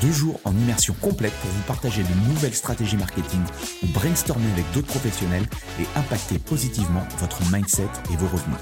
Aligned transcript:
Deux 0.00 0.12
jours 0.12 0.40
en 0.44 0.52
immersion 0.52 0.94
complète 1.00 1.32
pour 1.40 1.50
vous 1.50 1.62
partager 1.62 2.02
de 2.02 2.28
nouvelles 2.28 2.54
stratégies 2.54 2.96
marketing 2.96 3.40
ou 3.82 3.86
brainstormer 3.88 4.50
avec 4.52 4.70
d'autres 4.72 4.86
professionnels 4.86 5.46
et 5.80 5.98
impacter 5.98 6.38
positivement 6.38 7.02
votre 7.18 7.40
mindset 7.52 7.88
et 8.12 8.16
vos 8.16 8.28
revenus. 8.28 8.58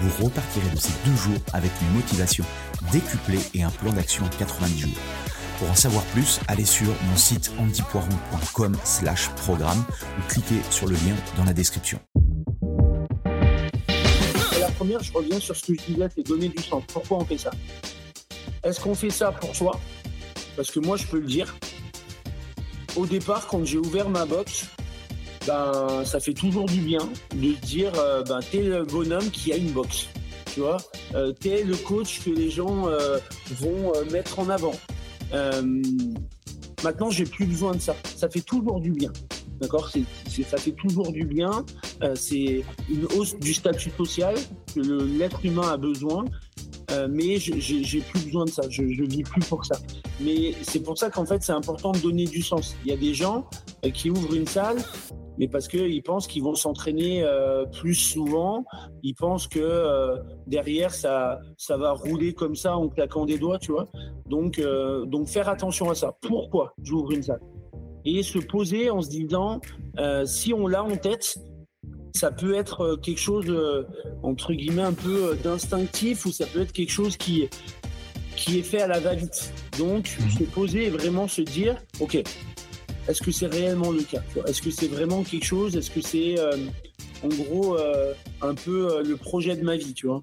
Vous 0.00 0.24
repartirez 0.24 0.70
de 0.70 0.78
ces 0.78 0.92
deux 1.04 1.16
jours 1.16 1.38
avec 1.52 1.70
une 1.82 1.94
motivation 1.94 2.44
décuplée 2.92 3.40
et 3.54 3.62
un 3.62 3.70
plan 3.70 3.92
d'action 3.92 4.24
en 4.24 4.28
90 4.28 4.78
jours. 4.78 4.98
Pour 5.58 5.70
en 5.70 5.74
savoir 5.74 6.04
plus, 6.04 6.40
allez 6.46 6.64
sur 6.64 6.86
mon 6.86 7.16
site 7.16 7.50
antipoiron.com 7.58 8.76
slash 8.84 9.28
programme 9.30 9.84
ou 10.18 10.22
cliquez 10.28 10.60
sur 10.70 10.86
le 10.86 10.94
lien 10.94 11.16
dans 11.36 11.44
la 11.44 11.52
description. 11.52 11.98
La 14.60 14.70
première, 14.70 15.02
je 15.02 15.12
reviens 15.12 15.40
sur 15.40 15.56
ce 15.56 15.66
que 15.66 15.74
je 15.74 15.92
disais, 15.92 16.08
c'est 16.14 16.26
donner 16.26 16.48
du 16.48 16.62
sens. 16.62 16.84
Pourquoi 16.92 17.18
on 17.18 17.24
fait 17.24 17.38
ça? 17.38 17.50
Est-ce 18.62 18.80
qu'on 18.80 18.94
fait 18.94 19.10
ça 19.10 19.32
pour 19.32 19.54
soi? 19.54 19.78
Parce 20.58 20.72
que 20.72 20.80
moi, 20.80 20.96
je 20.96 21.06
peux 21.06 21.20
le 21.20 21.26
dire. 21.26 21.54
Au 22.96 23.06
départ, 23.06 23.46
quand 23.46 23.64
j'ai 23.64 23.78
ouvert 23.78 24.10
ma 24.10 24.26
box, 24.26 24.66
ben, 25.46 26.02
ça 26.04 26.18
fait 26.18 26.34
toujours 26.34 26.66
du 26.66 26.80
bien 26.80 27.08
de 27.32 27.52
dire 27.64 27.92
euh, 27.94 28.24
ben, 28.24 28.40
t'es 28.50 28.64
le 28.64 28.84
bonhomme 28.84 29.30
qui 29.30 29.52
a 29.52 29.56
une 29.56 29.70
box. 29.70 30.08
Tu 30.52 30.58
vois, 30.58 30.78
euh, 31.14 31.32
t'es 31.32 31.62
le 31.62 31.76
coach 31.76 32.24
que 32.24 32.30
les 32.30 32.50
gens 32.50 32.88
euh, 32.88 33.18
vont 33.52 33.94
euh, 33.94 34.04
mettre 34.10 34.40
en 34.40 34.48
avant. 34.48 34.74
Maintenant, 36.82 37.10
j'ai 37.10 37.24
plus 37.24 37.46
besoin 37.46 37.76
de 37.76 37.80
ça. 37.80 37.94
Ça 38.16 38.28
fait 38.28 38.40
toujours 38.40 38.80
du 38.80 38.90
bien. 38.90 39.12
D'accord? 39.60 39.88
Ça 39.90 40.56
fait 40.56 40.72
toujours 40.72 41.12
du 41.12 41.24
bien. 41.24 41.64
C'est 42.16 42.64
une 42.88 43.04
hausse 43.16 43.36
du 43.36 43.54
statut 43.54 43.90
social 43.96 44.34
que 44.74 44.80
l'être 44.80 45.44
humain 45.44 45.68
a 45.68 45.76
besoin. 45.76 46.24
Euh, 46.90 47.06
mais 47.10 47.36
j'ai 47.38 48.00
plus 48.00 48.24
besoin 48.24 48.44
de 48.46 48.50
ça. 48.50 48.62
Je, 48.70 48.88
je 48.88 49.04
vis 49.04 49.22
plus 49.22 49.44
pour 49.44 49.64
ça. 49.64 49.76
Mais 50.20 50.54
c'est 50.62 50.80
pour 50.80 50.96
ça 50.96 51.10
qu'en 51.10 51.26
fait, 51.26 51.42
c'est 51.42 51.52
important 51.52 51.92
de 51.92 51.98
donner 51.98 52.24
du 52.24 52.42
sens. 52.42 52.74
Il 52.84 52.90
y 52.90 52.94
a 52.94 52.96
des 52.96 53.14
gens 53.14 53.46
euh, 53.84 53.90
qui 53.90 54.08
ouvrent 54.10 54.34
une 54.34 54.46
salle, 54.46 54.78
mais 55.38 55.48
parce 55.48 55.68
qu'ils 55.68 56.02
pensent 56.02 56.26
qu'ils 56.26 56.42
vont 56.42 56.54
s'entraîner 56.54 57.22
euh, 57.22 57.66
plus 57.66 57.94
souvent. 57.94 58.64
Ils 59.02 59.14
pensent 59.14 59.46
que 59.46 59.60
euh, 59.60 60.16
derrière, 60.46 60.92
ça, 60.92 61.40
ça 61.56 61.76
va 61.76 61.92
rouler 61.92 62.32
comme 62.32 62.56
ça 62.56 62.76
en 62.76 62.88
claquant 62.88 63.26
des 63.26 63.38
doigts, 63.38 63.58
tu 63.58 63.72
vois. 63.72 63.88
Donc, 64.26 64.58
euh, 64.58 65.04
donc 65.04 65.28
faire 65.28 65.48
attention 65.48 65.90
à 65.90 65.94
ça. 65.94 66.16
Pourquoi 66.22 66.72
j'ouvre 66.82 67.12
une 67.12 67.22
salle? 67.22 67.40
Et 68.04 68.22
se 68.22 68.38
poser 68.38 68.88
en 68.88 69.02
se 69.02 69.10
disant, 69.10 69.60
euh, 69.98 70.24
si 70.24 70.54
on 70.54 70.66
l'a 70.66 70.82
en 70.82 70.96
tête, 70.96 71.36
ça 72.18 72.32
peut 72.32 72.54
être 72.54 72.80
euh, 72.80 72.96
quelque 72.96 73.20
chose, 73.20 73.46
euh, 73.48 73.84
entre 74.22 74.52
guillemets, 74.52 74.82
un 74.82 74.92
peu 74.92 75.30
euh, 75.30 75.34
d'instinctif 75.34 76.26
ou 76.26 76.32
ça 76.32 76.46
peut 76.46 76.62
être 76.62 76.72
quelque 76.72 76.90
chose 76.90 77.16
qui, 77.16 77.48
qui 78.36 78.58
est 78.58 78.62
fait 78.62 78.82
à 78.82 78.88
la 78.88 78.98
va-vite. 78.98 79.52
Donc, 79.78 80.08
se 80.36 80.42
poser 80.44 80.86
et 80.86 80.90
vraiment 80.90 81.28
se 81.28 81.42
dire, 81.42 81.76
OK, 82.00 82.16
est-ce 83.08 83.22
que 83.22 83.30
c'est 83.30 83.46
réellement 83.46 83.92
le 83.92 84.02
cas 84.02 84.22
Est-ce 84.46 84.60
que 84.60 84.70
c'est 84.70 84.88
vraiment 84.88 85.22
quelque 85.22 85.44
chose? 85.44 85.76
Est-ce 85.76 85.90
que 85.90 86.00
c'est, 86.00 86.38
euh, 86.38 86.56
en 87.22 87.28
gros, 87.28 87.78
euh, 87.78 88.12
un 88.42 88.54
peu 88.54 89.02
le 89.02 89.16
projet 89.16 89.56
de 89.56 89.62
ma 89.62 89.76
vie, 89.76 89.94
tu 89.94 90.08
vois? 90.08 90.22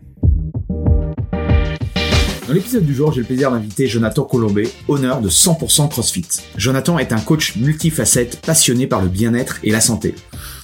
Dans 2.51 2.55
l'épisode 2.55 2.85
du 2.85 2.93
jour, 2.93 3.13
j'ai 3.13 3.21
le 3.21 3.27
plaisir 3.27 3.49
d'inviter 3.49 3.87
Jonathan 3.87 4.25
Colombet, 4.25 4.69
honneur 4.89 5.21
de 5.21 5.29
100% 5.29 5.87
CrossFit. 5.87 6.27
Jonathan 6.57 6.99
est 6.99 7.13
un 7.13 7.21
coach 7.21 7.55
multifacette 7.55 8.41
passionné 8.45 8.87
par 8.87 9.01
le 9.01 9.07
bien-être 9.07 9.59
et 9.63 9.71
la 9.71 9.79
santé. 9.79 10.15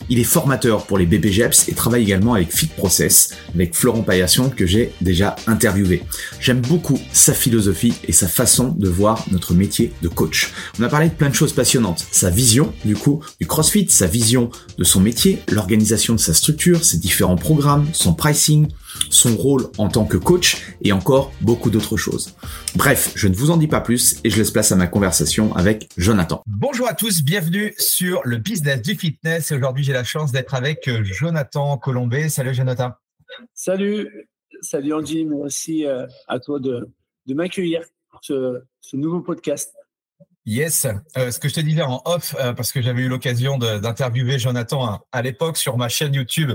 Il 0.09 0.19
est 0.19 0.25
formateur 0.25 0.85
pour 0.85 0.97
les 0.97 1.05
BPGEPS 1.05 1.69
et 1.69 1.73
travaille 1.73 2.03
également 2.03 2.33
avec 2.33 2.53
Fit 2.53 2.67
Process, 2.67 3.35
avec 3.53 3.73
Florent 3.73 4.03
Paillasson 4.03 4.49
que 4.49 4.65
j'ai 4.65 4.91
déjà 4.99 5.37
interviewé. 5.47 6.03
J'aime 6.41 6.59
beaucoup 6.59 6.99
sa 7.13 7.33
philosophie 7.33 7.93
et 8.05 8.11
sa 8.11 8.27
façon 8.27 8.75
de 8.77 8.89
voir 8.89 9.25
notre 9.31 9.53
métier 9.53 9.93
de 10.01 10.09
coach. 10.09 10.51
On 10.79 10.83
a 10.83 10.89
parlé 10.89 11.07
de 11.07 11.13
plein 11.13 11.29
de 11.29 11.35
choses 11.35 11.53
passionnantes. 11.53 12.05
Sa 12.11 12.29
vision, 12.29 12.73
du 12.83 12.95
coup, 12.95 13.21
du 13.39 13.47
CrossFit, 13.47 13.87
sa 13.89 14.07
vision 14.07 14.49
de 14.77 14.83
son 14.83 14.99
métier, 14.99 15.39
l'organisation 15.49 16.15
de 16.15 16.19
sa 16.19 16.33
structure, 16.33 16.83
ses 16.83 16.97
différents 16.97 17.37
programmes, 17.37 17.87
son 17.93 18.13
pricing, 18.13 18.67
son 19.09 19.35
rôle 19.35 19.67
en 19.77 19.87
tant 19.87 20.05
que 20.05 20.17
coach 20.17 20.75
et 20.81 20.91
encore 20.91 21.31
beaucoup 21.41 21.69
d'autres 21.69 21.97
choses. 21.97 22.35
Bref, 22.75 23.13
je 23.15 23.27
ne 23.27 23.35
vous 23.35 23.51
en 23.51 23.57
dis 23.57 23.67
pas 23.67 23.81
plus 23.81 24.19
et 24.23 24.29
je 24.29 24.37
laisse 24.37 24.51
place 24.51 24.71
à 24.71 24.75
ma 24.75 24.87
conversation 24.87 25.55
avec 25.55 25.89
Jonathan. 25.97 26.41
Bonjour 26.45 26.87
à 26.87 26.93
tous, 26.93 27.23
bienvenue 27.23 27.73
sur 27.77 28.21
le 28.25 28.37
business 28.37 28.81
du 28.81 28.95
fitness. 28.95 29.51
Aujourd'hui, 29.51 29.83
j'ai 29.83 29.93
la 29.93 30.03
chance 30.03 30.31
d'être 30.31 30.53
avec 30.53 30.87
euh, 30.87 31.03
Jonathan 31.03 31.77
Colombet. 31.77 32.29
Salut 32.29 32.53
Jonathan. 32.53 32.91
Salut, 33.53 34.29
salut 34.61 34.93
Andy, 34.93 35.25
merci 35.25 35.85
euh, 35.85 36.05
à 36.27 36.39
toi 36.39 36.59
de, 36.59 36.87
de 37.25 37.33
m'accueillir 37.33 37.81
pour 38.09 38.19
ce, 38.23 38.61
ce 38.81 38.95
nouveau 38.97 39.21
podcast. 39.21 39.73
Yes, 40.45 40.87
Euh, 41.17 41.29
ce 41.29 41.39
que 41.39 41.49
je 41.49 41.55
te 41.55 41.59
disais 41.59 41.81
en 41.81 42.01
off, 42.05 42.33
euh, 42.39 42.53
parce 42.53 42.71
que 42.71 42.81
j'avais 42.81 43.01
eu 43.01 43.09
l'occasion 43.09 43.57
d'interviewer 43.57 44.39
Jonathan 44.39 44.85
à, 44.85 45.05
à 45.11 45.21
l'époque 45.21 45.57
sur 45.57 45.75
ma 45.77 45.89
chaîne 45.89 46.13
YouTube 46.13 46.53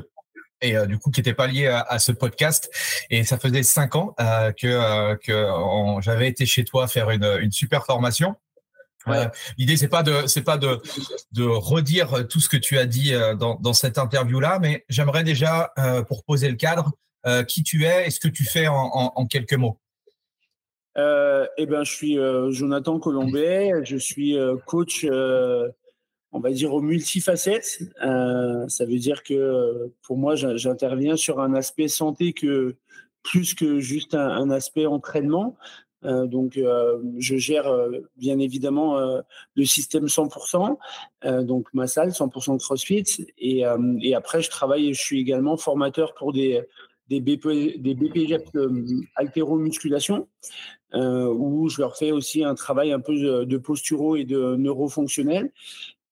et 0.63 0.77
euh, 0.77 0.87
du 0.87 0.99
coup 0.99 1.11
qui 1.11 1.21
n'était 1.21 1.35
pas 1.35 1.47
lié 1.47 1.67
à, 1.67 1.81
à 1.81 1.99
ce 1.99 2.13
podcast. 2.13 2.71
Et 3.11 3.25
ça 3.25 3.39
faisait 3.39 3.63
cinq 3.63 3.97
ans 3.97 4.15
euh, 4.21 4.53
que, 4.53 4.67
euh, 4.67 5.17
que 5.17 6.01
j'avais 6.01 6.29
été 6.29 6.47
chez 6.47 6.65
toi 6.65 6.89
faire 6.89 7.11
une, 7.11 7.39
une 7.41 7.53
super 7.53 7.85
formation. 7.85 8.37
L'idée 9.59 9.77
c'est 9.77 9.89
pas 9.89 10.05
de 10.05 10.29
c'est 10.29 10.43
pas 10.45 10.57
de 10.57 10.81
de 11.33 11.43
redire 11.43 12.29
tout 12.29 12.39
ce 12.39 12.49
que 12.49 12.57
tu 12.57 12.79
as 12.79 12.87
dit 12.87 13.13
dans, 13.37 13.57
dans 13.57 13.73
cette 13.73 13.99
interview 13.99 14.39
là, 14.39 14.61
mais 14.61 14.85
j'aimerais 14.89 15.25
déjà 15.25 15.73
pour 16.07 16.23
poser 16.23 16.49
le 16.49 16.55
cadre 16.55 16.93
qui 17.49 17.65
tu 17.65 17.85
es 17.85 18.07
et 18.07 18.11
ce 18.11 18.21
que 18.21 18.29
tu 18.29 18.45
fais 18.45 18.69
en, 18.69 18.77
en, 18.77 19.13
en 19.17 19.27
quelques 19.27 19.55
mots. 19.55 19.81
Eh 20.97 21.67
ben, 21.67 21.83
je 21.83 21.93
suis 21.93 22.17
Jonathan 22.51 23.01
Colombet, 23.01 23.73
je 23.83 23.97
suis 23.97 24.39
coach, 24.67 25.05
on 26.33 26.41
va 26.41 26.51
dire, 26.51 26.73
aux 26.75 26.81
multifacettes. 26.81 27.81
Euh, 28.05 28.67
ça 28.69 28.85
veut 28.87 28.99
dire 28.99 29.23
que 29.23 29.91
pour 30.03 30.17
moi, 30.17 30.35
j'in- 30.35 30.57
j'interviens 30.57 31.17
sur 31.17 31.41
un 31.41 31.55
aspect 31.55 31.89
santé 31.89 32.33
que 32.33 32.77
plus 33.23 33.55
que 33.55 33.79
juste 33.79 34.15
un, 34.15 34.51
aspect 34.51 34.87
entraînement. 34.87 35.57
Euh, 36.05 36.27
donc, 36.27 36.57
euh, 36.57 36.99
je 37.19 37.37
gère 37.37 37.69
euh, 37.69 38.01
bien 38.17 38.39
évidemment 38.41 38.99
euh, 38.99 39.21
le 39.55 39.65
système 39.65 40.07
100%, 40.07 40.77
euh, 41.25 41.43
donc 41.45 41.69
ma 41.73 41.87
salle 41.87 42.11
100% 42.11 42.59
CrossFit. 42.59 43.05
Et, 43.39 43.63
et 44.01 44.15
après, 44.15 44.43
je 44.43 44.51
travaille, 44.51 44.93
je 44.95 45.01
suis 45.01 45.21
également 45.21 45.57
formateur 45.57 46.15
pour 46.15 46.33
des, 46.33 46.61
des, 47.09 47.21
BP, 47.21 47.81
des 47.81 47.95
BPGEP 47.95 48.49
haltéromusculation, 49.15 50.27
où 50.95 51.69
je 51.69 51.81
leur 51.81 51.97
fais 51.97 52.11
aussi 52.11 52.43
un 52.43 52.55
travail 52.55 52.91
un 52.93 53.01
peu 53.01 53.15
de, 53.15 53.45
de 53.45 53.57
posturo 53.59 54.17
et 54.17 54.25
de 54.25 54.57
neurofonctionnel. 54.57 55.53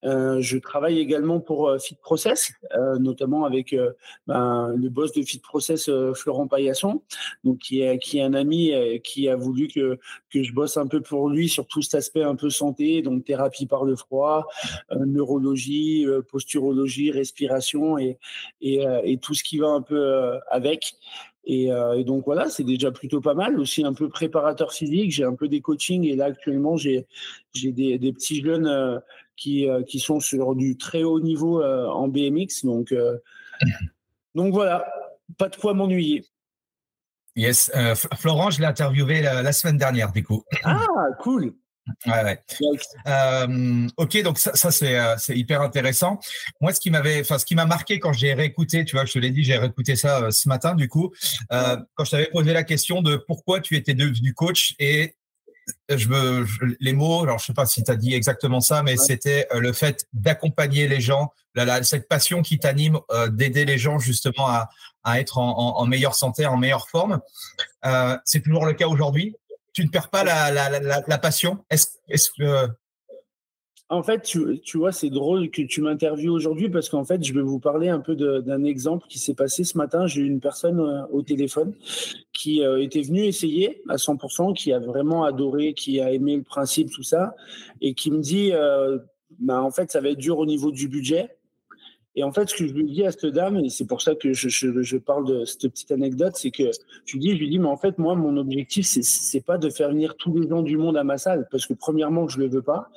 Euh, 0.05 0.41
je 0.41 0.57
travaille 0.59 0.99
également 0.99 1.41
pour 1.41 1.69
euh, 1.69 1.79
Fit 1.79 1.97
Process, 2.01 2.53
euh, 2.75 2.99
notamment 2.99 3.45
avec 3.45 3.77
ben, 4.27 4.73
le 4.77 4.89
boss 4.89 5.13
de 5.13 5.23
Fit 5.23 5.41
Process, 5.41 5.91
Florent 6.15 6.47
Paillasson, 6.47 7.03
donc 7.45 7.59
qui 7.59 7.83
est, 7.83 7.99
qui 7.99 8.19
est 8.19 8.23
un 8.23 8.35
ami 8.35 8.73
qui 9.05 9.29
a 9.29 9.37
voulu 9.37 9.69
que, 9.69 9.99
que 10.31 10.43
je 10.43 10.53
bosse 10.53 10.77
un 10.77 10.87
peu 10.87 11.01
pour 11.01 11.29
lui 11.29 11.49
sur 11.49 11.67
tout 11.67 11.83
cet 11.83 11.95
aspect 11.95 12.23
un 12.23 12.37
peu 12.37 12.51
santé, 12.51 13.03
donc 13.03 13.25
thérapie 13.25 13.67
par 13.67 13.85
le 13.85 13.97
froid, 13.97 14.47
neurologie, 14.95 16.07
posturologie, 16.29 17.11
respiration 17.11 17.99
et, 17.99 18.19
et, 18.61 19.19
tout 19.21 19.35
ce 19.35 19.43
qui 19.43 19.59
va 19.59 19.69
un 19.69 19.83
peu 19.83 20.33
avec. 20.49 20.95
Et, 21.45 21.71
donc 22.05 22.25
voilà, 22.25 22.49
c'est 22.49 22.65
déjà 22.65 22.91
plutôt 22.91 23.21
pas 23.21 23.35
mal. 23.35 23.59
Aussi 23.59 23.85
un 23.85 23.95
peu 23.95 24.09
préparateur 24.09 24.73
physique, 24.73 25.11
j'ai 25.11 25.25
un 25.25 25.35
peu 25.35 25.49
des 25.49 25.61
coachings 25.61 26.05
et 26.05 26.17
là 26.17 26.27
actuellement 26.27 26.77
j'ai 26.77 27.07
des, 27.55 27.99
des 27.99 28.13
petits 28.13 28.43
jeunes 28.43 28.67
euh, 28.67 28.99
qui 29.41 29.99
sont 29.99 30.21
sur 30.21 30.55
du 30.55 30.77
très 30.77 31.03
haut 31.03 31.21
niveau 31.21 31.63
euh, 31.63 31.87
en 31.87 32.09
BMX. 32.09 32.65
Donc, 32.65 32.93
euh, 32.93 33.17
donc 34.35 34.53
voilà, 34.53 34.87
pas 35.39 35.49
de 35.49 35.57
quoi 35.57 35.75
m'ennuyer. 35.75 36.25
Yes, 37.37 37.71
Florent, 38.19 38.51
je 38.51 38.61
l'ai 38.61 38.67
interviewé 38.67 39.23
la, 39.23 39.53
semaine 39.53 39.79
dernière, 39.79 40.13
du 40.13 40.23
coup. 40.23 40.45
Ah, 40.65 40.85
cool. 41.21 41.55
Ouais, 42.07 42.23
ouais. 42.23 43.89
ok, 43.97 44.23
donc 44.23 44.39
ça, 44.39 44.55
ça 44.55 44.71
c'est, 44.71 44.97
c'est 45.19 45.37
hyper 45.37 45.61
intéressant. 45.61 46.21
Moi, 46.61 46.73
ce 46.73 46.79
qui 46.79 46.89
m'avait, 46.89 47.21
enfin, 47.21 47.37
ce 47.37 47.45
qui 47.45 47.57
m'a 47.57 47.67
marqué 47.67 47.99
quand 47.99 48.13
j'ai 48.13 48.33
réécouté, 48.33 48.85
tu 48.85 48.95
vois, 48.95 49.07
je 49.07 49.15
te 49.15 49.19
l'ai 49.19 49.31
dit, 49.31 49.43
j'ai 49.43 49.57
réécouté 49.57 49.97
ça 49.97 50.31
ce 50.31 50.49
matin, 50.49 50.77
du 50.77 50.89
coup, 50.89 51.13
quand 51.49 52.05
je 52.05 52.11
t'avais 52.11 52.31
posé 52.31 52.53
la 52.53 52.63
question 52.63 53.03
de 53.03 53.17
pourquoi 53.17 53.61
tu 53.61 53.75
étais 53.75 53.95
devenu 53.95 54.35
coach 54.35 54.77
et 54.79 55.17
je 55.89 56.09
me, 56.09 56.47
les 56.81 56.93
mots, 56.93 57.23
alors 57.23 57.39
je 57.39 57.47
sais 57.47 57.53
pas 57.55 57.67
si 57.67 57.83
tu 57.83 57.91
as 57.91 57.97
dit 57.97 58.15
exactement 58.15 58.61
ça, 58.61 58.83
mais 58.83 58.97
c'était 58.97 59.47
euh, 59.53 59.61
le 59.61 59.73
fait 59.73 60.07
d'accompagner 60.13 60.89
les 60.89 61.01
gens, 61.01 61.33
cette 61.83 62.09
passion 62.09 62.43
qui 62.43 62.59
t'anime, 62.59 62.99
euh, 63.11 63.29
d'aider 63.29 63.65
les 63.65 63.79
gens 63.79 63.99
justement 63.99 64.49
à, 64.49 64.69
à 65.05 65.21
être 65.21 65.39
en, 65.39 65.79
en, 65.79 65.87
meilleure 65.87 66.15
santé, 66.15 66.47
en 66.47 66.57
meilleure 66.57 66.89
forme. 66.89 67.21
Euh, 67.85 68.17
c'est 68.25 68.41
toujours 68.41 68.67
le 68.67 68.75
cas 68.75 68.87
aujourd'hui? 68.87 69.37
Tu 69.73 69.85
ne 69.85 69.91
perds 69.91 70.11
pas 70.11 70.25
la, 70.25 70.51
la, 70.51 70.81
la, 70.81 71.03
la 71.07 71.19
passion? 71.19 71.65
Est-ce 71.71 71.87
est 72.09 72.31
que 72.37 72.69
en 73.91 74.05
fait, 74.05 74.23
tu, 74.23 74.79
vois, 74.79 74.93
c'est 74.93 75.11
drôle 75.11 75.51
que 75.51 75.63
tu 75.63 75.83
m'interviewes 75.83 76.31
aujourd'hui 76.31 76.71
parce 76.71 76.89
qu'en 76.89 77.05
fait, 77.05 77.25
je 77.25 77.35
vais 77.35 77.43
vous 77.43 77.59
parler 77.59 77.89
un 77.89 77.99
peu 77.99 78.15
d'un 78.15 78.63
exemple 78.63 79.07
qui 79.09 79.19
s'est 79.19 79.35
passé 79.35 79.65
ce 79.65 79.77
matin. 79.77 80.07
J'ai 80.07 80.23
eu 80.23 80.27
une 80.27 80.39
personne 80.39 80.79
euh, 80.79 81.03
au 81.11 81.23
téléphone 81.23 81.75
qui 82.33 82.63
euh, 82.63 82.81
était 82.81 83.03
venue 83.03 83.25
essayer 83.25 83.83
à 83.89 83.97
100%, 83.97 84.55
qui 84.55 84.73
a 84.73 84.79
vraiment 84.79 85.25
adoré, 85.25 85.75
qui 85.75 86.01
a 86.01 86.13
aimé 86.13 86.37
le 86.37 86.45
principe, 86.45 86.91
tout 86.93 87.03
ça, 87.03 87.35
et 87.81 87.95
qui 87.95 88.13
me 88.13 88.21
dit, 88.21 88.53
euh, 88.53 88.99
bah, 89.41 89.61
en 89.61 89.73
fait, 89.73 89.91
ça 89.91 90.01
va 90.01 90.11
être 90.11 90.19
dur 90.19 90.39
au 90.39 90.47
niveau 90.47 90.71
du 90.71 90.87
budget. 90.87 91.37
Et 92.15 92.23
en 92.23 92.33
fait, 92.33 92.49
ce 92.49 92.55
que 92.55 92.67
je 92.69 92.73
lui 92.73 92.85
dis 92.85 93.05
à 93.05 93.11
cette 93.11 93.27
dame, 93.27 93.57
et 93.59 93.71
c'est 93.71 93.87
pour 93.87 94.03
ça 94.03 94.15
que 94.15 94.33
je, 94.33 94.97
parle 94.99 95.27
de 95.27 95.45
cette 95.45 95.69
petite 95.69 95.91
anecdote, 95.91 96.35
c'est 96.37 96.51
que 96.51 96.71
je 97.07 97.13
lui 97.15 97.21
dis, 97.21 97.31
je 97.33 97.39
lui 97.39 97.49
dis, 97.49 97.59
mais 97.59 97.69
en 97.69 97.77
fait, 97.77 97.99
moi, 97.99 98.15
mon 98.15 98.37
objectif, 98.37 98.87
c'est, 98.87 99.03
c'est 99.03 99.41
pas 99.45 99.59
de 99.59 99.69
faire 99.69 99.91
venir 99.91 100.17
tous 100.17 100.37
les 100.37 100.49
gens 100.49 100.63
du 100.63 100.77
monde 100.77 100.97
à 100.97 101.05
ma 101.05 101.19
salle, 101.19 101.49
parce 101.51 101.67
que 101.67 101.75
premièrement, 101.75 102.29
je 102.29 102.39
le 102.39 102.49
veux 102.49 102.63
pas. 102.63 102.91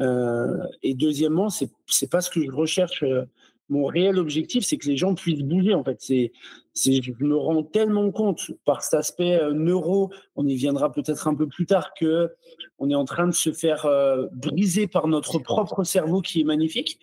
Euh, 0.00 0.56
et 0.82 0.94
deuxièmement, 0.94 1.50
c'est 1.50 1.70
c'est 1.86 2.10
pas 2.10 2.20
ce 2.20 2.30
que 2.30 2.42
je 2.42 2.50
recherche. 2.50 3.02
Euh, 3.02 3.24
mon 3.68 3.86
réel 3.86 4.18
objectif, 4.18 4.64
c'est 4.64 4.78
que 4.78 4.88
les 4.88 4.96
gens 4.96 5.14
puissent 5.14 5.42
bouger. 5.42 5.74
En 5.74 5.84
fait, 5.84 5.98
c'est 6.00 6.32
je 6.74 7.12
me 7.20 7.36
rends 7.36 7.62
tellement 7.62 8.10
compte 8.10 8.50
par 8.64 8.82
cet 8.82 8.94
aspect 8.94 9.40
euh, 9.40 9.52
neuro, 9.52 10.10
on 10.34 10.46
y 10.46 10.56
viendra 10.56 10.90
peut-être 10.92 11.28
un 11.28 11.34
peu 11.34 11.46
plus 11.46 11.66
tard, 11.66 11.92
que 11.94 12.30
on 12.78 12.90
est 12.90 12.94
en 12.94 13.04
train 13.04 13.26
de 13.26 13.34
se 13.34 13.52
faire 13.52 13.86
briser 14.32 14.86
par 14.86 15.06
notre 15.06 15.38
propre 15.38 15.84
cerveau 15.84 16.20
qui 16.20 16.40
est 16.40 16.44
magnifique. 16.44 16.98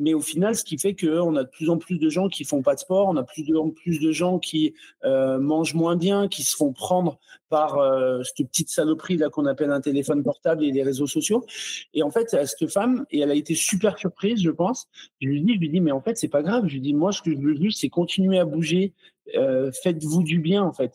Mais 0.00 0.14
au 0.14 0.20
final, 0.20 0.56
ce 0.56 0.64
qui 0.64 0.78
fait 0.78 0.96
qu'on 0.96 1.36
a 1.36 1.44
de 1.44 1.48
plus 1.48 1.68
en 1.68 1.76
plus 1.76 1.98
de 1.98 2.08
gens 2.08 2.28
qui 2.28 2.44
font 2.44 2.62
pas 2.62 2.74
de 2.74 2.80
sport, 2.80 3.08
on 3.08 3.16
a 3.16 3.22
plus 3.22 3.54
en 3.54 3.68
plus 3.68 4.00
de 4.00 4.12
gens 4.12 4.38
qui 4.38 4.74
euh, 5.04 5.38
mangent 5.38 5.74
moins 5.74 5.94
bien, 5.94 6.26
qui 6.26 6.42
se 6.42 6.56
font 6.56 6.72
prendre 6.72 7.18
par 7.50 7.76
euh, 7.76 8.22
cette 8.22 8.48
petite 8.48 8.70
saloperie 8.70 9.18
là 9.18 9.28
qu'on 9.28 9.44
appelle 9.44 9.70
un 9.70 9.82
téléphone 9.82 10.22
portable 10.22 10.64
et 10.64 10.72
les 10.72 10.82
réseaux 10.82 11.06
sociaux. 11.06 11.44
Et 11.92 12.02
en 12.02 12.10
fait, 12.10 12.30
cette 12.30 12.70
femme, 12.70 13.04
et 13.10 13.20
elle 13.20 13.30
a 13.30 13.34
été 13.34 13.54
super 13.54 13.98
surprise, 13.98 14.42
je 14.42 14.50
pense. 14.50 14.88
Je 15.20 15.28
lui 15.28 15.42
dis, 15.42 15.54
je 15.54 15.58
lui 15.60 15.68
dis, 15.68 15.80
mais 15.82 15.92
en 15.92 16.00
fait, 16.00 16.16
c'est 16.16 16.28
pas 16.28 16.42
grave. 16.42 16.66
Je 16.66 16.72
lui 16.72 16.80
dis, 16.80 16.94
moi, 16.94 17.12
ce 17.12 17.20
que 17.20 17.32
je 17.32 17.38
veux 17.38 17.54
juste, 17.54 17.80
c'est 17.82 17.90
continuer 17.90 18.38
à 18.38 18.46
bouger. 18.46 18.94
Euh, 19.36 19.70
faites-vous 19.82 20.22
du 20.22 20.38
bien, 20.38 20.62
en 20.62 20.72
fait. 20.72 20.94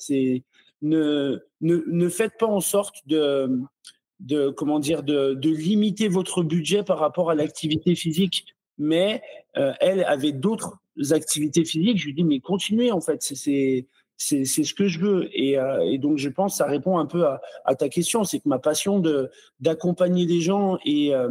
Ne, 0.81 1.39
ne 1.61 1.83
ne 1.87 2.09
faites 2.09 2.37
pas 2.39 2.47
en 2.47 2.59
sorte 2.59 2.95
de 3.05 3.61
de 4.19 4.49
comment 4.49 4.79
dire 4.79 5.03
de, 5.03 5.33
de 5.33 5.49
limiter 5.49 6.07
votre 6.07 6.41
budget 6.41 6.83
par 6.83 6.99
rapport 6.99 7.29
à 7.29 7.35
l'activité 7.35 7.95
physique 7.95 8.54
mais 8.77 9.21
euh, 9.57 9.73
elle 9.79 10.03
avait 10.03 10.31
d'autres 10.31 10.79
activités 11.11 11.65
physiques. 11.65 11.97
Je 11.97 12.05
lui 12.05 12.13
dis, 12.13 12.23
mais 12.23 12.39
continuez, 12.39 12.91
en 12.91 13.01
fait, 13.01 13.21
c'est 13.21 13.87
c'est 14.17 14.45
ce 14.45 14.73
que 14.73 14.87
je 14.87 14.99
veux. 14.99 15.29
Et, 15.37 15.59
euh, 15.59 15.81
et, 15.81 15.97
donc, 15.97 16.17
je 16.17 16.29
pense 16.29 16.57
ça 16.57 16.65
répond 16.65 16.97
un 16.97 17.05
peu 17.05 17.25
à, 17.25 17.41
à 17.65 17.75
ta 17.75 17.89
question. 17.89 18.23
C'est 18.23 18.39
que 18.39 18.47
ma 18.47 18.59
passion 18.59 19.03
d'accompagner 19.59 20.25
les 20.25 20.39
gens 20.39 20.77
et 20.85 21.13
euh, 21.13 21.29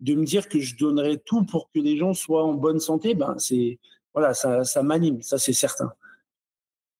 de 0.00 0.14
me 0.14 0.24
dire 0.24 0.48
que 0.48 0.60
je 0.60 0.76
donnerai 0.76 1.18
tout 1.18 1.44
pour 1.44 1.70
que 1.70 1.78
les 1.80 1.96
gens 1.96 2.14
soient 2.14 2.44
en 2.44 2.54
bonne 2.54 2.80
santé, 2.80 3.14
ben, 3.14 3.34
c'est 3.38 3.78
voilà, 4.14 4.34
ça, 4.34 4.64
ça 4.64 4.82
m'anime, 4.82 5.22
ça 5.22 5.38
c'est 5.38 5.52
certain. 5.52 5.92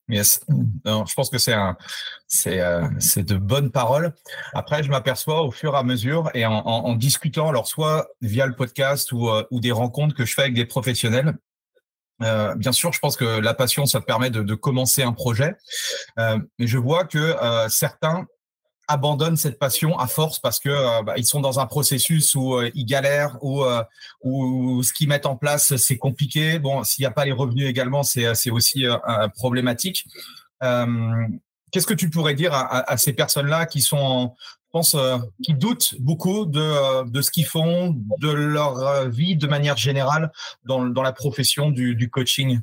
Yes. 0.08 0.40
je 0.86 1.14
pense 1.14 1.28
que 1.28 1.38
c'est 1.38 1.52
un, 1.52 1.76
c'est, 2.26 2.60
euh, 2.60 2.88
c'est 2.98 3.24
de 3.24 3.36
bonnes 3.36 3.70
paroles. 3.70 4.14
Après, 4.54 4.82
je 4.82 4.90
m'aperçois 4.90 5.42
au 5.42 5.50
fur 5.50 5.74
et 5.74 5.76
à 5.76 5.82
mesure 5.82 6.30
et 6.34 6.46
en, 6.46 6.52
en, 6.52 6.86
en 6.86 6.94
discutant, 6.94 7.48
alors 7.48 7.68
soit 7.68 8.08
via 8.22 8.46
le 8.46 8.54
podcast 8.54 9.12
ou, 9.12 9.28
euh, 9.28 9.44
ou 9.50 9.60
des 9.60 9.72
rencontres 9.72 10.14
que 10.14 10.24
je 10.24 10.34
fais 10.34 10.42
avec 10.42 10.54
des 10.54 10.64
professionnels. 10.64 11.34
Euh, 12.22 12.54
bien 12.54 12.72
sûr, 12.72 12.92
je 12.92 12.98
pense 12.98 13.16
que 13.16 13.24
la 13.24 13.54
passion, 13.54 13.86
ça 13.86 14.00
te 14.00 14.04
permet 14.04 14.30
de, 14.30 14.42
de 14.42 14.54
commencer 14.54 15.02
un 15.02 15.12
projet, 15.12 15.54
euh, 16.18 16.38
mais 16.58 16.66
je 16.66 16.78
vois 16.78 17.04
que 17.04 17.18
euh, 17.18 17.68
certains 17.68 18.26
abandonnent 18.88 19.36
cette 19.36 19.58
passion 19.58 19.98
à 19.98 20.06
force 20.06 20.40
parce 20.40 20.58
que 20.58 20.70
euh, 20.70 21.02
bah, 21.02 21.14
ils 21.16 21.26
sont 21.26 21.40
dans 21.40 21.60
un 21.60 21.66
processus 21.66 22.34
où 22.34 22.54
euh, 22.54 22.70
ils 22.74 22.86
galèrent 22.86 23.36
ou 23.42 23.62
euh, 23.62 23.84
où 24.24 24.82
ce 24.82 24.92
qu'ils 24.92 25.08
mettent 25.08 25.26
en 25.26 25.36
place 25.36 25.76
c'est 25.76 25.98
compliqué. 25.98 26.58
Bon, 26.58 26.82
s'il 26.82 27.02
n'y 27.02 27.06
a 27.06 27.10
pas 27.10 27.26
les 27.26 27.32
revenus 27.32 27.68
également, 27.68 28.02
c'est 28.02 28.34
c'est 28.34 28.50
aussi 28.50 28.84
problématique. 29.36 30.06
Qu'est-ce 31.70 31.86
que 31.86 31.94
tu 31.94 32.08
pourrais 32.08 32.34
dire 32.34 32.54
à, 32.54 32.96
ces 32.96 33.12
personnes-là 33.12 33.66
qui 33.66 33.82
sont, 33.82 34.34
je 34.38 34.70
pense, 34.72 34.96
qui 35.42 35.52
doutent 35.52 35.94
beaucoup 36.00 36.46
de 36.46 37.04
de 37.04 37.20
ce 37.20 37.30
qu'ils 37.30 37.46
font, 37.46 37.94
de 38.20 38.30
leur 38.30 39.08
vie 39.10 39.36
de 39.36 39.46
manière 39.46 39.76
générale 39.76 40.32
dans 40.64 40.86
dans 40.86 41.02
la 41.02 41.12
profession 41.12 41.70
du 41.70 42.10
coaching? 42.10 42.60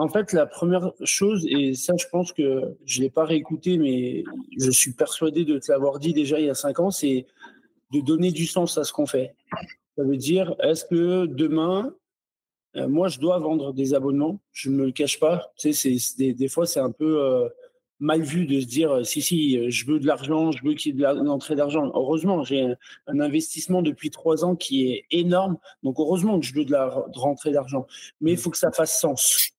En 0.00 0.08
fait, 0.08 0.32
la 0.32 0.46
première 0.46 0.92
chose, 1.04 1.46
et 1.46 1.74
ça, 1.74 1.92
je 1.98 2.06
pense 2.10 2.32
que 2.32 2.74
je 2.86 2.98
ne 2.98 3.04
l'ai 3.04 3.10
pas 3.10 3.26
réécouté, 3.26 3.76
mais 3.76 4.24
je 4.58 4.70
suis 4.70 4.94
persuadé 4.94 5.44
de 5.44 5.58
te 5.58 5.70
l'avoir 5.70 5.98
dit 5.98 6.14
déjà 6.14 6.40
il 6.40 6.46
y 6.46 6.48
a 6.48 6.54
cinq 6.54 6.80
ans, 6.80 6.90
c'est 6.90 7.26
de 7.92 8.00
donner 8.00 8.30
du 8.30 8.46
sens 8.46 8.78
à 8.78 8.84
ce 8.84 8.94
qu'on 8.94 9.04
fait. 9.04 9.34
Ça 9.98 10.04
veut 10.04 10.16
dire, 10.16 10.54
est-ce 10.62 10.86
que 10.86 11.26
demain, 11.26 11.94
euh, 12.76 12.88
moi, 12.88 13.08
je 13.08 13.20
dois 13.20 13.38
vendre 13.40 13.74
des 13.74 13.92
abonnements? 13.92 14.40
Je 14.52 14.70
ne 14.70 14.76
me 14.76 14.86
le 14.86 14.92
cache 14.92 15.20
pas. 15.20 15.52
Tu 15.58 15.74
sais, 15.74 16.32
des, 16.32 16.48
fois, 16.48 16.64
c'est 16.64 16.80
un 16.80 16.92
peu 16.92 17.22
euh, 17.22 17.50
mal 17.98 18.22
vu 18.22 18.46
de 18.46 18.58
se 18.58 18.66
dire, 18.66 19.04
si, 19.04 19.20
si, 19.20 19.70
je 19.70 19.84
veux 19.84 20.00
de 20.00 20.06
l'argent, 20.06 20.50
je 20.50 20.64
veux 20.64 20.72
qu'il 20.72 20.98
y 20.98 21.02
ait 21.02 21.06
de 21.06 21.24
l'entrée 21.24 21.56
d'argent. 21.56 21.90
Heureusement, 21.92 22.42
j'ai 22.42 22.62
un, 22.62 22.76
un, 23.06 23.20
investissement 23.20 23.82
depuis 23.82 24.08
trois 24.08 24.46
ans 24.46 24.56
qui 24.56 24.92
est 24.92 25.04
énorme. 25.10 25.58
Donc, 25.82 25.96
heureusement 25.98 26.40
que 26.40 26.46
je 26.46 26.54
veux 26.54 26.64
de 26.64 26.72
la 26.72 26.86
de 26.86 27.18
rentrée 27.18 27.52
d'argent. 27.52 27.86
Mais 28.22 28.30
il 28.30 28.38
faut 28.38 28.48
que 28.48 28.56
ça 28.56 28.72
fasse 28.72 28.98
sens. 28.98 29.52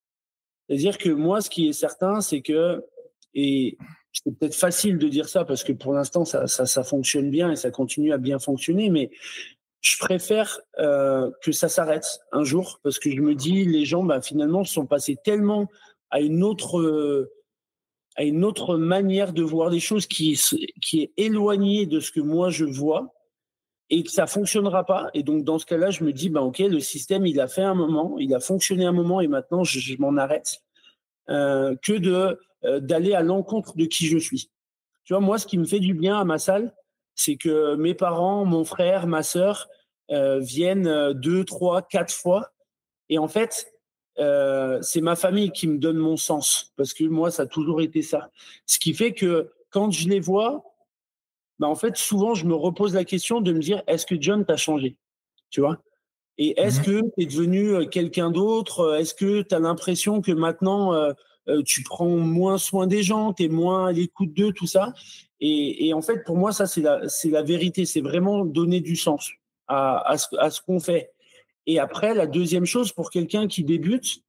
C'est-à-dire 0.72 0.98
que 0.98 1.10
moi, 1.10 1.42
ce 1.42 1.50
qui 1.50 1.68
est 1.68 1.74
certain, 1.74 2.22
c'est 2.22 2.40
que, 2.42 2.86
et 3.34 3.78
c'est 4.14 4.34
peut-être 4.34 4.56
facile 4.56 4.98
de 5.00 5.10
dire 5.10 5.28
ça 5.28 5.44
parce 5.44 5.66
que 5.66 5.74
pour 5.74 5.92
l'instant, 5.92 6.24
ça, 6.24 6.48
ça, 6.48 6.84
fonctionne 6.86 7.30
bien 7.30 7.52
et 7.52 7.58
ça 7.58 7.72
continue 7.72 8.14
à 8.14 8.18
bien 8.18 8.40
fonctionner, 8.40 8.90
mais 8.90 9.12
je 9.82 9.98
préfère 9.98 10.62
euh, 10.80 11.30
que 11.42 11.52
ça 11.52 11.68
s'arrête 11.68 12.22
un 12.32 12.46
jour 12.46 12.80
parce 12.84 13.00
que 13.00 13.12
je 13.12 13.20
me 13.20 13.36
dis, 13.36 13.66
les 13.66 13.84
gens, 13.84 14.04
bah, 14.04 14.22
finalement, 14.22 14.64
sont 14.64 14.86
passés 14.86 15.18
tellement 15.22 15.68
à 16.10 16.22
une 16.22 16.42
autre, 16.42 17.30
à 18.16 18.24
une 18.24 18.46
autre 18.46 18.78
manière 18.78 19.34
de 19.34 19.44
voir 19.44 19.72
des 19.72 19.82
choses 19.82 20.08
qui, 20.08 20.40
qui 20.82 21.02
est 21.02 21.12
éloignée 21.18 21.86
de 21.86 22.00
ce 22.00 22.14
que 22.14 22.22
moi 22.22 22.50
je 22.50 22.64
vois 22.64 23.14
et 23.92 24.04
que 24.04 24.10
ça 24.10 24.26
fonctionnera 24.26 24.86
pas. 24.86 25.10
Et 25.14 25.22
donc, 25.22 25.44
dans 25.44 25.60
ce 25.60 25.66
cas-là, 25.66 25.92
je 25.92 26.04
me 26.06 26.14
dis, 26.14 26.30
bah, 26.30 26.42
OK, 26.42 26.60
le 26.60 26.80
système, 26.80 27.28
il 27.28 27.40
a 27.42 27.48
fait 27.48 27.62
un 27.62 27.76
moment, 27.76 28.16
il 28.18 28.34
a 28.34 28.40
fonctionné 28.40 28.86
un 28.86 28.94
moment 28.94 29.20
et 29.20 29.28
maintenant, 29.28 29.66
je, 29.66 29.96
m'en 30.00 30.16
arrête. 30.16 30.64
Euh, 31.30 31.76
que 31.84 31.94
de 31.94 32.40
euh, 32.64 32.80
d'aller 32.80 33.14
à 33.14 33.22
l'encontre 33.22 33.78
de 33.78 33.86
qui 33.86 34.08
je 34.08 34.18
suis. 34.18 34.50
Tu 35.04 35.14
vois, 35.14 35.20
moi, 35.20 35.38
ce 35.38 35.46
qui 35.46 35.58
me 35.58 35.66
fait 35.66 35.80
du 35.80 35.94
bien 35.94 36.18
à 36.20 36.24
ma 36.24 36.40
salle, 36.40 36.74
c'est 37.16 37.36
que 37.36 37.76
mes 37.76 37.94
parents, 37.94 38.46
mon 38.46 38.64
frère, 38.64 39.08
ma 39.08 39.24
sœur 39.24 39.68
euh, 40.10 40.40
viennent 40.40 41.14
deux, 41.14 41.44
trois, 41.44 41.82
quatre 41.82 42.14
fois. 42.14 42.52
Et 43.10 43.18
en 43.20 43.28
fait, 43.28 43.68
c'est 44.18 45.02
ma 45.02 45.16
famille 45.16 45.52
qui 45.52 45.68
me 45.68 45.80
donne 45.80 45.98
mon 45.98 46.16
sens, 46.16 46.72
parce 46.78 46.94
que 46.94 47.04
moi, 47.06 47.32
ça 47.32 47.44
a 47.44 47.46
toujours 47.48 47.82
été 47.82 48.02
ça. 48.04 48.30
Ce 48.68 48.78
qui 48.78 48.94
fait 48.94 49.14
que 49.14 49.52
quand 49.70 49.90
je 49.92 50.08
les 50.08 50.20
vois, 50.20 50.71
bah, 51.62 51.68
en 51.68 51.76
fait, 51.76 51.96
souvent, 51.96 52.34
je 52.34 52.48
me 52.48 52.56
repose 52.56 52.96
la 52.96 53.06
question 53.06 53.40
de 53.40 53.54
me 53.54 53.60
dire, 53.60 53.84
est-ce 53.86 54.08
que 54.08 54.20
John 54.20 54.44
t'a 54.44 54.58
changé 54.58 54.98
Tu 55.52 55.62
vois? 55.62 55.78
Et 56.40 56.60
est-ce 56.60 56.80
mmh 56.80 56.84
que 56.84 57.02
tu 57.02 57.22
es 57.22 57.26
devenu 57.28 57.88
quelqu'un 57.88 58.32
d'autre 58.32 58.98
Est-ce 59.00 59.14
que 59.14 59.44
tu 59.44 59.54
as 59.54 59.60
l'impression 59.60 60.22
que 60.22 60.32
maintenant, 60.32 61.14
tu 61.64 61.84
prends 61.84 62.08
moins 62.08 62.58
soin 62.58 62.88
des 62.88 63.04
gens, 63.04 63.32
tu 63.34 63.44
es 63.44 63.48
moins 63.48 63.88
à 63.88 63.92
l'écoute 63.92 64.34
d'eux, 64.34 64.52
tout 64.52 64.66
ça? 64.66 64.94
Et, 65.40 65.94
en 65.94 66.02
fait, 66.02 66.24
pour 66.24 66.36
moi, 66.36 66.52
ça, 66.52 66.66
c'est 66.66 66.82
la, 66.82 67.02
la 67.26 67.44
vérité. 67.44 67.86
C'est 67.86 68.02
vraiment 68.02 68.44
donner 68.44 68.80
du 68.80 68.96
sens 68.96 69.30
à, 69.68 70.14
à 70.40 70.50
ce 70.50 70.62
qu'on 70.62 70.80
fait. 70.80 71.12
Et 71.68 71.80
après, 71.80 72.16
la 72.16 72.26
deuxième 72.26 72.66
chose 72.66 72.92
pour 72.92 73.12
quelqu'un 73.12 73.48
qui 73.48 73.64
débute, 73.64 74.24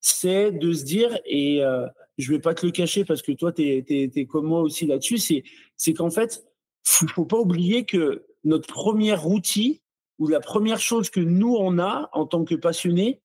c'est 0.00 0.50
de 0.50 0.72
se 0.72 0.84
dire, 0.84 1.18
et 1.26 1.62
euh, 1.62 1.86
je 2.18 2.32
vais 2.32 2.38
pas 2.38 2.54
te 2.54 2.64
le 2.64 2.72
cacher 2.72 3.04
parce 3.04 3.22
que 3.22 3.32
toi, 3.32 3.52
tu 3.52 3.62
es, 3.62 4.26
comme 4.26 4.46
moi 4.46 4.60
aussi 4.60 4.86
là-dessus, 4.86 5.18
c'est, 5.18 5.44
c'est 5.76 5.92
qu'en 5.92 6.10
fait, 6.10 6.44
faut, 6.84 7.08
faut 7.08 7.24
pas 7.24 7.38
oublier 7.38 7.84
que 7.84 8.26
notre 8.44 8.66
premier 8.66 9.16
outil 9.18 9.82
ou 10.18 10.28
la 10.28 10.40
première 10.40 10.80
chose 10.80 11.10
que 11.10 11.20
nous, 11.20 11.56
on 11.56 11.78
a 11.78 12.10
en 12.12 12.26
tant 12.26 12.44
que 12.44 12.54
passionnés 12.54 13.20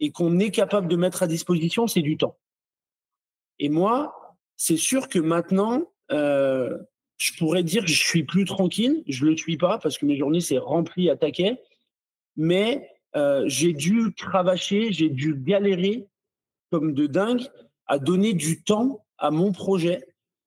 et 0.00 0.10
qu'on 0.10 0.38
est 0.40 0.50
capable 0.50 0.88
de 0.88 0.96
mettre 0.96 1.22
à 1.22 1.26
disposition, 1.26 1.86
c'est 1.86 2.02
du 2.02 2.16
temps. 2.16 2.36
Et 3.58 3.68
moi, 3.68 4.36
c'est 4.56 4.76
sûr 4.76 5.08
que 5.08 5.20
maintenant, 5.20 5.92
euh, 6.10 6.76
je 7.16 7.32
pourrais 7.38 7.62
dire 7.62 7.82
que 7.82 7.90
je 7.90 8.02
suis 8.02 8.24
plus 8.24 8.44
tranquille. 8.44 9.04
Je 9.06 9.24
le 9.24 9.36
suis 9.36 9.56
pas 9.56 9.78
parce 9.78 9.98
que 9.98 10.06
mes 10.06 10.16
journées, 10.16 10.40
c'est 10.40 10.58
rempli 10.58 11.08
à 11.08 11.16
taquet. 11.16 11.62
Mais 12.36 12.90
euh, 13.14 13.44
j'ai 13.46 13.72
dû 13.72 14.12
cravacher, 14.12 14.92
j'ai 14.92 15.08
dû 15.08 15.36
galérer 15.36 16.08
comme 16.72 16.94
de 16.94 17.06
dingue 17.06 17.46
à 17.86 17.98
donner 17.98 18.32
du 18.32 18.62
temps 18.64 19.04
à 19.18 19.30
mon 19.30 19.52
projet 19.52 20.04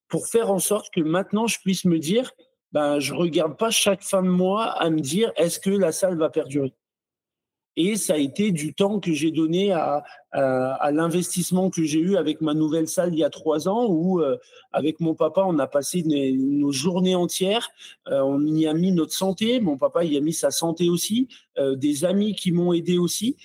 pour 0.07 0.27
faire 0.27 0.51
en 0.51 0.59
sorte 0.59 0.93
que 0.93 1.01
maintenant 1.01 1.47
je 1.47 1.59
puisse 1.59 1.85
me 1.85 1.99
dire, 1.99 2.31
ben, 2.75 2.99
je 2.99 3.13
regarde 3.13 3.55
pas 3.55 3.71
chaque 3.71 4.03
fin 4.03 4.21
de 4.21 4.27
mois 4.27 4.65
à 4.65 4.89
me 4.89 4.99
dire 4.99 5.31
est-ce 5.37 5.61
que 5.61 5.69
la 5.69 5.93
salle 5.93 6.17
va 6.17 6.29
perdurer? 6.29 6.73
Et 7.77 7.95
ça 7.95 8.15
a 8.15 8.17
été 8.17 8.51
du 8.51 8.73
temps 8.73 8.99
que 8.99 9.13
j'ai 9.13 9.31
donné 9.31 9.71
à, 9.71 10.03
l'investissement 10.91 11.69
que 11.69 11.85
j'ai 11.85 11.99
eu 11.99 12.17
avec 12.17 12.41
ma 12.41 12.53
nouvelle 12.53 12.89
salle 12.89 13.13
il 13.13 13.19
y 13.19 13.23
a 13.23 13.29
trois 13.29 13.69
ans, 13.69 13.85
où 13.87 14.19
euh, 14.19 14.35
avec 14.73 14.99
mon 14.99 15.15
papa, 15.15 15.43
on 15.45 15.57
a 15.57 15.67
passé 15.67 16.03
nos 16.03 16.73
journées 16.73 17.15
entières. 17.15 17.69
Euh, 18.09 18.19
on 18.19 18.45
y 18.45 18.67
a 18.67 18.73
mis 18.73 18.91
notre 18.91 19.13
santé. 19.13 19.61
Mon 19.61 19.77
papa 19.77 20.03
y 20.03 20.17
a 20.17 20.21
mis 20.21 20.33
sa 20.33 20.51
santé 20.51 20.89
aussi. 20.89 21.29
Euh, 21.57 21.77
des 21.77 22.03
amis 22.03 22.35
qui 22.35 22.51
m'ont 22.51 22.73
aidé 22.73 22.97
aussi. 22.97 23.37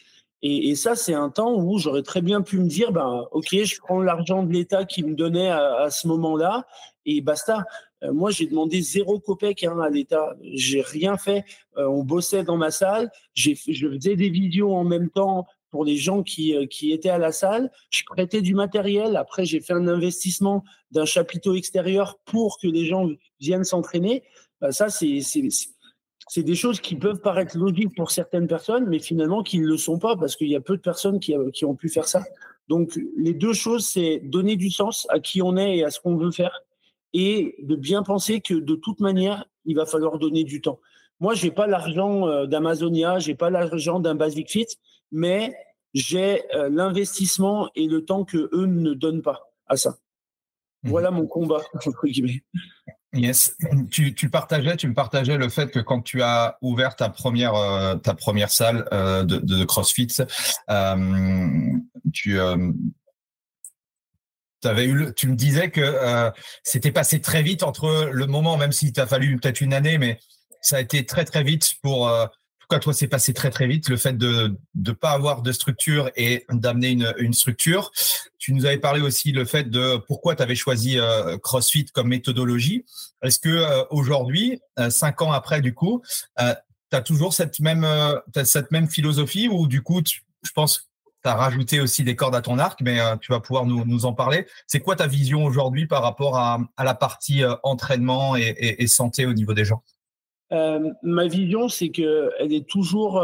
Et, 0.42 0.74
ça, 0.74 0.96
c'est 0.96 1.14
un 1.14 1.28
temps 1.28 1.54
où 1.54 1.78
j'aurais 1.78 2.02
très 2.02 2.22
bien 2.22 2.40
pu 2.40 2.58
me 2.58 2.66
dire, 2.66 2.92
ben, 2.92 3.26
ok, 3.30 3.48
je 3.52 3.78
prends 3.78 4.00
l'argent 4.00 4.42
de 4.42 4.52
l'État 4.52 4.86
qui 4.86 5.04
me 5.04 5.14
donnait 5.14 5.50
à 5.50 5.90
ce 5.90 6.08
moment-là 6.08 6.66
et 7.04 7.20
basta. 7.20 7.64
Euh, 8.02 8.12
moi, 8.12 8.30
j'ai 8.30 8.46
demandé 8.46 8.80
zéro 8.80 9.18
copec 9.18 9.64
hein, 9.64 9.78
à 9.80 9.90
l'État. 9.90 10.36
J'ai 10.42 10.80
rien 10.80 11.16
fait. 11.16 11.44
Euh, 11.76 11.86
on 11.86 12.02
bossait 12.02 12.44
dans 12.44 12.56
ma 12.56 12.70
salle. 12.70 13.10
J'ai, 13.34 13.54
je 13.54 13.88
faisais 13.88 14.16
des 14.16 14.30
vidéos 14.30 14.72
en 14.72 14.84
même 14.84 15.10
temps 15.10 15.46
pour 15.70 15.84
les 15.84 15.96
gens 15.96 16.22
qui, 16.22 16.54
euh, 16.54 16.66
qui 16.66 16.92
étaient 16.92 17.10
à 17.10 17.18
la 17.18 17.32
salle. 17.32 17.70
Je 17.90 18.02
prêtais 18.04 18.42
du 18.42 18.54
matériel. 18.54 19.16
Après, 19.16 19.44
j'ai 19.44 19.60
fait 19.60 19.72
un 19.72 19.86
investissement 19.86 20.64
d'un 20.90 21.04
chapiteau 21.04 21.54
extérieur 21.54 22.18
pour 22.24 22.58
que 22.60 22.66
les 22.66 22.86
gens 22.86 23.08
viennent 23.40 23.64
s'entraîner. 23.64 24.24
Bah, 24.60 24.72
ça, 24.72 24.88
c'est, 24.88 25.20
c'est, 25.20 25.46
c'est 26.28 26.42
des 26.42 26.54
choses 26.54 26.80
qui 26.80 26.96
peuvent 26.96 27.20
paraître 27.20 27.56
logiques 27.56 27.94
pour 27.96 28.10
certaines 28.10 28.46
personnes, 28.46 28.86
mais 28.88 28.98
finalement 28.98 29.42
qui 29.42 29.58
ne 29.60 29.66
le 29.66 29.76
sont 29.76 29.98
pas 29.98 30.16
parce 30.16 30.36
qu'il 30.36 30.48
y 30.48 30.56
a 30.56 30.60
peu 30.60 30.76
de 30.76 30.82
personnes 30.82 31.20
qui, 31.20 31.34
qui 31.52 31.64
ont 31.64 31.76
pu 31.76 31.88
faire 31.88 32.08
ça. 32.08 32.24
Donc, 32.68 32.98
les 33.16 33.34
deux 33.34 33.52
choses, 33.52 33.86
c'est 33.86 34.20
donner 34.20 34.56
du 34.56 34.70
sens 34.70 35.06
à 35.10 35.18
qui 35.18 35.42
on 35.42 35.56
est 35.56 35.78
et 35.78 35.84
à 35.84 35.90
ce 35.90 36.00
qu'on 36.00 36.16
veut 36.16 36.30
faire 36.30 36.62
et 37.12 37.56
de 37.62 37.76
bien 37.76 38.02
penser 38.02 38.40
que 38.40 38.54
de 38.54 38.74
toute 38.74 39.00
manière, 39.00 39.44
il 39.64 39.76
va 39.76 39.86
falloir 39.86 40.18
donner 40.18 40.44
du 40.44 40.60
temps. 40.60 40.80
Moi, 41.20 41.34
j'ai 41.34 41.50
pas 41.50 41.66
l'argent 41.66 42.26
euh, 42.26 42.46
d'Amazonia, 42.46 43.18
j'ai 43.18 43.34
pas 43.34 43.50
l'argent 43.50 44.00
d'un 44.00 44.14
Basic 44.14 44.50
Fit, 44.50 44.66
mais 45.12 45.54
j'ai 45.92 46.42
euh, 46.54 46.70
l'investissement 46.70 47.68
et 47.74 47.86
le 47.86 48.04
temps 48.04 48.24
que 48.24 48.48
eux 48.52 48.66
ne 48.66 48.94
donnent 48.94 49.22
pas 49.22 49.52
à 49.66 49.76
ça. 49.76 49.98
Mhm. 50.82 50.90
Voilà 50.90 51.10
mon 51.10 51.26
combat 51.26 51.60
entre 51.86 52.06
guillemets. 52.06 52.42
Yes, 53.12 53.56
tu, 53.90 54.14
tu, 54.14 54.30
partageais, 54.30 54.76
tu 54.76 54.86
me 54.86 54.94
partageais 54.94 55.36
le 55.36 55.48
fait 55.48 55.68
que 55.72 55.80
quand 55.80 56.00
tu 56.00 56.22
as 56.22 56.56
ouvert 56.62 56.94
ta 56.94 57.08
première 57.08 57.56
euh, 57.56 57.96
ta 57.96 58.14
première 58.14 58.50
salle 58.50 58.86
de, 58.92 59.38
de, 59.38 59.64
CrossFit, 59.64 60.06
tu 62.12 62.38
avais 64.68 64.86
eu 64.86 65.12
tu 65.16 65.28
me 65.28 65.36
disais 65.36 65.70
que 65.70 65.80
euh, 65.80 66.30
c'était 66.62 66.92
passé 66.92 67.20
très 67.20 67.42
vite 67.42 67.62
entre 67.62 68.10
le 68.12 68.26
moment, 68.26 68.56
même 68.56 68.72
s'il 68.72 68.92
t'a 68.92 69.06
fallu 69.06 69.38
peut-être 69.38 69.60
une 69.60 69.74
année, 69.74 69.98
mais 69.98 70.18
ça 70.60 70.76
a 70.76 70.80
été 70.80 71.04
très 71.06 71.24
très 71.24 71.42
vite 71.42 71.74
pour. 71.82 72.08
Euh, 72.08 72.26
pourquoi 72.60 72.78
toi 72.78 72.94
c'est 72.94 73.08
passé 73.08 73.34
très 73.34 73.50
très 73.50 73.66
vite 73.66 73.88
le 73.88 73.96
fait 73.96 74.16
de 74.16 74.56
ne 74.76 74.92
pas 74.92 75.10
avoir 75.10 75.42
de 75.42 75.50
structure 75.50 76.08
et 76.14 76.46
d'amener 76.52 76.90
une, 76.90 77.12
une 77.18 77.32
structure. 77.32 77.90
Tu 78.38 78.52
nous 78.52 78.64
avais 78.64 78.78
parlé 78.78 79.00
aussi 79.00 79.32
le 79.32 79.44
fait 79.44 79.64
de 79.68 79.96
pourquoi 80.06 80.36
tu 80.36 80.44
avais 80.44 80.54
choisi 80.54 80.96
euh, 80.96 81.36
CrossFit 81.36 81.86
comme 81.86 82.06
méthodologie. 82.06 82.84
Est-ce 83.24 83.40
que 83.40 83.48
euh, 83.48 83.82
aujourd'hui, 83.90 84.60
cinq 84.88 85.20
ans 85.20 85.32
après 85.32 85.60
du 85.60 85.74
coup, 85.74 86.00
tu 86.38 86.44
as 86.96 87.02
toujours 87.02 87.34
cette 87.34 87.58
même 87.58 87.84
cette 88.44 88.70
même 88.70 88.88
philosophie 88.88 89.48
ou 89.48 89.66
du 89.66 89.82
coup 89.82 90.00
je 90.06 90.52
pense 90.52 90.89
tu 91.22 91.28
as 91.28 91.34
rajouté 91.34 91.80
aussi 91.80 92.04
des 92.04 92.16
cordes 92.16 92.34
à 92.34 92.42
ton 92.42 92.58
arc, 92.58 92.80
mais 92.82 93.00
euh, 93.00 93.16
tu 93.16 93.32
vas 93.32 93.40
pouvoir 93.40 93.66
nous, 93.66 93.84
nous 93.84 94.06
en 94.06 94.14
parler. 94.14 94.46
C'est 94.66 94.80
quoi 94.80 94.96
ta 94.96 95.06
vision 95.06 95.44
aujourd'hui 95.44 95.86
par 95.86 96.02
rapport 96.02 96.36
à, 96.36 96.58
à 96.76 96.84
la 96.84 96.94
partie 96.94 97.42
euh, 97.42 97.54
entraînement 97.62 98.36
et, 98.36 98.86
santé 98.86 99.26
au 99.26 99.32
niveau 99.32 99.52
des 99.52 99.64
gens? 99.64 99.82
Euh, 100.52 100.90
Ma 101.02 101.26
vision, 101.26 101.68
c'est 101.68 101.90
que 101.90 102.30
elle 102.38 102.52
est 102.52 102.66
toujours 102.66 103.22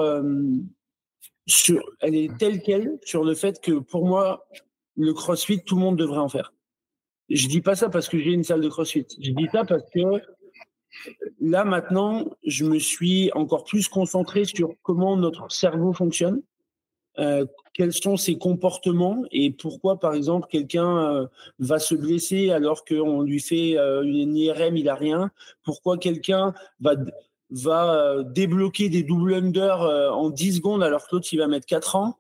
sur, 1.47 1.83
elle 2.01 2.15
est 2.15 2.37
telle 2.39 2.63
quelle 2.63 2.99
sur 3.05 3.25
le 3.25 3.35
fait 3.35 3.61
que 3.61 3.73
pour 3.73 4.07
moi, 4.07 4.47
le 4.97 5.13
CrossFit, 5.13 5.63
tout 5.65 5.77
le 5.77 5.81
monde 5.81 5.97
devrait 5.97 6.19
en 6.19 6.29
faire. 6.29 6.53
Je 7.29 7.49
dis 7.49 7.61
pas 7.61 7.75
ça 7.75 7.89
parce 7.89 8.09
que 8.09 8.19
j'ai 8.19 8.31
une 8.31 8.45
salle 8.45 8.61
de 8.61 8.69
CrossFit. 8.69 9.07
Je 9.21 9.31
dis 9.33 9.49
ça 9.51 9.65
parce 9.65 9.83
que 9.91 10.01
là 11.41 11.65
maintenant, 11.65 12.27
je 12.47 12.65
me 12.65 12.79
suis 12.79 13.33
encore 13.33 13.65
plus 13.65 13.89
concentré 13.89 14.45
sur 14.45 14.75
comment 14.83 15.17
notre 15.17 15.51
cerveau 15.51 15.93
fonctionne 15.93 16.43
quels 17.77 17.93
sont 17.93 18.17
ses 18.17 18.39
comportements 18.39 19.25
et 19.31 19.51
pourquoi, 19.51 20.01
par 20.01 20.15
exemple, 20.15 20.49
quelqu'un 20.51 20.97
euh, 20.97 21.27
va 21.59 21.79
se 21.79 21.95
blesser 21.95 22.51
alors 22.51 22.87
qu'on 22.87 23.21
lui 23.21 23.39
fait 23.39 23.77
euh, 23.77 24.03
une 24.03 24.35
IRM, 24.35 24.79
il 24.79 24.89
a 24.89 24.95
rien? 24.95 25.31
Pourquoi 25.63 25.99
quelqu'un 25.99 26.55
va 26.81 26.95
va 27.51 28.25
débloquer 28.25 28.89
des 28.89 29.05
double 29.05 29.35
under 29.35 29.79
en 30.13 30.31
10 30.31 30.57
secondes 30.57 30.83
alors 30.83 31.07
que 31.07 31.15
l'autre 31.15 31.29
il 31.31 31.39
va 31.39 31.47
mettre 31.47 31.67
4 31.67 31.95
ans? 31.95 32.19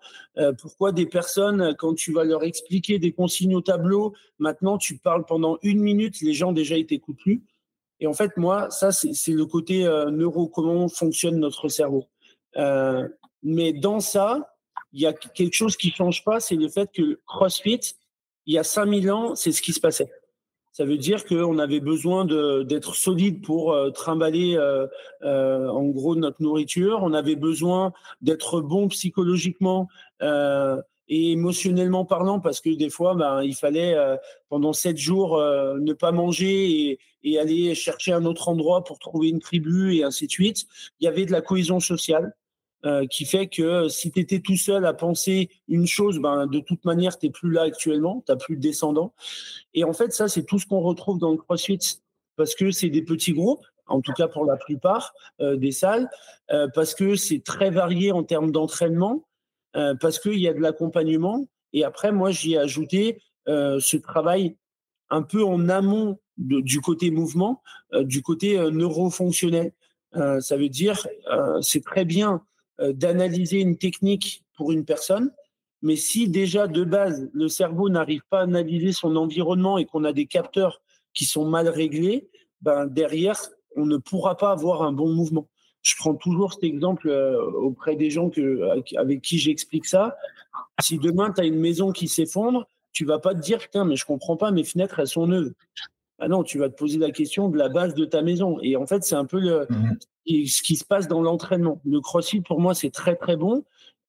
Pourquoi 0.60 0.92
des 0.92 1.06
personnes, 1.06 1.74
quand 1.76 1.94
tu 1.94 2.12
vas 2.12 2.22
leur 2.22 2.44
expliquer 2.44 3.00
des 3.00 3.10
consignes 3.10 3.56
au 3.56 3.60
tableau, 3.60 4.14
maintenant 4.38 4.78
tu 4.78 4.98
parles 4.98 5.24
pendant 5.26 5.58
une 5.62 5.80
minute, 5.80 6.20
les 6.20 6.32
gens 6.32 6.52
déjà 6.52 6.76
ils 6.76 6.86
t'écoutent 6.86 7.18
plus? 7.18 7.42
Et 7.98 8.06
en 8.06 8.12
fait, 8.12 8.36
moi, 8.36 8.70
ça 8.70 8.92
c'est 8.92 9.32
le 9.32 9.46
côté 9.46 9.82
neuro, 10.12 10.46
comment 10.46 10.86
fonctionne 10.86 11.40
notre 11.40 11.68
cerveau. 11.68 12.06
mais 13.42 13.72
dans 13.72 13.98
ça, 13.98 14.55
il 14.96 15.02
y 15.02 15.06
a 15.06 15.12
quelque 15.12 15.52
chose 15.52 15.76
qui 15.76 15.90
change 15.90 16.24
pas, 16.24 16.40
c'est 16.40 16.56
le 16.56 16.70
fait 16.70 16.90
que 16.90 17.20
CrossFit, 17.26 17.80
il 18.46 18.54
y 18.54 18.58
a 18.58 18.64
5000 18.64 19.10
ans, 19.10 19.34
c'est 19.34 19.52
ce 19.52 19.60
qui 19.60 19.74
se 19.74 19.80
passait. 19.80 20.10
Ça 20.72 20.86
veut 20.86 20.96
dire 20.96 21.26
qu'on 21.26 21.58
avait 21.58 21.80
besoin 21.80 22.24
d'être 22.64 22.94
solide 22.94 23.42
pour 23.42 23.72
euh, 23.72 23.90
trimballer 23.90 24.56
euh, 24.56 24.86
euh, 25.22 25.68
en 25.68 25.84
gros 25.84 26.16
notre 26.16 26.42
nourriture. 26.42 27.00
On 27.02 27.12
avait 27.12 27.36
besoin 27.36 27.92
d'être 28.22 28.62
bon 28.62 28.88
psychologiquement 28.88 29.86
et 31.08 31.32
émotionnellement 31.32 32.06
parlant 32.06 32.40
parce 32.40 32.62
que 32.62 32.70
des 32.70 32.90
fois, 32.90 33.14
ben, 33.14 33.42
il 33.42 33.54
fallait 33.54 33.96
pendant 34.48 34.72
sept 34.72 34.96
jours 34.96 35.38
ne 35.38 35.92
pas 35.92 36.10
manger 36.10 36.70
et, 36.70 36.98
et, 37.22 37.38
aller 37.38 37.74
chercher 37.74 38.12
un 38.12 38.24
autre 38.24 38.48
endroit 38.48 38.82
pour 38.82 38.98
trouver 38.98 39.28
une 39.28 39.40
tribu 39.40 39.94
et 39.94 40.04
ainsi 40.04 40.26
de 40.26 40.32
suite. 40.32 40.66
Il 41.00 41.04
y 41.04 41.08
avait 41.08 41.26
de 41.26 41.32
la 41.32 41.42
cohésion 41.42 41.80
sociale. 41.80 42.34
Euh, 42.84 43.06
qui 43.06 43.24
fait 43.24 43.48
que 43.48 43.88
si 43.88 44.12
tu 44.12 44.20
étais 44.20 44.38
tout 44.38 44.56
seul 44.56 44.84
à 44.84 44.92
penser 44.92 45.48
une 45.66 45.86
chose, 45.86 46.20
ben, 46.20 46.46
de 46.46 46.60
toute 46.60 46.84
manière, 46.84 47.18
tu 47.18 47.26
n'es 47.26 47.32
plus 47.32 47.50
là 47.50 47.62
actuellement, 47.62 48.22
tu 48.24 48.30
n'as 48.30 48.36
plus 48.36 48.56
de 48.56 48.60
descendants. 48.60 49.14
Et 49.74 49.82
en 49.82 49.92
fait, 49.92 50.12
ça, 50.12 50.28
c'est 50.28 50.44
tout 50.44 50.58
ce 50.58 50.66
qu'on 50.66 50.80
retrouve 50.80 51.18
dans 51.18 51.32
le 51.32 51.38
CrossFit, 51.38 51.80
parce 52.36 52.54
que 52.54 52.70
c'est 52.70 52.90
des 52.90 53.02
petits 53.02 53.32
groupes, 53.32 53.64
en 53.86 54.02
tout 54.02 54.12
cas 54.12 54.28
pour 54.28 54.44
la 54.44 54.56
plupart 54.56 55.14
euh, 55.40 55.56
des 55.56 55.72
salles, 55.72 56.08
euh, 56.52 56.68
parce 56.74 56.94
que 56.94 57.16
c'est 57.16 57.42
très 57.42 57.70
varié 57.70 58.12
en 58.12 58.22
termes 58.22 58.52
d'entraînement, 58.52 59.24
parce 60.00 60.18
qu'il 60.18 60.38
y 60.38 60.48
a 60.48 60.54
de 60.54 60.60
l'accompagnement. 60.60 61.46
Et 61.74 61.84
après, 61.84 62.10
moi, 62.10 62.30
j'y 62.30 62.54
ai 62.54 62.58
ajouté 62.58 63.20
ce 63.46 63.96
travail 63.98 64.56
un 65.10 65.20
peu 65.20 65.44
en 65.44 65.68
amont 65.68 66.18
du 66.38 66.80
côté 66.80 67.10
mouvement, 67.10 67.62
du 67.92 68.22
côté 68.22 68.56
neurofonctionnel. 68.70 69.72
ça 70.14 70.56
veut 70.56 70.70
dire, 70.70 71.06
c'est 71.60 71.84
très 71.84 72.06
bien 72.06 72.36
euh, 72.36 72.38
d'analyser 72.78 73.60
une 73.60 73.76
technique 73.76 74.44
pour 74.56 74.72
une 74.72 74.84
personne, 74.84 75.30
mais 75.82 75.96
si 75.96 76.28
déjà 76.28 76.66
de 76.66 76.84
base 76.84 77.28
le 77.32 77.48
cerveau 77.48 77.88
n'arrive 77.88 78.22
pas 78.28 78.40
à 78.40 78.42
analyser 78.42 78.92
son 78.92 79.16
environnement 79.16 79.78
et 79.78 79.84
qu'on 79.84 80.04
a 80.04 80.12
des 80.12 80.26
capteurs 80.26 80.82
qui 81.14 81.24
sont 81.24 81.44
mal 81.44 81.68
réglés, 81.68 82.28
ben 82.60 82.86
derrière 82.86 83.40
on 83.76 83.86
ne 83.86 83.96
pourra 83.96 84.36
pas 84.36 84.50
avoir 84.50 84.82
un 84.82 84.92
bon 84.92 85.12
mouvement. 85.12 85.48
je 85.82 85.94
prends 85.96 86.14
toujours 86.14 86.54
cet 86.54 86.64
exemple 86.64 87.08
auprès 87.54 87.96
des 87.96 88.10
gens 88.10 88.30
avec 88.96 89.20
qui 89.22 89.38
j'explique 89.38 89.86
ça. 89.86 90.16
Si 90.80 90.98
demain, 90.98 91.30
tu 91.32 91.40
as 91.40 91.44
une 91.44 91.60
maison 91.60 91.92
qui 91.92 92.08
s'effondre, 92.08 92.66
tu 92.92 93.04
vas 93.04 93.18
pas 93.18 93.34
te 93.34 93.40
dire, 93.40 93.58
putain, 93.58 93.84
mais 93.84 93.96
je 93.96 94.06
comprends 94.06 94.36
pas, 94.36 94.50
mes 94.50 94.64
fenêtres, 94.64 94.98
elles 94.98 95.06
sont 95.06 95.26
neuves. 95.26 95.52
Ah 96.18 96.28
non, 96.28 96.42
tu 96.42 96.58
vas 96.58 96.70
te 96.70 96.74
poser 96.74 96.98
la 96.98 97.10
question 97.10 97.50
de 97.50 97.58
la 97.58 97.68
base 97.68 97.94
de 97.94 98.06
ta 98.06 98.22
maison. 98.22 98.58
Et 98.62 98.74
en 98.76 98.86
fait, 98.86 99.04
c'est 99.04 99.14
un 99.14 99.26
peu 99.26 99.38
le, 99.38 99.68
mhm. 100.26 100.46
ce 100.46 100.62
qui 100.62 100.76
se 100.76 100.84
passe 100.84 101.08
dans 101.08 101.22
l'entraînement. 101.22 101.80
Le 101.84 102.00
crossfit, 102.00 102.40
pour 102.40 102.60
moi, 102.60 102.74
c'est 102.74 102.90
très, 102.90 103.16
très 103.16 103.36
bon. 103.36 103.64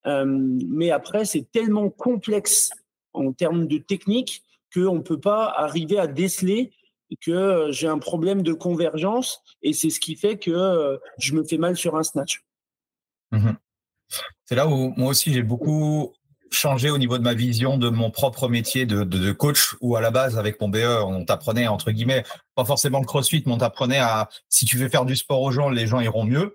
Euh, 0.06 0.24
mais 0.26 0.90
après, 0.90 1.24
c'est 1.24 1.50
tellement 1.50 1.90
complexe 1.90 2.70
en 3.12 3.32
termes 3.32 3.66
de 3.66 3.78
technique 3.78 4.42
qu'on 4.72 4.96
ne 4.96 5.02
peut 5.02 5.20
pas 5.20 5.46
arriver 5.46 5.98
à 5.98 6.06
déceler 6.06 6.72
que 7.20 7.30
euh, 7.30 7.72
j'ai 7.72 7.88
un 7.88 7.98
problème 7.98 8.42
de 8.42 8.52
convergence 8.52 9.42
et 9.62 9.72
c'est 9.72 9.90
ce 9.90 9.98
qui 9.98 10.14
fait 10.14 10.38
que 10.38 10.50
euh, 10.50 10.98
je 11.18 11.34
me 11.34 11.42
fais 11.42 11.56
mal 11.56 11.76
sur 11.76 11.96
un 11.96 12.02
snatch. 12.02 12.44
Mhm. 13.32 13.56
C'est 14.44 14.54
là 14.54 14.66
où 14.66 14.92
moi 14.96 15.10
aussi 15.10 15.32
j'ai 15.32 15.42
beaucoup 15.42 16.14
changé 16.50 16.90
au 16.90 16.98
niveau 16.98 17.18
de 17.18 17.22
ma 17.22 17.34
vision 17.34 17.78
de 17.78 17.88
mon 17.88 18.10
propre 18.10 18.48
métier 18.48 18.86
de, 18.86 19.04
de, 19.04 19.32
coach 19.32 19.74
où 19.80 19.96
à 19.96 20.00
la 20.00 20.10
base 20.10 20.38
avec 20.38 20.60
mon 20.60 20.68
BE 20.68 20.84
on 21.04 21.24
t'apprenait 21.24 21.66
entre 21.66 21.90
guillemets 21.90 22.24
pas 22.54 22.64
forcément 22.64 23.00
le 23.00 23.06
crossfit 23.06 23.42
mais 23.46 23.52
on 23.52 23.58
t'apprenait 23.58 23.98
à 23.98 24.28
si 24.48 24.64
tu 24.64 24.76
veux 24.76 24.88
faire 24.88 25.04
du 25.04 25.16
sport 25.16 25.42
aux 25.42 25.50
gens 25.50 25.68
les 25.68 25.86
gens 25.86 26.00
iront 26.00 26.24
mieux. 26.24 26.54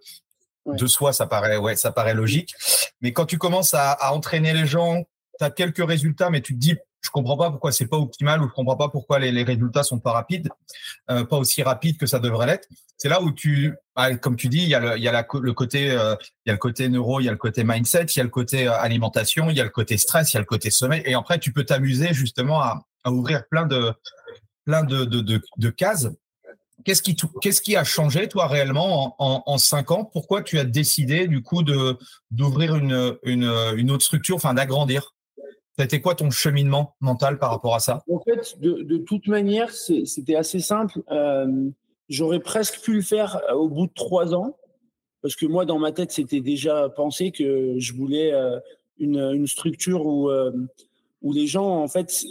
De 0.65 0.87
soi 0.87 1.11
ça 1.11 1.27
paraît 1.27 1.57
ouais 1.57 1.75
ça 1.75 1.91
paraît 1.91 2.13
logique. 2.13 2.53
Mais 3.01 3.11
quand 3.11 3.25
tu 3.25 3.37
commences 3.37 3.73
à, 3.73 3.91
à 3.91 4.11
entraîner 4.13 4.53
les 4.53 4.65
gens 4.65 5.03
tu 5.39 5.45
as 5.45 5.49
quelques 5.49 5.85
résultats 5.85 6.29
mais 6.29 6.41
tu 6.41 6.53
te 6.53 6.59
dis 6.59 6.77
je 7.03 7.09
comprends 7.11 7.37
pas 7.37 7.51
pourquoi 7.51 7.71
c'est 7.71 7.87
pas 7.87 7.97
optimal 7.97 8.41
ou 8.41 8.47
je 8.47 8.53
comprends 8.53 8.77
pas 8.77 8.89
pourquoi 8.89 9.19
les, 9.19 9.43
résultats 9.43 9.83
sont 9.83 9.99
pas 9.99 10.13
rapides, 10.13 10.49
euh, 11.11 11.25
pas 11.25 11.37
aussi 11.37 11.61
rapides 11.61 11.97
que 11.97 12.05
ça 12.05 12.19
devrait 12.19 12.47
l'être. 12.47 12.67
C'est 12.97 13.09
là 13.09 13.21
où 13.21 13.31
tu, 13.31 13.73
bah, 13.95 14.15
comme 14.15 14.37
tu 14.37 14.47
dis, 14.47 14.59
il 14.59 14.69
y 14.69 14.75
a 14.75 14.79
le, 14.79 14.97
y 14.97 15.07
a 15.07 15.11
le 15.33 15.53
côté, 15.53 15.91
euh, 15.91 16.15
il 16.45 16.49
y 16.49 16.51
a 16.51 16.53
le 16.53 16.59
côté 16.59 16.87
neuro, 16.87 17.19
il 17.19 17.25
y 17.25 17.27
a 17.27 17.31
le 17.31 17.37
côté 17.37 17.65
mindset, 17.65 18.05
il 18.05 18.17
y 18.17 18.21
a 18.21 18.23
le 18.23 18.29
côté 18.29 18.67
euh, 18.67 18.79
alimentation, 18.79 19.49
il 19.49 19.57
y 19.57 19.61
a 19.61 19.65
le 19.65 19.69
côté 19.69 19.97
stress, 19.97 20.31
il 20.31 20.35
y 20.35 20.37
a 20.37 20.39
le 20.39 20.45
côté 20.45 20.71
sommeil, 20.71 21.03
et 21.05 21.13
après 21.13 21.39
tu 21.39 21.51
peux 21.51 21.65
t'amuser 21.65 22.13
justement 22.13 22.61
à, 22.61 22.85
ouvrir 23.05 23.45
plein 23.49 23.65
de, 23.65 23.93
plein 24.65 24.83
de, 24.83 25.69
cases. 25.71 26.07
Qu'est-ce 26.85 27.01
qui, 27.01 27.17
qu'est-ce 27.41 27.61
qui 27.61 27.75
a 27.75 27.83
changé 27.83 28.29
toi 28.29 28.47
réellement 28.47 29.15
en, 29.19 29.33
en, 29.35 29.43
en, 29.45 29.57
cinq 29.57 29.91
ans? 29.91 30.05
Pourquoi 30.05 30.41
tu 30.41 30.57
as 30.57 30.63
décidé 30.63 31.27
du 31.27 31.41
coup 31.41 31.63
de 31.63 31.97
d'ouvrir 32.31 32.75
une, 32.75 33.17
une, 33.23 33.43
une 33.75 33.91
autre 33.91 34.05
structure, 34.05 34.37
enfin 34.37 34.53
d'agrandir? 34.53 35.12
C'était 35.77 36.01
quoi 36.01 36.15
ton 36.15 36.29
cheminement 36.29 36.95
mental 36.99 37.39
par 37.39 37.49
rapport 37.49 37.75
à 37.75 37.79
ça? 37.79 38.03
En 38.09 38.19
fait, 38.19 38.59
de, 38.59 38.97
toute 38.97 39.27
manière, 39.27 39.71
c'était 39.71 40.35
assez 40.35 40.59
simple. 40.59 41.01
Euh, 41.11 41.69
J'aurais 42.09 42.39
presque 42.39 42.81
pu 42.81 42.93
le 42.93 43.01
faire 43.01 43.41
euh, 43.49 43.53
au 43.53 43.69
bout 43.69 43.87
de 43.87 43.93
trois 43.93 44.35
ans, 44.35 44.57
parce 45.21 45.35
que 45.35 45.45
moi, 45.45 45.65
dans 45.65 45.79
ma 45.79 45.91
tête, 45.91 46.11
c'était 46.11 46.41
déjà 46.41 46.89
pensé 46.89 47.31
que 47.31 47.75
je 47.79 47.93
voulais 47.93 48.33
euh, 48.33 48.59
une, 48.99 49.47
structure 49.47 50.05
où, 50.05 50.29
les 51.31 51.47
gens, 51.47 51.81
en 51.81 51.87
fait, 51.87 52.23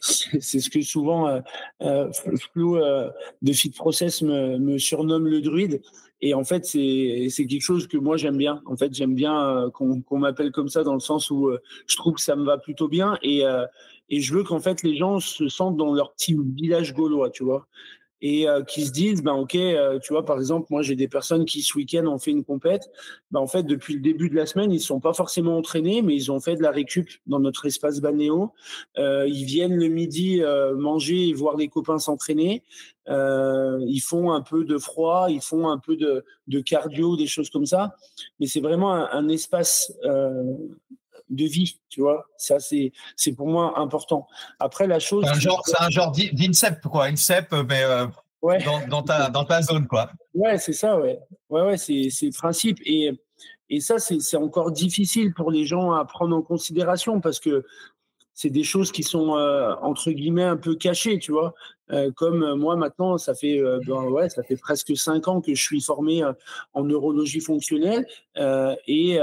c'est 0.00 0.60
ce 0.60 0.70
que 0.70 0.80
souvent 0.80 1.42
Flo 1.80 2.76
euh, 2.76 3.10
de 3.42 3.52
Fit 3.52 3.70
Process 3.70 4.22
me, 4.22 4.78
surnomme 4.78 5.26
le 5.26 5.40
druide. 5.40 5.82
Et 6.22 6.34
en 6.34 6.44
fait, 6.44 6.64
c'est 6.66 7.46
quelque 7.46 7.62
chose 7.62 7.86
que 7.86 7.96
moi 7.96 8.16
j'aime 8.16 8.36
bien. 8.36 8.62
En 8.66 8.76
fait, 8.76 8.94
j'aime 8.94 9.14
bien 9.14 9.40
euh, 9.40 9.70
qu'on 9.70 10.18
m'appelle 10.18 10.52
comme 10.52 10.68
ça 10.68 10.82
dans 10.82 10.94
le 10.94 11.00
sens 11.00 11.30
où 11.30 11.48
euh, 11.48 11.60
je 11.86 11.96
trouve 11.96 12.14
que 12.14 12.20
ça 12.20 12.36
me 12.36 12.44
va 12.44 12.58
plutôt 12.58 12.88
bien. 12.88 13.18
Et, 13.22 13.44
euh, 13.44 13.64
et 14.10 14.20
je 14.20 14.34
veux 14.34 14.44
qu'en 14.44 14.60
fait 14.60 14.82
les 14.82 14.96
gens 14.96 15.18
se 15.18 15.48
sentent 15.48 15.76
dans 15.76 15.94
leur 15.94 16.12
petit 16.12 16.36
village 16.56 16.94
gaulois, 16.94 17.30
tu 17.30 17.44
vois 17.44 17.66
et 18.22 18.48
euh, 18.48 18.62
qui 18.62 18.84
se 18.84 18.92
disent 18.92 19.22
ben 19.22 19.32
ok 19.32 19.54
euh, 19.54 19.98
tu 19.98 20.12
vois 20.12 20.24
par 20.24 20.38
exemple 20.38 20.66
moi 20.70 20.82
j'ai 20.82 20.96
des 20.96 21.08
personnes 21.08 21.44
qui 21.44 21.62
ce 21.62 21.76
week-end 21.76 22.06
ont 22.06 22.18
fait 22.18 22.30
une 22.30 22.44
compète. 22.44 22.90
Ben 23.30 23.40
en 23.40 23.46
fait 23.46 23.62
depuis 23.62 23.94
le 23.94 24.00
début 24.00 24.28
de 24.28 24.36
la 24.36 24.46
semaine 24.46 24.72
ils 24.72 24.80
sont 24.80 25.00
pas 25.00 25.14
forcément 25.14 25.56
entraînés 25.56 26.02
mais 26.02 26.14
ils 26.14 26.30
ont 26.30 26.40
fait 26.40 26.56
de 26.56 26.62
la 26.62 26.70
récup 26.70 27.08
dans 27.26 27.40
notre 27.40 27.66
espace 27.66 28.00
balnéo 28.00 28.52
euh, 28.98 29.26
ils 29.28 29.44
viennent 29.44 29.76
le 29.76 29.88
midi 29.88 30.42
euh, 30.42 30.76
manger 30.76 31.28
et 31.28 31.32
voir 31.32 31.56
les 31.56 31.68
copains 31.68 31.98
s'entraîner. 31.98 32.62
Euh, 33.08 33.80
ils 33.86 34.00
font 34.00 34.32
un 34.32 34.42
peu 34.42 34.64
de 34.64 34.78
froid 34.78 35.26
ils 35.30 35.40
font 35.40 35.68
un 35.68 35.78
peu 35.78 35.96
de, 35.96 36.24
de 36.46 36.60
cardio 36.60 37.16
des 37.16 37.26
choses 37.26 37.50
comme 37.50 37.66
ça. 37.66 37.96
Mais 38.38 38.46
c'est 38.46 38.60
vraiment 38.60 38.92
un, 38.92 39.08
un 39.12 39.28
espace 39.28 39.92
de 41.30 41.44
vie, 41.44 41.80
tu 41.88 42.00
vois. 42.00 42.26
Ça, 42.36 42.58
c'est, 42.60 42.92
c'est 43.16 43.32
pour 43.32 43.48
moi 43.48 43.78
important. 43.78 44.26
Après, 44.58 44.86
la 44.86 44.98
chose. 44.98 45.24
C'est 45.26 45.36
un 45.36 45.40
genre, 45.40 45.62
c'est 45.64 45.80
un 45.80 45.90
genre 45.90 46.12
d'INSEP, 46.12 46.82
quoi. 46.82 47.06
INSEP, 47.06 47.52
mais 47.68 47.82
euh, 47.82 48.06
ouais. 48.42 48.62
dans, 48.64 48.86
dans, 48.88 49.02
ta, 49.02 49.30
dans 49.30 49.44
ta 49.44 49.62
zone, 49.62 49.86
quoi. 49.86 50.10
Ouais, 50.34 50.58
c'est 50.58 50.72
ça, 50.72 50.98
ouais. 50.98 51.18
Ouais, 51.48 51.62
ouais, 51.62 51.78
c'est, 51.78 52.10
c'est 52.10 52.26
le 52.26 52.32
principe. 52.32 52.78
Et, 52.84 53.12
et 53.68 53.80
ça, 53.80 53.98
c'est, 53.98 54.20
c'est 54.20 54.36
encore 54.36 54.72
difficile 54.72 55.32
pour 55.32 55.50
les 55.50 55.64
gens 55.64 55.92
à 55.92 56.04
prendre 56.04 56.36
en 56.36 56.42
considération 56.42 57.20
parce 57.20 57.40
que 57.40 57.64
c'est 58.34 58.50
des 58.50 58.64
choses 58.64 58.90
qui 58.90 59.02
sont 59.02 59.36
euh, 59.36 59.74
entre 59.82 60.10
guillemets 60.12 60.44
un 60.44 60.56
peu 60.56 60.74
cachées, 60.74 61.18
tu 61.18 61.30
vois. 61.30 61.52
Euh, 61.90 62.10
comme 62.12 62.42
euh, 62.42 62.56
moi 62.56 62.74
maintenant, 62.74 63.18
ça 63.18 63.34
fait 63.34 63.58
euh, 63.58 63.80
ben, 63.86 64.04
ouais, 64.04 64.30
ça 64.30 64.42
fait 64.42 64.56
presque 64.56 64.96
cinq 64.96 65.28
ans 65.28 65.42
que 65.42 65.54
je 65.54 65.62
suis 65.62 65.82
formé 65.82 66.22
en 66.72 66.84
neurologie 66.84 67.40
fonctionnelle 67.40 68.06
et 68.86 69.18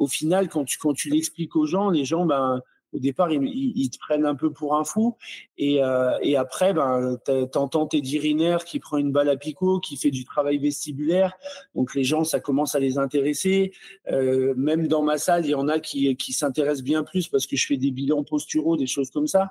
au 0.00 0.06
final, 0.06 0.48
quand 0.48 0.64
tu, 0.64 0.78
quand 0.78 0.94
tu 0.94 1.10
l'expliques 1.10 1.54
aux 1.54 1.66
gens, 1.66 1.90
les 1.90 2.06
gens, 2.06 2.24
ben, 2.24 2.60
au 2.92 2.98
départ, 2.98 3.30
ils, 3.30 3.90
te 3.90 3.98
prennent 3.98 4.24
un 4.24 4.34
peu 4.34 4.50
pour 4.50 4.74
un 4.74 4.82
fou. 4.82 5.16
Et, 5.58 5.84
euh, 5.84 6.18
et 6.22 6.36
après, 6.36 6.72
ben, 6.72 7.18
t'entends 7.52 7.86
tes 7.86 8.00
dirinaires 8.00 8.64
qui 8.64 8.80
prend 8.80 8.96
une 8.96 9.12
balle 9.12 9.28
à 9.28 9.36
picot, 9.36 9.78
qui 9.78 9.96
fait 9.96 10.10
du 10.10 10.24
travail 10.24 10.58
vestibulaire. 10.58 11.34
Donc 11.74 11.94
les 11.94 12.02
gens, 12.02 12.24
ça 12.24 12.40
commence 12.40 12.74
à 12.74 12.80
les 12.80 12.98
intéresser. 12.98 13.72
Euh, 14.10 14.54
même 14.56 14.88
dans 14.88 15.02
ma 15.02 15.18
salle, 15.18 15.44
il 15.44 15.50
y 15.50 15.54
en 15.54 15.68
a 15.68 15.78
qui, 15.78 16.16
qui 16.16 16.32
s'intéressent 16.32 16.82
bien 16.82 17.04
plus 17.04 17.28
parce 17.28 17.46
que 17.46 17.56
je 17.56 17.66
fais 17.66 17.76
des 17.76 17.90
bilans 17.90 18.24
posturaux, 18.24 18.76
des 18.76 18.88
choses 18.88 19.10
comme 19.10 19.28
ça. 19.28 19.50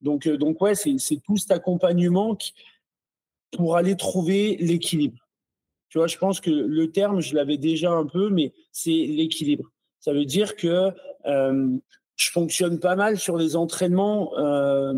Donc, 0.00 0.26
euh, 0.26 0.38
donc 0.38 0.60
ouais, 0.62 0.74
c'est 0.76 1.20
tout 1.24 1.36
cet 1.36 1.50
accompagnement 1.50 2.38
pour 3.50 3.76
aller 3.76 3.96
trouver 3.96 4.56
l'équilibre. 4.60 5.18
Tu 5.90 5.98
vois, 5.98 6.06
je 6.06 6.16
pense 6.16 6.40
que 6.40 6.50
le 6.50 6.90
terme, 6.90 7.20
je 7.20 7.34
l'avais 7.34 7.58
déjà 7.58 7.92
un 7.92 8.06
peu, 8.06 8.30
mais 8.30 8.54
c'est 8.70 8.90
l'équilibre. 8.90 9.71
Ça 10.02 10.12
veut 10.12 10.24
dire 10.24 10.56
que 10.56 10.90
euh, 11.26 11.76
je 12.16 12.30
fonctionne 12.30 12.78
pas 12.78 12.96
mal 12.96 13.18
sur 13.18 13.36
les 13.36 13.56
entraînements 13.56 14.36
euh, 14.36 14.94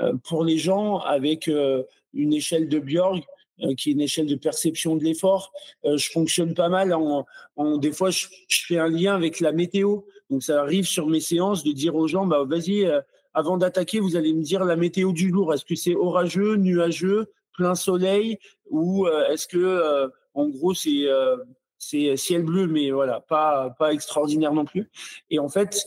euh 0.00 0.12
pour 0.28 0.44
les 0.44 0.58
gens 0.58 0.98
avec 0.98 1.48
euh, 1.48 1.82
une 2.12 2.32
échelle 2.34 2.68
de 2.68 2.78
Bjorg 2.78 3.24
euh, 3.62 3.74
qui 3.74 3.90
est 3.90 3.92
une 3.94 4.02
échelle 4.02 4.26
de 4.26 4.36
perception 4.36 4.96
de 4.96 5.04
l'effort. 5.04 5.52
je 5.84 6.10
fonctionne 6.10 6.54
pas 6.54 6.68
mal 6.68 6.92
en, 6.92 7.26
en 7.56 7.78
des 7.78 7.92
fois 7.92 8.10
je, 8.10 8.26
je, 8.48 8.66
fais 8.66 8.78
un 8.78 8.88
lien 8.88 9.14
avec 9.14 9.40
la 9.40 9.52
météo. 9.52 10.02
Donc 10.30 10.42
ça 10.42 10.60
arrive 10.60 10.86
sur 10.86 11.06
mes 11.08 11.20
séances 11.20 11.64
de 11.64 11.72
dire 11.72 11.94
aux 11.96 12.06
gens 12.06 12.26
bah 12.26 12.44
vas-y 12.44 12.86
avant 13.34 13.56
d'attaquer, 13.56 13.98
vous 14.00 14.16
allez 14.16 14.34
me 14.34 14.42
dire 14.42 14.64
la 14.64 14.76
météo 14.76 15.12
du 15.12 15.30
jour. 15.30 15.54
Est-ce 15.54 15.64
que 15.64 15.74
c'est 15.74 15.94
orageux, 15.94 16.56
nuageux, 16.56 17.32
plein 17.54 17.74
soleil 17.74 18.38
ou 18.70 19.06
est-ce 19.30 19.46
que 19.46 20.10
en 20.34 20.48
gros, 20.48 20.74
c'est 20.74 21.06
euh, 21.06 21.36
c'est 21.82 22.16
ciel 22.16 22.44
bleu, 22.44 22.68
mais 22.68 22.92
voilà, 22.92 23.20
pas 23.20 23.74
pas 23.76 23.92
extraordinaire 23.92 24.54
non 24.54 24.64
plus. 24.64 24.88
Et 25.30 25.40
en 25.40 25.48
fait, 25.48 25.84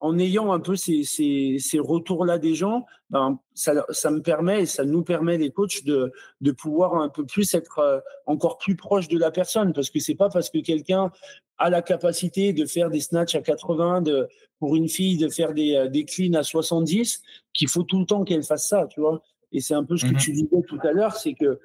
en 0.00 0.18
ayant 0.18 0.52
un 0.52 0.58
peu 0.58 0.74
ces, 0.76 1.04
ces, 1.04 1.58
ces 1.60 1.78
retours-là 1.78 2.38
des 2.38 2.54
gens, 2.54 2.84
ben, 3.10 3.38
ça, 3.54 3.72
ça 3.90 4.10
me 4.10 4.20
permet 4.20 4.62
et 4.62 4.66
ça 4.66 4.84
nous 4.84 5.02
permet, 5.02 5.38
les 5.38 5.50
coachs, 5.50 5.84
de, 5.84 6.12
de 6.40 6.52
pouvoir 6.52 6.96
un 6.96 7.08
peu 7.08 7.24
plus 7.24 7.54
être 7.54 7.78
euh, 7.78 8.00
encore 8.26 8.58
plus 8.58 8.76
proche 8.76 9.08
de 9.08 9.18
la 9.18 9.30
personne. 9.30 9.72
Parce 9.72 9.88
que 9.88 10.00
c'est 10.00 10.16
pas 10.16 10.28
parce 10.28 10.50
que 10.50 10.58
quelqu'un 10.58 11.12
a 11.58 11.70
la 11.70 11.80
capacité 11.80 12.52
de 12.52 12.66
faire 12.66 12.90
des 12.90 13.00
snatchs 13.00 13.36
à 13.36 13.40
80, 13.40 14.02
de, 14.02 14.28
pour 14.58 14.76
une 14.76 14.88
fille 14.88 15.16
de 15.16 15.28
faire 15.28 15.54
des, 15.54 15.76
euh, 15.76 15.88
des 15.88 16.04
cleans 16.04 16.34
à 16.34 16.42
70, 16.42 17.22
qu'il 17.54 17.68
faut 17.68 17.84
tout 17.84 18.00
le 18.00 18.06
temps 18.06 18.24
qu'elle 18.24 18.42
fasse 18.42 18.68
ça, 18.68 18.86
tu 18.90 19.00
vois. 19.00 19.22
Et 19.52 19.60
c'est 19.60 19.74
un 19.74 19.84
peu 19.84 19.96
ce 19.96 20.04
que 20.04 20.12
mmh 20.12 20.18
tu 20.18 20.32
disais 20.32 20.62
tout 20.66 20.78
à 20.82 20.92
l'heure, 20.92 21.16
c'est 21.16 21.34
que 21.34 21.60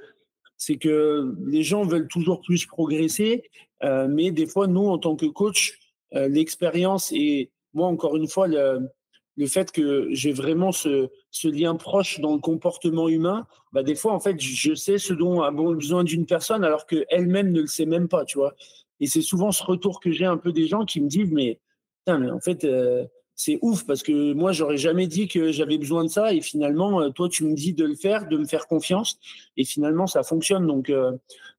c'est 0.55 0.77
que 0.77 1.35
les 1.47 1.63
gens 1.63 1.83
veulent 1.83 2.07
toujours 2.07 2.39
plus 2.41 2.67
progresser, 2.67 3.49
euh, 3.83 4.07
mais 4.07 4.31
des 4.31 4.47
fois, 4.47 4.67
nous, 4.67 4.87
en 4.87 4.97
tant 4.97 5.15
que 5.15 5.25
coach, 5.25 5.79
euh, 6.13 6.27
l'expérience 6.27 7.11
et 7.11 7.51
moi, 7.73 7.87
encore 7.87 8.15
une 8.17 8.27
fois, 8.27 8.47
le, 8.47 8.89
le 9.37 9.47
fait 9.47 9.71
que 9.71 10.09
j'ai 10.11 10.31
vraiment 10.31 10.71
ce, 10.71 11.09
ce, 11.31 11.47
lien 11.47 11.75
proche 11.75 12.19
dans 12.19 12.33
le 12.33 12.39
comportement 12.39 13.07
humain, 13.07 13.47
bah, 13.71 13.83
des 13.83 13.95
fois, 13.95 14.13
en 14.13 14.19
fait, 14.19 14.39
je 14.39 14.73
sais 14.73 14.97
ce 14.97 15.13
dont 15.13 15.41
a 15.41 15.51
besoin 15.51 16.03
d'une 16.03 16.25
personne 16.25 16.63
alors 16.63 16.85
qu'elle-même 16.85 17.51
ne 17.51 17.61
le 17.61 17.67
sait 17.67 17.85
même 17.85 18.07
pas, 18.07 18.25
tu 18.25 18.37
vois. 18.37 18.53
Et 18.99 19.07
c'est 19.07 19.21
souvent 19.21 19.51
ce 19.51 19.63
retour 19.63 19.99
que 19.99 20.11
j'ai 20.11 20.25
un 20.25 20.37
peu 20.37 20.51
des 20.51 20.67
gens 20.67 20.85
qui 20.85 21.01
me 21.01 21.07
disent, 21.07 21.31
mais, 21.31 21.59
putain, 21.99 22.19
mais 22.19 22.29
en 22.29 22.39
fait, 22.39 22.63
euh, 22.65 23.05
c'est 23.41 23.57
ouf 23.61 23.85
parce 23.85 24.03
que 24.03 24.33
moi, 24.33 24.51
j'aurais 24.51 24.77
jamais 24.77 25.07
dit 25.07 25.27
que 25.27 25.51
j'avais 25.51 25.77
besoin 25.77 26.03
de 26.03 26.09
ça. 26.09 26.33
Et 26.33 26.41
finalement, 26.41 27.01
euh, 27.01 27.09
toi, 27.09 27.27
tu 27.27 27.43
me 27.43 27.55
dis 27.55 27.73
de 27.73 27.85
le 27.85 27.95
faire, 27.95 28.27
de 28.27 28.37
me 28.37 28.45
faire 28.45 28.67
confiance. 28.67 29.17
Et 29.57 29.65
finalement, 29.65 30.05
ça 30.05 30.21
fonctionne. 30.21 30.67
Donc, 30.67 30.89
euh, 30.89 31.11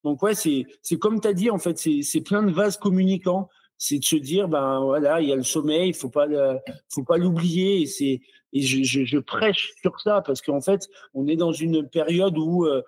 donc 0.05 0.23
ouais, 0.23 0.35
c'est, 0.35 0.67
c'est 0.83 0.99
comme 0.99 1.21
tu 1.21 1.27
as 1.27 1.33
dit, 1.33 1.51
en 1.51 1.59
fait, 1.59 1.79
c'est, 1.79 2.21
plein 2.21 2.43
de 2.43 2.53
vases 2.53 2.77
communicants. 2.77 3.49
C'est 3.79 3.99
de 3.99 4.05
se 4.05 4.15
dire, 4.15 4.47
ben 4.47 4.81
voilà, 4.81 5.21
il 5.21 5.29
y 5.29 5.33
a 5.33 5.37
le 5.37 5.43
sommeil, 5.43 5.89
il 5.89 5.95
faut 5.95 6.09
pas, 6.09 6.29
faut 6.89 7.03
pas 7.03 7.17
l'oublier. 7.17 7.83
Et 7.83 7.87
c'est, 7.87 8.21
et 8.53 8.63
je, 8.63 9.19
prêche 9.19 9.73
sur 9.81 9.99
ça 10.01 10.23
parce 10.25 10.43
qu'en 10.43 10.61
fait, 10.61 10.89
on 11.15 11.27
est 11.27 11.37
dans 11.37 11.53
une 11.53 11.89
période 11.89 12.37
où 12.37 12.65
euh, 12.65 12.83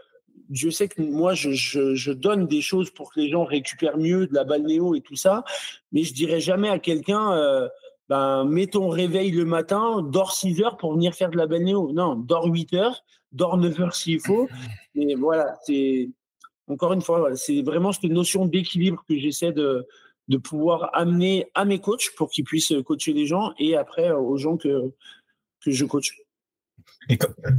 Dieu 0.50 0.70
sait 0.70 0.88
que 0.88 1.00
moi, 1.00 1.34
je, 1.34 1.52
je, 1.52 2.12
donne 2.12 2.46
des 2.46 2.60
choses 2.60 2.90
pour 2.90 3.12
que 3.12 3.20
les 3.20 3.30
gens 3.30 3.44
récupèrent 3.44 3.96
mieux 3.96 4.26
de 4.26 4.34
la 4.34 4.44
balnéo 4.44 4.94
et 4.94 5.00
tout 5.00 5.16
ça, 5.16 5.42
mais 5.90 6.02
je 6.02 6.12
dirais 6.12 6.40
jamais 6.40 6.68
à 6.68 6.78
quelqu'un, 6.78 7.32
euh, 7.32 7.68
ben, 8.08 8.44
mets 8.44 8.66
ton 8.66 8.88
réveil 8.88 9.30
le 9.30 9.44
matin, 9.44 10.02
dors 10.02 10.32
6 10.32 10.62
heures 10.62 10.76
pour 10.76 10.94
venir 10.94 11.14
faire 11.14 11.30
de 11.30 11.36
la 11.36 11.46
balnéo. 11.46 11.92
Non, 11.92 12.16
dors 12.16 12.46
8 12.46 12.74
heures, 12.74 13.04
dors 13.32 13.56
9 13.56 13.80
heures 13.80 13.94
s'il 13.94 14.20
faut. 14.20 14.48
Et 14.94 15.14
voilà, 15.14 15.56
c'est 15.64 16.10
encore 16.68 16.92
une 16.92 17.02
fois, 17.02 17.34
c'est 17.36 17.62
vraiment 17.62 17.92
cette 17.92 18.04
notion 18.04 18.46
d'équilibre 18.46 19.04
que 19.08 19.18
j'essaie 19.18 19.52
de, 19.52 19.86
de 20.28 20.36
pouvoir 20.38 20.90
amener 20.94 21.46
à 21.54 21.64
mes 21.64 21.80
coachs 21.80 22.10
pour 22.16 22.30
qu'ils 22.30 22.44
puissent 22.44 22.72
coacher 22.84 23.12
les 23.12 23.26
gens 23.26 23.52
et 23.58 23.76
après 23.76 24.10
aux 24.10 24.36
gens 24.36 24.56
que, 24.56 24.92
que 25.62 25.70
je 25.70 25.84
coach. 25.84 26.16
Et 27.08 27.18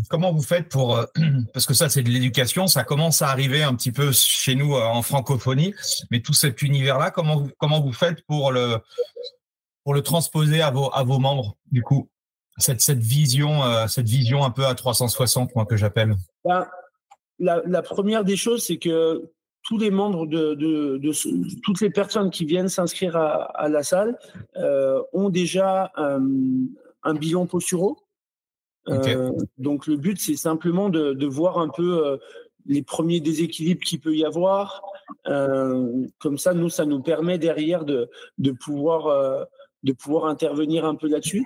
comment 0.10 0.34
vous 0.34 0.42
faites 0.42 0.70
pour 0.70 0.98
euh, 0.98 1.06
parce 1.54 1.66
que 1.66 1.74
ça 1.74 1.90
c'est 1.90 2.02
de 2.02 2.10
l'éducation, 2.10 2.68
ça 2.68 2.84
commence 2.84 3.22
à 3.22 3.30
arriver 3.30 3.64
un 3.64 3.76
petit 3.76 3.92
peu 3.92 4.12
chez 4.12 4.56
nous 4.56 4.76
euh, 4.76 4.82
en 4.82 5.02
francophonie, 5.02 5.74
mais 6.10 6.22
tout 6.22 6.34
cet 6.34 6.62
univers-là, 6.62 7.12
comment 7.12 7.38
vous 7.38 7.52
comment 7.58 7.82
vous 7.82 7.94
faites 7.94 8.24
pour 8.26 8.52
le 8.52 8.78
pour 9.86 9.94
le 9.94 10.02
transposer 10.02 10.62
à 10.62 10.72
vos 10.72 10.90
à 10.94 11.04
vos 11.04 11.20
membres 11.20 11.56
du 11.72 11.82
coup 11.82 12.10
cette 12.58 12.82
cette 12.82 13.00
vision 13.00 13.64
euh, 13.64 13.88
cette 13.88 14.08
vision 14.08 14.44
un 14.44 14.50
peu 14.50 14.66
à 14.66 14.76
360 14.76 15.56
moi 15.56 15.66
que 15.66 15.78
j'appelle. 15.78 16.16
Ben, 16.44 16.68
la, 17.40 17.62
la, 17.66 17.82
première 17.82 18.24
des 18.24 18.36
choses 18.36 18.66
c'est 18.66 18.78
que 18.78 19.30
tous 19.64 19.78
les 19.78 19.92
membres 19.92 20.26
de, 20.26 20.54
de, 20.54 20.98
de, 20.98 21.62
toutes 21.64 21.82
les 21.82 21.90
personnes 21.90 22.30
qui 22.30 22.46
viennent 22.46 22.70
s'inscrire 22.70 23.16
à, 23.16 23.44
à, 23.44 23.68
la 23.68 23.84
salle 23.84 24.18
euh, 24.58 25.02
ont 25.12 25.30
déjà 25.30 25.92
un, 25.96 26.22
un 27.04 27.14
bilan 27.14 27.46
posturaux 27.46 28.00
euh, 28.88 29.32
donc 29.58 29.88
le 29.88 29.98
but, 29.98 30.20
c'est 30.20 30.36
simplement 30.36 30.90
de, 30.90 31.14
de, 31.14 31.26
voir 31.26 31.58
un 31.58 31.70
peu 31.70 32.20
les 32.68 32.84
premiers 32.84 33.20
déséquilibres 33.20 33.82
qu'il 33.82 34.00
peut 34.00 34.16
y 34.16 34.24
avoir. 34.24 34.84
Comme 35.26 36.38
ça, 36.38 36.54
nous, 36.54 36.70
ça 36.70 36.86
nous 36.86 37.02
permet 37.02 37.40
derrière 37.40 37.84
de, 37.84 38.12
de 38.38 38.52
pouvoir 38.52 39.48
de 39.86 39.94
pouvoir 39.94 40.26
intervenir 40.26 40.84
un 40.84 40.96
peu 40.96 41.08
là-dessus. 41.08 41.46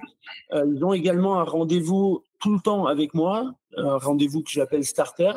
Euh, 0.54 0.66
ils 0.74 0.84
ont 0.84 0.94
également 0.94 1.40
un 1.40 1.44
rendez-vous 1.44 2.24
tout 2.40 2.54
le 2.54 2.60
temps 2.60 2.88
avec 2.88 3.14
moi, 3.14 3.54
un 3.78 3.98
rendez-vous 3.98 4.42
que 4.42 4.50
j'appelle 4.50 4.86
Starter, 4.86 5.34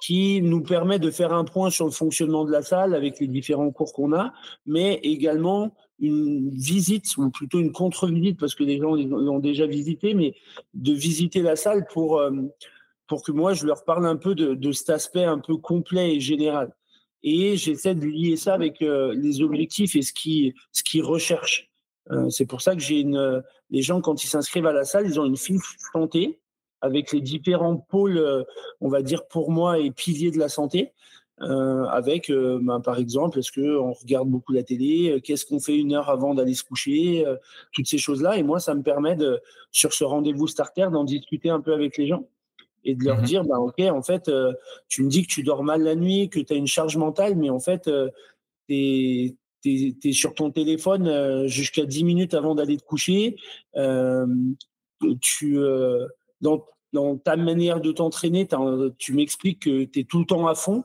qui 0.00 0.42
nous 0.42 0.62
permet 0.62 0.98
de 0.98 1.10
faire 1.10 1.32
un 1.32 1.44
point 1.44 1.70
sur 1.70 1.86
le 1.86 1.92
fonctionnement 1.92 2.44
de 2.44 2.50
la 2.50 2.62
salle 2.62 2.94
avec 2.94 3.20
les 3.20 3.28
différents 3.28 3.70
cours 3.70 3.92
qu'on 3.92 4.12
a, 4.12 4.34
mais 4.66 5.00
également 5.04 5.72
une 6.00 6.50
visite, 6.50 7.16
ou 7.16 7.30
plutôt 7.30 7.60
une 7.60 7.72
contre-visite, 7.72 8.38
parce 8.38 8.56
que 8.56 8.64
les 8.64 8.78
gens 8.78 8.96
l'ont 8.96 9.38
déjà 9.38 9.66
visité, 9.66 10.12
mais 10.12 10.34
de 10.74 10.92
visiter 10.92 11.40
la 11.40 11.54
salle 11.54 11.86
pour, 11.92 12.18
euh, 12.18 12.32
pour 13.06 13.22
que 13.22 13.30
moi, 13.30 13.54
je 13.54 13.64
leur 13.64 13.84
parle 13.84 14.06
un 14.06 14.16
peu 14.16 14.34
de, 14.34 14.72
cet 14.72 14.90
aspect 14.90 15.24
un 15.24 15.38
peu 15.38 15.56
complet 15.56 16.16
et 16.16 16.20
général. 16.20 16.74
Et 17.22 17.56
j'essaie 17.56 17.94
de 17.94 18.04
lier 18.04 18.36
ça 18.36 18.54
avec 18.54 18.82
euh, 18.82 19.14
les 19.14 19.40
objectifs 19.40 19.94
et 19.96 20.02
ce 20.02 20.12
qu'ils 20.12 20.52
ce 20.72 20.82
qui 20.82 21.00
recherchent. 21.00 21.70
Euh, 22.10 22.28
c'est 22.30 22.46
pour 22.46 22.60
ça 22.60 22.74
que 22.74 22.80
j'ai 22.80 23.00
une. 23.00 23.42
Les 23.70 23.82
gens, 23.82 24.00
quand 24.00 24.22
ils 24.24 24.28
s'inscrivent 24.28 24.66
à 24.66 24.72
la 24.72 24.84
salle, 24.84 25.06
ils 25.06 25.18
ont 25.18 25.24
une 25.24 25.36
fiche 25.36 25.76
santé 25.92 26.40
avec 26.80 27.12
les 27.12 27.22
différents 27.22 27.76
pôles, 27.76 28.44
on 28.82 28.88
va 28.88 29.00
dire 29.00 29.26
pour 29.26 29.50
moi, 29.50 29.78
et 29.78 29.90
piliers 29.90 30.30
de 30.30 30.38
la 30.38 30.50
santé. 30.50 30.92
Euh, 31.40 31.84
avec, 31.86 32.30
euh, 32.30 32.60
ben, 32.62 32.80
par 32.80 32.96
exemple, 32.98 33.40
est-ce 33.40 33.50
qu'on 33.50 33.92
regarde 33.92 34.28
beaucoup 34.28 34.52
la 34.52 34.62
télé 34.62 35.10
euh, 35.10 35.20
Qu'est-ce 35.20 35.44
qu'on 35.44 35.58
fait 35.58 35.76
une 35.76 35.92
heure 35.92 36.08
avant 36.08 36.32
d'aller 36.32 36.54
se 36.54 36.62
coucher 36.62 37.24
Toutes 37.72 37.86
ces 37.86 37.98
choses-là. 37.98 38.36
Et 38.36 38.42
moi, 38.42 38.60
ça 38.60 38.74
me 38.74 38.82
permet, 38.82 39.16
de, 39.16 39.40
sur 39.72 39.92
ce 39.92 40.04
rendez-vous 40.04 40.46
starter, 40.46 40.88
d'en 40.92 41.04
discuter 41.04 41.50
un 41.50 41.60
peu 41.60 41.72
avec 41.72 41.96
les 41.96 42.06
gens 42.06 42.28
et 42.84 42.94
de 42.94 43.02
leur 43.02 43.18
mmh 43.18 43.24
dire, 43.24 43.44
bah, 43.44 43.58
OK, 43.58 43.80
en 43.80 44.02
fait, 44.02 44.30
tu 44.88 45.02
me 45.02 45.08
dis 45.08 45.26
que 45.26 45.32
tu 45.32 45.42
dors 45.42 45.64
mal 45.64 45.82
la 45.82 45.94
nuit, 45.94 46.28
que 46.28 46.38
tu 46.38 46.52
as 46.52 46.56
une 46.56 46.66
charge 46.66 46.96
mentale, 46.98 47.34
mais 47.34 47.50
en 47.50 47.60
fait, 47.60 47.90
tu 48.68 48.74
es, 48.74 49.34
sur 50.12 50.34
ton 50.34 50.50
téléphone 50.50 51.46
jusqu'à 51.46 51.84
10 51.84 52.04
minutes 52.04 52.34
avant 52.34 52.54
d'aller 52.54 52.76
te 52.76 52.84
coucher. 52.84 53.36
tu, 55.20 55.58
dans, 56.40 56.64
dans 56.92 57.16
ta 57.16 57.36
manière 57.36 57.80
de 57.80 57.92
t'entraîner, 57.92 58.48
tu 58.98 59.14
m'expliques 59.14 59.60
que 59.60 59.84
tu 59.84 60.00
es 60.00 60.04
tout 60.04 60.18
le 60.18 60.26
temps 60.26 60.46
à 60.46 60.54
fond 60.54 60.84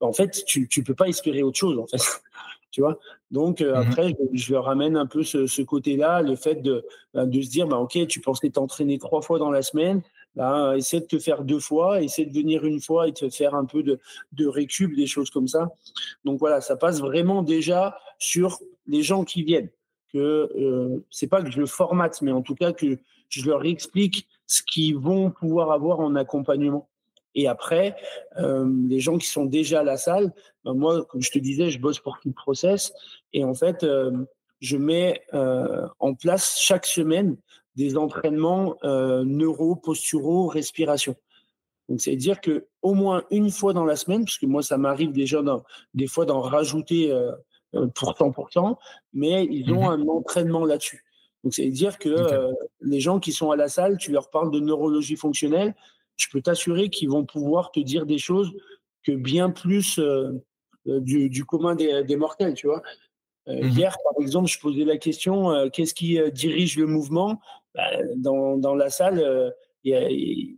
en 0.00 0.12
fait, 0.12 0.44
tu 0.46 0.68
ne 0.76 0.82
peux 0.82 0.94
pas 0.94 1.08
espérer 1.08 1.42
autre 1.42 1.58
chose, 1.58 1.78
en 1.78 1.86
fait. 1.86 1.98
tu 2.70 2.80
vois? 2.80 2.98
Donc, 3.30 3.60
euh, 3.60 3.72
mmh 3.72 3.76
après, 3.76 4.16
je, 4.32 4.52
leur 4.52 4.64
ramène 4.64 4.96
un 4.96 5.06
peu 5.06 5.22
ce, 5.22 5.62
côté-là, 5.62 6.22
le 6.22 6.36
fait 6.36 6.56
de, 6.56 6.84
bah, 7.14 7.26
de 7.26 7.40
se 7.40 7.50
dire, 7.50 7.66
bah, 7.66 7.78
OK, 7.78 7.98
tu 8.06 8.20
pensais 8.20 8.50
t'entraîner 8.50 8.98
trois 8.98 9.22
fois 9.22 9.38
dans 9.38 9.50
la 9.50 9.62
semaine, 9.62 10.02
bah, 10.38 10.76
essaie 10.76 11.00
de 11.00 11.06
te 11.06 11.18
faire 11.18 11.42
deux 11.42 11.58
fois, 11.58 12.00
essaie 12.00 12.24
de 12.24 12.32
venir 12.32 12.64
une 12.64 12.80
fois 12.80 13.08
et 13.08 13.12
de 13.12 13.28
faire 13.28 13.56
un 13.56 13.64
peu 13.64 13.82
de, 13.82 13.98
de 14.32 14.46
récup, 14.46 14.94
des 14.94 15.08
choses 15.08 15.30
comme 15.30 15.48
ça. 15.48 15.72
Donc, 16.24 16.38
voilà, 16.38 16.60
ça 16.60 16.76
passe 16.76 17.00
vraiment 17.00 17.42
déjà 17.42 17.98
sur 18.20 18.60
les 18.86 19.02
gens 19.02 19.24
qui 19.24 19.42
viennent. 19.42 19.70
Que 20.12 20.48
euh, 20.56 21.04
c'est 21.10 21.26
pas 21.26 21.42
que 21.42 21.50
je 21.50 21.58
le 21.58 21.66
formate, 21.66 22.22
mais 22.22 22.30
en 22.30 22.40
tout 22.40 22.54
cas 22.54 22.72
que 22.72 22.98
je 23.28 23.46
leur 23.46 23.64
explique 23.64 24.28
ce 24.46 24.62
qu'ils 24.62 24.96
vont 24.96 25.32
pouvoir 25.32 25.72
avoir 25.72 25.98
en 25.98 26.14
accompagnement. 26.14 26.88
Et 27.34 27.48
après, 27.48 27.96
euh, 28.38 28.64
les 28.88 29.00
gens 29.00 29.18
qui 29.18 29.26
sont 29.26 29.44
déjà 29.44 29.80
à 29.80 29.82
la 29.82 29.96
salle, 29.96 30.32
ben 30.64 30.74
moi, 30.74 31.04
comme 31.04 31.20
je 31.20 31.32
te 31.32 31.38
disais, 31.40 31.68
je 31.68 31.80
bosse 31.80 31.98
pour 31.98 32.20
tout 32.20 32.30
process. 32.30 32.92
Et 33.32 33.44
en 33.44 33.54
fait, 33.54 33.82
euh, 33.82 34.12
je 34.60 34.76
mets 34.76 35.20
euh, 35.34 35.88
en 35.98 36.14
place 36.14 36.58
chaque 36.60 36.86
semaine 36.86 37.36
des 37.78 37.96
entraînements 37.96 38.76
euh, 38.82 39.24
neuro, 39.24 39.76
posturaux, 39.76 40.48
respiration. 40.48 41.14
Donc, 41.88 42.00
c'est-à-dire 42.00 42.40
que 42.40 42.66
au 42.82 42.92
moins 42.92 43.22
une 43.30 43.50
fois 43.50 43.72
dans 43.72 43.84
la 43.84 43.94
semaine, 43.94 44.24
puisque 44.24 44.42
moi, 44.42 44.62
ça 44.62 44.76
m'arrive 44.76 45.12
déjà 45.12 45.40
des 45.94 46.08
fois 46.08 46.26
d'en 46.26 46.40
rajouter 46.40 47.12
euh, 47.12 47.32
pour 47.94 48.12
100%, 48.14 48.76
mais 49.12 49.46
ils 49.50 49.72
ont 49.72 49.86
mmh 49.88 49.92
un 49.92 50.08
entraînement 50.08 50.64
là-dessus. 50.64 51.04
Donc, 51.44 51.54
c'est-à-dire 51.54 51.98
que 51.98 52.08
euh, 52.08 52.52
les 52.80 53.00
gens 53.00 53.20
qui 53.20 53.30
sont 53.32 53.52
à 53.52 53.56
la 53.56 53.68
salle, 53.68 53.96
tu 53.96 54.10
leur 54.10 54.28
parles 54.28 54.50
de 54.50 54.58
neurologie 54.58 55.16
fonctionnelle, 55.16 55.74
je 56.16 56.26
peux 56.32 56.42
t'assurer 56.42 56.90
qu'ils 56.90 57.08
vont 57.08 57.24
pouvoir 57.24 57.70
te 57.70 57.78
dire 57.78 58.06
des 58.06 58.18
choses 58.18 58.52
que 59.04 59.12
bien 59.12 59.50
plus 59.50 60.00
euh, 60.00 60.32
euh, 60.88 60.98
du, 60.98 61.30
du, 61.30 61.44
commun 61.44 61.76
des, 61.76 62.02
des, 62.02 62.16
mortels, 62.16 62.54
tu 62.54 62.66
vois. 62.66 62.82
Euh, 63.48 63.64
mmh 63.64 63.68
hier, 63.68 63.96
par 64.04 64.22
exemple, 64.22 64.48
je 64.48 64.58
posais 64.58 64.84
la 64.84 64.98
question 64.98 65.50
euh, 65.50 65.68
qu'est-ce 65.70 65.94
qui 65.94 66.20
euh, 66.20 66.30
dirige 66.30 66.76
le 66.76 66.86
mouvement? 66.86 67.40
Bah, 67.74 67.90
dans, 68.16 68.56
dans, 68.56 68.74
la 68.74 68.90
salle, 68.90 69.52
y 69.84 69.94
a, 69.94 70.08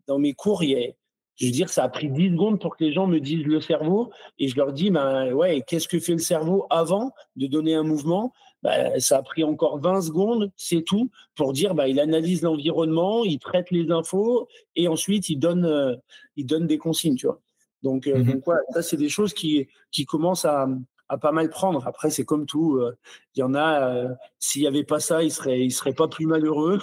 dans 0.06 0.18
mes 0.18 0.34
cours, 0.34 0.62
y 0.64 0.74
a, 0.76 0.92
je 1.40 1.46
veux 1.46 1.52
dire, 1.52 1.70
ça 1.70 1.84
a 1.84 1.88
pris 1.88 2.10
10 2.10 2.32
secondes 2.32 2.60
pour 2.60 2.76
que 2.76 2.84
les 2.84 2.92
gens 2.92 3.06
me 3.06 3.18
disent 3.18 3.46
le 3.46 3.60
cerveau, 3.60 4.10
et 4.38 4.48
je 4.48 4.56
leur 4.56 4.72
dis 4.72 4.90
bah, 4.90 5.32
ouais, 5.32 5.62
qu'est-ce 5.66 5.88
que 5.88 5.98
fait 5.98 6.12
le 6.12 6.18
cerveau 6.18 6.66
avant 6.68 7.12
de 7.36 7.46
donner 7.46 7.74
un 7.74 7.82
mouvement? 7.82 8.32
Bah, 8.62 9.00
ça 9.00 9.18
a 9.18 9.22
pris 9.22 9.42
encore 9.42 9.80
20 9.80 10.02
secondes, 10.02 10.52
c'est 10.56 10.82
tout, 10.82 11.10
pour 11.34 11.54
dire 11.54 11.74
bah, 11.74 11.88
il 11.88 11.98
analyse 11.98 12.42
l'environnement, 12.42 13.24
il 13.24 13.38
traite 13.38 13.70
les 13.70 13.90
infos 13.90 14.48
et 14.76 14.86
ensuite 14.86 15.30
il 15.30 15.38
donne, 15.38 15.64
euh, 15.64 15.96
il 16.36 16.44
donne 16.44 16.66
des 16.66 16.76
consignes, 16.76 17.16
tu 17.16 17.26
vois. 17.26 17.40
Donc, 17.82 18.06
euh, 18.06 18.18
mmh 18.18 18.32
donc 18.32 18.42
voilà, 18.44 18.60
ça 18.74 18.82
c'est 18.82 18.98
des 18.98 19.08
choses 19.08 19.32
qui, 19.32 19.66
qui 19.90 20.04
commencent 20.04 20.44
à, 20.44 20.68
à 21.10 21.18
pas 21.18 21.32
mal 21.32 21.50
prendre. 21.50 21.86
Après, 21.86 22.08
c'est 22.08 22.24
comme 22.24 22.46
tout. 22.46 22.76
Euh, 22.76 22.96
il 23.34 23.40
y 23.40 23.42
en 23.42 23.54
a, 23.54 23.94
euh, 23.94 24.08
s'il 24.38 24.62
n'y 24.62 24.68
avait 24.68 24.84
pas 24.84 25.00
ça, 25.00 25.22
ils 25.24 25.32
seraient, 25.32 25.60
ils 25.60 25.72
seraient 25.72 25.92
pas 25.92 26.06
plus 26.06 26.26
malheureux. 26.26 26.80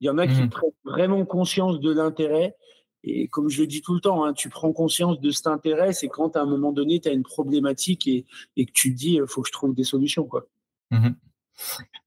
Il 0.00 0.06
y 0.06 0.10
en 0.10 0.18
a 0.18 0.26
qui 0.26 0.40
mmh. 0.40 0.50
prennent 0.50 0.70
vraiment 0.84 1.26
conscience 1.26 1.80
de 1.80 1.92
l'intérêt. 1.92 2.56
Et 3.02 3.26
comme 3.28 3.48
je 3.48 3.60
le 3.60 3.66
dis 3.66 3.82
tout 3.82 3.94
le 3.94 4.00
temps, 4.00 4.24
hein, 4.24 4.34
tu 4.34 4.48
prends 4.50 4.72
conscience 4.72 5.20
de 5.20 5.30
cet 5.30 5.48
intérêt, 5.48 5.92
c'est 5.92 6.08
quand 6.08 6.36
à 6.36 6.42
un 6.42 6.46
moment 6.46 6.70
donné, 6.70 7.00
tu 7.00 7.08
as 7.08 7.12
une 7.12 7.24
problématique 7.24 8.06
et, 8.06 8.24
et 8.56 8.66
que 8.66 8.72
tu 8.72 8.92
te 8.92 8.98
dis, 8.98 9.14
il 9.14 9.26
faut 9.26 9.42
que 9.42 9.48
je 9.48 9.52
trouve 9.52 9.74
des 9.74 9.84
solutions. 9.84 10.24
Quoi. 10.24 10.46
Mmh 10.90 11.10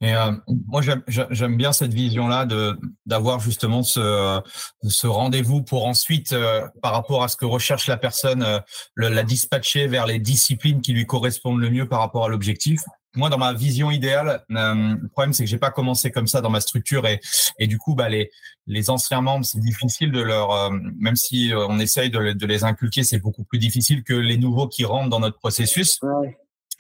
et 0.04 0.14
euh, 0.14 0.34
moi, 0.70 0.82
j'aime 1.08 1.56
bien 1.56 1.72
cette 1.72 1.94
vision-là 1.94 2.46
de 2.46 2.78
d'avoir 3.06 3.40
justement 3.40 3.84
ce, 3.84 4.42
ce 4.84 5.08
rendez-vous 5.08 5.64
pour 5.64 5.86
ensuite, 5.86 6.34
euh, 6.34 6.68
par 6.82 6.92
rapport 6.92 7.24
à 7.24 7.30
ce 7.30 7.38
que 7.38 7.46
recherche 7.46 7.88
la 7.88 7.96
personne, 7.96 8.44
euh, 8.44 8.60
le, 8.96 9.08
la 9.08 9.24
dispatcher 9.24 9.88
vers 9.88 10.06
les 10.06 10.20
disciplines 10.20 10.82
qui 10.82 10.92
lui 10.92 11.06
correspondent 11.06 11.62
le 11.62 11.70
mieux 11.70 11.88
par 11.88 12.00
rapport 12.00 12.26
à 12.26 12.28
l'objectif. 12.28 12.82
Moi, 13.16 13.30
dans 13.30 13.38
ma 13.38 13.54
vision 13.54 13.92
idéale, 13.92 14.44
euh, 14.52 14.96
le 15.00 15.08
problème 15.08 15.32
c'est 15.32 15.44
que 15.44 15.50
j'ai 15.50 15.60
pas 15.60 15.72
commencé 15.72 16.12
comme 16.12 16.28
ça 16.28 16.42
dans 16.42 16.50
ma 16.50 16.60
structure 16.60 17.08
et 17.08 17.22
et 17.58 17.68
du 17.68 17.78
coup, 17.78 17.96
bah 17.96 18.10
les 18.10 18.30
les 18.68 18.90
anciens 18.90 19.22
membres, 19.22 19.46
c'est 19.46 19.60
difficile 19.60 20.12
de 20.12 20.22
leur, 20.22 20.52
euh, 20.52 20.70
même 20.98 21.16
si 21.16 21.52
on 21.56 21.80
essaye 21.80 22.10
de, 22.10 22.46
les 22.46 22.64
inculquer, 22.66 23.04
c'est 23.04 23.20
beaucoup 23.20 23.44
plus 23.44 23.60
difficile 23.60 24.04
que 24.04 24.14
les 24.14 24.38
nouveaux 24.38 24.68
qui 24.68 24.84
rentrent 24.84 25.10
dans 25.10 25.20
notre 25.20 25.38
processus. 25.38 26.00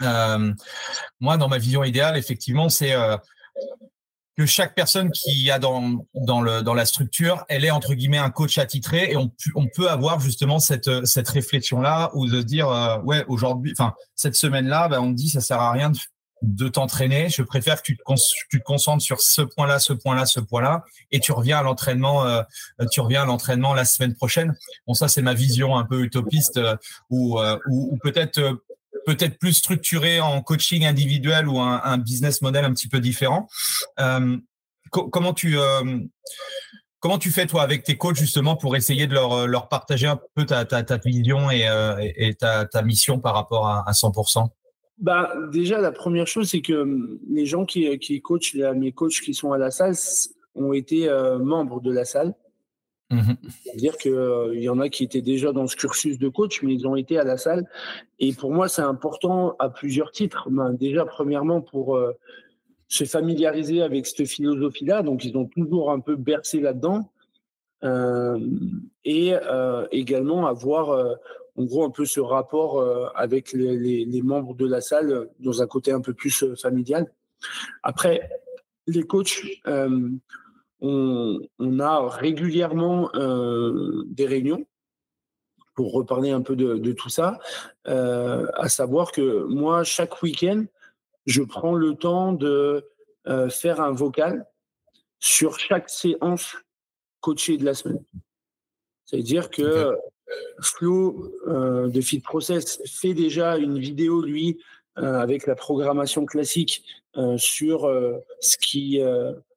Euh, 0.01 0.53
moi, 1.19 1.37
dans 1.37 1.47
ma 1.47 1.57
vision 1.57 1.83
idéale, 1.83 2.17
effectivement, 2.17 2.69
c'est 2.69 2.93
euh, 2.93 3.17
que 4.37 4.45
chaque 4.45 4.73
personne 4.75 5.11
qui 5.11 5.51
a 5.51 5.59
dans 5.59 6.05
dans 6.13 6.41
le 6.41 6.61
dans 6.63 6.73
la 6.73 6.85
structure, 6.85 7.45
elle 7.49 7.65
est 7.65 7.71
entre 7.71 7.93
guillemets 7.93 8.17
un 8.17 8.31
coach 8.31 8.57
attitré 8.57 9.11
et 9.11 9.17
on 9.17 9.31
on 9.55 9.67
peut 9.67 9.89
avoir 9.89 10.19
justement 10.19 10.59
cette 10.59 11.05
cette 11.05 11.29
réflexion 11.29 11.81
là 11.81 12.09
ou 12.15 12.27
de 12.27 12.41
dire 12.41 12.69
euh, 12.69 12.97
ouais 13.01 13.23
aujourd'hui, 13.27 13.73
enfin 13.77 13.93
cette 14.15 14.35
semaine 14.35 14.67
là, 14.67 14.87
ben, 14.87 14.99
on 14.99 15.11
dit 15.11 15.29
ça 15.29 15.41
sert 15.41 15.59
à 15.59 15.71
rien 15.71 15.91
de 15.91 15.99
de 16.43 16.67
t'entraîner. 16.67 17.29
Je 17.29 17.41
préfère 17.41 17.81
que 17.81 17.87
tu 17.87 17.97
te, 17.97 18.63
concentres 18.63 19.03
sur 19.03 19.21
ce 19.21 19.41
point-là, 19.41 19.79
ce 19.79 19.93
point-là, 19.93 20.25
ce 20.25 20.39
point-là, 20.39 20.83
et 21.11 21.19
tu 21.19 21.31
reviens 21.31 21.59
à 21.59 21.63
l'entraînement. 21.63 22.25
Euh, 22.25 22.43
la 22.79 23.85
semaine 23.85 24.13
prochaine. 24.13 24.55
Bon, 24.85 24.93
ça 24.93 25.07
c'est 25.07 25.21
ma 25.21 25.33
vision 25.33 25.77
un 25.77 25.85
peu 25.85 26.01
utopiste, 26.01 26.57
euh, 26.57 26.75
euh, 27.11 27.57
ou, 27.69 27.97
peut-être 28.03 28.39
peut-être 29.05 29.37
plus 29.39 29.53
structuré 29.53 30.19
en 30.19 30.41
coaching 30.41 30.85
individuel 30.85 31.47
ou 31.47 31.59
un, 31.59 31.97
business 31.97 32.41
model 32.41 32.65
un 32.65 32.73
petit 32.73 32.87
peu 32.87 32.99
différent. 32.99 33.47
comment 34.91 35.33
tu 35.33 35.57
Comment 36.99 37.17
tu 37.17 37.31
fais, 37.31 37.45
toi, 37.45 37.63
avec 37.63 37.83
tes 37.83 37.97
coachs, 37.97 38.15
justement, 38.15 38.55
pour 38.55 38.77
essayer 38.77 39.07
de 39.07 39.13
leur, 39.13 39.45
leur 39.45 39.67
partager 39.67 40.07
un 40.07 40.17
peu 40.35 40.45
ta, 40.45 40.63
ta, 40.63 40.97
vision 41.03 41.51
et, 41.51 42.33
ta, 42.39 42.65
ta, 42.65 42.81
mission 42.81 43.19
par 43.19 43.33
rapport 43.33 43.67
à, 43.67 43.83
à 43.85 43.91
100% 43.91 44.47
bah, 44.99 45.33
déjà, 45.51 45.81
la 45.81 45.91
première 45.91 46.27
chose, 46.27 46.49
c'est 46.49 46.61
que 46.61 47.19
les 47.29 47.45
gens 47.45 47.65
qui, 47.65 47.97
qui 47.99 48.21
coachent, 48.21 48.55
mes 48.55 48.93
coachs 48.93 49.19
qui 49.21 49.33
sont 49.33 49.51
à 49.51 49.57
la 49.57 49.69
salle, 49.69 49.95
ont 50.55 50.71
été 50.73 51.09
euh, 51.09 51.39
membres 51.39 51.81
de 51.81 51.91
la 51.91 52.05
salle. 52.05 52.33
Mmh 53.09 53.33
C'est-à-dire 53.63 53.97
qu'il 53.97 54.13
euh, 54.13 54.55
y 54.55 54.69
en 54.69 54.79
a 54.79 54.89
qui 54.89 55.03
étaient 55.03 55.21
déjà 55.21 55.51
dans 55.51 55.67
ce 55.67 55.75
cursus 55.75 56.17
de 56.17 56.29
coach, 56.29 56.63
mais 56.63 56.73
ils 56.73 56.87
ont 56.87 56.95
été 56.95 57.17
à 57.17 57.23
la 57.23 57.37
salle. 57.37 57.67
Et 58.19 58.33
pour 58.33 58.51
moi, 58.51 58.67
c'est 58.67 58.81
important 58.81 59.55
à 59.59 59.69
plusieurs 59.69 60.11
titres. 60.11 60.49
Ben, 60.49 60.73
déjà, 60.73 61.05
premièrement, 61.05 61.61
pour 61.61 61.95
euh, 61.95 62.13
se 62.87 63.03
familiariser 63.03 63.81
avec 63.81 64.07
cette 64.07 64.27
philosophie-là. 64.27 65.03
Donc, 65.03 65.25
ils 65.25 65.37
ont 65.37 65.45
toujours 65.45 65.91
un 65.91 65.99
peu 65.99 66.15
bercé 66.15 66.59
là-dedans. 66.59 67.09
et 69.03 69.33
également 69.91 70.47
avoir 70.47 71.17
en 71.55 71.63
gros 71.65 71.85
un 71.85 71.89
peu 71.89 72.05
ce 72.05 72.19
rapport 72.19 72.79
euh, 72.79 73.07
avec 73.15 73.53
les, 73.53 74.21
membres 74.23 74.55
de 74.55 74.67
la 74.67 74.81
salle 74.81 75.11
euh, 75.11 75.25
dans 75.39 75.61
un 75.61 75.67
côté 75.67 75.91
un 75.91 76.01
peu 76.01 76.13
plus 76.13 76.43
euh, 76.43 76.55
familial. 76.55 77.11
Après, 77.83 78.29
les 78.87 79.03
coachs, 79.03 79.41
on, 80.83 81.79
a 81.79 82.07
régulièrement 82.09 83.09
des 83.13 84.25
réunions 84.25 84.65
pour 85.75 85.93
reparler 85.93 86.29
un 86.29 86.41
peu 86.41 86.55
de, 86.55 86.91
tout 86.91 87.09
ça, 87.09 87.39
à 87.85 88.69
savoir 88.69 89.11
que 89.11 89.43
moi, 89.45 89.83
chaque 89.83 90.21
week-end, 90.21 90.65
je 91.25 91.41
prends 91.41 91.73
le 91.73 91.95
temps 91.95 92.33
de 92.33 92.85
faire 93.49 93.81
un 93.81 93.91
vocal 93.91 94.45
sur 95.19 95.57
chaque 95.57 95.89
séance 95.89 96.57
coachée 97.21 97.57
de 97.57 97.65
la 97.65 97.73
semaine. 97.73 98.03
C'est-à-dire 99.05 99.49
que 99.49 99.95
Flo 100.61 101.31
euh, 101.47 101.87
de 101.87 102.01
Fit 102.01 102.19
Process 102.19 102.81
fait 102.85 103.13
déjà 103.13 103.57
une 103.57 103.79
vidéo, 103.79 104.21
lui, 104.21 104.59
euh, 104.97 105.19
avec 105.19 105.47
la 105.47 105.55
programmation 105.55 106.25
classique 106.25 106.83
euh, 107.17 107.37
sur 107.37 107.89
ce 108.39 108.57
qui, 108.57 109.01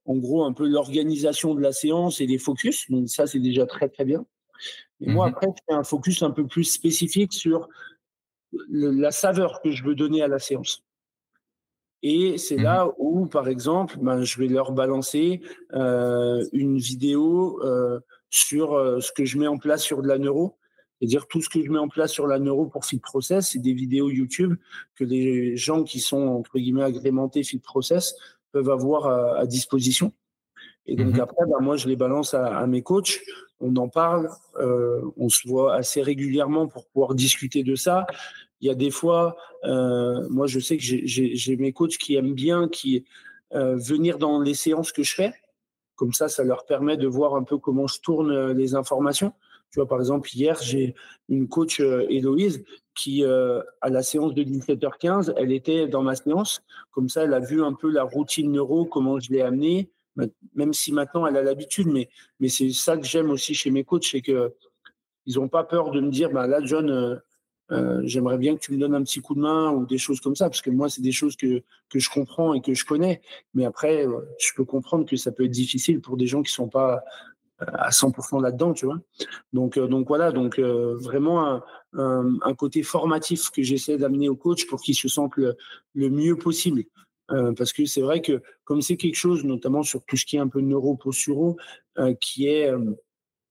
en 0.07 0.17
gros, 0.17 0.45
un 0.45 0.53
peu 0.53 0.69
l'organisation 0.69 1.55
de 1.55 1.61
la 1.61 1.73
séance 1.73 2.21
et 2.21 2.27
les 2.27 2.39
focus. 2.39 2.91
Donc 2.91 3.09
ça, 3.09 3.27
c'est 3.27 3.41
déjà 3.41 3.67
très, 3.67 3.89
très 3.89 4.05
bien. 4.05 4.25
Et 5.01 5.11
moi, 5.11 5.27
mhm. 5.27 5.33
après, 5.35 5.47
je 5.49 5.63
fais 5.69 5.79
un 5.79 5.85
focus 5.85 6.23
un 6.23 6.31
peu 6.31 6.47
plus 6.47 6.65
spécifique 6.65 7.33
sur 7.33 7.69
la 8.71 9.11
saveur 9.11 9.61
que 9.61 9.71
je 9.71 9.85
veux 9.85 9.95
donner 9.95 10.23
à 10.23 10.29
la 10.29 10.39
séance. 10.39 10.83
Et 12.03 12.39
c'est 12.39 12.57
là 12.57 12.87
mhm. 12.87 12.93
où, 12.99 13.27
par 13.27 13.49
exemple, 13.49 13.99
ben, 14.01 14.23
je 14.23 14.39
vais 14.39 14.49
leur 14.49 14.73
balancer 14.73 15.43
une 15.73 16.79
vidéo 16.79 17.61
sur 18.31 19.03
ce 19.03 19.13
que 19.13 19.25
je 19.25 19.39
mets 19.39 19.47
en 19.47 19.59
place 19.59 19.83
sur 19.83 20.03
de 20.03 20.09
la 20.09 20.19
neuro. 20.19 20.57
C'est-à-dire 20.99 21.27
tout 21.27 21.43
ce 21.43 21.49
que 21.49 21.63
je 21.63 21.71
mets 21.71 21.79
en 21.79 21.89
place 21.89 22.11
sur 22.11 22.27
la 22.27 22.39
neuro 22.39 22.67
pour 22.67 22.87
Fit 22.87 23.01
Process, 23.01 23.51
c'est 23.51 23.59
des 23.59 23.75
vidéos 23.75 24.09
YouTube 24.09 24.55
que 24.95 25.05
les 25.05 25.57
gens 25.57 25.85
qui 25.85 26.01
sont 26.01 26.27
entre 26.29 26.59
guillemets 26.59 26.85
agrémentés 26.85 27.43
Fit 27.43 27.59
Process 27.59 28.15
peuvent 28.57 28.71
avoir 28.71 29.07
à, 29.07 29.45
disposition. 29.47 30.13
Et 30.87 30.97
donc 30.97 31.15
mhm. 31.15 31.21
après, 31.21 31.45
ben, 31.47 31.61
moi 31.61 31.77
je 31.77 31.89
les 31.89 31.97
balance 31.97 32.33
à, 32.33 32.67
mes 32.67 32.83
coachs. 32.83 33.21
On 33.61 33.75
en 33.77 33.89
parle, 33.89 34.31
euh, 34.59 35.03
on 35.19 35.29
se 35.29 35.47
voit 35.47 35.75
assez 35.75 36.01
régulièrement 36.01 36.67
pour 36.69 36.87
pouvoir 36.87 37.15
discuter 37.15 37.63
de 37.63 37.75
ça. 37.75 38.07
Il 38.61 38.69
y 38.69 38.71
a 38.71 38.75
des 38.75 38.91
fois, 38.91 39.37
euh, 39.65 40.27
moi 40.31 40.47
je 40.47 40.59
sais 40.59 40.79
que 40.79 40.83
j'ai 40.83 41.57
mes 41.57 41.73
coachs 41.73 41.99
qui 41.99 42.15
aiment 42.17 42.35
bien 42.35 42.69
qui 42.69 43.05
euh, 43.55 43.77
venir 43.77 44.19
dans 44.19 44.41
les 44.41 44.55
séances 44.55 44.91
que 44.91 45.03
je 45.03 45.15
fais. 45.15 45.35
Comme 45.97 46.15
ça, 46.15 46.29
ça 46.29 46.43
leur 46.45 46.65
permet 46.65 46.97
de 46.97 47.07
voir 47.07 47.35
un 47.35 47.43
peu 47.43 47.59
comment 47.59 47.87
je 47.87 48.01
tourne 48.01 48.53
les 48.53 48.75
informations. 48.75 49.33
Tu 49.77 49.81
vois, 49.81 49.89
par 49.89 50.01
exemple, 50.01 50.31
hier, 50.35 50.59
j'ai 50.63 50.95
une 51.29 51.49
coach, 51.49 51.81
euh, 51.81 52.07
Héloïse, 52.09 52.65
qui, 52.95 53.23
euh, 53.23 53.61
à 53.83 53.91
la 53.91 54.03
séance 54.03 54.33
de 54.33 54.43
17h15, 54.43 55.35
elle 55.37 55.53
était 55.53 55.87
dans 55.87 56.01
ma 56.01 56.17
séance. 56.17 56.63
Comme 56.93 57.11
ça, 57.11 57.25
elle 57.25 57.35
a 57.35 57.41
vu 57.41 57.63
un 57.63 57.75
peu 57.75 57.91
la 57.91 58.03
routine 58.03 58.51
neuro, 58.51 58.87
comment 58.87 59.21
je 59.21 59.31
l'ai 59.31 59.43
amenée, 59.43 59.91
même 60.55 60.73
si 60.73 60.93
maintenant 60.93 61.27
elle 61.27 61.37
a 61.37 61.43
l'habitude. 61.43 61.89
Mais, 61.89 62.09
mais 62.41 62.49
c'est 62.49 62.71
ça 62.71 62.97
que 62.97 63.05
j'aime 63.05 63.29
aussi 63.29 63.53
chez 63.53 63.71
mes 63.71 63.85
coachs, 63.85 64.07
c'est 64.11 64.23
qu'ils 64.23 64.51
n'ont 65.35 65.49
pas 65.49 65.63
peur 65.63 65.91
de 65.91 66.01
me 66.01 66.11
dire, 66.11 66.31
bah, 66.31 66.47
là, 66.47 66.65
John, 66.65 67.21
euh, 67.71 68.01
j'aimerais 68.05 68.39
bien 68.39 68.55
que 68.55 68.61
tu 68.61 68.73
me 68.73 68.79
donnes 68.79 68.95
un 68.95 69.03
petit 69.03 69.21
coup 69.21 69.35
de 69.35 69.41
main 69.41 69.73
ou 69.73 69.85
des 69.85 69.99
choses 69.99 70.23
comme 70.23 70.37
ça, 70.37 70.49
parce 70.49 70.63
que 70.63 70.71
moi, 70.71 70.89
c'est 70.89 71.03
des 71.03 71.13
choses 71.13 71.37
que, 71.37 71.63
que 71.91 71.99
je 71.99 72.09
comprends 72.09 72.55
et 72.55 72.63
que 72.63 72.73
je 72.73 72.87
connais. 72.87 73.21
Mais 73.53 73.67
après, 73.67 74.07
je 74.41 74.53
peux 74.57 74.65
comprendre 74.65 75.05
que 75.05 75.17
ça 75.19 75.33
peut 75.33 75.45
être 75.45 75.51
difficile 75.51 76.01
pour 76.01 76.17
des 76.17 76.27
gens 76.27 76.43
qui 76.43 76.51
ne 76.51 76.65
sont 76.65 76.69
pas 76.69 77.05
à 77.59 77.91
100% 77.91 78.43
là-dedans, 78.43 78.73
tu 78.73 78.87
vois. 78.87 79.01
Donc, 79.53 79.77
euh, 79.77 79.87
donc 79.87 80.09
voilà, 80.09 80.33
donc 80.33 80.59
euh, 80.59 80.97
vraiment 80.97 81.63
un, 81.95 82.39
un, 82.43 82.55
côté 82.55 82.83
formatif 82.83 83.51
que 83.51 83.63
j'essaie 83.63 83.97
d'amener 83.97 84.29
au 84.29 84.37
coach 84.37 84.67
pour 84.67 84.81
qu'il 84.81 84.95
se 84.95 85.09
sente 85.09 85.33
le, 85.37 85.57
mieux 85.95 86.37
possible. 86.37 86.85
Euh, 87.33 87.53
parce 87.55 87.73
que 87.73 87.87
c'est 87.87 88.03
vrai 88.03 88.21
que 88.21 88.43
comme 88.65 88.83
c'est 88.83 88.97
quelque 88.97 89.17
chose, 89.17 89.45
notamment 89.45 89.83
sur 89.83 90.05
tout 90.05 90.17
ce 90.17 90.25
qui 90.25 90.37
est 90.37 90.41
un 90.41 90.49
peu 90.49 90.61
neuro-posturo, 90.61 91.57
qui 92.21 92.47
est 92.47 92.71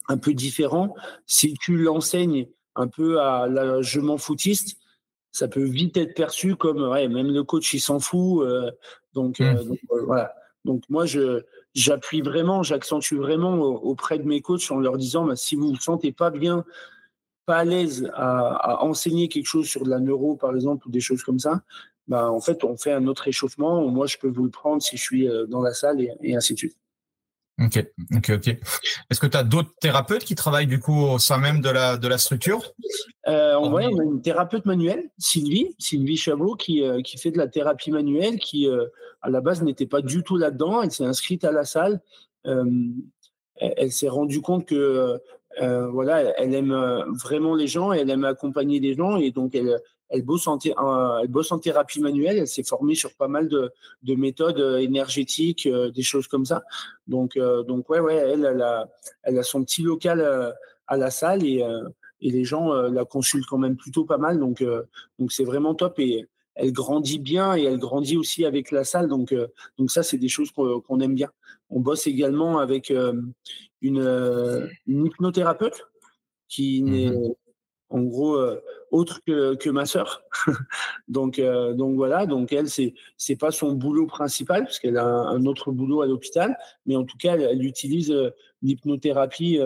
un 0.08 0.18
peu 0.18 0.34
différent, 0.34 0.96
si 1.26 1.56
tu 1.56 1.78
l'enseignes 1.78 2.48
un 2.76 2.88
peu 2.88 3.20
à 3.20 3.48
la 3.48 3.82
je 3.82 4.00
m'en 4.00 4.18
foutiste, 4.18 4.78
ça 5.32 5.48
peut 5.48 5.64
vite 5.64 5.98
être 5.98 6.14
perçu 6.14 6.56
comme 6.56 6.84
ouais, 6.84 7.08
même 7.08 7.32
le 7.32 7.44
coach 7.44 7.74
il 7.74 7.80
s'en 7.80 8.00
fout. 8.00 8.48
donc, 9.14 9.40
mmh. 9.40 9.64
donc 9.66 9.80
voilà. 10.06 10.34
Donc 10.64 10.84
moi 10.90 11.06
je 11.06 11.44
j'appuie 11.76 12.22
vraiment, 12.22 12.64
j'accentue 12.64 13.16
vraiment 13.16 13.56
auprès 13.58 14.18
de 14.18 14.24
mes 14.24 14.42
coachs 14.42 14.72
en 14.72 14.80
leur 14.80 14.98
disant 14.98 15.26
bah, 15.26 15.36
si 15.36 15.56
vous 15.56 15.68
vous 15.70 15.80
sentez 15.80 16.12
pas 16.12 16.32
bien, 16.32 16.66
pas 17.46 17.58
à 17.58 17.66
l'aise 17.66 18.10
à, 18.16 18.84
enseigner 18.84 19.28
quelque 19.28 19.46
chose 19.46 19.68
sur 19.68 19.84
de 19.84 19.90
la 19.90 20.00
neuro, 20.00 20.36
par 20.36 20.56
exemple, 20.56 20.88
ou 20.88 20.92
des 20.92 21.02
choses 21.02 21.22
comme 21.22 21.40
ça, 21.40 21.62
bah, 22.08 22.32
en 22.32 22.40
fait, 22.40 22.64
on 22.64 22.78
fait 22.78 22.94
un 22.94 23.06
autre 23.08 23.28
échauffement. 23.28 23.88
Moi, 23.88 24.08
je 24.08 24.18
peux 24.18 24.30
vous 24.30 24.44
le 24.44 24.50
prendre 24.50 24.82
si 24.82 24.98
je 24.98 25.02
suis 25.02 25.30
euh, 25.30 25.46
dans 25.46 25.62
la 25.62 25.74
salle 25.74 26.02
et, 26.22 26.36
ainsi 26.36 26.54
de 26.54 26.60
suite. 26.60 26.78
Ok, 27.58 27.86
ok, 28.14 28.32
ok. 28.36 28.48
Est-ce 29.10 29.20
que 29.20 29.28
tu 29.28 29.38
as 29.38 29.44
d'autres 29.44 29.72
thérapeutes 29.80 30.26
qui 30.26 30.36
travaillent 30.36 30.68
du 30.68 30.80
coup 30.80 31.04
au 31.06 31.20
sein 31.20 31.38
même 31.38 31.62
de 31.62 31.70
la, 31.70 31.96
de 31.96 32.08
la 32.08 32.18
structure? 32.18 32.74
Euh, 33.28 33.56
on, 33.56 33.72
on 33.74 33.78
a 33.78 34.04
une 34.04 34.22
thérapeute 34.22 34.66
manuelle, 34.66 35.10
Sylvie, 35.18 35.74
Sylvie 35.80 36.18
Chabot, 36.18 36.56
qui, 36.56 36.84
euh, 36.84 37.02
qui 37.02 37.18
fait 37.18 37.32
de 37.32 37.38
la 37.38 37.48
thérapie 37.48 37.92
manuelle, 37.92 38.40
qui 38.40 38.68
euh, 38.68 38.86
à 39.22 39.30
la 39.30 39.40
base 39.40 39.64
n'était 39.64 39.86
pas 39.86 40.02
du 40.02 40.22
tout 40.22 40.36
là-dedans. 40.36 40.82
Elle 40.82 40.92
s'est 40.92 41.06
inscrite 41.06 41.46
à 41.46 41.54
la 41.54 41.64
salle. 41.64 42.02
elle, 42.44 43.92
s'est 43.92 44.10
rendue 44.10 44.42
compte 44.42 44.66
que 44.66 45.18
voilà, 45.60 46.38
elle 46.38 46.54
aime 46.54 46.76
vraiment 47.24 47.56
les 47.56 47.68
gens, 47.68 47.94
elle 47.94 48.10
aime 48.10 48.26
accompagner 48.26 48.82
les 48.82 48.96
gens, 48.96 49.16
et 49.16 49.32
donc 49.32 49.56
elle, 49.56 49.80
elle 50.10 50.24
bosse 50.24 50.48
en, 50.48 50.58
elle 50.60 51.28
bosse 51.28 51.52
en 51.52 51.60
thérapie 51.60 52.00
manuelle. 52.00 52.38
Elle 52.38 52.48
s'est 52.48 52.64
formée 52.64 52.96
sur 52.96 53.14
pas 53.16 53.28
mal 53.28 53.48
de, 53.48 53.72
de 54.04 54.16
méthodes 54.16 54.60
euh, 54.60 54.78
énergétiques, 54.78 55.66
euh, 55.66 55.92
des 55.92 56.04
choses 56.04 56.28
comme 56.28 56.46
ça. 56.46 56.64
Donc, 57.08 57.38
euh, 57.38 57.64
donc 57.64 57.90
ouais, 57.90 58.00
ouais, 58.00 58.16
elle, 58.16 58.46
elle 58.46 58.62
a, 58.62 58.90
elle 59.24 59.38
a 59.40 59.44
son 59.44 59.64
petit 59.64 59.82
local 59.82 60.54
à 60.88 60.98
la 60.98 61.10
salle 61.10 61.44
et, 61.44 61.64
et 62.22 62.30
les 62.30 62.44
gens 62.44 62.74
la 62.74 63.06
consultent 63.06 63.48
quand 63.48 63.58
même 63.58 63.76
plutôt 63.76 64.06
pas 64.06 64.18
mal. 64.18 64.40
Donc, 64.40 64.64
donc 65.20 65.32
c'est 65.32 65.44
vraiment 65.44 65.74
top 65.76 66.00
et 66.00 66.28
elle 66.54 66.72
grandit 66.72 67.20
bien 67.20 67.56
et 67.56 67.64
elle 67.64 67.80
grandit 67.80 68.18
aussi 68.18 68.46
avec 68.46 68.72
la 68.72 68.84
salle. 68.84 69.08
Donc, 69.08 69.34
donc 69.78 69.92
ça, 69.92 70.04
c'est 70.04 70.18
des 70.18 70.30
choses 70.30 70.52
qu'on 70.52 71.00
aime 71.00 71.16
bien. 71.16 71.32
On 71.70 71.80
bosse 71.80 72.06
également 72.08 72.60
avec 72.60 72.94
une, 73.82 74.70
une 74.86 75.06
hypnothérapeute 75.06 75.88
qui 76.48 76.84
mmh 76.84 76.92
n'est 76.92 77.36
en 77.96 78.02
gros 78.02 78.36
euh, 78.36 78.62
autre 78.92 79.22
que, 79.26 79.70
ma 79.70 79.86
sœur. 79.86 80.24
donc, 81.08 81.40
euh, 81.40 81.74
donc 81.74 81.96
voilà, 81.96 82.26
donc 82.26 82.52
elle, 82.52 82.70
c'est 82.70 82.94
c'est 83.18 83.38
pas 83.38 83.52
son 83.52 83.72
boulot 83.72 84.06
principal, 84.06 84.66
parce 84.66 84.80
qu'elle 84.80 84.98
a 84.98 85.06
un, 85.06 85.46
autre 85.46 85.72
boulot 85.72 86.02
à 86.02 86.06
l'hôpital, 86.06 86.58
mais 86.86 86.98
en 86.98 87.06
tout 87.06 87.18
cas, 87.18 87.38
elle, 87.38 87.64
utilise 87.64 88.12
euh, 88.12 88.32
l'hypnothérapie 88.62 89.60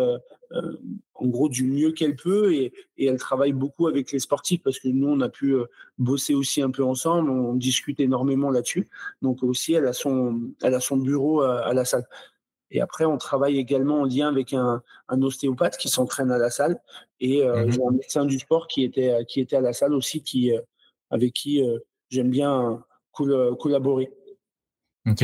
en 1.14 1.28
gros 1.28 1.48
du 1.48 1.64
mieux 1.64 1.92
qu'elle 1.92 2.16
peut 2.16 2.54
et, 2.54 2.74
et, 2.98 3.06
elle 3.06 3.20
travaille 3.20 3.54
beaucoup 3.54 3.88
avec 3.88 4.12
les 4.12 4.18
sportifs 4.20 4.64
parce 4.64 4.80
que 4.80 4.88
nous, 4.88 5.08
on 5.08 5.22
a 5.22 5.30
pu 5.30 5.56
bosser 6.00 6.34
aussi 6.34 6.62
un 6.62 6.72
peu 6.72 6.84
ensemble, 6.84 7.30
on 7.30 7.54
discute 7.54 8.00
énormément 8.00 8.50
là-dessus. 8.50 8.90
Donc 9.22 9.44
aussi, 9.44 9.74
elle 9.74 9.86
a 9.86 9.94
son, 9.94 10.42
elle 10.64 10.74
a 10.74 10.80
son 10.80 10.98
bureau 10.98 11.42
à 11.42 11.74
la 11.74 11.86
salle. 11.86 12.06
Et 12.72 12.82
après, 12.82 13.06
on 13.06 13.18
travaille 13.18 13.58
également 13.58 14.02
en 14.02 14.06
lien 14.06 14.28
avec 14.28 14.54
un, 14.54 14.82
un 15.08 15.22
ostéopathe 15.22 15.78
qui 15.78 15.90
s'entraîne 15.90 16.32
à 16.32 16.38
la 16.38 16.50
salle. 16.50 16.80
Et 17.20 17.44
euh, 17.44 17.66
mmh 17.66 17.72
j'ai 17.72 17.84
un 17.84 17.92
médecin 17.92 18.26
du 18.26 18.40
sport 18.40 18.68
qui 18.68 18.84
était, 18.84 19.26
qui 19.28 19.40
était 19.40 19.56
à 19.56 19.62
la 19.62 19.74
salle 19.74 19.94
aussi, 19.94 20.22
qui, 20.22 20.54
euh, 20.54 20.62
avec 21.10 21.34
qui 21.34 21.64
euh, 21.64 21.80
j'aime 22.10 22.30
bien 22.30 22.84
collaborer. 23.12 24.10
Ok. 25.06 25.24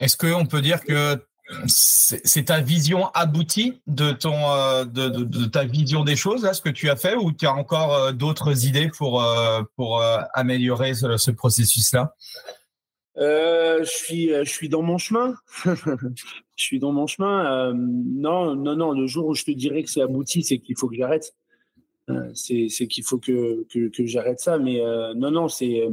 Est-ce 0.00 0.16
qu'on 0.16 0.44
peut 0.44 0.60
dire 0.60 0.82
que 0.84 1.16
c'est 1.66 2.44
ta 2.46 2.60
vision 2.60 3.08
aboutie 3.14 3.80
de 3.86 4.12
ton 4.12 4.34
de, 4.84 5.46
ta 5.46 5.64
vision 5.64 6.04
des 6.04 6.16
choses 6.16 6.42
là 6.42 6.52
ce 6.52 6.60
que 6.60 6.68
tu 6.68 6.90
as 6.90 6.96
fait 6.96 7.14
ou 7.14 7.32
tu 7.32 7.46
as 7.46 7.54
encore 7.54 8.12
d'autres 8.12 8.66
idées 8.66 8.90
pour 8.96 9.24
pour 9.76 10.02
améliorer 10.34 10.94
ce 10.94 11.30
processus 11.30 11.92
là 11.92 12.14
euh, 13.18 13.80
je 13.84 13.90
suis, 13.90 14.32
euh, 14.32 14.44
je 14.44 14.50
suis 14.50 14.68
dans 14.68 14.82
mon 14.82 14.98
chemin. 14.98 15.34
je 15.64 15.74
suis 16.56 16.78
dans 16.78 16.92
mon 16.92 17.06
chemin. 17.06 17.68
Euh, 17.68 17.74
non, 17.76 18.54
non, 18.54 18.76
non. 18.76 18.92
Le 18.92 19.06
jour 19.06 19.26
où 19.26 19.34
je 19.34 19.44
te 19.44 19.50
dirais 19.50 19.82
que 19.82 19.90
c'est 19.90 20.00
abouti, 20.00 20.42
c'est 20.42 20.58
qu'il 20.58 20.76
faut 20.76 20.88
que 20.88 20.96
j'arrête. 20.96 21.34
C'est, 22.34 22.68
qu'il 22.88 23.04
faut 23.04 23.18
que, 23.18 23.64
que, 23.72 23.88
que 23.88 24.04
j'arrête 24.06 24.40
ça. 24.40 24.58
Mais 24.58 24.80
non, 25.14 25.30
non, 25.30 25.48
c'est. 25.48 25.88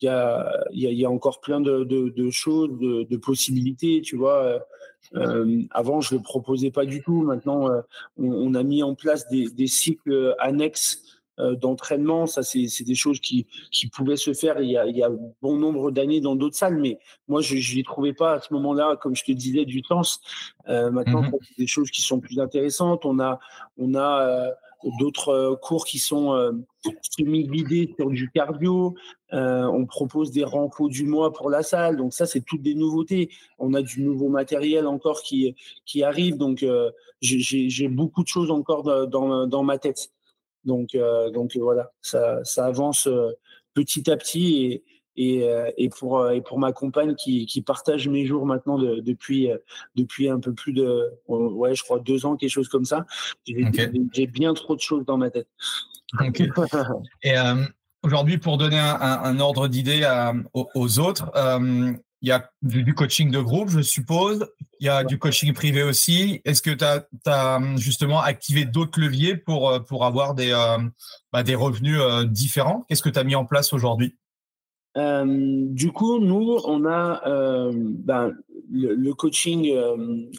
Il 0.00 0.04
y 0.04 0.08
a, 0.08 0.64
y, 0.70 0.86
a, 0.86 0.92
y 0.92 1.04
a 1.04 1.10
encore 1.10 1.40
plein 1.40 1.60
de, 1.60 1.82
de, 1.82 2.30
choses, 2.30 2.70
de, 2.78 3.16
possibilités, 3.16 4.00
tu 4.02 4.16
vois. 4.16 4.64
avant, 5.70 6.00
je 6.00 6.16
le 6.16 6.22
proposais 6.22 6.70
pas 6.70 6.84
du 6.84 7.02
tout. 7.02 7.22
Maintenant, 7.22 7.68
on, 8.16 8.54
a 8.54 8.62
mis 8.62 8.82
en 8.82 8.94
place 8.94 9.26
des, 9.28 9.66
cycles 9.66 10.34
annexes 10.38 11.02
d'entraînement. 11.60 12.26
Ça, 12.26 12.42
c'est 12.42 12.84
des 12.84 12.94
choses 12.94 13.20
qui, 13.20 13.46
qui 13.70 13.88
pouvaient 13.88 14.16
se 14.16 14.32
faire 14.32 14.60
il 14.60 14.70
y 14.70 14.76
a, 14.76 14.86
il 14.86 14.96
y 14.96 15.02
a 15.02 15.10
bon 15.42 15.56
nombre 15.56 15.90
d'années 15.90 16.20
dans 16.20 16.36
d'autres 16.36 16.56
salles, 16.56 16.78
mais 16.78 16.98
moi, 17.28 17.40
je 17.40 17.54
n'y 17.54 17.82
trouvais 17.82 18.12
pas 18.12 18.34
à 18.34 18.40
ce 18.40 18.52
moment-là, 18.54 18.96
comme 19.00 19.14
je 19.14 19.24
te 19.24 19.32
disais, 19.32 19.64
du 19.64 19.82
temps. 19.82 20.02
Euh, 20.68 20.90
maintenant, 20.90 21.22
mmh 21.22 21.30
des 21.58 21.66
choses 21.66 21.90
qui 21.90 22.02
sont 22.02 22.20
plus 22.20 22.40
intéressantes. 22.40 23.04
On 23.04 23.18
a, 23.18 23.38
on 23.78 23.94
a 23.94 24.22
euh, 24.22 24.50
d'autres 24.98 25.30
euh, 25.30 25.56
cours 25.56 25.84
qui 25.84 25.98
sont 25.98 26.32
euh, 26.34 26.52
semi-guidés 27.02 27.94
sur 27.98 28.10
du 28.10 28.30
cardio. 28.30 28.94
Euh, 29.32 29.64
on 29.64 29.86
propose 29.86 30.30
des 30.30 30.44
renforts 30.44 30.88
du 30.88 31.04
mois 31.04 31.32
pour 31.32 31.50
la 31.50 31.62
salle. 31.62 31.96
Donc 31.96 32.12
ça, 32.12 32.26
c'est 32.26 32.40
toutes 32.40 32.62
des 32.62 32.74
nouveautés. 32.74 33.30
On 33.58 33.74
a 33.74 33.82
du 33.82 34.02
nouveau 34.02 34.28
matériel 34.28 34.86
encore 34.86 35.22
qui, 35.22 35.54
qui 35.84 36.02
arrive. 36.02 36.36
Donc 36.36 36.64
j'ai 37.20 37.88
beaucoup 37.88 38.22
de 38.22 38.28
choses 38.28 38.50
encore 38.50 39.08
dans, 39.08 39.46
dans 39.46 39.62
ma 39.62 39.78
tête. 39.78 40.10
Donc, 40.64 40.94
euh, 40.94 41.30
donc 41.30 41.56
voilà, 41.56 41.92
ça, 42.02 42.42
ça 42.44 42.66
avance 42.66 43.06
euh, 43.06 43.30
petit 43.74 44.10
à 44.10 44.16
petit 44.16 44.64
et, 44.64 44.84
et, 45.16 45.48
euh, 45.48 45.70
et, 45.76 45.88
pour, 45.88 46.28
et 46.30 46.40
pour 46.40 46.58
ma 46.58 46.72
compagne 46.72 47.14
qui, 47.14 47.46
qui 47.46 47.62
partage 47.62 48.08
mes 48.08 48.26
jours 48.26 48.46
maintenant 48.46 48.78
de, 48.78 49.00
depuis, 49.00 49.48
depuis 49.96 50.28
un 50.28 50.40
peu 50.40 50.52
plus 50.52 50.72
de, 50.72 51.10
ouais, 51.26 51.74
je 51.74 51.82
crois 51.82 51.98
deux 51.98 52.26
ans, 52.26 52.36
quelque 52.36 52.50
chose 52.50 52.68
comme 52.68 52.84
ça. 52.84 53.06
J'ai 53.46 54.26
bien 54.26 54.54
trop 54.54 54.76
de 54.76 54.80
choses 54.80 55.04
dans 55.04 55.16
ma 55.16 55.30
tête. 55.30 55.48
et 57.22 57.34
aujourd'hui, 58.02 58.38
pour 58.38 58.58
donner 58.58 58.78
un, 58.78 59.00
un, 59.00 59.40
ordre 59.40 59.68
d'idée 59.68 60.06
aux, 60.54 60.68
aux, 60.74 60.98
autres, 61.00 61.30
il 62.20 62.28
y 62.28 62.32
a 62.32 62.50
du 62.62 62.94
coaching 62.94 63.30
de 63.30 63.40
groupe, 63.40 63.68
je 63.68 63.80
suppose. 63.80 64.46
Il 64.80 64.86
y 64.86 64.88
a 64.88 65.04
du 65.04 65.18
coaching 65.18 65.52
privé 65.52 65.82
aussi. 65.82 66.40
Est-ce 66.44 66.62
que 66.62 66.70
tu 66.70 66.84
as, 66.84 67.60
justement 67.76 68.20
activé 68.20 68.64
d'autres 68.64 69.00
leviers 69.00 69.36
pour, 69.36 69.70
euh, 69.70 69.78
pour 69.80 70.04
avoir 70.04 70.34
des, 70.34 70.52
euh, 70.52 70.78
bah, 71.32 71.42
des 71.42 71.54
revenus 71.54 71.98
euh, 72.00 72.24
différents? 72.24 72.84
Qu'est-ce 72.88 73.02
que 73.02 73.08
tu 73.08 73.18
as 73.18 73.24
mis 73.24 73.36
en 73.36 73.44
place 73.44 73.72
aujourd'hui? 73.72 74.16
Du 74.96 75.92
coup, 75.92 76.18
nous, 76.18 76.58
on 76.64 76.84
a 76.84 77.22
ben, 77.70 78.34
le, 78.68 79.12
coaching, 79.12 79.72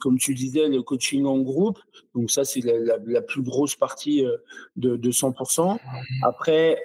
comme 0.02 0.18
tu 0.18 0.36
disais, 0.36 0.68
le 0.68 0.82
coaching 0.82 1.24
en 1.24 1.39
groupe. 1.39 1.80
Donc 2.13 2.30
ça, 2.30 2.44
c'est 2.44 2.60
la, 2.60 3.22
plus 3.22 3.42
grosse 3.42 3.78
partie 3.78 4.22
de, 4.76 4.98
de 4.98 5.12
100%. 5.12 5.78
Après, 6.24 6.82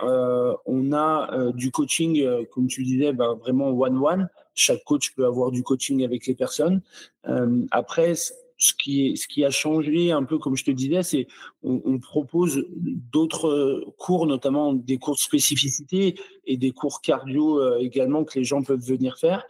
on 0.66 0.92
a 0.92 1.50
du 1.54 1.72
coaching, 1.72 2.24
comme 2.52 2.68
tu 2.68 2.84
disais, 2.84 3.12
ben, 3.12 3.34
vraiment 3.34 3.70
one-one 3.70 4.28
chaque 4.54 4.84
coach 4.84 5.14
peut 5.14 5.26
avoir 5.26 5.50
du 5.50 5.62
coaching 5.62 6.04
avec 6.04 6.26
les 6.26 6.34
personnes. 6.34 6.82
Euh, 7.28 7.64
après, 7.70 8.14
ce 8.56 8.72
qui, 8.74 9.16
ce 9.16 9.26
qui 9.26 9.44
a 9.44 9.50
changé 9.50 10.12
un 10.12 10.24
peu, 10.24 10.38
comme 10.38 10.56
je 10.56 10.64
te 10.64 10.70
disais, 10.70 11.02
c'est 11.02 11.26
on, 11.62 11.98
propose 11.98 12.64
d'autres 12.70 13.84
cours, 13.98 14.26
notamment 14.26 14.72
des 14.72 14.98
cours 14.98 15.14
de 15.14 15.20
spécificité 15.20 16.14
et 16.46 16.56
des 16.56 16.72
cours 16.72 17.00
cardio 17.00 17.60
euh, 17.60 17.78
également 17.78 18.24
que 18.24 18.38
les 18.38 18.44
gens 18.44 18.62
peuvent 18.62 18.84
venir 18.84 19.18
faire. 19.18 19.44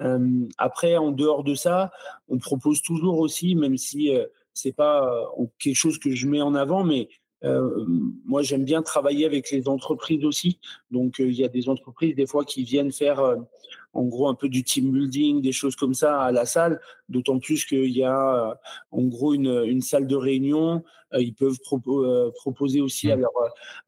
Euh, 0.00 0.46
après, 0.58 0.96
en 0.96 1.12
dehors 1.12 1.44
de 1.44 1.54
ça, 1.54 1.90
on 2.28 2.38
propose 2.38 2.82
toujours 2.82 3.18
aussi, 3.18 3.54
même 3.54 3.76
si 3.76 4.14
euh, 4.14 4.24
c'est 4.54 4.72
pas 4.72 5.12
quelque 5.58 5.76
chose 5.76 5.98
que 5.98 6.12
je 6.12 6.26
mets 6.26 6.40
en 6.40 6.54
avant, 6.54 6.82
mais 6.82 7.08
moi, 8.24 8.42
j'aime 8.42 8.64
bien 8.64 8.82
travailler 8.82 9.24
avec 9.24 9.52
les 9.52 9.68
entreprises 9.68 10.24
aussi. 10.24 10.58
Donc, 10.90 11.16
il 11.20 11.34
y 11.34 11.44
a 11.44 11.48
des 11.48 11.68
entreprises 11.68 12.16
des 12.16 12.26
fois 12.26 12.44
qui 12.44 12.64
viennent 12.64 12.90
faire 12.90 13.36
en 13.96 14.04
gros 14.04 14.28
un 14.28 14.34
peu 14.34 14.48
du 14.48 14.62
team 14.62 14.92
building, 14.92 15.40
des 15.40 15.52
choses 15.52 15.74
comme 15.74 15.94
ça 15.94 16.20
à 16.20 16.32
la 16.32 16.44
salle, 16.44 16.80
d'autant 17.08 17.38
plus 17.38 17.64
qu'il 17.64 17.90
y 17.90 18.04
a 18.04 18.50
euh, 18.50 18.54
en 18.90 19.02
gros 19.04 19.34
une, 19.34 19.64
une 19.66 19.80
salle 19.80 20.06
de 20.06 20.16
réunion. 20.16 20.84
Euh, 21.14 21.22
ils 21.22 21.34
peuvent 21.34 21.58
euh, 21.88 22.30
proposer 22.36 22.80
aussi 22.80 23.10
à 23.10 23.16
mmh. 23.16 23.20
leur, 23.20 23.32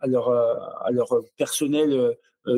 à 0.01 0.07
leur, 0.07 0.31
à 0.31 0.91
leur 0.91 1.09
personnel 1.37 2.17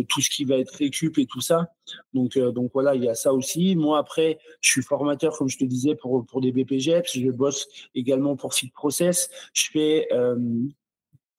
tout 0.08 0.20
ce 0.20 0.30
qui 0.30 0.44
va 0.44 0.56
être 0.56 0.70
récup 0.70 1.18
et 1.18 1.26
tout 1.26 1.40
ça. 1.40 1.72
Donc, 2.14 2.38
donc 2.38 2.70
voilà, 2.72 2.94
il 2.94 3.02
y 3.02 3.08
a 3.08 3.16
ça 3.16 3.32
aussi. 3.32 3.74
Moi, 3.74 3.98
après, 3.98 4.38
je 4.60 4.70
suis 4.70 4.82
formateur, 4.82 5.36
comme 5.36 5.48
je 5.48 5.58
te 5.58 5.64
disais, 5.64 5.96
pour, 5.96 6.24
pour 6.26 6.40
des 6.40 6.52
BPGEPS. 6.52 7.18
Je 7.18 7.30
bosse 7.32 7.66
également 7.96 8.36
pour 8.36 8.54
Fit 8.54 8.70
Process. 8.70 9.30
Je 9.52 9.64
fais 9.72 10.08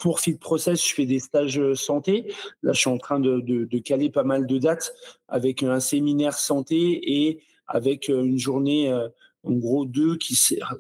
pour 0.02 0.20
Fit 0.20 0.34
Process, 0.34 0.86
je 0.86 0.96
fais 0.96 1.06
des 1.06 1.20
stages 1.20 1.60
euh, 1.60 1.76
santé. 1.76 2.34
Là, 2.64 2.74
je 2.74 2.80
suis 2.80 2.90
en 2.90 2.98
train 2.98 3.20
de, 3.20 3.40
de, 3.40 3.66
de 3.66 3.78
caler 3.78 4.10
pas 4.10 4.24
mal 4.24 4.48
de 4.48 4.58
dates 4.58 4.94
avec 5.28 5.62
un 5.62 5.80
séminaire 5.80 6.34
santé 6.34 7.00
et 7.04 7.44
avec 7.68 8.10
euh, 8.10 8.24
une 8.24 8.40
journée, 8.40 8.92
euh, 8.92 9.08
en 9.44 9.54
gros, 9.54 9.86
deux 9.86 10.18
qui, 10.18 10.36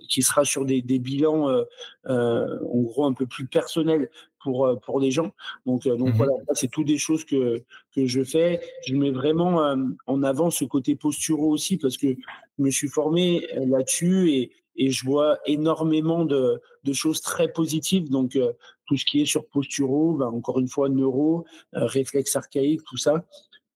qui 0.10 0.22
sera 0.24 0.44
sur 0.44 0.66
des, 0.66 0.82
des 0.82 0.98
bilans, 0.98 1.50
euh, 1.50 2.58
en 2.66 2.82
gros, 2.82 3.06
un 3.06 3.14
peu 3.14 3.28
plus 3.28 3.46
personnels 3.46 4.10
pour, 4.44 4.68
pour 4.82 5.00
les 5.00 5.12
gens. 5.12 5.32
Donc, 5.68 5.88
donc 5.88 6.10
mmh 6.10 6.18
voilà, 6.18 6.34
c'est 6.54 6.70
tout 6.70 6.84
des 6.84 6.98
choses 6.98 7.24
que, 7.24 7.64
que 7.96 8.06
je 8.08 8.24
fais. 8.24 8.60
Je 8.88 8.96
mets 8.96 9.12
vraiment 9.12 9.76
en 10.06 10.24
avant 10.24 10.52
ce 10.52 10.66
côté 10.66 10.96
posturaux 10.96 11.50
aussi 11.50 11.78
parce 11.78 11.98
que 11.98 12.08
je 12.10 12.64
me 12.64 12.70
suis 12.70 12.88
formé 12.88 13.48
là-dessus 13.56 14.32
et, 14.32 14.52
et 14.76 14.90
je 14.92 15.06
vois 15.06 15.38
énormément 15.46 16.26
de, 16.26 16.62
de 16.84 16.94
choses 16.94 17.22
très 17.22 17.52
positives. 17.52 18.10
Donc, 18.10 18.36
euh, 18.36 18.54
tout 18.86 18.98
ce 18.98 19.06
qui 19.06 19.22
est 19.22 19.26
sur 19.26 19.48
posturaux, 19.48 20.14
ben, 20.14 20.28
encore 20.28 20.60
une 20.60 20.68
fois, 20.68 20.90
neuro, 20.90 21.46
euh, 21.76 21.86
réflexe 21.86 22.36
archaïque, 22.36 22.82
tout 22.86 22.98
ça. 22.98 23.26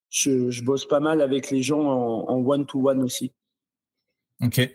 Je, 0.09 0.49
je, 0.49 0.63
bosse 0.63 0.85
pas 0.85 0.99
mal 0.99 1.21
avec 1.21 1.51
les 1.51 1.61
gens 1.61 1.83
en 1.83 2.37
one-to-one 2.45 3.03
aussi. 3.03 3.33
Ok. 4.41 4.71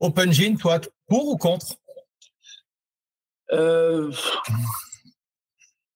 Open 0.00 0.32
Gym, 0.32 0.56
toi, 0.56 0.80
pour 1.06 1.28
ou 1.28 1.36
contre? 1.36 1.76
Euh, 3.52 4.10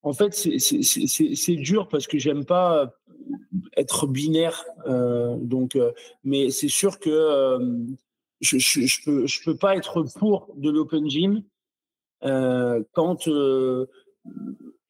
En 0.02 0.12
fait, 0.12 0.32
c'est 0.32 1.56
dur 1.56 1.88
parce 1.88 2.06
que 2.06 2.18
j'aime 2.18 2.44
pas 2.44 2.92
être 3.76 4.06
binaire. 4.06 4.64
Euh, 4.86 5.36
donc, 5.36 5.76
mais 6.24 6.50
c'est 6.50 6.68
sûr 6.68 6.98
que 6.98 7.58
je, 8.40 8.58
je, 8.58 8.86
je, 8.86 9.04
peux, 9.04 9.26
je 9.26 9.42
peux 9.44 9.56
pas 9.56 9.76
être 9.76 10.02
pour 10.18 10.48
de 10.56 10.70
l'open 10.70 11.08
gym 11.08 11.42
euh, 12.24 12.82
quand 12.92 13.28
euh, 13.28 13.86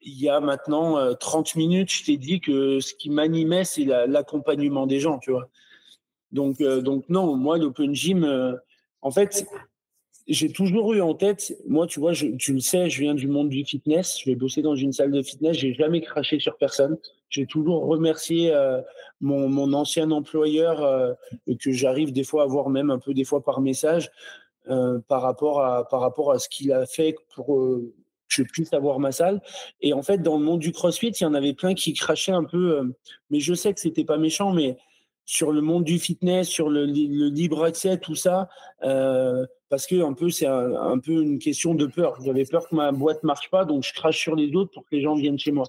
il 0.00 0.18
y 0.18 0.28
a 0.28 0.40
maintenant 0.40 1.14
30 1.14 1.48
euh, 1.48 1.58
minutes, 1.58 1.92
je 1.92 2.04
t'ai 2.04 2.16
dit 2.16 2.40
que 2.40 2.80
ce 2.80 2.94
qui 2.94 3.10
m'animait, 3.10 3.64
c'est 3.64 3.84
l'accompagnement 3.84 4.86
des 4.86 5.00
gens, 5.00 5.18
tu 5.18 5.30
vois. 5.30 5.48
Donc, 6.32 6.60
euh, 6.60 6.80
donc 6.80 7.04
non, 7.08 7.36
moi, 7.36 7.58
l'open 7.58 7.94
gym, 7.94 8.24
euh, 8.24 8.54
en 9.02 9.10
fait, 9.10 9.46
j'ai 10.28 10.52
toujours 10.52 10.92
eu 10.92 11.00
en 11.00 11.14
tête, 11.14 11.56
moi, 11.66 11.86
tu 11.86 12.00
vois, 12.00 12.12
je, 12.12 12.26
tu 12.26 12.52
le 12.52 12.60
sais, 12.60 12.90
je 12.90 13.00
viens 13.00 13.14
du 13.14 13.28
monde 13.28 13.48
du 13.48 13.64
fitness, 13.64 14.18
je 14.20 14.30
vais 14.30 14.36
bosser 14.36 14.62
dans 14.62 14.76
une 14.76 14.92
salle 14.92 15.10
de 15.10 15.22
fitness, 15.22 15.56
j'ai 15.56 15.72
jamais 15.74 16.00
craché 16.02 16.38
sur 16.38 16.56
personne. 16.56 16.98
J'ai 17.30 17.46
toujours 17.46 17.86
remercié 17.86 18.54
euh, 18.54 18.80
mon, 19.20 19.48
mon, 19.48 19.72
ancien 19.72 20.10
employeur 20.10 20.82
euh, 20.82 21.14
que 21.60 21.72
j'arrive 21.72 22.12
des 22.12 22.24
fois 22.24 22.42
à 22.44 22.46
voir 22.46 22.68
même 22.68 22.90
un 22.90 22.98
peu 22.98 23.14
des 23.14 23.24
fois 23.24 23.42
par 23.42 23.60
message 23.60 24.10
euh, 24.70 24.98
par 25.08 25.22
rapport 25.22 25.62
à 25.62 25.88
par 25.88 26.00
rapport 26.00 26.30
à 26.30 26.38
ce 26.38 26.48
qu'il 26.48 26.72
a 26.72 26.84
fait 26.84 27.16
pour 27.34 27.56
euh, 27.56 27.94
que 28.28 28.34
je 28.34 28.42
puisse 28.42 28.72
avoir 28.74 28.98
ma 28.98 29.12
salle. 29.12 29.40
Et 29.80 29.94
en 29.94 30.02
fait, 30.02 30.18
dans 30.18 30.36
le 30.36 30.44
monde 30.44 30.60
du 30.60 30.72
CrossFit, 30.72 31.08
il 31.08 31.22
y 31.22 31.26
en 31.26 31.32
avait 31.32 31.54
plein 31.54 31.72
qui 31.72 31.94
crachaient 31.94 32.32
un 32.32 32.44
peu, 32.44 32.78
euh, 32.78 32.84
mais 33.30 33.40
je 33.40 33.54
sais 33.54 33.72
que 33.72 33.80
c'était 33.80 34.04
pas 34.04 34.18
méchant, 34.18 34.52
mais 34.52 34.76
sur 35.24 35.52
le 35.52 35.62
monde 35.62 35.84
du 35.84 35.98
fitness, 35.98 36.48
sur 36.48 36.68
le, 36.68 36.84
le 36.84 37.28
libre 37.28 37.64
accès, 37.64 37.98
tout 37.98 38.14
ça, 38.14 38.48
euh, 38.82 39.46
parce 39.68 39.86
que 39.86 40.02
un 40.02 40.14
peu 40.14 40.30
c'est 40.30 40.46
un, 40.46 40.74
un, 40.74 40.98
peu 40.98 41.12
une 41.12 41.38
question 41.38 41.74
de 41.74 41.86
peur. 41.86 42.18
J'avais 42.24 42.44
peur 42.44 42.68
que 42.68 42.74
ma 42.74 42.92
boîte 42.92 43.22
marche 43.22 43.50
pas, 43.50 43.64
donc 43.64 43.84
je 43.84 43.92
crache 43.92 44.18
sur 44.18 44.34
les 44.34 44.54
autres 44.54 44.70
pour 44.72 44.84
que 44.84 44.94
les 44.96 45.02
gens 45.02 45.14
viennent 45.14 45.38
chez 45.38 45.52
moi. 45.52 45.66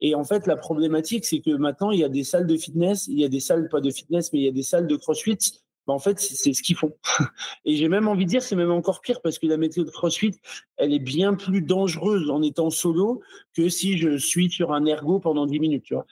Et 0.00 0.14
en 0.14 0.24
fait, 0.24 0.46
la 0.46 0.56
problématique, 0.56 1.24
c'est 1.24 1.40
que 1.40 1.50
maintenant, 1.50 1.90
il 1.90 2.00
y 2.00 2.04
a 2.04 2.08
des 2.08 2.24
salles 2.24 2.46
de 2.46 2.56
fitness, 2.56 3.08
il 3.08 3.18
y 3.18 3.24
a 3.24 3.28
des 3.28 3.40
salles 3.40 3.68
pas 3.68 3.80
de 3.80 3.90
fitness, 3.90 4.32
mais 4.32 4.40
il 4.40 4.44
y 4.44 4.48
a 4.48 4.52
des 4.52 4.62
salles 4.62 4.86
de 4.86 4.96
CrossFit. 4.96 5.38
Ben, 5.86 5.94
en 5.94 5.98
fait, 5.98 6.20
c'est 6.20 6.52
ce 6.52 6.62
qu'ils 6.62 6.76
font. 6.76 6.94
Et 7.64 7.76
j'ai 7.76 7.88
même 7.88 8.06
envie 8.06 8.24
de 8.24 8.30
dire, 8.30 8.42
c'est 8.42 8.54
même 8.54 8.70
encore 8.70 9.00
pire 9.00 9.20
parce 9.22 9.38
que 9.38 9.46
la 9.46 9.56
méthode 9.56 9.90
CrossFit, 9.90 10.36
elle 10.76 10.92
est 10.92 11.00
bien 11.00 11.34
plus 11.34 11.62
dangereuse 11.62 12.30
en 12.30 12.42
étant 12.42 12.70
solo 12.70 13.22
que 13.56 13.68
si 13.68 13.98
je 13.98 14.16
suis 14.16 14.50
sur 14.50 14.72
un 14.72 14.84
ergo 14.86 15.18
pendant 15.18 15.46
10 15.46 15.58
minutes, 15.58 15.84
tu 15.84 15.94
vois. 15.94 16.06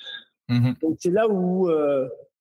Mmh 0.48 0.74
donc 0.80 0.96
c'est 1.00 1.10
là 1.10 1.28
où, 1.28 1.68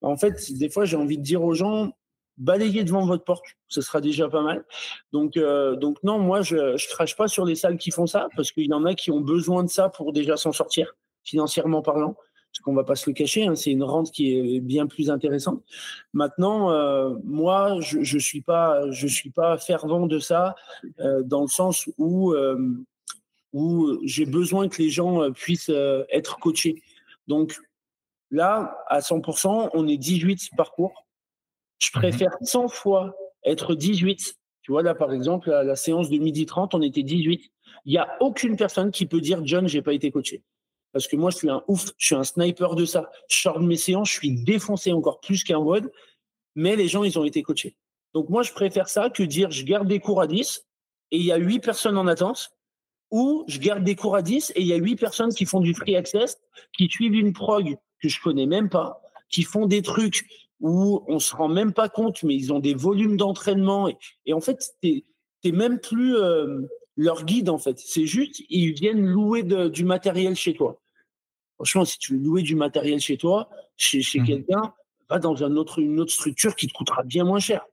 en 0.02 0.18
fait, 0.18 0.52
des 0.54 0.70
fois, 0.70 0.86
j'ai 0.86 0.96
envie 0.96 1.18
de 1.18 1.24
dire 1.24 1.44
aux 1.44 1.54
gens, 1.54 1.92
balayez 2.38 2.84
devant 2.84 3.06
votre 3.06 3.24
porte, 3.24 3.46
ce 3.68 3.82
sera 3.82 4.02
déjà 4.02 4.28
pas 4.30 4.42
mal. 4.42 4.66
Donc, 5.14 5.38
donc 5.38 5.98
non, 6.04 6.20
moi, 6.20 6.42
je, 6.42 6.78
je 6.78 6.88
crache 6.90 7.16
pas 7.16 7.28
sur 7.28 7.46
les 7.46 7.56
salles 7.56 7.78
qui 7.78 7.92
font 7.92 8.08
ça, 8.08 8.28
parce 8.36 8.52
qu'il 8.52 8.66
y 8.66 8.74
en 8.74 8.86
a 8.86 8.94
qui 8.94 9.12
ont 9.12 9.22
besoin 9.22 9.64
de 9.64 9.70
ça 9.70 9.90
pour 9.90 10.14
déjà 10.14 10.38
s'en 10.38 10.52
sortir, 10.52 10.96
financièrement 11.24 11.82
parlant 11.82 12.16
parce 12.56 12.64
qu'on 12.64 12.74
va 12.74 12.86
pas 12.86 12.96
se 12.96 13.10
le 13.10 13.14
cacher, 13.14 13.46
hein, 13.46 13.56
c'est 13.56 13.72
une 13.72 13.84
rente 13.84 14.12
qui 14.12 14.38
est 14.38 14.60
bien 14.62 14.88
plus 14.88 15.10
intéressante. 15.10 15.62
Maintenant, 16.14 16.72
euh, 16.72 17.14
moi, 17.26 17.82
je, 17.82 18.02
je 18.02 18.18
suis 18.18 18.40
pas, 18.40 18.90
je 18.92 19.08
suis 19.08 19.30
pas 19.30 19.58
fervent 19.58 20.08
de 20.08 20.20
ça, 20.20 20.56
euh, 21.02 21.22
dans 21.22 21.42
le 21.42 21.48
sens 21.48 21.90
où 21.98 22.32
euh, 22.32 22.58
où 23.52 24.00
j'ai 24.04 24.26
besoin 24.26 24.70
que 24.70 24.82
les 24.82 24.90
gens 24.90 25.32
puissent 25.32 25.72
être 26.10 26.40
coachés. 26.40 26.82
Donc 27.28 27.58
là, 28.30 28.78
à 28.88 29.00
100%, 29.00 29.70
on 29.74 29.88
est 29.88 29.98
18 29.98 30.50
parcours. 30.58 31.05
Je 31.80 31.90
mhm. 31.94 32.02
préfère 32.02 32.32
100 32.42 32.68
fois 32.70 33.16
être 33.44 33.76
18. 33.76 34.36
Tu 34.62 34.72
vois, 34.72 34.82
là, 34.82 34.96
par 34.96 35.14
exemple, 35.14 35.52
à 35.52 35.64
la 35.64 35.76
séance 35.76 36.10
de 36.10 36.18
midi 36.18 36.46
30, 36.46 36.74
on 36.74 36.82
était 36.82 37.04
18. 37.04 37.52
Il 37.86 37.92
n'y 37.92 37.98
a 37.98 38.18
aucune 38.20 38.58
personne 38.58 38.92
qui 38.92 39.06
peut 39.06 39.22
dire, 39.22 39.46
John, 39.46 39.68
j'ai 39.68 39.82
pas 39.82 39.94
été 39.94 40.12
coaché 40.12 40.44
parce 40.96 41.10
que 41.10 41.18
moi, 41.18 41.30
je 41.30 41.36
suis 41.36 41.50
un 41.50 41.62
ouf, 41.68 41.92
je 41.98 42.06
suis 42.06 42.16
un 42.16 42.24
sniper 42.24 42.74
de 42.74 42.86
ça. 42.86 43.12
Je 43.28 43.42
sors 43.42 43.60
de 43.60 43.66
mes 43.66 43.76
séances, 43.76 44.08
je 44.12 44.14
suis 44.14 44.32
défoncé 44.32 44.94
encore 44.94 45.20
plus 45.20 45.44
qu'un 45.44 45.58
WOD, 45.58 45.92
mais 46.56 46.78
les 46.78 46.88
gens, 46.88 47.04
ils 47.04 47.20
ont 47.20 47.26
été 47.26 47.44
coachés. 47.44 47.76
Donc 48.14 48.30
moi, 48.30 48.44
je 48.44 48.54
préfère 48.54 48.88
ça 48.88 49.10
que 49.10 49.22
dire 49.22 49.52
je 49.52 49.66
garde 49.66 49.90
des 49.90 50.00
cours 50.00 50.22
à 50.22 50.28
10 50.28 50.66
et 51.12 51.18
il 51.18 51.26
y 51.26 51.34
a 51.34 51.36
8 51.36 51.60
personnes 51.60 51.98
en 51.98 52.08
attente, 52.08 52.50
ou 53.12 53.44
je 53.50 53.60
garde 53.60 53.84
des 53.84 53.98
cours 53.98 54.16
à 54.16 54.22
10 54.22 54.54
et 54.56 54.62
il 54.62 54.68
y 54.68 54.72
a 54.72 54.78
8 54.78 54.96
personnes 54.96 55.34
qui 55.34 55.44
font 55.44 55.60
du 55.60 55.74
free 55.74 55.98
access, 55.98 56.38
qui 56.72 56.88
suivent 56.88 57.16
une 57.16 57.34
prog 57.34 57.76
que 58.02 58.08
je 58.08 58.22
connais 58.22 58.46
même 58.46 58.70
pas, 58.70 59.02
qui 59.30 59.44
font 59.44 59.66
des 59.66 59.82
trucs 59.82 60.26
où 60.62 61.04
on 61.08 61.20
se 61.20 61.36
rend 61.36 61.48
même 61.48 61.74
pas 61.74 61.90
compte, 61.90 62.24
mais 62.24 62.36
ils 62.36 62.54
ont 62.54 62.60
des 62.60 62.74
volumes 62.74 63.18
d'entraînement. 63.18 63.90
Et, 64.26 64.34
en 64.34 64.42
fait, 64.42 64.76
tu 64.82 65.04
n'es 65.44 65.52
même 65.52 65.80
plus 65.80 66.16
euh, 66.16 66.62
leur 66.96 67.26
guide, 67.26 67.50
en 67.50 67.58
fait. 67.58 67.78
C'est 67.80 68.06
juste, 68.06 68.42
ils 68.50 68.74
viennent 68.74 69.06
louer 69.06 69.44
du 69.44 69.86
matériel 69.86 70.36
chez 70.36 70.54
toi. 70.54 70.82
Franchement, 71.56 71.86
si 71.86 71.98
tu 72.00 72.14
veux 72.14 72.20
louer 72.20 72.42
du 72.42 72.56
matériel 72.56 73.00
chez 73.00 73.18
toi, 73.18 73.50
chez, 73.78 74.02
chez 74.02 74.20
mmh 74.20 74.26
quelqu'un, 74.26 74.74
va 75.10 75.20
dans 75.20 75.44
un 75.44 75.56
autre, 75.56 75.80
une 75.80 76.00
autre 76.00 76.12
structure 76.12 76.56
qui 76.56 76.68
te 76.68 76.74
coûtera 76.74 77.04
bien 77.04 77.24
moins 77.24 77.40
cher. 77.40 77.66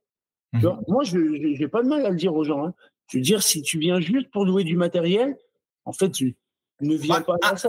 Mmh 0.53 0.69
moi, 0.87 1.03
je 1.03 1.19
n'ai 1.19 1.69
pas 1.69 1.83
de 1.83 1.89
mal 1.89 2.05
à 2.05 2.11
le 2.11 2.17
dire 2.17 2.35
aux 2.35 2.45
gens. 2.45 2.67
Hein. 2.67 2.75
Je 3.09 3.19
veux 3.19 3.23
dire, 3.23 3.43
si 3.43 3.63
tu 3.63 3.79
viens 3.79 4.01
juste 4.01 4.31
pour 4.31 4.45
louer 4.45 4.65
du 4.65 4.77
matériel, 4.77 5.37
en 5.85 5.93
fait, 5.93 6.11
tu, 6.11 6.37
ne 6.83 6.97
vient 6.97 7.21
bah, 7.21 7.37
pas 7.41 7.49
à 7.49 7.57
ça. 7.57 7.69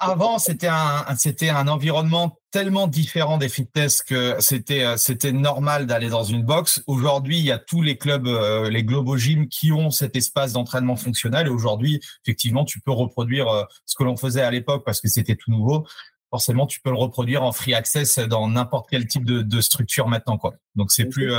Avant, 0.00 0.38
c'était 0.38 0.68
un, 0.68 1.04
c'était 1.16 1.50
un 1.50 1.68
environnement 1.68 2.38
tellement 2.50 2.86
différent 2.86 3.36
des 3.36 3.48
fitness 3.48 4.00
que 4.00 4.36
c'était, 4.38 4.84
euh, 4.84 4.96
c'était 4.96 5.32
normal 5.32 5.86
d'aller 5.86 6.08
dans 6.08 6.22
une 6.22 6.44
box. 6.44 6.82
Aujourd'hui, 6.86 7.38
il 7.38 7.44
y 7.44 7.50
a 7.50 7.58
tous 7.58 7.82
les 7.82 7.98
clubs, 7.98 8.28
euh, 8.28 8.70
les 8.70 8.84
Globo 8.84 9.16
Gym 9.16 9.48
qui 9.48 9.72
ont 9.72 9.90
cet 9.90 10.14
espace 10.14 10.52
d'entraînement 10.52 10.94
fonctionnel. 10.94 11.48
Et 11.48 11.50
aujourd'hui, 11.50 12.00
effectivement, 12.24 12.64
tu 12.64 12.80
peux 12.80 12.92
reproduire 12.92 13.48
euh, 13.48 13.64
ce 13.86 13.96
que 13.96 14.04
l'on 14.04 14.16
faisait 14.16 14.42
à 14.42 14.52
l'époque 14.52 14.84
parce 14.84 15.00
que 15.00 15.08
c'était 15.08 15.34
tout 15.34 15.50
nouveau. 15.50 15.84
Forcément, 16.30 16.66
tu 16.66 16.80
peux 16.80 16.90
le 16.90 16.96
reproduire 16.96 17.42
en 17.42 17.50
free 17.50 17.74
access 17.74 18.20
dans 18.20 18.48
n'importe 18.48 18.86
quel 18.88 19.06
type 19.06 19.24
de, 19.24 19.42
de, 19.42 19.60
structure 19.60 20.06
maintenant, 20.06 20.38
quoi. 20.38 20.54
Donc 20.74 20.90
c'est 20.90 21.04
plus, 21.04 21.32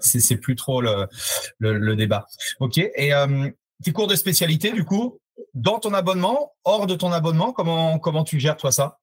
c'est, 0.00 0.20
c'est 0.20 0.38
plus 0.38 0.56
trop 0.56 0.80
le, 0.80 1.06
le, 1.58 1.94
débat. 1.94 2.26
Ok. 2.58 2.78
Et 2.78 3.12
tes 3.84 3.92
cours 3.92 4.06
de 4.06 4.14
spécialité, 4.14 4.72
du 4.72 4.84
coup, 4.84 5.20
dans 5.54 5.78
ton 5.78 5.94
abonnement, 5.94 6.52
hors 6.64 6.86
de 6.86 6.94
ton 6.94 7.12
abonnement, 7.12 7.52
comment, 7.52 7.98
comment 7.98 8.24
tu 8.24 8.38
gères 8.38 8.56
toi 8.56 8.72
ça? 8.72 8.98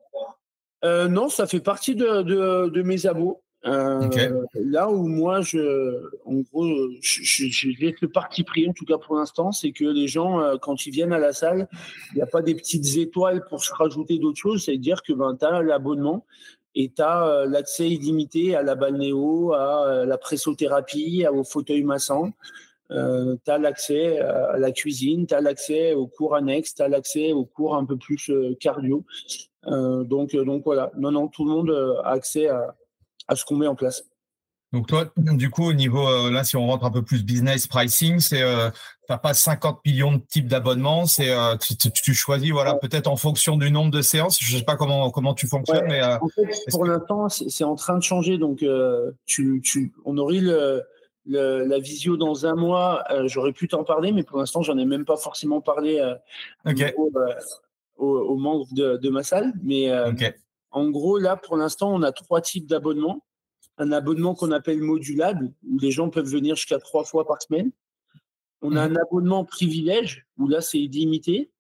Euh, 0.83 1.07
Non, 1.07 1.29
ça 1.29 1.47
fait 1.47 1.59
partie 1.59 1.95
de, 1.95 2.21
de, 2.69 2.81
mes 2.81 3.05
abos. 3.05 3.41
Euh, 3.65 4.07
là 4.53 4.89
où 4.89 5.07
moi, 5.07 5.41
je, 5.41 6.09
en 6.25 6.35
gros, 6.41 6.67
j'ai 7.01 7.95
le 8.01 8.07
parti 8.07 8.43
pris, 8.43 8.69
en 8.69 8.73
tout 8.73 8.85
cas 8.85 8.97
pour 8.97 9.15
l'instant, 9.15 9.51
c'est 9.51 9.71
que 9.71 9.83
les 9.83 10.07
gens, 10.07 10.39
euh, 10.39 10.57
quand 10.57 10.85
ils 10.85 10.91
viennent 10.91 11.11
à 11.11 11.17
la 11.17 11.33
salle, 11.33 11.67
il 12.11 12.17
n'y 12.17 12.21
a 12.21 12.27
pas 12.27 12.41
des 12.41 12.55
petites 12.55 12.97
étoiles 12.97 13.43
pour 13.49 13.63
se 13.63 13.73
rajouter 13.73 14.19
d'autres 14.19 14.39
choses. 14.39 14.65
C'est-à-dire 14.65 15.01
que 15.03 15.11
ben, 15.11 15.35
tu 15.37 15.45
as 15.45 15.61
l'abonnement 15.63 16.25
et 16.75 16.91
tu 16.95 17.01
as 17.01 17.45
l'accès 17.47 17.89
illimité 17.89 18.55
à 18.55 18.61
la 18.61 18.75
balnéo, 18.75 19.53
à 19.53 20.05
la 20.05 20.17
pressothérapie, 20.17 21.25
au 21.29 21.43
fauteuil 21.43 21.83
massant. 21.83 22.29
Euh, 22.91 23.35
tu 23.43 23.51
as 23.51 23.57
l'accès 23.57 24.19
à 24.19 24.57
la 24.57 24.71
cuisine, 24.71 25.27
tu 25.27 25.33
as 25.33 25.41
l'accès 25.41 25.93
aux 25.93 26.07
cours 26.07 26.35
annexes, 26.35 26.73
tu 26.73 26.81
as 26.81 26.87
l'accès 26.87 27.33
aux 27.33 27.45
cours 27.45 27.75
un 27.75 27.85
peu 27.85 27.97
plus 27.97 28.29
euh, 28.29 28.55
cardio. 28.59 29.05
Euh, 29.65 30.03
donc, 30.03 30.35
donc 30.35 30.63
voilà, 30.63 30.91
non, 30.97 31.11
non, 31.11 31.27
tout 31.27 31.43
le 31.43 31.51
monde 31.51 31.69
a 32.03 32.09
accès 32.11 32.47
à, 32.47 32.75
à 33.27 33.35
ce 33.35 33.43
qu'on 33.43 33.57
met 33.57 33.67
en 33.67 33.75
place. 33.75 34.03
Donc 34.71 34.87
toi, 34.87 35.11
du 35.17 35.49
coup, 35.49 35.65
au 35.65 35.73
niveau, 35.73 36.29
là, 36.29 36.45
si 36.45 36.55
on 36.55 36.65
rentre 36.65 36.85
un 36.85 36.91
peu 36.91 37.01
plus 37.01 37.25
business 37.25 37.67
pricing, 37.67 38.21
c'est, 38.21 38.41
euh, 38.41 38.69
t'as 39.09 39.17
pas 39.17 39.33
50 39.33 39.79
millions 39.85 40.13
de 40.13 40.21
types 40.25 40.47
d'abonnements, 40.47 41.05
c'est, 41.07 41.33
tu, 41.59 42.13
choisis, 42.13 42.51
voilà, 42.51 42.75
peut-être 42.75 43.07
en 43.07 43.17
fonction 43.17 43.57
du 43.57 43.69
nombre 43.69 43.91
de 43.91 44.01
séances. 44.01 44.39
Je 44.39 44.57
sais 44.57 44.63
pas 44.63 44.77
comment 44.77 45.11
comment 45.11 45.33
tu 45.33 45.47
fonctionnes, 45.47 45.87
mais 45.87 46.01
en 46.01 46.29
fait, 46.29 46.47
pour 46.71 46.85
l'instant, 46.85 47.27
c'est 47.27 47.65
en 47.65 47.75
train 47.75 47.97
de 47.97 48.03
changer. 48.03 48.37
Donc, 48.37 48.63
tu, 49.25 49.61
tu, 49.61 49.93
on 50.05 50.17
aurait 50.17 50.39
le, 50.39 50.83
la 51.27 51.79
visio 51.79 52.17
dans 52.17 52.45
un 52.45 52.55
mois, 52.55 53.03
euh, 53.11 53.27
j'aurais 53.27 53.53
pu 53.53 53.67
t'en 53.67 53.83
parler, 53.83 54.11
mais 54.11 54.23
pour 54.23 54.37
l'instant, 54.37 54.61
j'en 54.61 54.77
ai 54.77 54.85
même 54.85 55.05
pas 55.05 55.17
forcément 55.17 55.61
parlé 55.61 55.99
euh, 55.99 56.15
euh, 56.67 56.91
aux, 57.97 58.37
membres 58.37 58.67
de, 58.71 59.09
ma 59.09 59.23
salle. 59.23 59.53
Mais 59.61 59.91
en 60.71 60.89
gros, 60.89 61.17
là, 61.17 61.35
pour 61.35 61.57
l'instant, 61.57 61.93
on 61.93 62.01
a 62.03 62.11
trois 62.11 62.41
types 62.41 62.67
d'abonnements. 62.67 63.23
Un 63.79 63.91
abonnement 63.91 64.33
qu'on 64.33 64.51
appelle 64.51 64.81
modulable, 64.81 65.51
où 65.69 65.77
les 65.79 65.91
gens 65.91 66.09
peuvent 66.09 66.27
venir 66.27 66.55
jusqu'à 66.55 66.79
trois 66.79 67.03
fois 67.03 67.27
par 67.27 67.41
semaine. 67.41 67.71
On 68.61 68.75
a 68.75 68.81
un 68.81 68.89
mhm. 68.89 68.97
abonnement 68.97 69.45
privilège, 69.45 70.25
où 70.39 70.47
là, 70.47 70.61
c'est 70.61 70.79
illimité. 70.79 71.51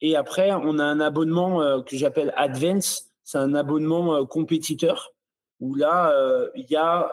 Et 0.00 0.16
après, 0.16 0.52
on 0.52 0.78
a 0.78 0.84
un 0.84 1.00
abonnement 1.00 1.82
que 1.82 1.96
j'appelle 1.96 2.32
Advance. 2.36 3.10
C'est 3.24 3.38
un 3.38 3.54
abonnement 3.54 4.24
compétiteur, 4.24 5.12
où 5.60 5.74
là, 5.74 6.14
il 6.54 6.66
y 6.70 6.76
a 6.76 7.10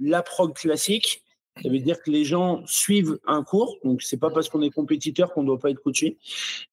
la 0.00 0.22
prog 0.22 0.54
classique. 0.54 1.24
Ça 1.62 1.68
veut 1.68 1.80
dire 1.80 2.00
que 2.00 2.10
les 2.10 2.24
gens 2.24 2.62
suivent 2.66 3.18
un 3.26 3.42
cours, 3.42 3.78
donc 3.82 4.02
c'est 4.02 4.16
pas 4.16 4.30
parce 4.30 4.48
qu'on 4.48 4.62
est 4.62 4.70
compétiteur 4.70 5.32
qu'on 5.32 5.42
ne 5.42 5.48
doit 5.48 5.58
pas 5.58 5.70
être 5.70 5.82
coaché. 5.82 6.16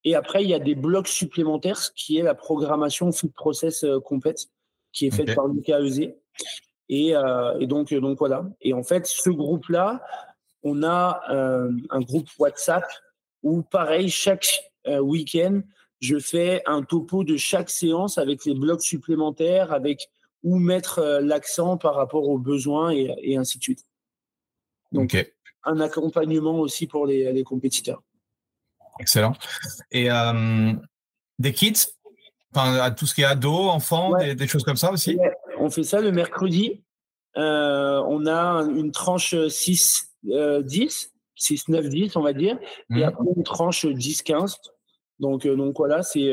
Et 0.03 0.15
après, 0.15 0.43
il 0.43 0.49
y 0.49 0.53
a 0.53 0.59
des 0.59 0.76
blocs 0.76 1.07
supplémentaires, 1.07 1.78
ce 1.78 1.89
qui 1.91 2.17
est 2.17 2.21
la 2.21 2.36
programmation 2.36 3.11
Food 3.11 3.34
Process 3.34 3.84
euh, 3.84 3.99
Complète, 3.99 4.47
qui 4.93 5.07
est 5.07 5.11
faite 5.11 5.34
par 5.34 5.47
Lucas 5.47 5.82
Eusé. 5.82 6.15
Et, 6.88 7.15
euh, 7.15 7.57
et, 7.59 7.65
donc, 7.65 7.91
donc 7.93 8.19
voilà. 8.19 8.45
Et 8.61 8.73
en 8.73 8.84
fait, 8.84 9.07
ce 9.07 9.32
groupe-là, 9.32 10.03
on 10.61 10.84
a 10.84 11.21
euh, 11.32 11.71
un 11.89 12.01
groupe 12.01 12.28
WhatsApp 12.38 12.86
où, 13.41 13.63
pareil, 13.63 14.09
chaque 14.09 14.47
week-end, 14.88 15.61
je 15.99 16.19
fais 16.19 16.61
un 16.67 16.84
topo 16.84 17.23
de 17.23 17.38
chaque 17.38 17.71
séance 17.71 18.19
avec 18.19 18.45
les 18.45 18.53
blocs 18.53 18.84
supplémentaires, 18.84 19.73
avec 19.73 20.09
où 20.45 20.59
mettre 20.59 20.99
euh, 20.99 21.21
l'accent 21.21 21.75
par 21.75 21.95
rapport 21.95 22.29
aux 22.29 22.37
besoins 22.37 22.91
et, 22.91 23.35
ainsi 23.35 23.57
de 23.57 23.63
suite. 23.63 23.83
Donc, 24.91 25.17
un 25.63 25.79
accompagnement 25.81 26.59
aussi 26.59 26.85
pour 26.85 27.07
les, 27.07 27.43
compétiteurs. 27.43 28.01
Excellent. 28.99 29.33
Et 29.91 30.09
euh, 30.09 30.71
des 31.39 31.51
kits? 31.51 31.73
Enfin, 32.53 32.91
tout 32.91 33.07
ce 33.07 33.15
qui 33.15 33.23
est 33.23 33.25
ado, 33.25 33.51
enfants, 33.51 34.13
des, 34.17 34.47
choses 34.47 34.63
comme 34.63 34.77
ça 34.77 34.91
aussi? 34.91 35.17
On 35.57 35.69
fait 35.69 35.83
ça 35.83 35.99
le 35.99 36.11
mercredi. 36.11 36.83
Euh, 37.35 38.01
on 38.07 38.27
a 38.27 38.61
une 38.61 38.91
tranche 38.91 39.35
6, 39.47 40.13
10, 40.23 41.13
6, 41.35 41.67
9, 41.67 41.89
10, 41.89 42.15
on 42.15 42.21
va 42.21 42.33
dire. 42.33 42.57
Et 42.91 42.99
mmh. 42.99 43.03
après, 43.03 43.25
une 43.35 43.43
tranche 43.43 43.85
10, 43.85 44.21
15. 44.21 44.57
Donc, 45.19 45.47
donc 45.47 45.75
voilà, 45.77 46.03
c'est, 46.03 46.31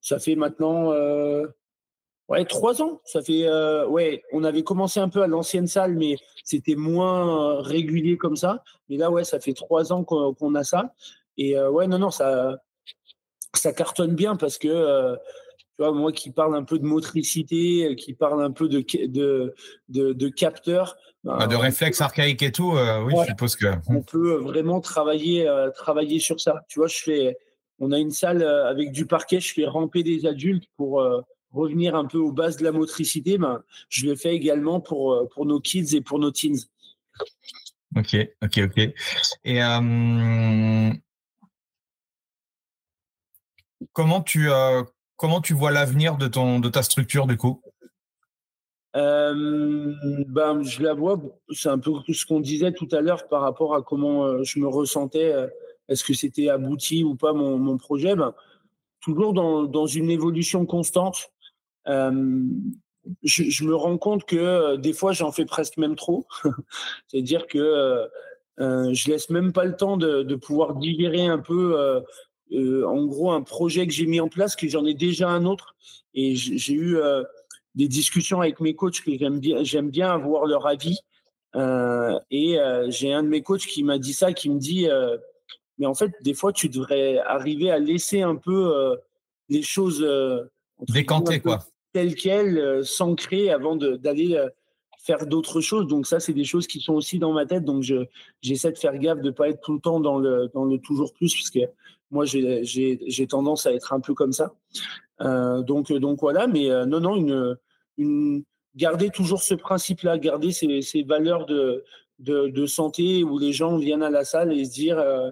ça 0.00 0.18
fait 0.20 0.36
maintenant 0.36 0.92
Ouais, 2.28 2.44
trois 2.44 2.82
ans. 2.82 3.00
Ça 3.04 3.22
fait. 3.22 3.46
Euh, 3.46 3.86
ouais, 3.86 4.22
on 4.32 4.42
avait 4.42 4.64
commencé 4.64 4.98
un 4.98 5.08
peu 5.08 5.22
à 5.22 5.26
l'ancienne 5.26 5.68
salle, 5.68 5.94
mais 5.94 6.16
c'était 6.44 6.74
moins 6.74 7.62
régulier 7.62 8.16
comme 8.16 8.36
ça. 8.36 8.64
Mais 8.88 8.96
là, 8.96 9.10
ouais, 9.10 9.24
ça 9.24 9.38
fait 9.38 9.52
trois 9.52 9.92
ans 9.92 10.02
qu'on 10.02 10.54
a 10.54 10.64
ça. 10.64 10.92
Et 11.38 11.56
euh, 11.56 11.70
ouais, 11.70 11.86
non, 11.86 11.98
non, 11.98 12.10
ça, 12.10 12.58
ça 13.54 13.72
cartonne 13.72 14.14
bien 14.14 14.36
parce 14.36 14.58
que. 14.58 14.68
Euh, 14.68 15.16
tu 15.78 15.84
vois, 15.84 15.92
moi 15.92 16.10
qui 16.10 16.30
parle 16.30 16.56
un 16.56 16.64
peu 16.64 16.78
de 16.78 16.86
motricité, 16.86 17.94
qui 17.96 18.14
parle 18.14 18.42
un 18.42 18.50
peu 18.50 18.66
de, 18.66 18.82
de, 19.08 19.54
de, 19.90 20.14
de 20.14 20.28
capteurs. 20.30 20.96
Ben, 21.22 21.46
de 21.46 21.54
réflexes 21.54 22.00
archaïques 22.00 22.42
et 22.42 22.50
tout, 22.50 22.72
oui, 23.04 23.12
je 23.20 23.26
suppose 23.26 23.56
que. 23.56 23.66
On 23.88 24.00
peut 24.00 24.36
vraiment 24.36 24.80
travailler, 24.80 25.46
travailler 25.74 26.18
sur 26.18 26.40
ça. 26.40 26.62
Tu 26.68 26.78
vois, 26.78 26.88
je 26.88 26.98
fais. 26.98 27.36
On 27.78 27.92
a 27.92 27.98
une 27.98 28.10
salle 28.10 28.42
avec 28.42 28.90
du 28.90 29.04
parquet, 29.04 29.38
je 29.38 29.52
fais 29.52 29.66
ramper 29.66 30.02
des 30.02 30.24
adultes 30.24 30.64
pour 30.78 31.02
revenir 31.52 31.94
un 31.94 32.04
peu 32.04 32.18
aux 32.18 32.32
bases 32.32 32.56
de 32.56 32.64
la 32.64 32.72
motricité, 32.72 33.38
ben, 33.38 33.62
je 33.88 34.06
le 34.06 34.16
fais 34.16 34.34
également 34.34 34.80
pour, 34.80 35.12
euh, 35.12 35.28
pour 35.32 35.46
nos 35.46 35.60
kids 35.60 35.96
et 35.96 36.00
pour 36.00 36.18
nos 36.18 36.30
teens. 36.30 36.66
Ok, 37.96 38.16
ok, 38.42 38.58
ok. 38.64 38.78
Et 39.44 39.62
euh, 39.62 40.90
comment 43.92 44.20
tu 44.20 44.50
euh, 44.50 44.82
comment 45.16 45.40
tu 45.40 45.54
vois 45.54 45.70
l'avenir 45.70 46.16
de 46.18 46.26
ton 46.28 46.60
de 46.60 46.68
ta 46.68 46.82
structure 46.82 47.26
du 47.26 47.38
coup? 47.38 47.62
Euh, 48.96 49.94
ben, 50.26 50.62
je 50.62 50.82
la 50.82 50.94
vois, 50.94 51.20
c'est 51.50 51.68
un 51.68 51.78
peu 51.78 51.92
ce 52.12 52.26
qu'on 52.26 52.40
disait 52.40 52.72
tout 52.72 52.88
à 52.92 53.00
l'heure 53.00 53.28
par 53.28 53.42
rapport 53.42 53.74
à 53.74 53.82
comment 53.82 54.42
je 54.42 54.58
me 54.58 54.68
ressentais. 54.68 55.32
Est-ce 55.88 56.04
que 56.04 56.14
c'était 56.14 56.48
abouti 56.48 57.04
ou 57.04 57.14
pas 57.14 57.32
mon, 57.32 57.58
mon 57.58 57.76
projet? 57.76 58.14
Ben, 58.14 58.34
Toujours 59.00 59.32
dans, 59.32 59.64
dans, 59.64 59.86
une 59.86 60.10
évolution 60.10 60.66
constante. 60.66 61.30
Je, 61.86 63.44
je, 63.44 63.64
me 63.64 63.74
rends 63.74 63.98
compte 63.98 64.24
que 64.24 64.76
des 64.76 64.92
fois, 64.92 65.12
j'en 65.12 65.30
fais 65.30 65.44
presque 65.44 65.76
même 65.76 65.94
trop. 65.94 66.26
C'est-à-dire 67.06 67.46
que 67.46 68.08
je 68.58 69.10
laisse 69.10 69.30
même 69.30 69.52
pas 69.52 69.64
le 69.64 69.76
temps 69.76 69.96
de, 69.96 70.22
de 70.22 70.34
pouvoir 70.34 70.74
digérer 70.74 71.26
un 71.26 71.38
peu, 71.38 72.02
en 72.52 73.04
gros, 73.04 73.30
un 73.30 73.42
projet 73.42 73.86
que 73.86 73.92
j'ai 73.92 74.06
mis 74.06 74.20
en 74.20 74.28
place, 74.28 74.56
que 74.56 74.68
j'en 74.68 74.84
ai 74.84 74.94
déjà 74.94 75.28
un 75.28 75.44
autre. 75.44 75.76
Et 76.14 76.34
j'ai 76.34 76.74
eu 76.74 76.98
des 77.76 77.88
discussions 77.88 78.40
avec 78.40 78.60
mes 78.60 78.74
coachs 78.74 79.02
que 79.02 79.16
j'aime 79.16 79.38
bien, 79.38 79.62
j'aime 79.62 79.90
bien 79.90 80.10
avoir 80.10 80.46
leur 80.46 80.66
avis. 80.66 80.98
Euh, 81.54 82.18
et 82.30 82.58
euh, 82.58 82.90
j'ai 82.90 83.12
un 83.12 83.22
de 83.22 83.28
mes 83.28 83.42
coachs 83.42 83.66
qui 83.66 83.82
m'a 83.82 83.98
dit 83.98 84.12
ça, 84.12 84.32
qui 84.32 84.50
me 84.50 84.58
dit, 84.58 84.88
euh, 84.88 85.16
mais 85.78 85.86
en 85.86 85.94
fait, 85.94 86.12
des 86.22 86.34
fois, 86.34 86.52
tu 86.52 86.68
devrais 86.68 87.18
arriver 87.18 87.70
à 87.70 87.78
laisser 87.78 88.22
un 88.22 88.36
peu 88.36 88.74
euh, 88.74 88.96
les 89.48 89.62
choses 89.62 90.06
décanter, 90.88 91.40
quoi, 91.40 91.64
telles 91.96 92.14
quelles, 92.14 92.84
s'ancrer 92.84 93.50
avant 93.50 93.76
d'aller 93.76 94.38
faire 94.98 95.26
d'autres 95.26 95.60
choses. 95.60 95.86
Donc 95.86 96.06
ça, 96.06 96.20
c'est 96.20 96.32
des 96.32 96.44
choses 96.44 96.66
qui 96.66 96.80
sont 96.80 96.94
aussi 96.94 97.18
dans 97.18 97.32
ma 97.32 97.46
tête. 97.46 97.64
Donc 97.64 97.82
je, 97.82 98.06
j'essaie 98.42 98.72
de 98.72 98.78
faire 98.78 98.98
gaffe 98.98 99.20
de 99.20 99.30
pas 99.30 99.48
être 99.48 99.60
tout 99.60 99.74
le 99.74 99.80
temps 99.80 100.00
dans 100.00 100.18
le, 100.18 100.50
dans 100.52 100.64
le 100.64 100.78
toujours 100.78 101.12
plus, 101.14 101.34
parce 101.34 101.50
que 101.50 101.70
moi, 102.10 102.24
j'ai, 102.24 103.26
tendance 103.28 103.66
à 103.66 103.72
être 103.72 103.92
un 103.92 104.00
peu 104.00 104.14
comme 104.14 104.32
ça. 104.32 104.54
Euh, 105.22 105.62
donc, 105.62 105.92
donc 105.92 106.20
voilà, 106.20 106.46
mais 106.46 106.68
non, 106.86 107.00
non, 107.00 107.16
une, 107.16 107.56
une, 107.96 108.44
garder 108.74 109.10
toujours 109.10 109.42
ce 109.42 109.54
principe-là, 109.54 110.18
garder 110.18 110.52
ces, 110.52 110.82
ces 110.82 111.02
valeurs 111.02 111.46
de, 111.46 111.82
de, 112.18 112.66
santé 112.66 113.24
où 113.24 113.38
les 113.38 113.52
gens 113.52 113.76
viennent 113.76 114.02
à 114.02 114.10
la 114.10 114.24
salle 114.24 114.52
et 114.52 114.64
se 114.64 114.72
dire 114.72 114.98
euh, 114.98 115.30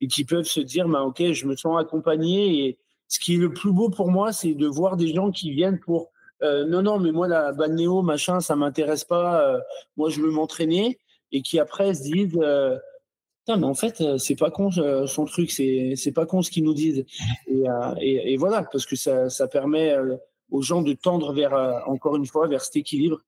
et 0.00 0.06
qui 0.06 0.24
peuvent 0.24 0.44
se 0.44 0.60
dire, 0.60 0.88
bah, 0.88 1.02
ok, 1.02 1.32
je 1.32 1.46
me 1.46 1.56
sens 1.56 1.80
accompagné. 1.80 2.66
Et 2.66 2.78
ce 3.08 3.18
qui 3.18 3.34
est 3.34 3.38
le 3.38 3.52
plus 3.52 3.72
beau 3.72 3.90
pour 3.90 4.10
moi, 4.10 4.32
c'est 4.32 4.54
de 4.54 4.66
voir 4.66 4.96
des 4.96 5.12
gens 5.12 5.30
qui 5.30 5.50
viennent 5.50 5.78
pour 5.78 6.10
euh, 6.42 6.64
non, 6.66 6.82
non, 6.82 6.98
mais 6.98 7.12
moi 7.12 7.28
la 7.28 7.52
balnéo, 7.52 8.02
machin, 8.02 8.40
ça 8.40 8.56
m'intéresse 8.56 9.04
pas. 9.04 9.48
Euh, 9.48 9.60
moi, 9.96 10.10
je 10.10 10.20
veux 10.20 10.30
m'entraîner 10.30 10.98
et 11.32 11.42
qui 11.42 11.58
après 11.58 11.94
se 11.94 12.02
disent. 12.02 12.38
Euh, 12.40 12.78
mais 13.46 13.64
en 13.64 13.74
fait, 13.74 14.00
euh, 14.00 14.18
c'est 14.18 14.36
pas 14.36 14.50
con 14.50 14.70
son 14.70 15.24
truc, 15.26 15.50
c'est 15.50 16.12
pas 16.14 16.26
con 16.26 16.42
ce 16.42 16.50
qu'ils 16.50 16.64
nous 16.64 16.74
disent. 16.74 17.04
Et, 17.46 17.64
et, 18.00 18.32
et, 18.32 18.36
voilà, 18.36 18.62
parce 18.64 18.86
que 18.86 18.96
ça, 18.96 19.28
ça 19.28 19.48
permet 19.48 19.94
aux 20.50 20.62
gens 20.62 20.80
de 20.80 20.94
tendre 20.94 21.34
vers, 21.34 21.52
encore 21.86 22.16
une 22.16 22.26
fois, 22.26 22.48
vers 22.48 22.62
cet 22.62 22.76
équilibre. 22.76 23.20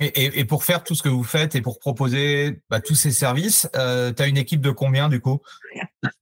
Et, 0.00 0.38
et, 0.38 0.44
pour 0.44 0.64
faire 0.64 0.84
tout 0.84 0.94
ce 0.94 1.02
que 1.02 1.08
vous 1.08 1.24
faites 1.24 1.54
et 1.54 1.60
pour 1.60 1.80
proposer 1.80 2.62
bah, 2.70 2.80
tous 2.80 2.94
ces 2.94 3.10
services, 3.10 3.68
tu 3.74 3.78
as 3.78 4.26
une 4.26 4.38
équipe 4.38 4.62
de 4.62 4.70
combien 4.70 5.10
du 5.10 5.20
coup? 5.20 5.40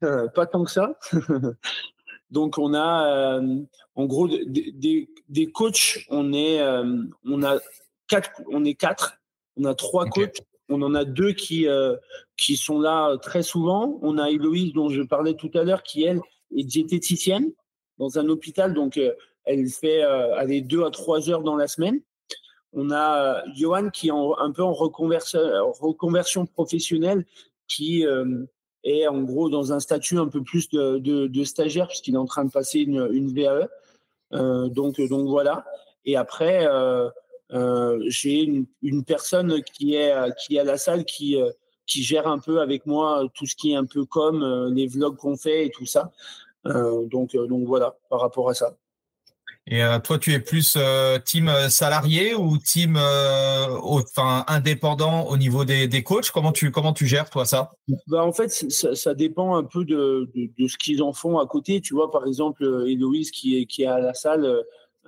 Pas 0.01 0.47
tant 0.47 0.65
que 0.65 0.71
ça. 0.71 0.99
Donc 2.31 2.59
on 2.59 2.75
a 2.75 3.39
euh, 3.39 3.63
en 3.95 4.07
gros 4.07 4.29
des, 4.29 4.73
des, 4.73 5.09
des, 5.29 5.47
coachs, 5.47 6.05
on 6.11 6.33
est 6.33 6.61
euh, 6.61 7.05
on 7.25 7.43
a 7.43 7.59
quatre, 8.09 8.31
on 8.51 8.65
est 8.65 8.75
quatre, 8.75 9.19
on 9.57 9.65
a 9.65 9.75
trois 9.75 10.07
okay. 10.07 10.27
coachs, 10.27 10.41
on 10.69 10.83
en 10.83 10.95
a 10.95 11.05
deux 11.05 11.33
qui 11.33 11.69
euh, 11.69 11.97
qui 12.37 12.57
sont 12.57 12.81
là 12.81 13.17
très 13.19 13.43
souvent. 13.43 13.99
On 14.03 14.19
a 14.19 14.31
Héloïse 14.31 14.73
dont 14.73 14.89
je 14.89 15.03
parlais 15.03 15.35
tout 15.35 15.51
à 15.55 15.63
l'heure 15.63 15.83
qui 15.83 16.03
elle 16.03 16.21
est 16.57 16.65
diététicienne 16.65 17.53
dans 17.99 18.19
un 18.19 18.29
hôpital, 18.29 18.75
donc 18.75 18.99
elle 19.47 19.69
fait 19.69 20.03
euh, 20.03 20.35
aller 20.35 20.61
deux 20.61 20.85
à 20.85 20.91
trois 20.91 21.31
heures 21.31 21.43
dans 21.43 21.57
la 21.57 21.69
semaine. 21.69 22.01
On 22.73 22.91
a 22.91 23.45
euh, 23.47 23.51
Johan 23.55 23.89
qui 23.91 24.09
est 24.09 24.11
en, 24.13 24.37
un 24.37 24.51
peu 24.51 24.63
en 24.63 24.73
reconversion, 24.73 25.41
reconversion 25.81 26.45
professionnelle, 26.47 27.25
qui 27.69 28.05
euh, 28.87 28.91
est 28.91 29.07
en 29.09 29.23
gros 29.23 29.49
dans 29.49 29.73
un 29.73 29.81
statut 29.81 30.19
un 30.19 30.29
peu 30.29 30.43
plus 30.43 30.69
de, 30.71 31.45
stagiaire 31.45 31.89
puisqu'il 31.89 32.15
est 32.15 32.19
en 32.19 32.27
train 32.27 32.45
de 32.45 32.51
passer 32.51 32.81
une, 32.81 33.33
VAE. 33.33 33.69
Euh, 34.33 34.69
donc, 34.69 35.01
donc 35.01 35.29
voilà. 35.29 35.65
Et 36.05 36.17
après, 36.17 36.67
euh, 36.67 37.09
euh, 37.53 38.03
j'ai 38.07 38.43
une, 38.43 38.67
une, 38.83 39.05
personne 39.05 39.63
qui 39.63 39.95
est, 39.95 40.15
qui 40.39 40.57
est 40.57 40.61
à 40.61 40.65
la 40.65 40.79
salle 40.79 41.05
qui, 41.05 41.37
qui 41.87 42.03
gère 42.03 42.27
un 42.27 42.39
peu 42.39 42.61
avec 42.61 42.87
moi 42.87 43.27
tout 43.35 43.47
ce 43.47 43.57
qui 43.57 43.73
est 43.73 43.77
un 43.77 43.87
peu 43.87 44.05
comme 44.05 44.73
les 44.75 44.87
vlogs 44.87 45.17
qu'on 45.17 45.37
fait 45.37 45.67
et 45.67 45.71
tout 45.71 45.87
ça. 45.87 46.13
donc, 46.65 47.37
donc 47.37 47.67
voilà, 47.67 47.97
par 48.09 48.21
rapport 48.21 48.49
à 48.49 48.55
ça. 48.55 48.77
Et 49.69 49.83
euh, 49.83 49.99
toi, 49.99 50.19
tu 50.19 50.33
es 50.33 50.39
plus 50.39 50.77
euh, 50.77 51.19
team 51.19 51.51
salarié 51.69 52.37
ou 52.37 52.57
team 52.57 52.97
euh, 52.97 53.67
enfin 53.83 54.45
indépendant 54.47 55.27
au 55.27 55.37
niveau 55.37 55.65
des, 55.65 55.89
des, 55.89 56.05
coachs? 56.05 56.31
Comment 56.31 56.53
tu 56.53 56.71
comment 56.71 56.93
tu 56.93 57.07
gères 57.07 57.31
toi 57.31 57.45
ça? 57.45 57.73
Bah, 58.07 58.25
en 58.25 58.33
fait, 58.33 58.49
ça, 58.49 58.95
ça, 58.95 59.15
dépend 59.15 59.57
un 59.57 59.65
peu 59.65 59.85
de, 59.85 60.31
de, 60.37 60.51
de 60.57 60.69
ce 60.69 60.77
qu'ils 60.77 61.03
en 61.03 61.13
font 61.13 61.39
à 61.39 61.47
côté. 61.47 61.81
Tu 61.81 61.95
vois, 61.95 62.13
par 62.13 62.27
exemple, 62.27 62.65
Héloïse 62.87 63.33
qui 63.33 63.59
est 63.59 63.67
qui 63.67 63.83
est 63.83 63.87
à 63.87 63.99
la 63.99 64.15
salle, 64.15 64.45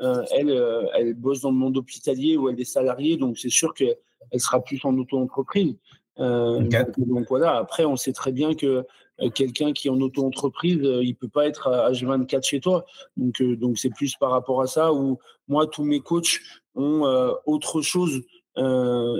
euh, 0.00 0.24
elle 0.32 0.50
elle 0.96 1.14
bosse 1.14 1.40
dans 1.40 1.50
le 1.50 1.56
monde 1.56 1.76
hospitalier 1.76 2.36
où 2.36 2.48
elle 2.48 2.60
est 2.60 2.64
salariée, 2.64 3.16
donc 3.16 3.38
c'est 3.38 3.50
sûr 3.50 3.72
qu'elle 3.74 3.96
sera 4.38 4.60
plus 4.60 4.80
en 4.84 4.96
auto-entreprise. 4.98 5.76
Okay. 6.18 6.78
Donc, 6.78 7.08
donc, 7.08 7.26
voilà. 7.28 7.56
Après, 7.56 7.84
on 7.84 7.96
sait 7.96 8.12
très 8.12 8.32
bien 8.32 8.54
que 8.54 8.66
euh, 8.66 8.82
quelqu'un 9.34 9.72
qui 9.72 9.88
est 9.88 9.90
en 9.90 10.00
auto-entreprise, 10.00 10.78
euh, 10.82 11.02
il 11.02 11.14
peut 11.14 11.28
pas 11.28 11.46
être 11.46 11.68
H24 11.90 12.46
chez 12.46 12.60
toi. 12.60 12.84
Donc, 13.16 13.40
euh, 13.40 13.56
donc 13.56 13.78
c'est 13.78 13.90
plus 13.90 14.16
par 14.16 14.30
rapport 14.30 14.62
à 14.62 14.66
ça 14.66 14.92
où 14.92 15.18
moi, 15.48 15.66
tous 15.66 15.84
mes 15.84 16.00
coachs 16.00 16.40
ont 16.74 17.02
autre 17.46 17.82
chose 17.82 18.22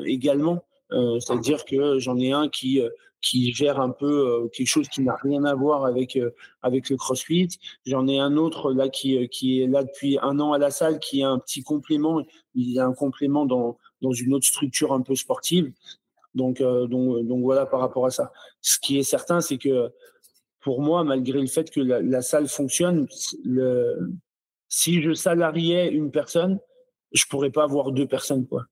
également. 0.07 0.65
C'est-à-dire 0.91 1.65
que 1.65 1.99
j'en 1.99 2.17
ai 2.19 2.33
un 2.33 2.49
qui 2.49 2.81
qui 3.21 3.53
gère 3.53 3.81
un 3.81 3.91
peu 3.91 4.49
quelque 4.53 4.69
chose 4.69 4.89
qui 4.89 5.01
n'a 5.01 5.17
rien 5.17 5.45
à 5.45 5.55
voir 5.55 5.85
avec 5.85 6.19
avec 6.63 6.91
le 6.91 6.97
CrossFit. 6.97 7.49
J'en 7.85 8.07
ai 8.07 8.21
un 8.21 8.37
autre 8.37 8.73
là 8.73 8.89
qui 8.89 9.29
qui 9.31 9.61
est 9.61 9.67
là 9.67 9.83
depuis 9.83 10.19
un 10.23 10.39
an 10.39 10.53
à 10.53 10.59
la 10.59 10.71
salle, 10.71 11.01
qui 11.01 11.23
a 11.25 11.31
un 11.31 11.39
petit 11.39 11.63
complément. 11.63 12.23
Il 12.55 12.79
a 12.79 12.87
un 12.87 12.93
complément 12.93 13.47
dans 13.47 13.79
dans 14.03 14.13
une 14.13 14.35
autre 14.35 14.47
structure 14.47 14.93
un 14.93 15.01
peu 15.01 15.17
sportive. 15.17 15.73
Donc, 16.39 16.61
euh, 16.63 16.87
donc, 16.87 17.27
donc 17.27 17.43
voilà 17.43 17.67
par 17.67 17.81
rapport 17.81 18.07
à 18.07 18.11
ça. 18.11 18.33
Ce 18.63 18.79
qui 18.79 18.99
est 18.99 19.03
certain, 19.03 19.41
c'est 19.43 19.59
que 19.59 19.93
pour 20.61 20.81
moi, 20.81 21.05
malgré 21.05 21.41
le 21.41 21.47
fait 21.47 21.71
que 21.71 21.81
la, 21.81 22.01
la 22.01 22.23
salle 22.23 22.49
fonctionne, 22.49 23.07
le, 23.45 24.13
si 24.69 25.03
je 25.03 25.13
salariais 25.13 25.91
une 25.91 26.11
personne, 26.11 26.59
je 27.13 27.25
pourrais 27.29 27.51
pas 27.51 27.65
avoir 27.65 27.93
deux 27.93 28.07
personnes 28.07 28.47
quoi. 28.47 28.65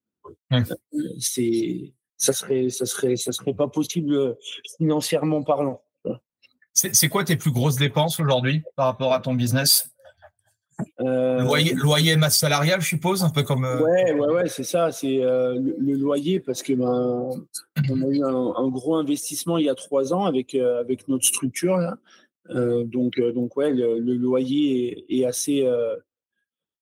C'est 1.19 1.93
ça 2.17 2.33
serait 2.33 2.71
ça 2.71 2.87
serait 2.87 3.17
ça 3.17 3.33
serait 3.33 3.55
pas 3.55 3.69
possible 3.69 4.37
financièrement 4.79 5.43
parlant. 5.43 5.83
C'est 6.73 7.09
quoi 7.09 7.25
tes 7.25 7.37
plus 7.37 7.53
grosses 7.53 7.77
dépenses 7.77 8.21
aujourd'hui 8.21 8.63
par 8.77 8.87
rapport 8.87 9.15
à 9.15 9.21
ton 9.21 9.35
business? 9.35 9.91
Loyer, 10.99 11.75
loyer, 11.75 12.17
masse 12.17 12.39
salariale, 12.39 12.81
je 12.81 12.89
suppose, 12.89 13.23
un 13.23 13.31
peu 13.31 13.43
comme. 13.43 13.65
Euh... 13.65 13.83
Ouais, 13.83 14.13
ouais, 14.13 14.35
ouais, 14.35 14.49
c'est 14.49 14.65
ça. 14.65 14.93
C'est 14.93 15.25
euh, 15.25 15.55
le, 15.55 15.77
le, 15.79 15.95
loyer 15.95 16.41
parce 16.41 16.63
que 16.63 16.73
ben, 16.73 17.31
on 17.91 18.03
a 18.03 18.07
eu 18.07 18.23
un, 18.23 18.55
un, 18.57 18.69
gros 18.69 18.97
investissement 18.97 19.59
il 19.59 19.67
y 19.67 19.69
a 19.69 19.75
trois 19.75 20.13
ans 20.13 20.25
avec 20.25 20.55
euh, 20.55 20.81
avec 20.81 21.09
notre 21.09 21.25
structure 21.25 21.77
là. 21.77 21.97
Euh, 22.51 22.85
donc 22.85 23.19
donc 23.35 23.57
ouais, 23.57 23.73
le, 23.73 23.99
le 23.99 24.15
loyer 24.15 25.05
est, 25.09 25.21
est 25.21 25.25
assez 25.25 25.69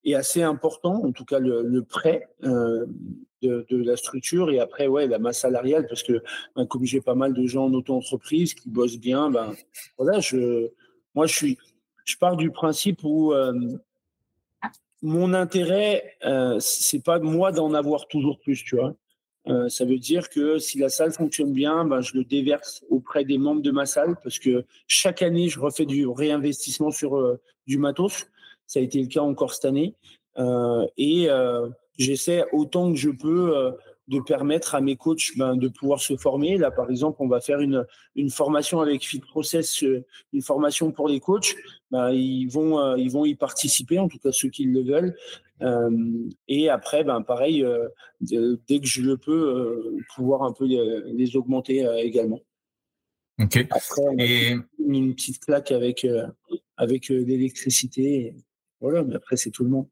est 0.05 0.15
assez 0.15 0.43
important, 0.43 1.03
en 1.03 1.13
tout 1.13 1.25
cas 1.25 1.39
le, 1.39 1.63
le 1.63 1.83
prêt 1.83 2.29
de, 2.43 3.67
de, 3.69 3.83
la 3.83 3.97
structure 3.97 4.51
et 4.51 4.59
après 4.59 4.87
ouais 4.87 5.07
la 5.07 5.19
masse 5.19 5.41
salariale 5.41 5.87
parce 5.89 6.03
que 6.03 6.23
ben, 6.57 6.67
comme 6.67 6.85
j'ai 6.85 7.01
pas 7.01 7.15
mal 7.15 7.33
de 7.33 7.47
gens 7.47 7.67
en 7.67 7.75
auto-entreprise 7.75 8.55
qui 8.55 8.69
bossent 8.69 8.99
bien, 8.99 9.31
ben 9.31 9.55
voilà, 9.97 10.21
je 10.21 10.71
moi 11.15 11.27
je 11.27 11.35
suis 11.35 11.59
je 12.05 12.17
pars 12.17 12.37
du 12.37 12.51
principe 12.51 13.01
où 13.03 13.33
euh, 13.33 13.53
mon 15.03 15.35
intérêt, 15.35 16.17
euh, 16.25 16.59
c'est 16.61 17.03
pas 17.03 17.19
moi 17.19 17.53
d'en 17.53 17.75
avoir 17.75 18.07
toujours 18.09 18.39
plus, 18.39 18.63
tu 18.63 18.77
vois. 18.77 18.95
Euh, 19.47 19.69
ça 19.69 19.85
veut 19.85 19.99
dire 19.99 20.31
que 20.31 20.59
si 20.59 20.79
la 20.79 20.89
salle 20.89 21.13
fonctionne 21.13 21.53
bien, 21.53 21.85
ben, 21.85 22.01
je 22.01 22.17
le 22.17 22.25
déverse 22.25 22.83
auprès 22.89 23.25
des 23.25 23.37
membres 23.37 23.61
de 23.61 23.71
ma 23.71 23.85
salle 23.85 24.17
parce 24.23 24.39
que 24.39 24.65
chaque 24.87 25.21
année, 25.21 25.49
je 25.49 25.61
refais 25.61 25.85
du 25.85 26.07
réinvestissement 26.07 26.91
sur 26.91 27.39
du 27.67 27.77
matos. 27.77 28.27
Ça 28.67 28.81
a 28.81 28.83
été 28.83 29.03
le 29.03 29.09
cas 29.09 29.21
encore 29.21 29.53
cette 29.53 29.67
année. 29.67 29.95
Et 30.97 31.29
j'essaie 31.99 32.45
autant 32.53 32.91
que 32.91 32.99
je 32.99 33.11
peux 33.11 33.75
de 34.09 34.21
permettre 34.21 34.75
à 34.75 34.81
mes 34.81 34.97
coachs 34.97 35.37
ben, 35.37 35.57
de 35.57 35.69
pouvoir 35.69 36.01
se 36.01 36.17
former. 36.17 36.59
Là, 36.59 36.71
par 36.71 36.91
exemple, 36.91 37.19
on 37.21 37.29
va 37.29 37.41
faire 37.41 37.61
une, 37.61 37.87
une 38.17 38.31
formation 38.31 38.81
avec 38.81 39.03
Fit 39.03 39.21
Process, 39.21 39.83
euh, 39.83 40.05
une 40.33 40.43
formation 40.43 40.93
pour 40.93 41.09
les 41.09 41.21
coachs. 41.21 41.55
Ben, 41.91 42.11
ils, 42.11 42.47
vont, 42.47 42.79
euh, 42.79 42.99
ils 42.99 43.11
vont 43.11 43.25
y 43.25 43.35
participer, 43.35 43.99
en 43.99 44.09
tout 44.09 44.19
cas 44.19 44.33
ceux 44.33 44.49
qui 44.49 44.65
le 44.65 44.83
veulent. 44.83 45.17
Euh, 45.63 46.29
et 46.49 46.69
après, 46.69 47.05
ben, 47.05 47.23
pareil, 47.23 47.63
euh, 47.63 47.89
dès 48.21 48.81
que 48.81 48.87
je 48.87 49.03
le 49.03 49.17
peux, 49.17 49.97
pouvoir 50.15 50.43
un 50.43 50.53
peu 50.53 50.67
les, 50.67 51.03
les 51.13 51.37
augmenter 51.37 51.87
également. 52.03 52.41
Ok. 53.41 53.67
Après, 53.71 54.03
on 54.03 54.19
a 54.19 54.23
et... 54.23 54.57
une 54.79 55.15
petite 55.15 55.41
claque 55.41 55.73
avec, 55.73 56.07
avec 56.77 57.09
l'électricité. 57.09 58.35
voilà, 58.81 59.03
mais 59.03 59.15
après, 59.15 59.37
c'est 59.37 59.51
tout 59.51 59.65
le 59.65 59.71
monde. 59.71 59.87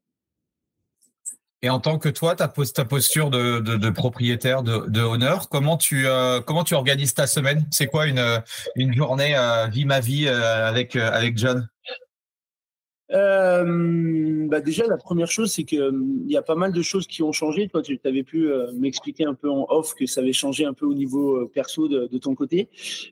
Et 1.64 1.70
en 1.70 1.78
tant 1.78 1.96
que 1.98 2.08
toi, 2.08 2.34
ta, 2.34 2.48
posture 2.48 3.30
de, 3.30 3.90
propriétaire 3.90 4.64
de, 4.64 5.00
honneur, 5.00 5.48
comment 5.48 5.76
tu, 5.76 6.08
euh, 6.08 6.40
comment 6.40 6.64
tu 6.64 6.74
organises 6.74 7.14
ta 7.14 7.28
semaine? 7.28 7.64
C'est 7.70 7.86
quoi 7.86 8.06
une, 8.06 8.42
une 8.74 8.92
journée 8.92 9.36
euh, 9.36 9.68
vie 9.68 9.84
ma 9.84 10.00
vie 10.00 10.26
euh, 10.26 10.66
avec, 10.66 10.96
avec 10.96 11.38
John? 11.38 11.68
Bah 13.08 14.60
déjà, 14.60 14.86
la 14.86 14.96
première 14.96 15.30
chose, 15.30 15.52
c'est 15.52 15.64
qu'il 15.64 16.24
y 16.26 16.36
a 16.36 16.42
pas 16.42 16.54
mal 16.56 16.72
de 16.72 16.82
choses 16.82 17.06
qui 17.06 17.22
ont 17.22 17.30
changé. 17.30 17.68
Toi, 17.68 17.82
tu 17.82 18.00
avais 18.04 18.22
pu 18.22 18.50
m'expliquer 18.74 19.26
un 19.26 19.34
peu 19.34 19.50
en 19.50 19.66
off 19.68 19.94
que 19.94 20.06
ça 20.06 20.20
avait 20.20 20.32
changé 20.32 20.64
un 20.64 20.72
peu 20.72 20.86
au 20.86 20.94
niveau 20.94 21.46
perso 21.46 21.88
de, 21.88 22.18
ton 22.18 22.34
côté. 22.34 22.70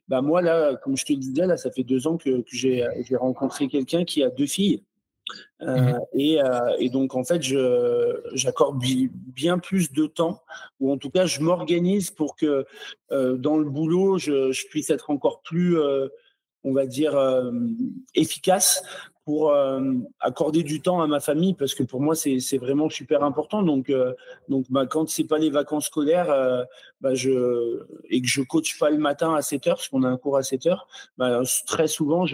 Bah 0.08 0.22
moi, 0.22 0.42
là, 0.42 0.74
comme 0.82 0.96
je 0.96 1.04
te 1.04 1.12
disais, 1.12 1.46
là, 1.46 1.56
ça 1.56 1.70
fait 1.70 1.84
deux 1.84 2.06
ans 2.06 2.16
que 2.16 2.42
j'ai 2.50 2.82
rencontré 3.12 3.68
quelqu'un 3.68 4.04
qui 4.04 4.24
a 4.24 4.30
deux 4.30 4.46
filles. 4.46 4.82
Euh, 5.62 5.76
mmh 5.76 6.00
et, 6.14 6.42
euh, 6.42 6.76
et, 6.78 6.88
donc, 6.90 7.14
en 7.14 7.24
fait, 7.24 7.42
j'accorde 8.32 8.82
bien 9.34 9.58
plus 9.58 9.92
de 9.92 10.06
temps, 10.06 10.42
ou 10.80 10.92
en 10.92 10.96
tout 10.96 11.10
cas, 11.10 11.26
je 11.26 11.40
m'organise 11.40 12.10
pour 12.10 12.36
que 12.36 12.66
euh, 13.12 13.36
dans 13.36 13.58
le 13.58 13.64
boulot, 13.64 14.18
je, 14.18 14.66
puisse 14.68 14.90
être 14.90 15.10
encore 15.10 15.42
plus, 15.42 15.78
on 16.64 16.72
va 16.72 16.86
dire, 16.86 17.18
efficace 18.14 18.82
pour 19.24 19.54
accorder 20.18 20.62
du 20.62 20.80
temps 20.80 21.00
à 21.00 21.06
ma 21.06 21.20
famille, 21.20 21.54
parce 21.54 21.74
que 21.74 21.82
pour 21.82 22.00
moi, 22.00 22.14
c'est 22.14 22.58
vraiment 22.58 22.88
super 22.88 23.22
important. 23.22 23.62
Donc, 23.62 23.92
donc 24.48 24.66
bah, 24.70 24.86
quand 24.86 25.08
c'est 25.08 25.24
pas 25.24 25.38
les 25.38 25.50
vacances 25.50 25.86
scolaires 25.86 26.66
bah, 27.00 27.12
et 27.14 28.20
que 28.20 28.28
je 28.28 28.42
coach 28.42 28.78
pas 28.78 28.90
le 28.90 28.98
matin 28.98 29.34
à 29.34 29.42
7 29.42 29.66
heures, 29.68 29.76
parce 29.76 29.88
qu'on 29.88 30.02
a 30.02 30.08
un 30.08 30.16
cours 30.16 30.36
à 30.36 30.42
7 30.42 30.66
heures, 30.66 30.86
bah, 31.16 31.42
très 31.66 31.88
souvent, 31.88 32.26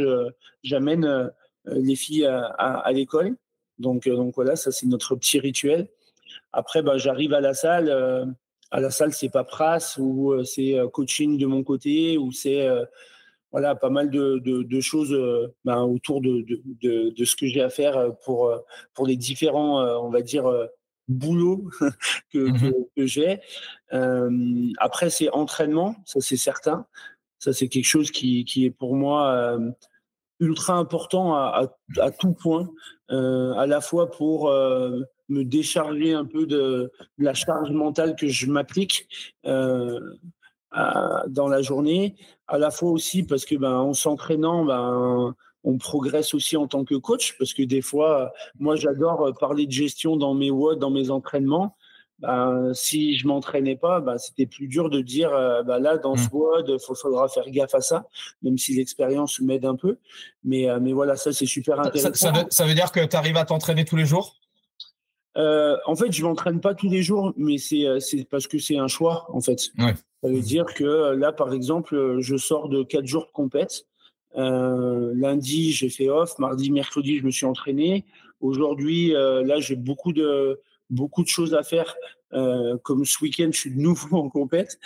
j'amène 0.62 1.04
euh, 1.04 1.28
les 1.66 1.96
filles 1.96 2.26
à, 2.26 2.90
l'école. 2.92 3.36
Donc, 3.78 4.06
euh, 4.06 4.16
donc 4.16 4.34
voilà, 4.34 4.56
ça 4.56 4.72
c'est 4.72 4.86
notre 4.86 5.14
petit 5.16 5.38
rituel. 5.38 5.88
Après, 6.52 6.82
bah, 6.82 6.98
j'arrive 6.98 7.34
à 7.34 7.40
la 7.40 7.54
salle. 7.54 7.88
Euh, 7.88 8.24
à 8.70 8.80
la 8.80 8.90
salle, 8.90 9.12
c'est 9.12 9.28
paperasse 9.28 9.96
ou 9.98 10.34
c'est 10.44 10.76
coaching 10.92 11.38
de 11.38 11.46
mon 11.46 11.62
côté 11.62 12.18
ou 12.18 12.32
c'est 12.32 12.68
voilà 13.52 13.76
pas 13.76 13.90
mal 13.90 14.10
de, 14.10 14.40
de, 14.42 14.80
choses 14.80 15.16
bah, 15.64 15.82
autour 15.84 16.20
de, 16.20 16.44
de, 16.82 17.24
ce 17.24 17.36
que 17.36 17.46
j'ai 17.46 17.62
à 17.62 17.70
faire 17.70 18.12
pour 18.24 18.52
pour 18.92 19.06
les 19.06 19.16
différents 19.16 19.80
on 20.04 20.10
va 20.10 20.20
dire 20.20 20.50
boulots 21.06 21.70
que, 22.32 22.38
mmh 22.38 22.72
que, 22.96 23.06
j'ai 23.06 23.38
après 24.78 25.10
c'est 25.10 25.30
entraînement 25.30 25.94
ça 26.04 26.20
c'est 26.20 26.36
certain 26.36 26.86
ça 27.38 27.52
c'est 27.52 27.68
quelque 27.68 27.86
chose 27.86 28.10
qui, 28.10 28.44
qui 28.44 28.64
est 28.64 28.70
pour 28.72 28.96
moi 28.96 29.56
ultra 30.40 30.74
important 30.74 31.34
à, 31.34 31.72
à, 31.98 32.10
tout 32.10 32.32
point, 32.32 32.68
euh, 33.10 33.52
à 33.54 33.66
la 33.66 33.80
fois 33.80 34.10
pour 34.10 34.48
euh, 34.48 35.00
me 35.28 35.44
décharger 35.44 36.12
un 36.12 36.24
peu 36.24 36.46
de, 36.46 36.92
la 37.18 37.34
charge 37.34 37.70
mentale 37.70 38.16
que 38.16 38.28
je 38.28 38.46
m'applique 38.46 39.08
euh, 39.46 40.00
dans 41.28 41.48
la 41.48 41.62
journée, 41.62 42.16
à 42.48 42.58
la 42.58 42.70
fois 42.70 42.90
aussi 42.90 43.22
parce 43.22 43.46
que 43.46 43.54
ben 43.54 43.72
en 43.72 43.94
s'entraînant, 43.94 44.64
ben 44.64 45.34
on 45.64 45.78
progresse 45.78 46.34
aussi 46.34 46.56
en 46.56 46.66
tant 46.66 46.84
que 46.84 46.94
coach 46.94 47.36
parce 47.38 47.54
que 47.54 47.62
des 47.62 47.80
fois, 47.80 48.32
moi 48.58 48.76
j'adore 48.76 49.32
parler 49.40 49.66
de 49.66 49.72
gestion 49.72 50.16
dans 50.16 50.34
mes 50.34 50.50
WOD, 50.50 50.78
dans 50.78 50.90
mes 50.90 51.10
entraînements. 51.10 51.76
Ben, 52.20 52.72
si 52.72 53.18
je 53.18 53.26
m'entraînais 53.26 53.76
pas, 53.76 54.00
ben, 54.00 54.16
c'était 54.16 54.46
plus 54.46 54.68
dur 54.68 54.88
de 54.88 55.02
dire 55.02 55.34
euh, 55.34 55.62
ben 55.62 55.78
là 55.78 55.98
dans 55.98 56.16
ce 56.16 56.28
mmh. 56.28 56.32
WOD, 56.32 56.68
il 56.68 56.96
faudra 56.96 57.28
faire 57.28 57.48
gaffe 57.50 57.74
à 57.74 57.82
ça, 57.82 58.06
même 58.42 58.56
si 58.56 58.74
l'expérience 58.74 59.38
m'aide 59.40 59.66
un 59.66 59.76
peu. 59.76 59.98
Mais, 60.42 60.68
euh, 60.68 60.78
mais 60.80 60.94
voilà, 60.94 61.16
ça 61.16 61.34
c'est 61.34 61.44
super 61.44 61.78
intéressant. 61.78 62.14
Ça, 62.14 62.32
ça, 62.48 62.64
veut, 62.64 62.74
dire 62.74 62.90
que 62.90 63.04
tu 63.04 63.16
arrives 63.16 63.36
à 63.36 63.44
t'entraîner 63.44 63.84
tous 63.84 63.96
les 63.96 64.06
jours? 64.06 64.36
Euh, 65.36 65.76
En 65.84 65.94
fait, 65.94 66.10
je 66.10 66.24
m'entraîne 66.24 66.62
pas 66.62 66.74
tous 66.74 66.88
les 66.88 67.02
jours, 67.02 67.34
mais 67.36 67.58
c'est 67.58 67.86
parce 68.30 68.46
que 68.46 68.58
c'est 68.58 68.78
un 68.78 68.88
choix 68.88 69.26
en 69.28 69.42
fait. 69.42 69.70
Ouais. 69.78 69.94
Ça 70.22 70.30
veut 70.30 70.40
dire 70.40 70.64
que 70.64 71.14
là, 71.14 71.32
par 71.32 71.52
exemple, 71.52 72.16
je 72.20 72.36
sors 72.38 72.70
de 72.70 72.82
quatre 72.82 73.06
jours 73.06 73.26
de 73.26 73.32
compète. 73.32 73.84
lundi, 74.34 75.72
j'ai 75.72 75.90
fait 75.90 76.08
off. 76.08 76.38
Mardi, 76.38 76.70
mercredi, 76.70 77.18
je 77.18 77.24
me 77.24 77.30
suis 77.30 77.44
entraîné. 77.44 78.06
Aujourd'hui, 78.40 79.10
là, 79.10 79.60
j'ai 79.60 79.76
beaucoup 79.76 80.14
de 80.14 80.58
beaucoup 80.90 81.22
de 81.22 81.28
choses 81.28 81.54
à 81.54 81.62
faire. 81.62 81.94
Euh, 82.32 82.76
comme 82.82 83.04
ce 83.04 83.22
week-end, 83.22 83.48
je 83.52 83.58
suis 83.58 83.70
de 83.70 83.80
nouveau 83.80 84.16
en 84.18 84.28
compète. 84.28 84.78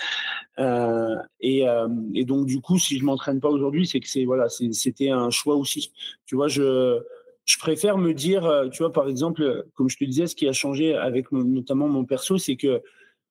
Euh, 0.59 1.17
et, 1.41 1.69
euh, 1.69 1.89
et, 2.15 2.25
donc, 2.25 2.47
du 2.47 2.61
coup, 2.61 2.79
si 2.79 2.99
je 2.99 3.05
m'entraîne 3.05 3.41
pas 3.41 3.49
aujourd'hui, 3.49 3.87
c'est 3.87 4.01
que 4.01 4.09
c'est 4.09 4.25
voilà, 4.25 4.49
c'était 4.49 5.11
un 5.11 5.31
choix 5.31 5.57
aussi. 5.57 5.93
Tu 6.27 6.37
vois, 6.37 6.49
je, 6.49 7.01
je 7.47 7.59
préfère 7.59 7.99
me 7.99 8.13
dire, 8.13 8.69
tu 8.73 8.83
vois, 8.83 8.93
par 8.93 9.09
exemple, 9.09 9.65
comme 9.75 9.89
je 9.89 9.97
te 9.97 10.05
disais, 10.05 10.27
ce 10.27 10.37
qui 10.37 10.49
a 10.49 10.53
changé 10.53 10.95
avec 10.95 11.33
notamment 11.33 11.89
mon 11.89 12.05
perso, 12.05 12.39
c'est 12.39 12.57
que 12.57 12.83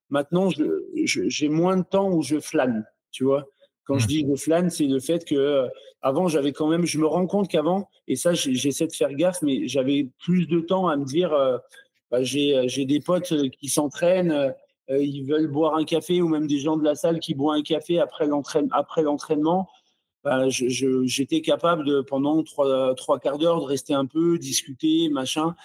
maintenant, 0.09 0.49
j'ai 0.95 1.49
moins 1.49 1.77
de 1.77 1.83
temps 1.83 2.09
où 2.11 2.23
je 2.23 2.39
flâne. 2.39 2.85
Tu 3.11 3.23
vois, 3.23 3.47
quand 3.85 3.97
je 3.97 4.05
mmh. 4.05 4.07
dis 4.07 4.25
je 4.29 4.35
flâne, 4.35 4.69
c'est 4.69 4.85
le 4.85 4.99
fait 4.99 5.25
que 5.25 5.67
avant 6.01 6.27
j'avais 6.27 6.51
quand 6.51 6.67
même, 6.67 6.85
je 6.85 6.97
me 6.97 7.05
rends 7.05 7.27
compte 7.27 7.47
qu'avant, 7.47 7.89
et 8.07 8.15
ça 8.15 8.33
j'essaie 8.33 8.87
de 8.87 8.93
faire 8.93 9.13
gaffe, 9.13 9.41
mais 9.41 9.67
j'avais 9.67 10.09
plus 10.23 10.47
de 10.47 10.59
temps 10.59 10.87
à 10.87 10.97
me 10.97 11.05
dire, 11.05 11.33
bah, 12.11 12.19
euh, 12.19 12.63
j'ai 12.67 12.85
des 12.85 12.99
potes 12.99 13.31
euh, 13.31 13.49
qui 13.49 13.69
s'entraînent, 13.69 14.31
euh, 14.31 14.97
ils 15.03 15.23
veulent 15.23 15.47
boire 15.47 15.75
un 15.75 15.85
café 15.85 16.21
ou 16.21 16.27
même 16.27 16.47
des 16.47 16.59
gens 16.59 16.77
de 16.77 16.83
la 16.83 16.95
salle 16.95 17.19
qui 17.19 17.35
boivent 17.35 17.57
un 17.57 17.61
café 17.61 17.99
après 17.99 18.25
l'entraînement. 18.27 19.69
Bah, 20.23 20.49
j'étais 20.49 21.41
capable 21.41 22.03
pendant 22.05 22.43
trois, 22.43 22.93
trois 22.95 23.19
quarts 23.19 23.37
d'heure 23.37 23.61
de 23.61 23.65
rester 23.65 23.93
un 23.93 24.05
peu, 24.05 24.37
discuter, 24.37 25.09
machin. 25.09 25.55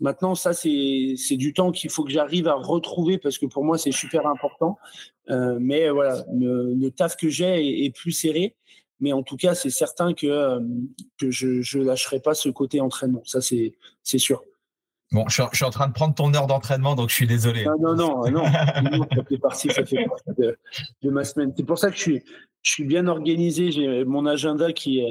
Maintenant, 0.00 0.34
ça, 0.34 0.52
c'est 0.54 1.16
du 1.36 1.52
temps 1.52 1.70
qu'il 1.70 1.90
faut 1.90 2.02
que 2.02 2.10
j'arrive 2.10 2.48
à 2.48 2.54
retrouver 2.54 3.18
parce 3.18 3.38
que 3.38 3.46
pour 3.46 3.64
moi, 3.64 3.78
c'est 3.78 3.92
super 3.92 4.26
important. 4.26 4.76
mais 5.28 5.88
voilà, 5.90 6.24
le, 6.32 6.88
taf 6.88 7.16
que 7.16 7.28
j'ai 7.28 7.84
est, 7.84 7.90
plus 7.90 8.12
serré. 8.12 8.56
Mais 8.98 9.12
en 9.12 9.22
tout 9.22 9.36
cas, 9.36 9.54
c'est 9.54 9.70
certain 9.70 10.14
que, 10.14 10.58
que 11.18 11.30
je 11.30 11.78
ne 11.78 11.84
lâcherai 11.84 12.18
pas 12.18 12.34
ce 12.34 12.48
côté 12.48 12.80
entraînement. 12.80 13.22
Ça, 13.24 13.40
c'est 13.40 13.72
sûr. 14.18 14.42
Bon, 15.12 15.24
je 15.28 15.42
suis, 15.52 15.64
en 15.64 15.70
train 15.70 15.86
de 15.86 15.92
prendre 15.92 16.14
ton 16.14 16.34
heure 16.34 16.48
d'entraînement, 16.48 16.96
donc 16.96 17.10
je 17.10 17.14
suis 17.14 17.28
désolé. 17.28 17.64
Non, 17.64 17.94
non, 17.94 18.28
non, 18.28 18.30
non, 18.30 19.06
ça 19.14 19.24
fait 19.28 19.38
partie, 19.38 19.70
ça 19.70 19.84
fait 19.84 20.04
partie 20.04 20.30
de, 21.02 21.10
ma 21.10 21.22
semaine. 21.22 21.52
C'est 21.56 21.64
pour 21.64 21.78
ça 21.78 21.90
que 21.90 21.96
je 21.96 22.02
suis, 22.02 22.24
je 22.62 22.72
suis 22.72 22.84
bien 22.84 23.06
organisé. 23.06 23.70
J'ai 23.70 24.04
mon 24.04 24.26
agenda 24.26 24.72
qui, 24.72 25.04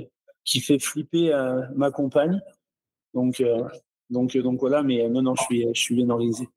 qui 0.43 0.59
fait 0.59 0.79
flipper 0.79 1.33
euh, 1.33 1.61
ma 1.75 1.91
compagne. 1.91 2.41
Donc, 3.13 3.39
euh, 3.39 3.63
donc, 4.09 4.35
donc 4.35 4.59
voilà, 4.59 4.83
mais 4.83 5.07
non, 5.07 5.21
non, 5.21 5.35
je 5.35 5.43
suis, 5.43 5.67
je 5.73 5.81
suis 5.81 5.95
bien 5.95 6.09
organisé. 6.09 6.49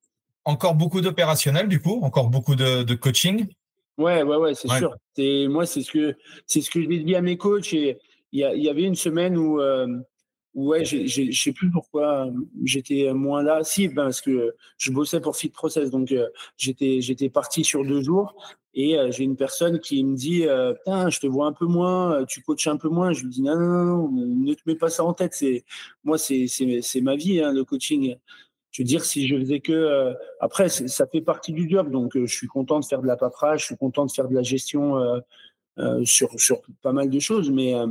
Encore 0.44 0.74
beaucoup 0.74 1.00
d'opérationnel, 1.00 1.68
du 1.68 1.80
coup, 1.80 2.00
encore 2.02 2.30
beaucoup 2.30 2.56
de, 2.56 2.82
de 2.82 2.94
coaching? 2.94 3.46
Ouais, 3.98 4.22
ouais, 4.22 4.36
ouais, 4.36 4.54
c'est 4.54 4.68
sûr. 4.68 4.96
C'est 5.14 5.46
moi, 5.48 5.64
c'est 5.64 5.82
ce 5.82 5.92
que 5.92 6.16
c'est 6.46 6.60
ce 6.60 6.70
que 6.70 6.82
je 6.82 6.86
dit 6.88 7.14
à 7.14 7.22
mes 7.22 7.36
coachs. 7.36 7.72
Et 7.72 7.98
il 8.32 8.40
y, 8.40 8.62
y 8.62 8.68
avait 8.68 8.84
une 8.84 8.94
semaine 8.94 9.36
où 9.36 9.60
euh, 9.60 9.86
Ouais, 10.54 10.84
je 10.84 11.30
sais 11.32 11.52
plus 11.52 11.70
pourquoi 11.70 12.26
euh, 12.26 12.32
j'étais 12.64 13.12
moins 13.12 13.42
là. 13.42 13.62
Si, 13.64 13.86
ben, 13.88 14.04
parce 14.04 14.20
que 14.20 14.56
je 14.78 14.90
bossais 14.90 15.20
pour 15.20 15.36
Fit 15.36 15.50
Process, 15.50 15.90
donc 15.90 16.10
euh, 16.10 16.26
j'étais 16.56 17.00
j'étais 17.00 17.28
parti 17.28 17.64
sur 17.64 17.84
deux 17.84 18.02
jours 18.02 18.34
et 18.74 18.98
euh, 18.98 19.10
j'ai 19.12 19.24
une 19.24 19.36
personne 19.36 19.78
qui 19.78 20.02
me 20.02 20.16
dit 20.16 20.46
Putain, 20.84 21.10
je 21.10 21.20
te 21.20 21.26
vois 21.26 21.46
un 21.46 21.52
peu 21.52 21.66
moins, 21.66 22.24
tu 22.24 22.42
coaches 22.42 22.66
un 22.66 22.76
peu 22.76 22.88
moins. 22.88 23.12
Je 23.12 23.22
lui 23.24 23.28
dis 23.30 23.42
non, 23.42 23.56
non, 23.56 23.84
non, 23.84 24.08
ne 24.10 24.54
te 24.54 24.62
mets 24.66 24.74
pas 24.74 24.88
ça 24.88 25.04
en 25.04 25.12
tête. 25.12 25.34
C'est 25.34 25.64
moi, 26.02 26.18
c'est 26.18 26.46
c'est 26.48 27.00
ma 27.02 27.14
vie, 27.14 27.40
hein, 27.40 27.52
le 27.52 27.64
coaching. 27.64 28.16
Je 28.70 28.82
veux 28.82 28.86
dire, 28.86 29.04
si 29.04 29.28
je 29.28 29.36
faisais 29.38 29.60
que 29.60 30.14
après, 30.40 30.68
ça 30.68 31.06
fait 31.06 31.20
partie 31.20 31.52
du 31.52 31.68
job, 31.68 31.90
donc 31.90 32.12
je 32.16 32.34
suis 32.34 32.48
content 32.48 32.80
de 32.80 32.84
faire 32.84 33.02
de 33.02 33.06
la 33.06 33.16
paperasse, 33.16 33.60
je 33.60 33.66
suis 33.66 33.76
content 33.76 34.06
de 34.06 34.10
faire 34.12 34.28
de 34.28 34.34
la 34.34 34.42
gestion 34.42 34.96
euh, 35.78 36.04
sur, 36.04 36.28
sur 36.40 36.60
pas 36.82 36.92
mal 36.92 37.08
de 37.08 37.20
choses. 37.20 37.50
Mais, 37.50 37.74
euh, 37.74 37.86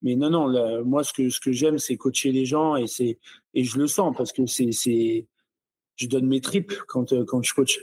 mais 0.00 0.16
non, 0.16 0.30
non, 0.30 0.84
moi, 0.84 1.04
ce 1.04 1.12
que, 1.12 1.28
ce 1.28 1.38
que 1.38 1.52
j'aime, 1.52 1.78
c'est 1.78 1.96
coacher 1.96 2.32
les 2.32 2.46
gens 2.46 2.76
et, 2.76 2.86
c'est, 2.86 3.18
et 3.52 3.62
je 3.62 3.78
le 3.78 3.86
sens 3.86 4.14
parce 4.16 4.32
que 4.32 4.46
c'est, 4.46 4.72
c'est, 4.72 5.26
je 5.96 6.06
donne 6.06 6.26
mes 6.26 6.40
tripes 6.40 6.72
quand, 6.88 7.12
euh, 7.12 7.24
quand 7.26 7.42
je 7.42 7.52
coach. 7.52 7.78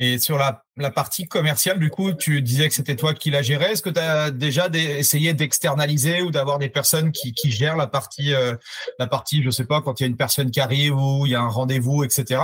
Et 0.00 0.18
sur 0.18 0.38
la, 0.38 0.64
la, 0.76 0.90
partie 0.90 1.28
commerciale, 1.28 1.78
du 1.78 1.88
coup, 1.88 2.12
tu 2.12 2.42
disais 2.42 2.68
que 2.68 2.74
c'était 2.74 2.96
toi 2.96 3.14
qui 3.14 3.30
la 3.30 3.42
gérais. 3.42 3.72
Est-ce 3.72 3.82
que 3.82 3.90
tu 3.90 4.00
as 4.00 4.32
déjà 4.32 4.66
essayé 4.74 5.34
d'externaliser 5.34 6.22
ou 6.22 6.32
d'avoir 6.32 6.58
des 6.58 6.68
personnes 6.68 7.12
qui, 7.12 7.32
qui, 7.34 7.52
gèrent 7.52 7.76
la 7.76 7.86
partie, 7.86 8.32
la 8.98 9.06
partie, 9.06 9.44
je 9.44 9.50
sais 9.50 9.66
pas, 9.66 9.80
quand 9.80 10.00
il 10.00 10.02
y 10.02 10.06
a 10.06 10.08
une 10.08 10.16
personne 10.16 10.50
qui 10.50 10.58
arrive 10.58 10.96
ou 10.96 11.26
il 11.26 11.32
y 11.32 11.34
a 11.36 11.40
un 11.40 11.48
rendez-vous, 11.48 12.02
etc. 12.02 12.40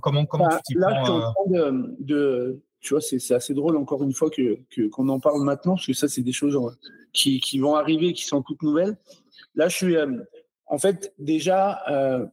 Comment, 0.00 0.24
comment 0.24 0.46
bah, 0.46 0.60
tu 0.64 0.74
t'y 0.74 0.80
prends 0.80 0.88
Là, 0.88 1.00
je 1.00 1.04
suis 1.04 1.12
en 1.12 1.32
train 1.32 1.50
de, 1.50 1.96
de, 1.98 2.62
tu 2.80 2.94
vois, 2.94 3.00
c'est 3.00 3.34
assez 3.34 3.54
drôle 3.54 3.76
encore 3.76 4.02
une 4.02 4.12
fois 4.12 4.30
que 4.30 4.58
qu'on 4.88 5.08
en 5.08 5.20
parle 5.20 5.42
maintenant, 5.42 5.74
parce 5.74 5.86
que 5.86 5.92
ça, 5.92 6.08
c'est 6.08 6.22
des 6.22 6.32
choses 6.32 6.56
euh, 6.56 6.70
qui, 7.12 7.40
qui, 7.40 7.58
vont 7.58 7.74
arriver, 7.74 8.12
qui 8.12 8.24
sont 8.24 8.42
toutes 8.42 8.62
nouvelles. 8.62 8.96
Là, 9.54 9.68
je 9.68 9.76
suis, 9.76 9.96
euh, 9.96 10.18
en 10.66 10.78
fait, 10.78 11.12
déjà 11.18 11.82
euh, 11.90 12.26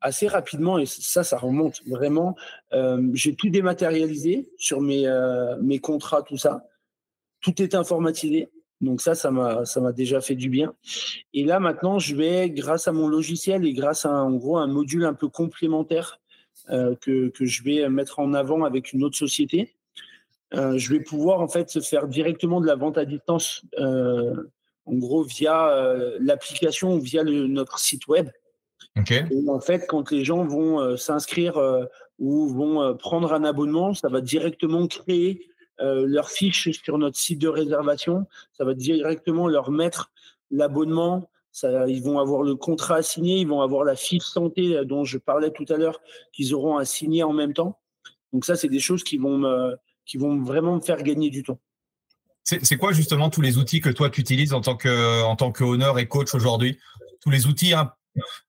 assez 0.00 0.28
rapidement, 0.28 0.78
et 0.78 0.86
ça, 0.86 1.24
ça 1.24 1.36
remonte 1.36 1.82
vraiment. 1.86 2.36
J'ai 3.12 3.34
tout 3.34 3.48
dématérialisé 3.48 4.48
sur 4.56 4.80
mes 4.80 5.06
mes 5.60 5.80
contrats, 5.80 6.22
tout 6.22 6.36
ça. 6.36 6.64
Tout 7.40 7.60
est 7.60 7.74
informatisé. 7.74 8.50
Donc 8.80 9.00
ça, 9.00 9.16
ça 9.16 9.32
m'a, 9.32 9.92
déjà 9.92 10.20
fait 10.20 10.36
du 10.36 10.48
bien. 10.48 10.72
Et 11.34 11.44
là, 11.44 11.58
maintenant, 11.58 11.98
je 11.98 12.14
vais, 12.14 12.48
grâce 12.50 12.86
à 12.86 12.92
mon 12.92 13.08
logiciel 13.08 13.66
et 13.66 13.72
grâce 13.72 14.06
à, 14.06 14.12
en 14.12 14.30
gros, 14.30 14.58
un 14.58 14.68
module 14.68 15.04
un 15.04 15.14
peu 15.14 15.28
complémentaire 15.28 16.20
euh, 16.70 16.94
que, 16.96 17.28
que, 17.28 17.44
je 17.44 17.62
vais 17.64 17.88
mettre 17.88 18.20
en 18.20 18.34
avant 18.34 18.64
avec 18.64 18.92
une 18.92 19.02
autre 19.02 19.16
société, 19.16 19.62
euh, 19.62 19.77
je 20.52 20.88
vais 20.90 21.00
pouvoir 21.00 21.40
en 21.40 21.48
fait 21.48 21.80
faire 21.84 22.08
directement 22.08 22.60
de 22.60 22.66
la 22.66 22.74
vente 22.74 22.98
à 22.98 23.04
distance, 23.04 23.62
euh, 23.78 24.34
en 24.86 24.94
gros 24.94 25.22
via 25.22 25.70
euh, 25.70 26.16
l'application 26.20 26.94
ou 26.94 27.00
via 27.00 27.22
le, 27.22 27.46
notre 27.46 27.78
site 27.78 28.06
web. 28.08 28.30
Okay. 28.98 29.24
Et 29.30 29.48
en 29.48 29.60
fait, 29.60 29.86
quand 29.86 30.10
les 30.10 30.24
gens 30.24 30.44
vont 30.44 30.80
euh, 30.80 30.96
s'inscrire 30.96 31.60
ou 32.18 32.48
vont 32.48 32.96
prendre 32.96 33.32
un 33.32 33.44
abonnement, 33.44 33.94
ça 33.94 34.08
va 34.08 34.20
directement 34.20 34.86
créer 34.86 35.48
euh, 35.80 36.06
leur 36.08 36.28
fiche 36.28 36.70
sur 36.82 36.98
notre 36.98 37.16
site 37.16 37.40
de 37.40 37.48
réservation. 37.48 38.26
Ça 38.52 38.64
va 38.64 38.74
directement 38.74 39.46
leur 39.46 39.70
mettre 39.70 40.10
l'abonnement. 40.50 41.30
ils 41.62 42.02
vont 42.02 42.18
avoir 42.18 42.42
le 42.42 42.56
contrat 42.56 42.96
à 42.96 43.02
signer, 43.02 43.38
ils 43.38 43.46
vont 43.46 43.60
avoir 43.60 43.84
la 43.84 43.94
fiche 43.94 44.24
santé 44.24 44.76
euh, 44.76 44.84
dont 44.84 45.04
je 45.04 45.18
parlais 45.18 45.52
tout 45.52 45.66
à 45.68 45.76
l'heure, 45.76 46.00
qu'ils 46.32 46.52
auront 46.52 46.78
à 46.78 46.84
signer 46.84 47.22
en 47.22 47.32
même 47.32 47.54
temps. 47.54 47.78
Donc 48.32 48.44
ça, 48.44 48.56
c'est 48.56 48.68
des 48.68 48.80
choses 48.80 49.04
qui 49.04 49.18
vont, 49.18 49.38
me, 49.38 49.76
qui 50.08 50.16
vont 50.16 50.42
vraiment 50.42 50.76
me 50.76 50.80
faire 50.80 51.02
gagner 51.02 51.30
du 51.30 51.44
temps. 51.44 51.60
C'est 52.42 52.78
quoi 52.78 52.92
justement 52.92 53.28
tous 53.28 53.42
les 53.42 53.58
outils 53.58 53.82
que 53.82 53.90
toi 53.90 54.08
tu 54.08 54.22
utilises 54.22 54.54
en 54.54 54.62
tant 54.62 54.74
que 54.74 55.22
en 55.22 55.36
tant 55.36 55.52
que 55.52 55.64
honneur 55.64 55.98
et 55.98 56.08
coach 56.08 56.34
aujourd'hui? 56.34 56.78
Tous 57.20 57.28
les 57.28 57.46
outils 57.46 57.74
hein, 57.74 57.92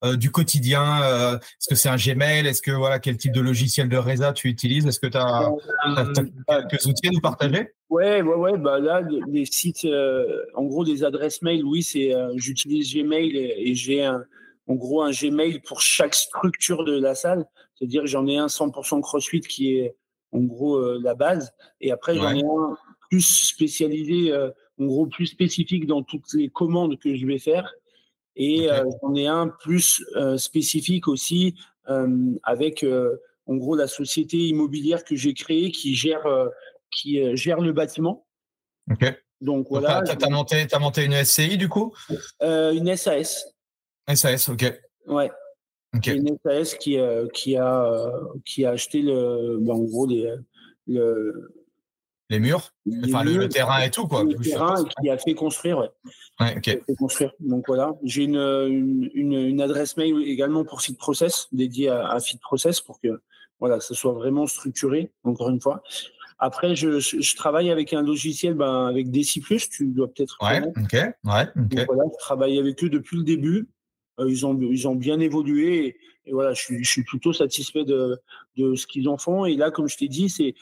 euh, 0.06 0.16
du 0.16 0.32
quotidien 0.32 1.04
euh, 1.04 1.38
Est-ce 1.38 1.68
que 1.68 1.76
c'est 1.76 1.90
un 1.90 1.98
Gmail? 1.98 2.48
Est-ce 2.48 2.62
que 2.62 2.72
voilà 2.72 3.00
quel 3.00 3.18
type 3.18 3.34
de 3.34 3.42
logiciel 3.42 3.90
de 3.90 3.98
Reza 3.98 4.32
tu 4.32 4.48
utilises? 4.48 4.88
Est-ce 4.88 5.02
que 5.02 5.08
tu 5.08 5.18
as, 5.18 5.52
euh, 5.98 6.62
quelques 6.70 6.86
outils 6.86 7.10
à 7.10 7.12
nous 7.12 7.20
partager? 7.20 7.74
Ouais, 7.90 8.22
ouais, 8.22 8.36
ouais. 8.36 8.58
Bah 8.58 8.80
là, 8.80 9.02
les 9.28 9.46
sites, 9.46 9.86
en 10.56 10.64
gros, 10.64 10.86
des 10.86 11.04
adresses 11.04 11.42
mail, 11.42 11.66
oui, 11.66 11.84
c'est 11.84 12.14
j'utilise 12.36 12.94
Gmail 12.94 13.36
et, 13.36 13.76
j'ai 13.76 14.08
en 14.08 14.76
gros 14.76 15.02
un 15.02 15.12
Gmail 15.12 15.60
pour 15.60 15.82
chaque 15.82 16.16
structure 16.16 16.86
de 16.86 16.98
la 16.98 17.16
salle. 17.16 17.46
C'est-à-dire 17.76 18.04
que 18.04 18.08
j'en 18.08 18.28
ai 18.28 18.38
un 18.38 18.48
100% 18.48 19.02
CrossFit 19.02 19.42
qui 19.42 19.76
est 19.76 19.96
en 20.32 20.42
gros 20.42 20.80
la 21.00 21.16
base, 21.16 21.54
et 21.82 21.92
après 21.92 22.16
j'en 22.16 22.34
ai 22.34 22.44
un 22.44 22.78
plus 23.10 23.22
spécialisé, 23.22 24.34
en 24.80 24.86
gros 24.86 25.08
plus 25.08 25.28
spécifique 25.28 25.86
dans 25.88 26.04
toutes 26.04 26.34
les 26.34 26.50
commandes 26.50 26.98
que 27.00 27.16
je 27.16 27.26
vais 27.26 27.40
faire. 27.40 27.74
Et 28.36 28.72
euh, 28.72 28.86
j'en 29.02 29.14
ai 29.16 29.28
un 29.28 29.50
plus 29.50 30.04
euh, 30.16 30.38
spécifique 30.38 31.10
aussi 31.10 31.56
euh, 31.90 32.34
avec 32.44 32.86
en 33.46 33.56
gros 33.56 33.76
la 33.76 33.88
société 33.88 34.38
immobilière 34.38 35.04
que 35.04 35.16
j'ai 35.16 35.34
créée 35.34 35.72
qui 35.72 35.94
gère, 35.94 36.26
qui 36.92 37.36
gère 37.36 37.60
le 37.60 37.74
bâtiment. 37.74 38.26
Ok. 38.90 39.14
Donc 39.42 39.68
voilà. 39.70 40.04
Tu 40.04 40.26
as, 40.26 40.30
monté, 40.30 40.68
as 40.72 40.80
monté 40.80 41.04
une 41.04 41.24
SCI 41.24 41.58
du 41.58 41.68
coup? 41.68 41.94
Une 42.42 42.96
SAS. 42.96 43.46
SAS, 44.14 44.50
ok. 44.50 44.80
Ouais. 45.08 45.32
Okay. 45.96 46.16
Une 46.18 46.38
SAS 46.46 46.76
qui, 46.76 46.98
qui, 47.34 47.58
a, 47.58 48.12
qui 48.46 48.66
a 48.66 48.70
acheté 48.72 49.02
le, 49.02 49.58
ben, 49.60 49.74
en 49.74 49.84
gros 49.84 50.06
les, 50.06 50.32
le, 50.86 51.52
les 52.30 52.40
murs 52.40 52.74
Enfin, 53.06 53.24
le, 53.24 53.50
terrain 53.50 53.82
et 53.82 53.90
tout, 53.90 54.08
quoi. 54.08 54.24
Le 54.24 54.36
terrain 54.36 54.86
qui 55.02 55.10
a 55.10 55.18
fait 55.18 55.34
construire, 55.34 55.80
ouais. 55.80 55.90
ouais 56.40 56.58
ok. 56.58 56.64
Fait 56.86 56.96
construire. 56.98 57.34
Donc 57.40 57.66
voilà. 57.68 57.96
J'ai 58.04 58.24
une, 58.24 59.10
une, 59.16 59.34
une, 59.34 59.62
adresse 59.62 59.98
mail 59.98 60.16
également 60.28 60.64
pour 60.64 60.82
Feed 60.82 60.98
Process, 60.98 61.48
dédiée 61.52 61.90
à, 61.90 62.08
à 62.10 62.20
Feed 62.20 62.40
Process 62.40 62.82
pour 62.82 63.00
que 63.00 63.22
voilà, 63.60 63.80
ça 63.80 63.96
soit 63.96 64.14
vraiment 64.14 64.48
structuré, 64.48 65.12
encore 65.24 65.50
une 65.50 65.60
fois. 65.60 65.82
Après, 66.38 66.76
je, 66.76 67.00
je, 67.00 67.36
travaille 67.36 67.70
avec 67.70 67.94
un 67.94 68.02
logiciel, 68.02 68.54
ben, 68.54 68.86
avec 68.88 69.12
Deciplus, 69.12 69.68
tu 69.70 69.88
dois 69.88 70.08
peut-être. 70.08 70.38
Ouais, 70.42 70.62
ok. 70.62 70.94
Ouais, 71.26 71.48
Donc 71.56 71.86
voilà, 71.88 72.04
je 72.12 72.18
travaille 72.20 72.60
avec 72.60 72.82
eux 72.84 72.90
depuis 72.90 73.18
le 73.18 73.24
début. 73.24 73.68
Euh, 74.20 74.30
ils, 74.30 74.46
ont, 74.46 74.60
ils 74.60 74.88
ont 74.88 74.96
bien 74.96 75.20
évolué 75.20 75.98
et, 76.26 76.32
voilà, 76.32 76.54
je 76.54 76.62
suis, 76.62 76.84
je 76.84 76.90
suis, 76.90 77.04
plutôt 77.04 77.34
satisfait 77.34 77.86
de, 77.86 78.20
de 78.58 78.76
ce 78.76 78.86
qu'ils 78.86 79.10
en 79.10 79.18
font. 79.18 79.46
Et 79.46 79.56
là, 79.56 79.72
comme 79.72 79.88
je 79.88 79.98
t'ai 79.98 80.08
dit, 80.08 80.30
c'est 80.30 80.54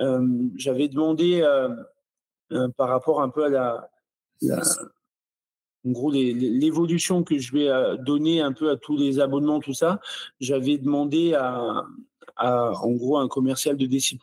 euh, 0.00 0.26
j'avais 0.56 0.88
demandé 0.88 1.42
euh, 1.42 2.68
par 2.76 2.88
rapport 2.88 3.20
un 3.20 3.28
peu 3.28 3.44
à 3.44 3.48
la, 3.50 3.90
en 5.84 5.90
gros 5.90 6.10
l'évolution 6.10 7.24
que 7.24 7.38
je 7.38 7.52
vais 7.52 7.68
donner 7.98 8.40
un 8.40 8.52
peu 8.52 8.70
à 8.70 8.76
tous 8.76 8.96
les 8.96 9.20
abonnements, 9.20 9.60
tout 9.60 9.74
ça, 9.74 10.00
j'avais 10.40 10.78
demandé 10.78 11.34
à, 11.34 11.84
en 12.38 12.92
gros 12.92 13.18
un 13.18 13.28
commercial 13.28 13.76
de 13.76 13.84
DC 13.84 14.18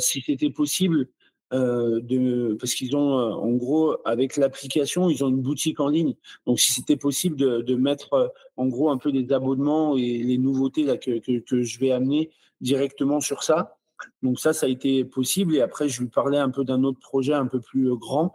si 0.00 0.20
c'était 0.22 0.50
possible 0.50 1.08
euh, 1.52 2.00
de 2.00 2.56
parce 2.60 2.74
qu'ils 2.74 2.94
ont 2.94 3.14
en 3.14 3.52
gros 3.52 3.96
avec 4.04 4.36
l'application 4.36 5.08
ils 5.08 5.24
ont 5.24 5.28
une 5.28 5.40
boutique 5.40 5.80
en 5.80 5.88
ligne 5.88 6.14
donc 6.46 6.60
si 6.60 6.72
c'était 6.72 6.96
possible 6.96 7.36
de, 7.36 7.62
de, 7.62 7.74
mettre 7.74 8.34
en 8.58 8.66
gros 8.66 8.90
un 8.90 8.98
peu 8.98 9.12
des 9.12 9.32
abonnements 9.32 9.96
et 9.96 10.18
les 10.18 10.36
nouveautés 10.36 10.84
là 10.84 10.98
que, 10.98 11.18
que, 11.20 11.38
que 11.38 11.62
je 11.62 11.78
vais 11.78 11.90
amener 11.90 12.30
directement 12.60 13.20
sur 13.20 13.42
ça 13.42 13.78
donc 14.22 14.38
ça, 14.38 14.52
ça 14.52 14.66
a 14.66 14.68
été 14.68 15.04
possible. 15.04 15.56
Et 15.56 15.60
après, 15.60 15.88
je 15.88 16.00
lui 16.02 16.08
parlais 16.08 16.38
un 16.38 16.50
peu 16.50 16.64
d'un 16.64 16.82
autre 16.84 17.00
projet 17.00 17.34
un 17.34 17.46
peu 17.46 17.60
plus 17.60 17.90
euh, 17.90 17.96
grand. 17.96 18.32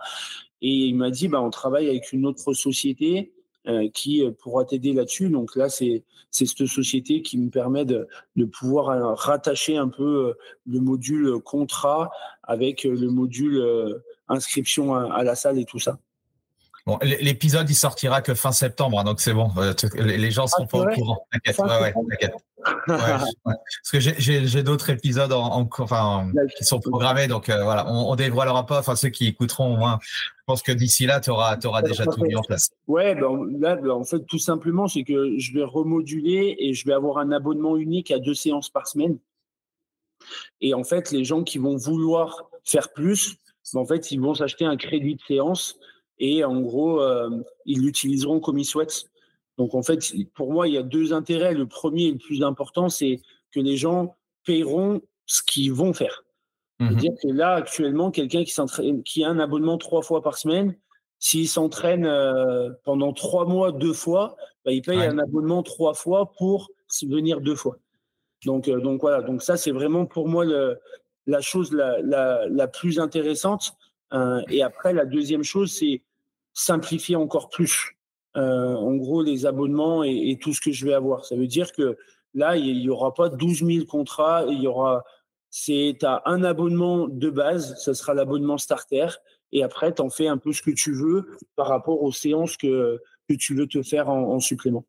Et 0.61 0.69
il 0.69 0.95
m'a 0.95 1.09
dit, 1.09 1.27
bah, 1.27 1.41
on 1.41 1.49
travaille 1.49 1.89
avec 1.89 2.11
une 2.13 2.25
autre 2.25 2.53
société 2.53 3.33
euh, 3.67 3.89
qui 3.93 4.23
euh, 4.23 4.31
pourra 4.31 4.65
t'aider 4.65 4.93
là-dessus. 4.93 5.29
Donc 5.29 5.55
là, 5.55 5.69
c'est 5.69 6.03
cette 6.31 6.65
société 6.65 7.21
qui 7.21 7.37
me 7.37 7.49
permet 7.49 7.85
de, 7.85 8.07
de 8.35 8.45
pouvoir 8.45 9.17
rattacher 9.17 9.77
un 9.77 9.87
peu 9.87 10.33
le 10.65 10.79
module 10.79 11.39
contrat 11.39 12.11
avec 12.43 12.83
le 12.83 13.09
module 13.09 13.63
inscription 14.27 14.95
à 14.95 15.23
la 15.23 15.35
salle 15.35 15.59
et 15.59 15.65
tout 15.65 15.79
ça. 15.79 15.99
Bon, 16.85 16.99
l'épisode 17.01 17.69
il 17.69 17.75
sortira 17.75 18.21
que 18.21 18.33
fin 18.33 18.51
septembre, 18.51 18.99
hein, 18.99 19.05
donc 19.05 19.21
c'est 19.21 19.33
bon. 19.33 19.49
Euh, 19.55 19.73
les 19.95 20.31
gens 20.31 20.47
seront 20.47 20.65
ah, 20.65 20.71
pas 20.71 20.77
au 20.79 20.85
courant. 20.87 21.27
T'inquiète. 21.31 21.57
Ouais, 21.59 21.81
ouais, 21.81 21.93
t'inquiète. 22.09 22.33
Ouais, 22.87 22.95
Parce 23.45 23.91
que 23.91 23.99
j'ai 23.99 24.63
d'autres 24.63 24.89
épisodes 24.89 25.33
en, 25.33 25.69
enfin, 25.79 26.31
qui 26.57 26.63
sont 26.63 26.79
programmés, 26.79 27.27
donc 27.27 27.49
euh, 27.49 27.61
voilà, 27.61 27.91
on, 27.91 28.11
on 28.11 28.15
dévoilera 28.15 28.65
pas. 28.65 28.79
Enfin, 28.79 28.95
ceux 28.95 29.09
qui 29.09 29.27
écouteront 29.27 29.73
au 29.73 29.77
moins, 29.77 29.99
je 30.01 30.43
pense 30.45 30.61
que 30.61 30.71
d'ici 30.71 31.05
là, 31.05 31.19
tu 31.19 31.29
auras, 31.29 31.57
auras 31.65 31.81
déjà 31.81 32.05
tout 32.05 32.23
mis 32.23 32.35
en 32.35 32.41
place. 32.41 32.69
Ouais, 32.87 33.15
ben, 33.15 33.49
là, 33.59 33.75
ben, 33.75 33.91
en 33.91 34.05
fait, 34.05 34.25
tout 34.27 34.39
simplement, 34.39 34.87
c'est 34.87 35.03
que 35.03 35.37
je 35.37 35.53
vais 35.53 35.63
remoduler 35.63 36.55
et 36.57 36.73
je 36.73 36.85
vais 36.85 36.93
avoir 36.93 37.17
un 37.17 37.31
abonnement 37.33 37.75
unique 37.75 38.11
à 38.11 38.19
deux 38.19 38.33
séances 38.33 38.69
par 38.69 38.87
semaine. 38.87 39.17
Et 40.61 40.73
en 40.73 40.85
fait, 40.85 41.11
les 41.11 41.25
gens 41.25 41.43
qui 41.43 41.57
vont 41.57 41.75
vouloir 41.75 42.49
faire 42.63 42.93
plus, 42.93 43.35
ben, 43.73 43.81
en 43.81 43.85
fait, 43.85 44.11
ils 44.11 44.21
vont 44.21 44.35
s'acheter 44.35 44.63
un 44.63 44.77
crédit 44.77 45.15
de 45.15 45.21
séance 45.27 45.77
et 46.23 46.43
en 46.45 46.61
gros, 46.61 47.01
euh, 47.01 47.29
ils 47.65 47.81
l'utiliseront 47.81 48.39
comme 48.39 48.57
ils 48.57 48.65
souhaitent. 48.65 49.05
Donc 49.57 49.75
en 49.75 49.83
fait, 49.83 49.99
pour 50.33 50.53
moi, 50.53 50.69
il 50.69 50.73
y 50.73 50.77
a 50.77 50.83
deux 50.83 51.11
intérêts. 51.11 51.53
Le 51.53 51.67
premier 51.67 52.05
et 52.05 52.11
le 52.11 52.17
plus 52.17 52.43
important, 52.43 52.87
c'est 52.87 53.19
que 53.51 53.59
les 53.59 53.75
gens 53.75 54.15
paieront 54.45 55.01
ce 55.25 55.41
qu'ils 55.43 55.73
vont 55.73 55.91
faire. 55.91 56.23
Mmh 56.79 56.87
C'est-à-dire 56.87 57.11
que 57.21 57.27
là, 57.27 57.55
actuellement, 57.55 58.09
quelqu'un 58.09 58.45
qui, 58.45 58.53
qui 59.03 59.23
a 59.25 59.29
un 59.29 59.39
abonnement 59.39 59.77
trois 59.77 60.01
fois 60.01 60.21
par 60.21 60.37
semaine, 60.37 60.77
s'il 61.19 61.47
s'entraîne 61.47 62.05
euh, 62.05 62.69
pendant 62.85 63.11
trois 63.11 63.45
mois 63.45 63.73
deux 63.73 63.93
fois, 63.93 64.37
bah, 64.63 64.71
il 64.71 64.81
paye 64.81 65.01
un 65.01 65.19
abonnement 65.19 65.61
trois 65.61 65.93
fois 65.93 66.31
pour 66.37 66.69
venir 67.01 67.41
deux 67.41 67.55
fois. 67.55 67.77
Donc, 68.45 68.69
euh, 68.69 68.79
donc 68.79 69.01
voilà, 69.01 69.21
donc 69.21 69.41
ça 69.41 69.57
c'est 69.57 69.71
vraiment 69.71 70.05
pour 70.05 70.27
moi 70.27 70.45
le, 70.45 70.79
la 71.27 71.41
chose 71.41 71.73
la, 71.73 72.01
la, 72.01 72.47
la 72.47 72.67
plus 72.67 72.99
intéressante. 72.99 73.73
Euh, 74.13 74.41
et 74.49 74.61
après, 74.63 74.93
la 74.93 75.05
deuxième 75.05 75.43
chose, 75.43 75.71
c'est 75.71 76.01
simplifier 76.53 77.15
encore 77.15 77.49
plus, 77.49 77.97
euh, 78.35 78.75
en 78.75 78.95
gros, 78.95 79.21
les 79.21 79.45
abonnements 79.45 80.03
et, 80.03 80.37
tout 80.41 80.53
ce 80.53 80.61
que 80.61 80.71
je 80.71 80.85
vais 80.85 80.93
avoir. 80.93 81.25
Ça 81.25 81.35
veut 81.35 81.47
dire 81.47 81.71
que 81.71 81.97
là, 82.33 82.57
il 82.57 82.79
n'y 82.79 82.89
aura 82.89 83.13
pas 83.13 83.29
12 83.29 83.63
000 83.63 83.85
contrats, 83.85 84.45
il 84.47 84.61
y 84.61 84.67
aura, 84.67 85.03
c'est, 85.49 86.03
as 86.03 86.21
un 86.25 86.43
abonnement 86.43 87.07
de 87.07 87.29
base, 87.29 87.75
ce 87.79 87.93
sera 87.93 88.13
l'abonnement 88.13 88.57
starter, 88.57 89.07
et 89.51 89.63
après, 89.63 89.93
tu 89.93 90.01
en 90.01 90.09
fais 90.09 90.27
un 90.27 90.37
peu 90.37 90.51
ce 90.51 90.63
que 90.63 90.71
tu 90.71 90.93
veux 90.93 91.37
par 91.55 91.67
rapport 91.67 92.01
aux 92.01 92.11
séances 92.11 92.57
que, 92.57 92.99
que 93.29 93.35
tu 93.35 93.55
veux 93.55 93.67
te 93.67 93.83
faire 93.83 94.09
en, 94.09 94.39
supplément. 94.39 94.83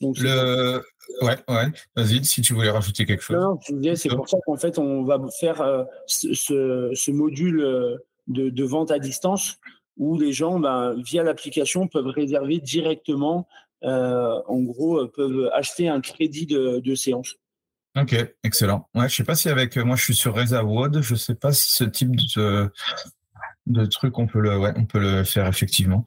Donc, 0.00 0.18
le... 0.18 0.80
Ouais, 1.22 1.36
ouais. 1.48 1.66
Vas-y, 1.96 2.24
si 2.24 2.42
tu 2.42 2.54
voulais 2.54 2.70
rajouter 2.70 3.04
quelque 3.04 3.22
chose. 3.22 3.36
Non, 3.36 3.58
c'est 3.96 4.08
pour 4.10 4.28
ça 4.28 4.38
qu'en 4.46 4.56
fait, 4.56 4.78
on 4.78 5.04
va 5.04 5.20
faire 5.40 5.60
euh, 5.60 5.84
ce, 6.06 6.34
ce, 6.34 7.10
module 7.10 7.60
euh, 7.60 7.96
de, 8.28 8.50
de, 8.50 8.64
vente 8.64 8.90
à 8.90 8.98
distance 8.98 9.58
où 9.96 10.18
les 10.18 10.32
gens, 10.32 10.58
ben, 10.58 10.94
via 11.02 11.22
l'application, 11.22 11.88
peuvent 11.88 12.06
réserver 12.06 12.58
directement, 12.58 13.48
euh, 13.84 14.40
en 14.46 14.60
gros, 14.60 14.98
euh, 14.98 15.12
peuvent 15.14 15.50
acheter 15.54 15.88
un 15.88 16.00
crédit 16.00 16.46
de, 16.46 16.94
séance. 16.94 17.36
Ok, 17.96 18.14
excellent. 18.42 18.88
Ouais, 18.94 19.08
je 19.08 19.14
sais 19.14 19.24
pas 19.24 19.34
si 19.34 19.48
avec 19.48 19.76
moi 19.76 19.96
je 19.96 20.02
suis 20.02 20.14
sur 20.14 20.34
RezaWod, 20.34 21.00
je 21.00 21.14
sais 21.14 21.34
pas 21.34 21.52
si 21.52 21.72
ce 21.72 21.84
type 21.84 22.14
de, 22.36 23.86
truc 23.86 24.18
on 24.18 24.26
peut 24.26 24.40
le, 24.40 24.58
ouais, 24.58 24.72
on 24.76 24.84
peut 24.84 24.98
le 24.98 25.24
faire 25.24 25.46
effectivement. 25.46 26.04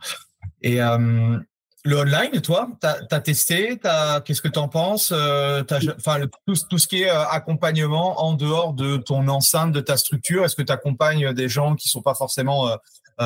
Et 0.62 0.82
euh, 0.84 1.40
le 1.86 1.98
online, 1.98 2.42
toi, 2.42 2.70
tu 2.80 2.88
as, 2.88 3.22
testé, 3.22 3.80
qu'est-ce 4.24 4.42
que 4.42 4.50
tu 4.50 4.60
en 4.60 4.68
penses 4.68 5.08
tout, 5.08 6.54
tout, 6.70 6.78
ce 6.78 6.88
qui 6.88 7.04
est 7.04 7.10
accompagnement 7.10 8.22
en 8.24 8.34
dehors 8.34 8.74
de 8.74 8.98
ton 8.98 9.28
enceinte, 9.28 9.72
de 9.72 9.82
ta 9.82 9.98
structure, 9.98 10.46
est-ce 10.46 10.56
que 10.56 10.62
tu 10.62 10.74
accompagnes 10.74 11.34
des 11.34 11.50
gens 11.50 11.76
qui 11.76 11.90
sont 11.90 12.04
pas 12.04 12.14
forcément 12.14 12.70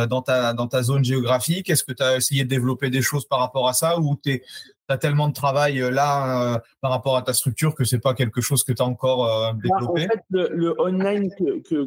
dans, 0.09 0.21
ta, 0.21 0.53
dans 0.53 0.67
ta 0.67 0.83
zone 0.83 1.03
géographique? 1.03 1.69
Est-ce 1.69 1.83
que 1.83 1.93
tu 1.93 2.03
as 2.03 2.17
essayé 2.17 2.43
de 2.43 2.49
développer 2.49 2.89
des 2.89 3.01
choses 3.01 3.25
par 3.25 3.39
rapport 3.39 3.67
à 3.67 3.73
ça 3.73 3.99
ou 3.99 4.17
tu 4.21 4.41
as 4.89 4.97
tellement 4.97 5.27
de 5.27 5.33
travail 5.33 5.77
là 5.79 6.61
par 6.81 6.91
rapport 6.91 7.15
à 7.15 7.21
ta 7.21 7.33
structure 7.33 7.73
que 7.75 7.83
c'est 7.83 7.99
pas 7.99 8.13
quelque 8.13 8.41
chose 8.41 8.63
que 8.63 8.73
tu 8.73 8.81
as 8.81 8.85
encore 8.85 9.53
développé 9.55 10.05
En 10.05 10.07
fait, 10.07 10.23
le, 10.29 10.79
online 10.79 11.29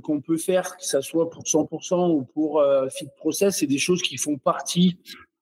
qu'on 0.02 0.20
peut 0.20 0.38
faire, 0.38 0.76
que 0.76 0.84
ce 0.84 1.00
soit 1.00 1.30
pour 1.30 1.42
100% 1.42 2.10
ou 2.10 2.22
pour 2.22 2.62
Fit 2.90 3.08
Process, 3.16 3.58
c'est 3.58 3.66
des 3.66 3.78
choses 3.78 4.02
qui 4.02 4.16
font 4.16 4.38
partie 4.38 4.98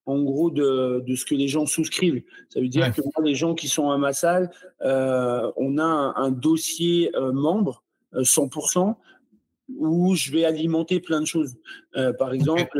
en 0.06 0.22
gros 0.22 0.50
de, 0.50 1.02
de, 1.06 1.14
ce 1.14 1.24
que 1.24 1.34
les 1.34 1.48
gens 1.48 1.66
souscrivent. 1.66 2.22
Ça 2.50 2.60
veut 2.60 2.68
dire 2.68 2.92
que 2.94 3.00
moi, 3.02 3.24
les 3.24 3.34
gens 3.34 3.54
qui 3.54 3.68
sont 3.68 3.90
à 3.90 3.98
ma 3.98 4.12
salle, 4.12 4.50
euh, 4.82 5.50
on 5.56 5.78
a 5.78 6.12
un, 6.16 6.30
dossier 6.30 7.14
euh, 7.16 7.32
membre 7.32 7.82
100% 8.14 8.90
euh, 8.90 8.92
où 9.78 10.14
je 10.14 10.30
vais 10.30 10.44
alimenter 10.44 11.00
plein 11.00 11.20
de 11.20 11.26
choses. 11.26 11.54
Euh, 11.96 12.12
par 12.12 12.32
exemple, 12.32 12.78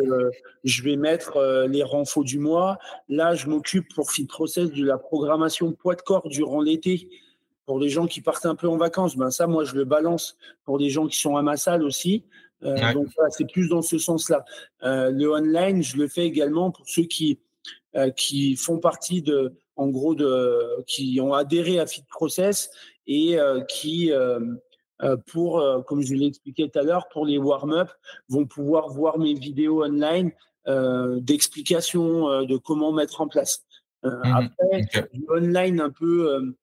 je 0.64 0.82
vais 0.82 0.96
mettre 0.96 1.66
les 1.68 1.82
renfaux 1.82 2.24
du 2.24 2.38
mois. 2.38 2.78
Là, 3.08 3.34
je 3.34 3.48
m'occupe 3.48 3.92
pour 3.94 4.10
Fit 4.10 4.26
Process 4.26 4.70
de 4.70 4.84
la 4.84 4.98
programmation 4.98 5.72
poids 5.72 5.94
de 5.94 6.02
corps 6.02 6.28
durant 6.28 6.60
l'été. 6.60 7.08
Pour 7.66 7.78
les 7.78 7.88
gens 7.88 8.06
qui 8.06 8.20
partent 8.20 8.44
un 8.44 8.54
peu 8.54 8.68
en 8.68 8.76
vacances, 8.76 9.16
ben 9.16 9.30
ça, 9.30 9.46
moi, 9.46 9.64
je 9.64 9.74
le 9.74 9.84
balance 9.84 10.36
pour 10.64 10.78
les 10.78 10.90
gens 10.90 11.06
qui 11.06 11.18
sont 11.18 11.36
à 11.36 11.42
ma 11.42 11.56
salle 11.56 11.82
aussi. 11.82 12.24
Euh, 12.64 12.92
donc 12.92 13.08
c'est 13.30 13.50
plus 13.50 13.68
dans 13.68 13.82
ce 13.82 13.98
sens-là. 13.98 14.44
Euh, 14.82 15.10
le 15.10 15.30
online, 15.30 15.82
je 15.82 15.96
le 15.96 16.08
fais 16.08 16.26
également 16.26 16.70
pour 16.70 16.88
ceux 16.88 17.04
qui 17.04 17.38
euh, 17.96 18.10
qui 18.10 18.56
font 18.56 18.78
partie 18.78 19.22
de, 19.22 19.52
en 19.76 19.88
gros, 19.88 20.14
de, 20.14 20.82
qui 20.86 21.20
ont 21.20 21.32
adhéré 21.32 21.78
à 21.78 21.86
Fit 21.86 22.04
Process 22.08 22.70
et 23.06 23.36
qui 23.68 24.10
pour, 25.26 25.62
comme 25.86 26.02
je 26.02 26.14
l'ai 26.14 26.26
expliqué 26.26 26.70
tout 26.70 26.78
à 26.78 26.82
l'heure, 26.82 27.08
pour 27.08 27.26
les 27.26 27.38
warm-up, 27.38 27.90
vont 28.28 28.46
pouvoir 28.46 28.88
voir 28.88 29.18
mes 29.18 29.34
vidéos 29.34 29.84
online 29.84 30.32
euh, 30.66 31.18
d'explication 31.20 32.42
de 32.42 32.56
comment 32.56 32.92
mettre 32.92 33.20
en 33.20 33.28
place. 33.28 33.64
Mmh 34.02 34.08
après, 34.24 35.08
online 35.30 35.80
un 35.80 35.90
peu, 35.90 36.54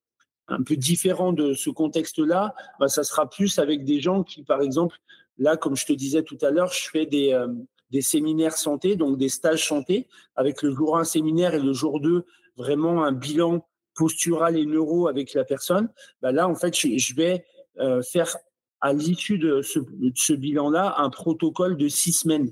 un 0.48 0.64
peu 0.64 0.76
différent 0.76 1.34
de 1.34 1.54
ce 1.54 1.70
contexte-là, 1.70 2.56
bah, 2.80 2.88
ça 2.88 3.04
sera 3.04 3.30
plus 3.30 3.60
avec 3.60 3.84
des 3.84 4.00
gens 4.00 4.24
qui, 4.24 4.44
par 4.44 4.62
exemple, 4.62 4.98
Là, 5.42 5.58
comme 5.58 5.76
je 5.76 5.88
te 5.88 5.94
disais 5.94 6.22
tout 6.22 6.38
à 6.42 6.52
l'heure, 6.52 6.72
je 6.72 6.88
fais 6.88 7.08
des, 7.08 7.34
euh, 7.34 7.48
des 7.90 8.04
séminaires 8.04 8.56
santé, 8.56 8.96
donc 8.96 9.18
des 9.18 9.28
stages 9.28 9.68
santé, 9.68 10.08
avec 10.36 10.62
le 10.62 10.72
jour 10.72 11.00
1 11.00 11.04
séminaire 11.04 11.56
et 11.56 11.60
le 11.60 11.74
jour 11.74 12.00
2, 12.00 12.26
vraiment 12.58 13.04
un 13.04 13.12
bilan 13.12 13.68
postural 13.96 14.56
et 14.56 14.68
neuro 14.68 15.08
avec 15.08 15.34
la 15.34 15.44
personne. 15.44 15.90
Bah 16.22 16.32
là, 16.32 16.48
en 16.48 16.54
fait, 16.54 16.78
je, 16.78 17.16
vais 17.16 17.44
euh, 17.80 18.02
faire 18.02 18.36
à 18.82 18.94
l'issue 18.94 19.38
de 19.38 19.62
ce, 19.62 19.80
ce 20.16 20.34
bilan-là 20.34 20.96
un 20.98 21.10
protocole 21.10 21.78
de 21.78 21.88
six 21.88 22.14
semaines 22.14 22.52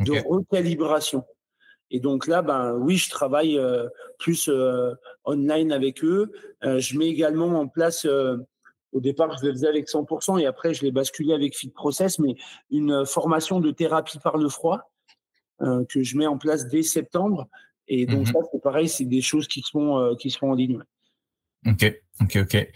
de 0.00 0.12
recalibration. 0.28 1.24
Et 1.90 2.00
donc 2.00 2.26
là, 2.26 2.42
ben 2.42 2.74
oui, 2.74 2.96
je 2.96 3.08
travaille 3.08 3.58
euh, 3.58 3.88
plus 4.18 4.50
online 5.24 5.72
avec 5.72 6.04
eux. 6.04 6.30
je 6.62 6.98
mets 6.98 7.08
également 7.08 7.58
en 7.58 7.68
place 7.68 8.06
au 8.96 9.00
départ, 9.00 9.36
je 9.38 9.46
le 9.46 9.52
faisais 9.52 9.68
avec 9.68 9.88
100% 9.88 10.40
et 10.40 10.46
après, 10.46 10.72
je 10.72 10.82
l'ai 10.82 10.90
basculé 10.90 11.34
avec 11.34 11.56
Fit 11.56 11.68
Process, 11.68 12.18
mais 12.18 12.34
une 12.70 13.04
formation 13.04 13.60
de 13.60 13.70
thérapie 13.70 14.18
par 14.18 14.38
le 14.38 14.48
froid 14.48 14.90
euh, 15.62 15.84
que 15.86 16.02
je 16.02 16.16
mets 16.16 16.26
en 16.26 16.38
place 16.38 16.68
dès 16.68 16.82
septembre. 16.82 17.46
Et 17.88 18.06
donc, 18.06 18.26
mhm. 18.26 18.32
ça, 18.32 18.38
c'est 18.50 18.62
pareil, 18.62 18.88
c'est 18.88 19.04
des 19.04 19.20
choses 19.20 19.48
qui 19.48 19.62
euh, 19.74 20.14
qui 20.16 20.30
seront 20.30 20.52
en 20.52 20.54
ligne. 20.54 20.82
Ok, 21.64 22.00
ok, 22.20 22.36
ok. 22.42 22.68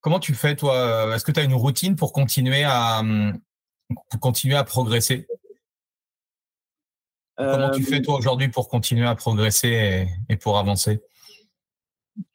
Comment 0.00 0.18
tu 0.18 0.34
fais, 0.34 0.56
toi 0.56 0.76
euh, 0.76 1.14
Est-ce 1.14 1.24
que 1.24 1.32
tu 1.32 1.40
as 1.40 1.44
une 1.44 1.54
routine 1.54 1.96
pour 1.96 2.12
continuer 2.12 2.64
à, 2.64 3.02
pour 4.10 4.20
continuer 4.20 4.56
à 4.56 4.64
progresser? 4.64 5.26
Comment 7.36 7.70
tu 7.70 7.82
fais, 7.82 8.00
toi, 8.02 8.16
aujourd'hui, 8.16 8.48
pour 8.48 8.68
continuer 8.68 9.06
à 9.06 9.14
progresser 9.14 10.06
et 10.28 10.36
pour 10.36 10.58
avancer? 10.58 11.00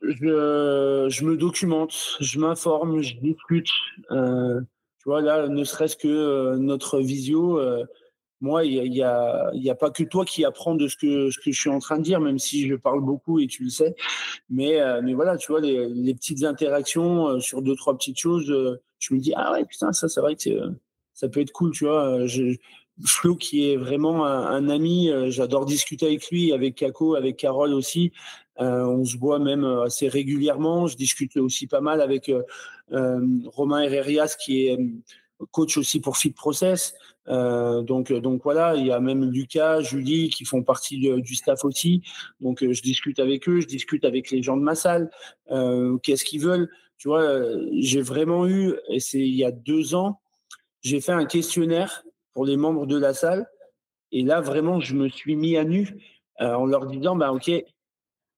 Je, 0.01 1.07
je, 1.09 1.25
me 1.25 1.37
documente, 1.37 2.17
je 2.19 2.39
m'informe, 2.39 3.01
je 3.01 3.15
discute. 3.17 3.69
Euh, 4.11 4.61
tu 4.99 5.09
vois, 5.09 5.21
là, 5.21 5.47
ne 5.47 5.63
serait-ce 5.63 5.95
que 5.95 6.07
euh, 6.07 6.57
notre 6.57 6.99
visio, 6.99 7.59
euh, 7.59 7.85
moi, 8.41 8.65
il 8.65 8.91
n'y 8.91 9.01
a, 9.01 9.49
y 9.53 9.69
a, 9.69 9.75
pas 9.75 9.89
que 9.89 10.03
toi 10.03 10.25
qui 10.25 10.45
apprends 10.45 10.75
de 10.75 10.87
ce 10.87 10.95
que, 10.95 11.31
ce 11.31 11.37
que 11.39 11.51
je 11.51 11.59
suis 11.59 11.69
en 11.69 11.79
train 11.79 11.97
de 11.97 12.03
dire, 12.03 12.19
même 12.19 12.39
si 12.39 12.67
je 12.67 12.75
parle 12.75 13.01
beaucoup 13.01 13.39
et 13.39 13.47
tu 13.47 13.63
le 13.63 13.69
sais. 13.69 13.95
Mais, 14.49 14.79
euh, 14.79 15.01
mais 15.03 15.13
voilà, 15.13 15.37
tu 15.37 15.51
vois, 15.51 15.61
les, 15.61 16.13
petites 16.13 16.43
interactions 16.43 17.27
euh, 17.27 17.39
sur 17.39 17.61
deux, 17.61 17.75
trois 17.75 17.97
petites 17.97 18.19
choses, 18.19 18.45
je 18.99 19.13
me 19.13 19.19
dis, 19.19 19.33
ah 19.35 19.53
ouais, 19.53 19.65
putain, 19.65 19.91
ça, 19.93 20.07
c'est 20.07 20.21
vrai 20.21 20.35
que 20.35 20.49
ça 21.13 21.29
peut 21.29 21.41
être 21.41 21.51
cool, 21.51 21.71
tu 21.71 21.85
vois. 21.85 22.25
Flo, 23.05 23.35
qui 23.35 23.69
est 23.69 23.77
vraiment 23.77 24.25
un, 24.25 24.69
ami, 24.69 25.11
j'adore 25.27 25.65
discuter 25.65 26.07
avec 26.07 26.31
lui, 26.31 26.51
avec 26.51 26.73
Kako, 26.73 27.13
avec 27.13 27.37
Carole 27.37 27.73
aussi. 27.75 28.11
Euh, 28.59 28.85
on 28.85 29.05
se 29.05 29.17
voit 29.17 29.39
même 29.39 29.63
euh, 29.63 29.83
assez 29.83 30.07
régulièrement. 30.07 30.87
Je 30.87 30.97
discute 30.97 31.37
aussi 31.37 31.67
pas 31.67 31.81
mal 31.81 32.01
avec 32.01 32.29
euh, 32.29 33.19
Romain 33.45 33.81
Herrerias, 33.81 34.35
qui 34.39 34.67
est 34.67 34.79
coach 35.51 35.77
aussi 35.77 35.99
pour 35.99 36.17
Fit 36.17 36.31
Process. 36.31 36.95
donc, 37.27 38.11
donc 38.11 38.43
voilà, 38.43 38.75
il 38.75 38.87
y 38.87 38.91
a 38.91 38.99
même 38.99 39.29
Lucas, 39.29 39.81
Julie 39.81 40.29
qui 40.29 40.45
font 40.45 40.63
partie 40.63 40.97
du 40.97 41.35
staff 41.35 41.63
aussi. 41.65 42.01
Donc 42.39 42.59
je 42.61 42.81
discute 42.81 43.19
avec 43.19 43.47
eux, 43.47 43.61
je 43.61 43.67
discute 43.67 44.05
avec 44.05 44.31
les 44.31 44.41
gens 44.41 44.57
de 44.57 44.63
ma 44.63 44.75
salle. 44.75 45.11
Qu'est-ce 46.03 46.25
qu'ils 46.25 46.41
veulent? 46.41 46.69
Tu 46.97 47.07
vois, 47.07 47.43
j'ai 47.73 48.01
vraiment 48.01 48.47
eu, 48.47 48.73
et 48.89 48.99
c'est 48.99 49.19
il 49.19 49.35
y 49.35 49.45
a 49.45 49.51
deux 49.51 49.93
ans, 49.93 50.19
j'ai 50.81 50.99
fait 51.01 51.11
un 51.11 51.25
questionnaire 51.25 52.03
pour 52.33 52.45
les 52.45 52.57
membres 52.57 52.85
de 52.85 52.97
la 52.97 53.13
salle. 53.13 53.47
Et 54.11 54.23
là, 54.23 54.41
vraiment, 54.41 54.79
je 54.79 54.95
me 54.95 55.09
suis 55.09 55.35
mis 55.35 55.57
à 55.57 55.63
nu 55.63 55.97
en 56.39 56.65
leur 56.65 56.87
disant, 56.87 57.15
bah, 57.15 57.33
OK, 57.33 57.51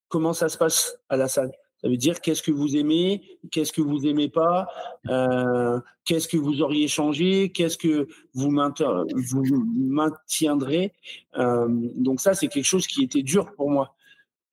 comment 0.07 0.33
ça 0.33 0.49
se 0.49 0.57
passe 0.57 0.97
à 1.07 1.15
la 1.15 1.27
salle? 1.27 1.51
Ça 1.81 1.87
veut 1.87 1.97
dire 1.97 2.19
qu'est-ce 2.19 2.43
que 2.43 2.51
vous 2.51 2.75
aimez, 2.75 3.39
qu'est-ce 3.51 3.71
que 3.71 3.81
vous 3.81 4.05
aimez 4.05 4.27
pas, 4.27 4.67
euh, 5.07 5.79
qu'est-ce 6.03 6.27
que 6.27 6.35
vous 6.35 6.61
auriez 6.61 6.89
changé, 6.89 7.51
qu'est-ce 7.51 7.77
que 7.77 8.09
vous, 8.33 8.51
maintiendrez. 8.51 10.91
Euh, 11.37 11.69
donc 11.95 12.19
ça, 12.19 12.33
c'est 12.33 12.49
quelque 12.49 12.65
chose 12.65 12.85
qui 12.85 13.01
était 13.03 13.23
dur 13.23 13.53
pour 13.53 13.71
moi. 13.71 13.95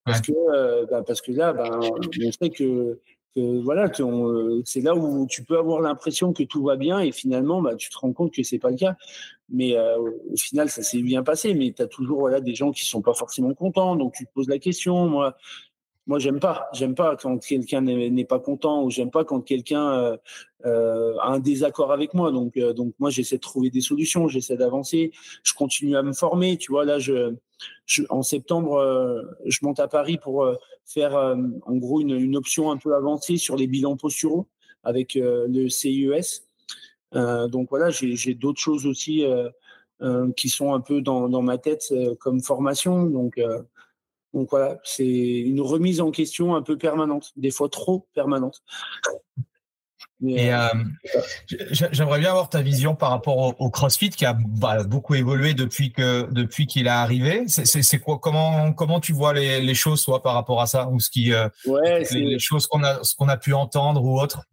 Parce, 0.05 0.20
que, 0.20 0.31
euh, 0.55 0.87
bah, 0.89 1.03
parce 1.05 1.20
que 1.20 1.33
là, 1.33 1.53
bah, 1.53 1.81
on 1.83 2.01
sait 2.31 2.51
que, 2.51 3.01
voilà, 3.35 3.91
c'est 4.64 4.81
là 4.81 4.95
où 4.95 5.27
tu 5.27 5.43
peux 5.43 5.59
avoir 5.59 5.81
l'impression 5.81 6.33
que 6.33 6.45
tout 6.45 6.62
va 6.62 6.77
bien 6.77 7.01
et 7.01 7.11
finalement, 7.11 7.61
bah, 7.61 7.74
tu 7.74 7.91
te 7.91 7.99
rends 7.99 8.12
compte 8.12 8.33
que 8.33 8.45
c'est 8.45 8.61
pas 8.61 8.70
le 8.70 8.77
cas. 8.77 8.95
Mais 9.49 9.77
au 9.77 10.37
final, 10.37 10.70
ça 10.70 10.85
s'est 10.85 11.03
bien 11.03 11.24
passé. 11.24 11.55
Mais 11.55 11.72
tu 11.72 11.83
as 11.83 11.89
toujours 11.89 12.20
voilà, 12.20 12.41
des 12.41 12.55
gens 12.55 12.70
qui 12.70 12.87
sont 12.87 13.03
pas 13.03 13.14
forcément 13.14 13.53
contents. 13.53 13.97
Donc, 13.97 14.14
tu 14.14 14.27
te 14.27 14.33
poses 14.33 14.49
la 14.49 14.61
question. 14.61 15.09
Moi, 15.09 15.37
moi 16.07 16.19
j'aime 16.19 16.39
pas. 16.39 16.69
J'aime 16.73 16.95
pas 16.95 17.17
quand 17.17 17.39
quelqu'un 17.39 17.81
n'est 17.81 18.25
pas 18.25 18.39
content 18.39 18.83
ou 18.85 18.91
j'aime 18.91 19.11
pas 19.11 19.25
quand 19.25 19.41
quelqu'un 19.41 19.91
euh, 19.93 20.17
euh, 20.65 21.17
a 21.19 21.33
un 21.33 21.41
désaccord 21.41 21.93
avec 21.93 22.15
moi. 22.15 22.31
Donc 22.31 22.57
euh, 22.57 22.73
donc 22.73 22.95
moi 22.99 23.11
j'essaie 23.11 23.37
de 23.37 23.41
trouver 23.41 23.71
des 23.71 23.81
solutions 23.81 24.29
j'essaie 24.29 24.57
d'avancer 24.57 25.13
je 25.43 25.53
continue 25.55 25.97
à 25.97 26.03
me 26.03 26.13
former. 26.13 26.57
Tu 26.59 26.71
vois 26.71 26.85
là 26.85 26.99
je, 26.99 27.35
en 28.09 28.23
septembre 28.23 29.25
je 29.45 29.59
monte 29.63 29.81
à 29.81 29.89
Paris 29.89 30.19
pour 30.19 30.47
faire 30.85 31.15
en 31.15 31.77
gros 31.77 32.01
une, 32.01 32.11
une, 32.11 32.37
option 32.37 32.71
un 32.71 32.77
peu 32.77 32.95
avancée 32.95 33.37
sur 33.37 33.57
les 33.57 33.67
bilans 33.67 33.97
posturaux 33.97 34.47
avec 34.85 35.15
le 35.15 35.69
CIES 35.69 36.43
donc 37.13 37.71
voilà 37.71 37.91
j'ai 37.91 38.35
d'autres 38.35 38.61
choses 38.61 38.87
aussi 38.87 39.25
qui 40.37 40.49
sont 40.49 40.75
un 40.75 40.81
peu 40.81 41.01
dans, 41.01 41.29
dans 41.29 41.43
ma 41.43 41.59
tête 41.59 41.93
comme 42.21 42.43
formation. 42.43 43.07
Donc 43.07 43.41
donc 44.35 44.51
voilà, 44.51 44.79
c'est 44.85 45.07
une 45.07 45.61
remise 45.61 46.01
en 46.01 46.11
question 46.11 46.55
un 46.55 46.62
peu 46.62 46.77
permanente, 46.77 47.33
des 47.37 47.51
fois 47.51 47.68
trop 47.68 48.07
permanente. 48.14 48.62
Et 50.24 50.53
euh, 50.53 50.68
euh, 51.14 51.57
j'aimerais 51.70 52.18
bien 52.18 52.31
avoir 52.31 52.49
ta 52.49 52.62
vision 52.62 52.95
par 52.95 53.11
rapport 53.11 53.61
au, 53.61 53.70
CrossFit 53.70 54.09
qui 54.09 54.24
a 54.24 54.33
bah, 54.35 54.83
beaucoup 54.85 55.14
évolué 55.14 55.53
depuis 55.53 55.93
que 55.93 56.27
depuis 56.33 56.66
qu'il 56.66 56.87
est 56.87 56.91
arrivé. 56.91 57.45
C'est 57.49 57.99
quoi 57.99 58.18
comment 58.18 58.72
comment 58.72 58.99
tu 58.99 59.12
vois 59.12 59.35
les, 59.35 59.74
choses 59.74 60.01
soit 60.01 60.22
par 60.22 60.33
rapport 60.33 60.62
à 60.62 60.66
ça 60.66 60.89
ou 60.89 61.01
ce 61.01 61.11
qui 61.11 61.35
euh, 61.35 61.49
les, 62.12 62.39
choses 62.39 62.66
qu'on 62.66 62.83
a 62.83 63.05
ce 63.05 63.14
qu'on 63.14 63.29
a 63.29 63.37
pu 63.37 63.53
entendre 63.53 64.03
ou 64.03 64.18
autre? 64.18 64.45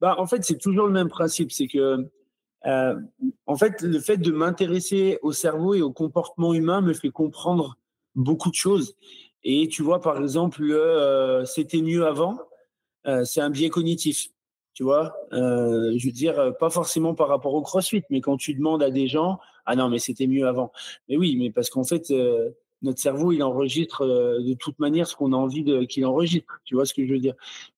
Bah 0.00 0.16
en 0.18 0.26
fait 0.26 0.44
c'est 0.44 0.58
toujours 0.58 0.86
le 0.86 0.92
même 0.92 1.08
principe, 1.08 1.52
c'est 1.52 1.68
que 1.68 2.08
en 2.64 3.56
fait 3.56 3.82
le 3.82 4.00
fait 4.00 4.16
de 4.16 4.32
m'intéresser 4.32 5.20
au 5.22 5.30
cerveau 5.30 5.74
et 5.74 5.82
au 5.82 5.92
comportement 5.92 6.52
humain 6.52 6.80
me 6.80 6.94
fait 6.94 7.10
comprendre 7.10 7.76
beaucoup 8.16 8.50
de 8.50 8.56
choses. 8.56 8.96
Et 9.44 9.68
tu 9.68 9.82
vois, 9.82 10.00
par 10.00 10.20
exemple, 10.20 10.62
euh, 10.62 11.44
c'était 11.44 11.80
mieux 11.80 12.04
avant, 12.04 12.36
euh, 13.06 13.24
c'est 13.24 13.40
un 13.40 13.50
biais 13.50 13.68
cognitif. 13.68 14.28
Tu 14.74 14.82
vois, 14.82 15.16
euh, 15.32 15.94
je 15.96 16.06
veux 16.06 16.12
dire, 16.12 16.52
pas 16.58 16.68
forcément 16.68 17.14
par 17.14 17.28
rapport 17.28 17.54
au 17.54 17.62
crossfit, 17.62 18.02
mais 18.10 18.20
quand 18.20 18.36
tu 18.36 18.52
demandes 18.52 18.82
à 18.82 18.90
des 18.90 19.06
gens, 19.06 19.38
ah 19.64 19.76
non, 19.76 19.88
mais 19.88 19.98
c'était 19.98 20.26
mieux 20.26 20.46
avant. 20.46 20.72
Mais 21.08 21.16
oui, 21.16 21.36
mais 21.38 21.50
parce 21.50 21.70
qu'en 21.70 21.84
fait, 21.84 22.12
notre 22.82 23.00
cerveau, 23.00 23.32
il 23.32 23.42
enregistre 23.42 24.04
de 24.04 24.52
toute 24.54 24.78
manière 24.78 25.06
ce 25.06 25.16
qu'on 25.16 25.32
a 25.32 25.36
envie 25.36 25.64
qu'il 25.86 26.04
enregistre. 26.04 26.60
Tu 26.64 26.74
vois 26.74 26.84
ce 26.84 26.92
que 26.92 27.06
je 27.06 27.12
veux 27.12 27.20
dire 27.20 27.34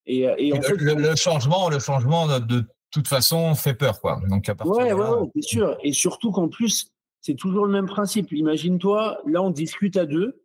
Et, 0.07 0.23
et, 0.39 0.53
en 0.53 0.61
fait, 0.61 0.75
le, 0.75 1.15
changement, 1.15 1.69
le 1.69 1.79
changement 1.79 2.27
de, 2.41 2.65
toute 2.91 3.07
façon 3.07 3.55
fait 3.55 3.75
peur, 3.75 4.01
quoi. 4.01 4.21
Donc 4.29 4.49
à 4.49 4.57
ouais, 4.67 4.93
ouais, 4.93 5.31
c'est 5.37 5.43
sûr. 5.43 5.77
Et 5.85 5.93
surtout 5.93 6.33
qu'en 6.33 6.49
plus, 6.49 6.91
c'est 7.29 7.35
toujours 7.35 7.67
le 7.67 7.73
même 7.73 7.85
principe. 7.85 8.33
Imagine-toi, 8.33 9.21
là, 9.27 9.43
on 9.43 9.51
discute 9.51 9.99
à 9.99 10.07
deux, 10.07 10.43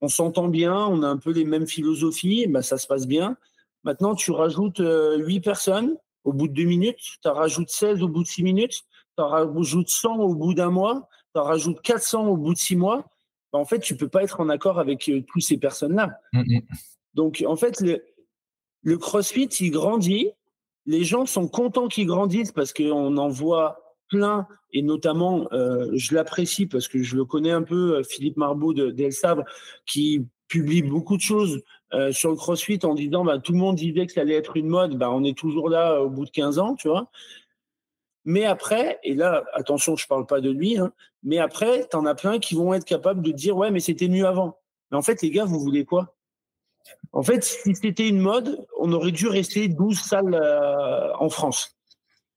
on 0.00 0.08
s'entend 0.08 0.48
bien, 0.48 0.74
on 0.74 1.02
a 1.02 1.06
un 1.06 1.18
peu 1.18 1.30
les 1.30 1.44
mêmes 1.44 1.66
philosophies, 1.66 2.46
bah, 2.46 2.62
ça 2.62 2.78
se 2.78 2.86
passe 2.86 3.06
bien. 3.06 3.36
Maintenant, 3.84 4.14
tu 4.14 4.30
rajoutes 4.30 4.80
euh, 4.80 5.18
huit 5.18 5.40
personnes 5.40 5.98
au 6.24 6.32
bout 6.32 6.48
de 6.48 6.54
deux 6.54 6.64
minutes, 6.64 6.96
tu 6.96 7.28
en 7.28 7.34
rajoutes 7.34 7.68
16 7.68 8.02
au 8.02 8.08
bout 8.08 8.22
de 8.22 8.28
six 8.28 8.42
minutes, 8.42 8.80
tu 9.18 9.22
en 9.22 9.28
rajoutes 9.28 9.90
100 9.90 10.20
au 10.20 10.34
bout 10.34 10.54
d'un 10.54 10.70
mois, 10.70 11.06
tu 11.34 11.40
en 11.40 11.44
rajoutes 11.44 11.82
400 11.82 12.26
au 12.28 12.38
bout 12.38 12.54
de 12.54 12.58
six 12.58 12.76
mois. 12.76 13.04
Bah, 13.52 13.58
en 13.58 13.66
fait, 13.66 13.80
tu 13.80 13.94
peux 13.94 14.08
pas 14.08 14.22
être 14.22 14.40
en 14.40 14.48
accord 14.48 14.78
avec 14.78 15.10
euh, 15.10 15.22
toutes 15.30 15.42
ces 15.42 15.58
personnes-là. 15.58 16.18
Donc, 17.12 17.44
en 17.46 17.56
fait, 17.56 17.78
le, 17.82 18.02
le 18.84 18.96
CrossFit, 18.96 19.50
il 19.60 19.70
grandit. 19.70 20.30
Les 20.86 21.04
gens 21.04 21.26
sont 21.26 21.46
contents 21.46 21.88
qu'il 21.88 22.06
grandisse 22.06 22.52
parce 22.52 22.72
qu'on 22.72 23.18
en 23.18 23.28
voit 23.28 23.81
plein, 24.12 24.46
et 24.72 24.82
notamment, 24.82 25.48
euh, 25.52 25.90
je 25.94 26.14
l'apprécie 26.14 26.66
parce 26.66 26.88
que 26.88 27.02
je 27.02 27.16
le 27.16 27.24
connais 27.24 27.50
un 27.50 27.62
peu, 27.62 27.96
euh, 27.96 28.02
Philippe 28.02 28.36
Marbeau 28.36 28.72
d'El 28.72 29.12
Sabre, 29.12 29.44
qui 29.86 30.26
publie 30.48 30.82
beaucoup 30.82 31.16
de 31.16 31.22
choses 31.22 31.62
sur 32.10 32.30
le 32.30 32.36
CrossFit 32.36 32.78
en 32.84 32.94
disant 32.94 33.22
bah, 33.22 33.38
tout 33.38 33.52
le 33.52 33.58
monde 33.58 33.76
disait 33.76 34.06
que 34.06 34.12
ça 34.14 34.22
allait 34.22 34.34
être 34.34 34.56
une 34.56 34.68
mode, 34.68 34.96
bah, 34.96 35.10
on 35.10 35.24
est 35.24 35.36
toujours 35.36 35.68
là 35.68 36.00
au 36.00 36.08
bout 36.08 36.24
de 36.24 36.30
15 36.30 36.58
ans, 36.58 36.74
tu 36.74 36.88
vois. 36.88 37.10
Mais 38.24 38.44
après, 38.44 38.98
et 39.02 39.14
là, 39.14 39.44
attention, 39.52 39.94
je 39.96 40.04
ne 40.04 40.08
parle 40.08 40.26
pas 40.26 40.40
de 40.40 40.50
lui, 40.50 40.78
hein, 40.78 40.92
mais 41.22 41.38
après, 41.38 41.86
tu 41.90 41.96
en 41.96 42.06
as 42.06 42.14
plein 42.14 42.38
qui 42.38 42.54
vont 42.54 42.74
être 42.74 42.84
capables 42.84 43.22
de 43.22 43.32
dire 43.32 43.56
Ouais, 43.56 43.70
mais 43.70 43.80
c'était 43.80 44.08
mieux 44.08 44.26
avant. 44.26 44.58
Mais 44.90 44.96
en 44.96 45.02
fait, 45.02 45.22
les 45.22 45.30
gars, 45.30 45.44
vous 45.44 45.60
voulez 45.60 45.84
quoi? 45.84 46.14
En 47.12 47.22
fait, 47.22 47.44
si 47.44 47.74
c'était 47.74 48.08
une 48.08 48.20
mode, 48.20 48.66
on 48.78 48.92
aurait 48.92 49.12
dû 49.12 49.28
rester 49.28 49.68
12 49.68 49.98
salles 49.98 50.34
euh, 50.34 51.14
en 51.16 51.28
France. 51.28 51.76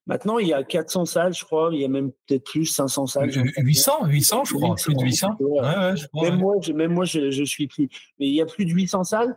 Maintenant, 0.08 0.38
il 0.38 0.48
y 0.48 0.54
a 0.54 0.64
400 0.64 1.06
salles, 1.06 1.34
je 1.34 1.44
crois. 1.44 1.70
Il 1.74 1.80
y 1.80 1.86
a 1.86 1.88
même 1.88 2.12
peut-être 2.28 2.44
plus, 2.44 2.66
500 2.66 3.08
salles. 3.08 3.32
800, 3.58 4.06
800, 4.06 4.46
je 4.46 4.54
crois. 4.54 4.76
plus 4.76 4.94
de 4.94 5.02
800. 5.02 5.30
même, 6.14 6.38
moi, 6.38 6.56
je, 6.62 6.74
même 6.74 6.94
moi, 6.94 7.06
je, 7.06 7.32
je 7.32 7.44
suis 7.44 7.68
pris. 7.68 7.90
Mais 8.20 8.28
il 8.28 8.34
y 8.34 8.42
a 8.42 8.46
plus 8.46 8.66
de 8.66 8.72
800 8.72 9.04
salles. 9.04 9.36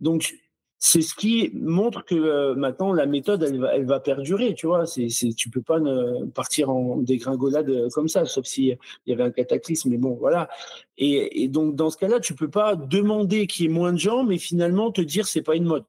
Donc, 0.00 0.34
c'est 0.80 1.02
ce 1.02 1.16
qui 1.16 1.50
montre 1.54 2.04
que 2.04 2.14
euh, 2.14 2.54
maintenant 2.54 2.92
la 2.92 3.04
méthode 3.04 3.42
elle 3.42 3.58
va, 3.58 3.74
elle 3.74 3.84
va 3.84 3.98
perdurer 3.98 4.54
tu 4.54 4.68
vois 4.68 4.86
c'est 4.86 5.08
c'est 5.08 5.30
tu 5.30 5.50
peux 5.50 5.60
pas 5.60 5.80
ne 5.80 6.24
partir 6.26 6.70
en 6.70 6.98
dégringolade 6.98 7.88
comme 7.92 8.06
ça 8.06 8.24
sauf 8.26 8.46
si 8.46 8.66
il 8.68 8.78
y 9.10 9.12
avait 9.12 9.24
un 9.24 9.32
cataclysme 9.32 9.90
mais 9.90 9.96
bon 9.96 10.14
voilà 10.14 10.48
et, 10.96 11.42
et 11.42 11.48
donc 11.48 11.74
dans 11.74 11.90
ce 11.90 11.96
cas-là 11.96 12.20
tu 12.20 12.32
peux 12.36 12.48
pas 12.48 12.76
demander 12.76 13.48
qu'il 13.48 13.66
y 13.66 13.68
ait 13.68 13.72
moins 13.72 13.92
de 13.92 13.98
gens 13.98 14.22
mais 14.22 14.38
finalement 14.38 14.92
te 14.92 15.00
dire 15.00 15.26
c'est 15.26 15.42
pas 15.42 15.56
une 15.56 15.64
mode 15.64 15.84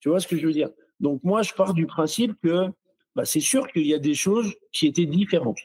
tu 0.00 0.10
vois 0.10 0.20
ce 0.20 0.28
que 0.28 0.36
je 0.36 0.46
veux 0.46 0.52
dire? 0.52 0.70
Donc 1.00 1.20
moi 1.24 1.42
je 1.42 1.52
pars 1.52 1.74
du 1.74 1.86
principe 1.86 2.34
que 2.42 2.68
bah, 3.16 3.24
c'est 3.24 3.40
sûr 3.40 3.66
qu'il 3.72 3.86
y 3.86 3.94
a 3.94 3.98
des 3.98 4.14
choses 4.14 4.54
qui 4.70 4.86
étaient 4.86 5.06
différentes 5.06 5.58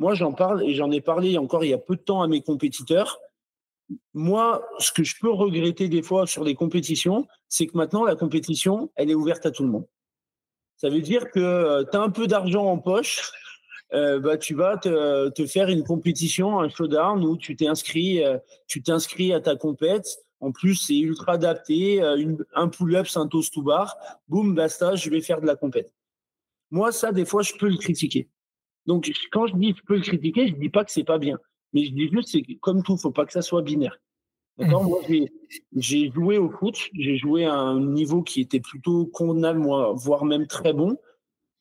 moi 0.00 0.14
j'en 0.14 0.32
parle 0.32 0.64
et 0.64 0.74
j'en 0.74 0.90
ai 0.90 1.00
parlé 1.00 1.38
encore 1.38 1.64
il 1.64 1.70
y 1.70 1.74
a 1.74 1.78
peu 1.78 1.94
de 1.94 2.02
temps 2.02 2.22
à 2.22 2.26
mes 2.26 2.42
compétiteurs 2.42 3.20
moi, 4.12 4.66
ce 4.78 4.92
que 4.92 5.04
je 5.04 5.16
peux 5.20 5.30
regretter 5.30 5.88
des 5.88 6.02
fois 6.02 6.26
sur 6.26 6.44
les 6.44 6.54
compétitions, 6.54 7.26
c'est 7.48 7.66
que 7.66 7.76
maintenant, 7.76 8.04
la 8.04 8.16
compétition, 8.16 8.90
elle 8.96 9.10
est 9.10 9.14
ouverte 9.14 9.44
à 9.46 9.50
tout 9.50 9.62
le 9.62 9.70
monde. 9.70 9.86
Ça 10.76 10.88
veut 10.88 11.00
dire 11.00 11.30
que 11.30 11.40
euh, 11.40 11.84
tu 11.84 11.96
as 11.96 12.00
un 12.00 12.10
peu 12.10 12.26
d'argent 12.26 12.66
en 12.66 12.78
poche, 12.78 13.30
euh, 13.92 14.18
bah, 14.18 14.36
tu 14.36 14.54
vas 14.54 14.76
te, 14.76 15.46
faire 15.46 15.68
une 15.68 15.84
compétition, 15.84 16.60
un 16.60 16.68
showdown 16.68 17.24
où 17.24 17.34
euh, 17.34 18.38
tu 18.66 18.82
t'inscris 18.82 19.32
à 19.32 19.40
ta 19.40 19.56
compète. 19.56 20.06
En 20.40 20.52
plus, 20.52 20.74
c'est 20.74 20.98
ultra 20.98 21.34
adapté, 21.34 22.02
un 22.54 22.68
pull-up, 22.68 23.06
un 23.14 23.28
toast 23.28 23.54
to 23.54 23.62
bar. 23.62 23.96
Boum, 24.28 24.54
basta, 24.54 24.94
je 24.94 25.08
vais 25.08 25.22
faire 25.22 25.40
de 25.40 25.46
la 25.46 25.56
compète. 25.56 25.90
Moi, 26.70 26.92
ça, 26.92 27.12
des 27.12 27.24
fois, 27.24 27.42
je 27.42 27.54
peux 27.54 27.68
le 27.68 27.76
critiquer. 27.76 28.28
Donc, 28.86 29.10
quand 29.32 29.46
je 29.46 29.54
dis 29.56 29.74
je 29.76 29.82
peux 29.84 29.96
le 29.96 30.02
critiquer, 30.02 30.48
je 30.48 30.54
dis 30.54 30.68
pas 30.68 30.84
que 30.84 30.90
c'est 30.90 31.04
pas 31.04 31.18
bien. 31.18 31.38
Mais 31.72 31.84
je 31.84 31.92
dis 31.92 32.08
juste, 32.08 32.28
c'est 32.28 32.42
comme 32.60 32.82
tout, 32.82 32.96
faut 32.96 33.10
pas 33.10 33.26
que 33.26 33.32
ça 33.32 33.42
soit 33.42 33.62
binaire. 33.62 33.98
D'accord? 34.58 34.84
Mmh. 34.84 34.88
Moi, 34.88 35.00
j'ai 35.76 36.10
joué 36.12 36.38
au 36.38 36.50
foot, 36.50 36.76
j'ai 36.94 37.16
joué 37.16 37.44
à 37.44 37.54
un 37.54 37.80
niveau 37.80 38.22
qui 38.22 38.40
était 38.40 38.60
plutôt 38.60 39.06
convenable, 39.06 39.58
moi, 39.58 39.92
voire 39.96 40.24
même 40.24 40.46
très 40.46 40.72
bon. 40.72 40.98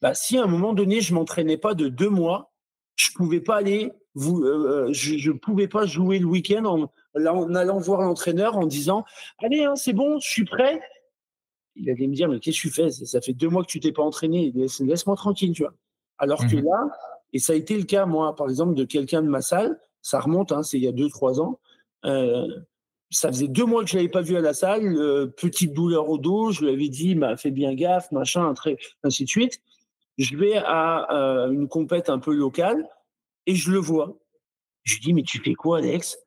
Bah, 0.01 0.13
si 0.13 0.37
à 0.37 0.43
un 0.43 0.47
moment 0.47 0.73
donné, 0.73 1.01
je 1.01 1.13
m'entraînais 1.13 1.57
pas 1.57 1.73
de 1.73 1.87
deux 1.87 2.09
mois, 2.09 2.51
je 2.95 3.11
pouvais 3.15 3.39
pas 3.39 3.55
aller, 3.55 3.91
vous, 4.15 4.43
euh, 4.43 4.87
euh, 4.87 4.93
je, 4.93 5.17
je 5.17 5.31
pouvais 5.31 5.67
pas 5.67 5.85
jouer 5.85 6.19
le 6.19 6.25
week-end 6.25 6.65
en, 6.65 6.91
en, 7.15 7.55
allant 7.55 7.79
voir 7.79 8.01
l'entraîneur 8.01 8.57
en 8.57 8.65
disant, 8.65 9.05
allez, 9.39 9.63
hein, 9.63 9.75
c'est 9.75 9.93
bon, 9.93 10.19
je 10.19 10.29
suis 10.29 10.45
prêt. 10.45 10.81
Il 11.75 11.89
allait 11.89 12.07
me 12.07 12.15
dire, 12.15 12.29
mais 12.29 12.39
qu'est-ce 12.39 12.57
que 12.57 12.67
tu 12.67 12.73
fais? 12.73 12.91
Ça 12.91 13.21
fait 13.21 13.33
deux 13.33 13.49
mois 13.49 13.63
que 13.63 13.67
tu 13.69 13.79
t'es 13.79 13.91
pas 13.91 14.03
entraîné, 14.03 14.51
laisse-moi 14.53 15.15
tranquille, 15.15 15.53
tu 15.53 15.63
vois. 15.63 15.73
Alors 16.19 16.45
que 16.47 16.55
mmh. 16.55 16.65
là, 16.65 16.89
et 17.33 17.39
ça 17.39 17.53
a 17.53 17.55
été 17.55 17.77
le 17.77 17.83
cas, 17.83 18.05
moi, 18.05 18.35
par 18.35 18.49
exemple, 18.49 18.75
de 18.75 18.85
quelqu'un 18.85 19.21
de 19.23 19.27
ma 19.27 19.41
salle, 19.41 19.79
ça 20.01 20.19
remonte, 20.19 20.51
hein, 20.51 20.61
c'est 20.61 20.77
il 20.77 20.83
y 20.83 20.87
a 20.87 20.91
deux, 20.91 21.09
trois 21.09 21.41
ans. 21.41 21.59
Euh, 22.05 22.47
ça 23.09 23.29
faisait 23.29 23.47
deux 23.47 23.65
mois 23.65 23.83
que 23.83 23.89
je 23.89 23.95
l'avais 23.95 24.09
pas 24.09 24.21
vu 24.21 24.35
à 24.37 24.41
la 24.41 24.53
salle, 24.53 24.95
euh, 24.97 25.27
petite 25.27 25.73
douleur 25.73 26.09
au 26.09 26.17
dos, 26.17 26.51
je 26.51 26.65
lui 26.65 26.71
avais 26.71 26.89
dit, 26.89 27.15
m'a 27.15 27.37
fait 27.37 27.51
bien 27.51 27.73
gaffe, 27.73 28.11
machin, 28.11 28.53
très, 28.53 28.77
ainsi 29.03 29.23
de 29.23 29.29
suite. 29.29 29.61
Je 30.17 30.37
vais 30.37 30.57
à 30.57 31.07
euh, 31.11 31.51
une 31.51 31.67
compète 31.67 32.09
un 32.09 32.19
peu 32.19 32.33
locale 32.33 32.87
et 33.45 33.55
je 33.55 33.71
le 33.71 33.79
vois. 33.79 34.17
Je 34.83 34.95
lui 34.95 35.01
dis, 35.01 35.13
mais 35.13 35.23
tu 35.23 35.39
fais 35.39 35.53
quoi, 35.53 35.79
Alex? 35.79 36.17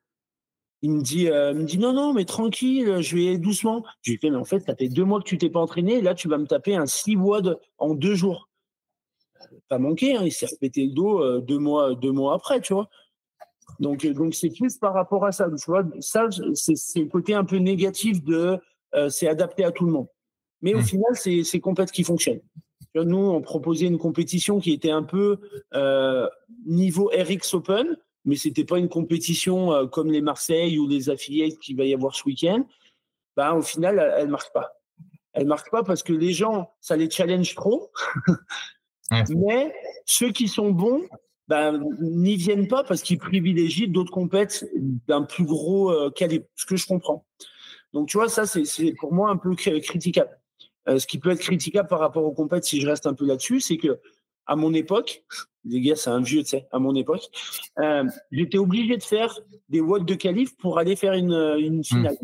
Il 0.81 0.91
me 0.91 1.01
dit, 1.01 1.25
me 1.25 1.63
dit 1.63 1.79
non, 1.79 1.93
non, 1.93 2.13
mais 2.13 2.25
tranquille, 2.25 3.01
je 3.01 3.15
vais 3.15 3.37
doucement. 3.37 3.83
Je 4.01 4.11
lui 4.11 4.19
fais, 4.19 4.29
mais 4.29 4.37
en 4.37 4.45
fait, 4.45 4.59
ça 4.59 4.75
fait 4.75 4.89
deux 4.89 5.03
mois 5.05 5.19
que 5.19 5.27
tu 5.27 5.37
t'es 5.37 5.49
pas 5.49 5.59
entraîné, 5.59 5.95
et 5.95 6.01
là, 6.01 6.13
tu 6.13 6.27
vas 6.27 6.37
me 6.37 6.45
taper 6.45 6.75
un 6.75 6.85
six 6.85 7.15
WOD 7.15 7.59
en 7.77 7.95
deux 7.95 8.15
jours. 8.15 8.49
Pas 9.69 9.79
manqué, 9.79 10.15
hein, 10.15 10.21
il 10.23 10.31
s'est 10.31 10.45
répété 10.45 10.85
le 10.85 10.93
dos 10.93 11.41
deux 11.41 11.57
mois, 11.57 11.95
deux 11.95 12.11
mois 12.11 12.35
après, 12.35 12.61
tu 12.61 12.73
vois. 12.73 12.89
Donc, 13.79 14.05
euh, 14.05 14.13
donc 14.13 14.33
c'est 14.33 14.49
plus 14.49 14.77
par 14.77 14.93
rapport 14.93 15.25
à 15.25 15.31
ça. 15.31 15.47
Tu 15.49 15.65
vois, 15.67 15.83
ça, 15.99 16.27
c'est 16.53 16.99
le 16.99 17.07
côté 17.07 17.33
un 17.33 17.45
peu 17.45 17.57
négatif 17.57 18.23
de 18.23 18.57
euh, 18.95 19.09
c'est 19.09 19.27
adapté 19.27 19.63
à 19.63 19.71
tout 19.71 19.85
le 19.85 19.91
monde. 19.91 20.07
Mais 20.61 20.73
au 20.73 20.79
mmh. 20.79 20.83
final, 20.83 21.11
c'est 21.13 21.43
c'est 21.43 21.59
complète 21.59 21.91
qui 21.91 22.03
fonctionne. 22.03 22.39
Nous, 22.95 23.17
on 23.17 23.41
proposait 23.41 23.85
une 23.85 23.99
compétition 23.99 24.59
qui 24.59 24.71
était 24.71 24.89
un 24.89 25.03
peu 25.03 25.37
euh, 25.75 26.27
niveau 26.65 27.11
RX 27.15 27.53
Open, 27.53 27.95
mais 28.27 28.35
c'était 28.35 28.65
pas 28.65 28.77
une 28.77 28.89
compétition 28.89 29.73
euh, 29.73 29.87
comme 29.87 30.11
les 30.11 30.21
Marseille 30.21 30.77
ou 30.77 30.87
les 30.87 31.09
affiliés 31.09 31.57
qu'il 31.57 31.77
va 31.77 31.85
y 31.85 31.93
avoir 31.93 32.13
ce 32.13 32.23
week-end. 32.25 32.67
Ben, 33.35 33.53
au 33.53 33.61
final, 33.61 33.97
elle, 33.99 34.21
elle 34.21 34.29
marche 34.29 34.51
pas. 34.53 34.73
Elle 35.33 35.47
marche 35.47 35.69
pas 35.71 35.83
parce 35.83 36.03
que 36.03 36.13
les 36.13 36.33
gens, 36.33 36.71
ça 36.81 36.95
les 36.95 37.09
challenge 37.09 37.55
trop. 37.55 37.91
Mais 39.29 39.73
ceux 40.05 40.31
qui 40.31 40.47
sont 40.47 40.71
bons, 40.71 41.07
ben, 41.47 41.81
n'y 42.01 42.35
viennent 42.35 42.67
pas 42.67 42.83
parce 42.83 43.01
qu'ils 43.01 43.19
privilégient 43.19 43.87
d'autres 43.87 44.11
compètes 44.11 44.65
d'un 45.07 45.23
plus 45.23 45.45
gros 45.45 45.91
euh, 45.91 46.11
calibre, 46.11 46.45
ce 46.55 46.65
que 46.65 46.75
je 46.75 46.85
comprends. 46.85 47.25
Donc, 47.93 48.09
tu 48.09 48.17
vois, 48.17 48.27
ça, 48.27 48.45
c'est 48.45 48.93
pour 48.99 49.13
moi 49.13 49.29
un 49.29 49.37
peu 49.37 49.55
critiquable. 49.55 50.37
Euh, 50.89 50.99
ce 50.99 51.07
qui 51.07 51.19
peut 51.19 51.31
être 51.31 51.39
critiquable 51.39 51.87
par 51.87 51.99
rapport 51.99 52.25
aux 52.25 52.33
compètes, 52.33 52.65
si 52.65 52.81
je 52.81 52.87
reste 52.87 53.07
un 53.07 53.13
peu 53.13 53.25
là-dessus, 53.25 53.61
c'est 53.61 53.77
que 53.77 53.99
à 54.47 54.55
mon 54.55 54.73
époque, 54.73 55.23
les 55.65 55.81
gars, 55.81 55.95
c'est 55.95 56.09
un 56.09 56.21
vieux, 56.21 56.43
tu 56.43 56.49
sais, 56.49 56.67
à 56.71 56.79
mon 56.79 56.95
époque, 56.95 57.23
euh, 57.79 58.05
j'étais 58.31 58.57
obligé 58.57 58.97
de 58.97 59.03
faire 59.03 59.37
des 59.69 59.81
watts 59.81 60.05
de 60.05 60.15
qualif 60.15 60.55
pour 60.57 60.79
aller 60.79 60.95
faire 60.95 61.13
une, 61.13 61.55
une 61.59 61.83
finale. 61.83 62.17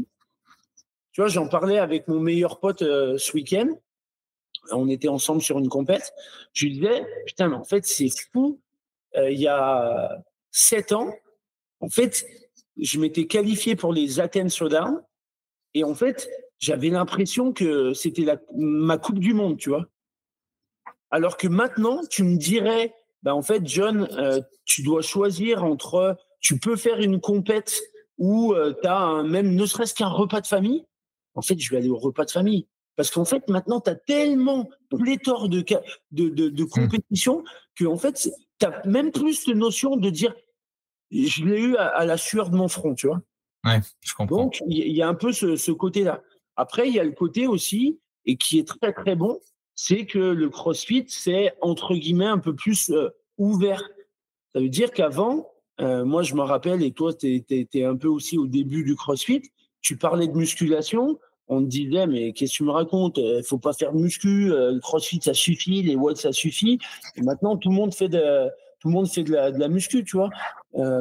Tu 1.11 1.21
vois, 1.21 1.27
j'en 1.27 1.47
parlais 1.47 1.77
avec 1.77 2.07
mon 2.07 2.19
meilleur 2.19 2.59
pote 2.59 2.79
ce 2.79 3.33
week-end. 3.33 3.67
On 4.71 4.89
était 4.89 5.09
ensemble 5.09 5.41
sur 5.41 5.59
une 5.59 5.69
compète. 5.69 6.13
Je 6.53 6.65
lui 6.65 6.73
disais, 6.73 7.05
putain, 7.27 7.49
mais 7.49 7.55
en 7.55 7.65
fait, 7.65 7.85
c'est 7.85 8.09
fou 8.31 8.59
euh, 9.17 9.31
il 9.31 9.39
y 9.39 9.47
a 9.47 10.23
sept 10.51 10.91
ans, 10.91 11.13
en 11.79 11.89
fait, 11.89 12.25
je 12.77 12.99
m'étais 12.99 13.27
qualifié 13.27 13.75
pour 13.75 13.93
les 13.93 14.19
Athens 14.19 14.55
Showdown 14.55 15.01
et 15.73 15.83
en 15.83 15.93
fait, 15.93 16.29
j'avais 16.59 16.89
l'impression 16.89 17.53
que 17.53 17.93
c'était 17.93 18.25
ma 18.55 18.97
Coupe 18.97 19.19
du 19.19 19.33
Monde, 19.33 19.57
tu 19.57 19.69
vois. 19.69 19.85
Alors 21.13 21.37
que 21.37 21.47
maintenant, 21.47 22.01
tu 22.09 22.23
me 22.23 22.37
dirais, 22.37 22.91
bah 23.21 23.35
en 23.35 23.43
fait, 23.43 23.61
John, 23.67 24.07
euh, 24.17 24.41
tu 24.65 24.81
dois 24.81 25.03
choisir 25.03 25.63
entre, 25.63 26.17
tu 26.39 26.57
peux 26.57 26.75
faire 26.75 26.99
une 26.99 27.21
compète 27.21 27.83
où 28.17 28.53
euh, 28.53 28.73
tu 28.81 28.87
as 28.87 28.97
un, 28.97 29.21
même 29.21 29.53
ne 29.53 29.63
serait-ce 29.67 29.93
qu'un 29.93 30.07
repas 30.07 30.41
de 30.41 30.47
famille. 30.47 30.87
En 31.35 31.43
fait, 31.43 31.59
je 31.59 31.69
vais 31.69 31.77
aller 31.77 31.89
au 31.91 31.99
repas 31.99 32.25
de 32.25 32.31
famille. 32.31 32.67
Parce 32.95 33.11
qu'en 33.11 33.25
fait, 33.25 33.47
maintenant, 33.47 33.79
tu 33.79 33.91
as 33.91 33.95
tellement 33.95 34.67
pléthore 34.89 35.49
de, 35.49 35.63
de, 36.09 36.29
de, 36.29 36.49
de 36.49 36.63
mmh. 36.63 36.69
compétitions 36.69 37.43
que, 37.75 37.85
en 37.85 37.97
fait, 37.97 38.27
tu 38.59 38.65
as 38.65 38.81
même 38.87 39.11
plus 39.11 39.45
de 39.45 39.53
notion 39.53 39.97
de 39.97 40.09
dire 40.09 40.33
je 41.11 41.45
l'ai 41.45 41.61
eu 41.61 41.75
à, 41.75 42.05
la 42.05 42.17
sueur 42.17 42.49
de 42.49 42.55
mon 42.55 42.67
front, 42.67 42.95
tu 42.95 43.05
vois. 43.05 43.21
Ouais, 43.65 43.81
je 44.01 44.15
comprends. 44.15 44.45
Donc, 44.45 44.63
il 44.67 44.91
y, 44.91 45.03
a 45.03 45.07
un 45.07 45.13
peu 45.13 45.31
ce, 45.31 45.57
ce 45.57 45.71
côté-là. 45.71 46.23
Après, 46.55 46.87
il 46.87 46.95
y 46.95 46.99
a 46.99 47.03
le 47.03 47.11
côté 47.11 47.45
aussi, 47.45 47.99
et 48.25 48.35
qui 48.35 48.57
est 48.57 48.67
très, 48.67 48.93
très 48.93 49.15
bon, 49.15 49.39
c'est 49.75 50.05
que 50.05 50.19
le 50.19 50.49
CrossFit, 50.49 51.05
c'est 51.07 51.53
entre 51.61 51.95
guillemets 51.95 52.25
un 52.25 52.39
peu 52.39 52.55
plus 52.55 52.89
euh, 52.91 53.09
ouvert. 53.37 53.81
Ça 54.53 54.59
veut 54.59 54.69
dire 54.69 54.91
qu'avant, 54.91 55.49
moi, 55.79 56.21
je 56.21 56.35
me 56.35 56.41
rappelle, 56.41 56.83
et 56.83 56.91
toi, 56.91 57.13
tu 57.13 57.43
étais 57.49 57.83
un 57.83 57.97
peu 57.97 58.07
aussi 58.07 58.37
au 58.37 58.45
début 58.45 58.83
du 58.83 58.95
CrossFit, 58.95 59.41
tu 59.81 59.97
parlais 59.97 60.27
de 60.27 60.33
musculation, 60.33 61.19
on 61.47 61.61
te 61.61 61.67
disait, 61.67 62.05
mais 62.05 62.31
qu'est-ce 62.31 62.53
que 62.53 62.57
tu 62.57 62.63
me 62.63 62.71
racontes? 62.71 63.17
Il 63.17 63.43
faut 63.43 63.57
pas 63.57 63.73
faire 63.73 63.91
de 63.91 63.97
muscu, 63.97 64.49
le 64.49 64.79
CrossFit, 64.79 65.19
ça 65.21 65.33
suffit, 65.33 65.81
les 65.81 65.95
watts, 65.95 66.17
ça 66.17 66.31
suffit. 66.31 66.77
Et 67.15 67.21
maintenant, 67.23 67.57
tout 67.57 67.69
le 67.69 67.75
monde 67.75 67.93
fait 67.93 68.07
de, 68.07 68.47
tout 68.79 68.89
le 68.89 68.93
monde 68.93 69.09
fait 69.09 69.23
de 69.23 69.33
la, 69.33 69.51
de 69.51 69.59
la 69.59 69.67
muscu, 69.67 70.03
tu 70.05 70.15
vois. 70.15 70.29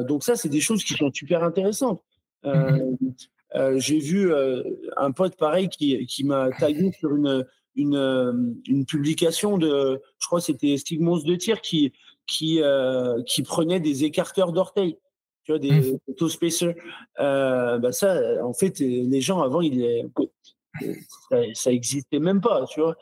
donc 0.03 0.23
ça, 0.23 0.35
c'est 0.35 0.49
des 0.49 0.59
choses 0.59 0.83
qui 0.83 0.95
sont 0.95 1.11
super 1.13 1.43
intéressantes. 1.43 2.01
Mmh 2.43 2.95
j'ai 3.75 3.99
vu 3.99 4.33
un 4.97 5.11
pote 5.11 5.35
pareil 5.37 5.69
qui, 5.69 6.07
qui 6.07 6.23
m'a 6.23 6.49
tagué 6.57 6.91
sur 6.99 7.15
une, 7.15 7.45
une, 7.75 7.95
euh, 7.95 8.33
une 8.67 8.85
publication 8.85 9.57
de, 9.57 10.01
je 10.19 10.27
crois 10.27 10.39
que 10.39 10.45
c'était 10.45 10.77
Stigmos 10.77 11.23
de 11.23 11.35
tir 11.35 11.61
qui, 11.61 11.93
qui, 12.27 12.61
euh, 12.61 13.21
qui 13.23 13.43
prenait 13.43 13.79
des 13.79 14.03
écarteurs 14.03 14.51
d'orteils, 14.51 14.97
tu 15.43 15.51
vois, 15.51 15.59
des 15.59 15.71
mmh. 15.71 15.99
autospacers. 16.07 16.75
Euh, 17.19 17.77
bah 17.79 17.91
ça, 17.91 18.19
en 18.43 18.53
fait, 18.53 18.79
les 18.79 19.21
gens 19.21 19.41
avant, 19.41 19.61
il, 19.61 20.09
ça, 21.29 21.37
ça 21.53 21.71
existait 21.71 22.19
même 22.19 22.41
pas, 22.41 22.65
tu 22.65 22.81
vois. 22.81 22.95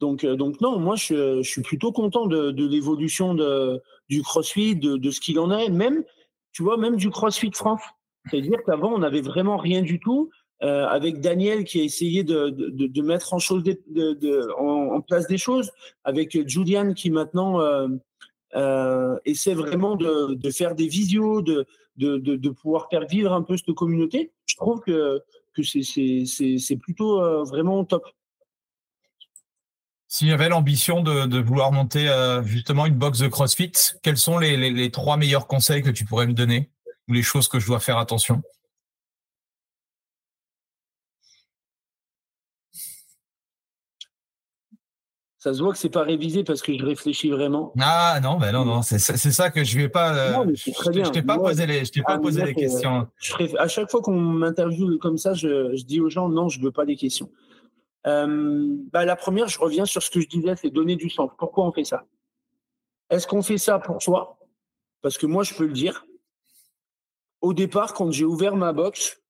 Donc, 0.00 0.26
donc 0.26 0.60
non, 0.60 0.78
moi, 0.78 0.94
je, 0.96 1.42
je 1.42 1.50
suis 1.50 1.62
plutôt 1.62 1.90
content 1.90 2.26
de, 2.26 2.50
de 2.50 2.66
l'évolution 2.66 3.34
de, 3.34 3.80
du 4.08 4.22
CrossFit, 4.22 4.76
de, 4.76 4.96
de 4.96 5.10
ce 5.10 5.20
qu'il 5.20 5.38
en 5.38 5.50
est, 5.56 5.70
même, 5.70 6.04
tu 6.52 6.62
vois, 6.62 6.76
même 6.76 6.96
du 6.96 7.10
CrossFit 7.10 7.52
France. 7.54 7.80
C'est-à-dire 8.28 8.58
qu'avant, 8.66 8.92
on 8.92 8.98
n'avait 8.98 9.22
vraiment 9.22 9.56
rien 9.56 9.82
du 9.82 9.98
tout. 10.00 10.30
Euh, 10.62 10.86
avec 10.86 11.20
Daniel 11.20 11.64
qui 11.64 11.80
a 11.80 11.82
essayé 11.82 12.24
de, 12.24 13.02
mettre 13.02 13.34
en, 13.34 13.38
chose 13.38 13.62
en, 14.58 15.00
place 15.02 15.26
des 15.26 15.36
choses, 15.36 15.70
avec 16.02 16.48
Julian 16.48 16.94
qui 16.94 17.10
maintenant 17.10 17.60
euh, 17.60 17.88
euh, 18.54 19.18
essaie 19.26 19.52
vraiment 19.52 19.96
de, 19.96 20.50
faire 20.50 20.74
des 20.74 20.88
visios, 20.88 21.42
de, 21.42 22.48
pouvoir 22.48 22.88
faire 22.88 23.06
vivre 23.06 23.34
un 23.34 23.42
peu 23.42 23.58
cette 23.58 23.74
communauté. 23.74 24.32
Je 24.46 24.56
trouve 24.56 24.80
que, 24.80 25.22
c'est 25.62 26.76
plutôt 26.76 27.44
vraiment 27.44 27.84
top. 27.84 28.06
S'il 30.08 30.28
y 30.28 30.32
avait 30.32 30.48
l'ambition 30.48 31.02
de, 31.02 31.38
vouloir 31.38 31.70
monter 31.70 32.08
justement 32.44 32.86
une 32.86 32.94
box 32.94 33.18
de 33.18 33.28
CrossFit, 33.28 33.72
quels 34.02 34.16
sont 34.16 34.38
les, 34.38 34.56
les 34.70 34.90
trois 34.90 35.18
meilleurs 35.18 35.46
conseils 35.46 35.82
que 35.82 35.90
tu 35.90 36.06
pourrais 36.06 36.26
me 36.26 36.32
donner 36.32 36.70
ou 37.08 37.12
les 37.12 37.22
choses 37.22 37.46
que 37.46 37.60
je 37.60 37.66
dois 37.66 37.78
faire 37.78 37.98
attention? 37.98 38.42
Ça 45.46 45.54
se 45.54 45.62
voit 45.62 45.70
que 45.70 45.78
c'est 45.78 45.90
pas 45.90 46.02
révisé 46.02 46.42
parce 46.42 46.60
que 46.60 46.76
je 46.76 46.84
réfléchis 46.84 47.30
vraiment. 47.30 47.72
Ah 47.78 48.18
non, 48.20 48.36
ben 48.36 48.50
non, 48.50 48.64
non, 48.64 48.82
c'est 48.82 48.98
ça 48.98 49.48
que 49.48 49.62
je 49.62 49.78
vais 49.78 49.88
pas. 49.88 50.12
Euh, 50.12 50.52
je 50.56 51.10
t'ai 51.12 51.22
pas 51.22 51.38
posé 51.38 51.66
les, 51.66 51.84
je 51.84 51.92
t'ai 51.92 52.02
pas 52.02 52.18
posé 52.18 52.44
les 52.44 52.52
questions. 52.52 53.06
Je 53.18 53.56
à 53.56 53.68
chaque 53.68 53.88
fois 53.88 54.00
qu'on 54.02 54.18
m'interviewe 54.18 54.98
comme 54.98 55.18
ça, 55.18 55.34
je, 55.34 55.76
je, 55.76 55.84
dis 55.84 56.00
aux 56.00 56.10
gens 56.10 56.28
non, 56.28 56.48
je 56.48 56.60
veux 56.60 56.72
pas 56.72 56.84
des 56.84 56.96
questions. 56.96 57.30
Euh, 58.08 58.74
bah, 58.92 59.04
la 59.04 59.14
première, 59.14 59.46
je 59.46 59.60
reviens 59.60 59.84
sur 59.84 60.02
ce 60.02 60.10
que 60.10 60.20
je 60.20 60.26
disais, 60.26 60.56
c'est 60.56 60.70
donner 60.70 60.96
du 60.96 61.10
sens. 61.10 61.30
Pourquoi 61.38 61.64
on 61.64 61.70
fait 61.70 61.84
ça? 61.84 62.02
Est-ce 63.08 63.28
qu'on 63.28 63.42
fait 63.42 63.58
ça 63.58 63.78
pour 63.78 64.02
soi? 64.02 64.40
Parce 65.00 65.16
que 65.16 65.26
moi, 65.26 65.44
je 65.44 65.54
peux 65.54 65.66
le 65.66 65.72
dire. 65.72 66.06
Au 67.40 67.54
départ, 67.54 67.94
quand 67.94 68.10
j'ai 68.10 68.24
ouvert 68.24 68.56
ma 68.56 68.72
box, 68.72 69.22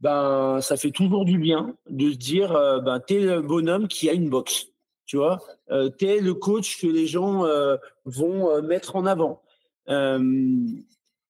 ben, 0.00 0.60
ça 0.60 0.76
fait 0.76 0.90
toujours 0.90 1.24
du 1.24 1.38
bien 1.38 1.74
de 1.88 2.10
se 2.10 2.18
dire, 2.18 2.52
euh, 2.52 2.78
ben, 2.80 3.00
t'es 3.00 3.20
le 3.20 3.40
bonhomme 3.40 3.88
qui 3.88 4.10
a 4.10 4.12
une 4.12 4.28
box 4.28 4.66
tu 5.06 5.16
vois. 5.16 5.38
Euh, 5.70 5.88
tu 5.98 6.20
le 6.20 6.34
coach 6.34 6.80
que 6.80 6.86
les 6.86 7.06
gens 7.06 7.44
euh, 7.44 7.76
vont 8.04 8.50
euh, 8.50 8.60
mettre 8.60 8.96
en 8.96 9.06
avant. 9.06 9.42
Euh, 9.88 10.18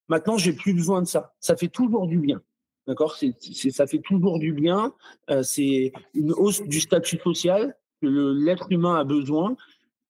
maintenant, 0.09 0.39
j'ai 0.39 0.55
plus 0.55 0.75
besoin 0.75 1.03
de 1.03 1.07
ça. 1.07 1.35
Ça 1.41 1.57
fait 1.57 1.69
toujours 1.69 2.07
du 2.07 2.19
bien. 2.19 2.43
D'accord? 2.87 3.17
C'est, 3.17 3.35
Ça 3.71 3.87
fait 3.87 4.01
toujours 4.01 4.39
du 4.39 4.53
bien. 4.53 4.95
Euh, 5.31 5.43
c'est 5.43 5.93
une 6.15 6.33
hausse 6.33 6.63
du 6.63 6.81
statut 6.81 7.19
social 7.19 7.77
que 8.01 8.07
l'être 8.07 8.71
humain 8.71 8.97
a 8.97 9.05
besoin. 9.05 9.57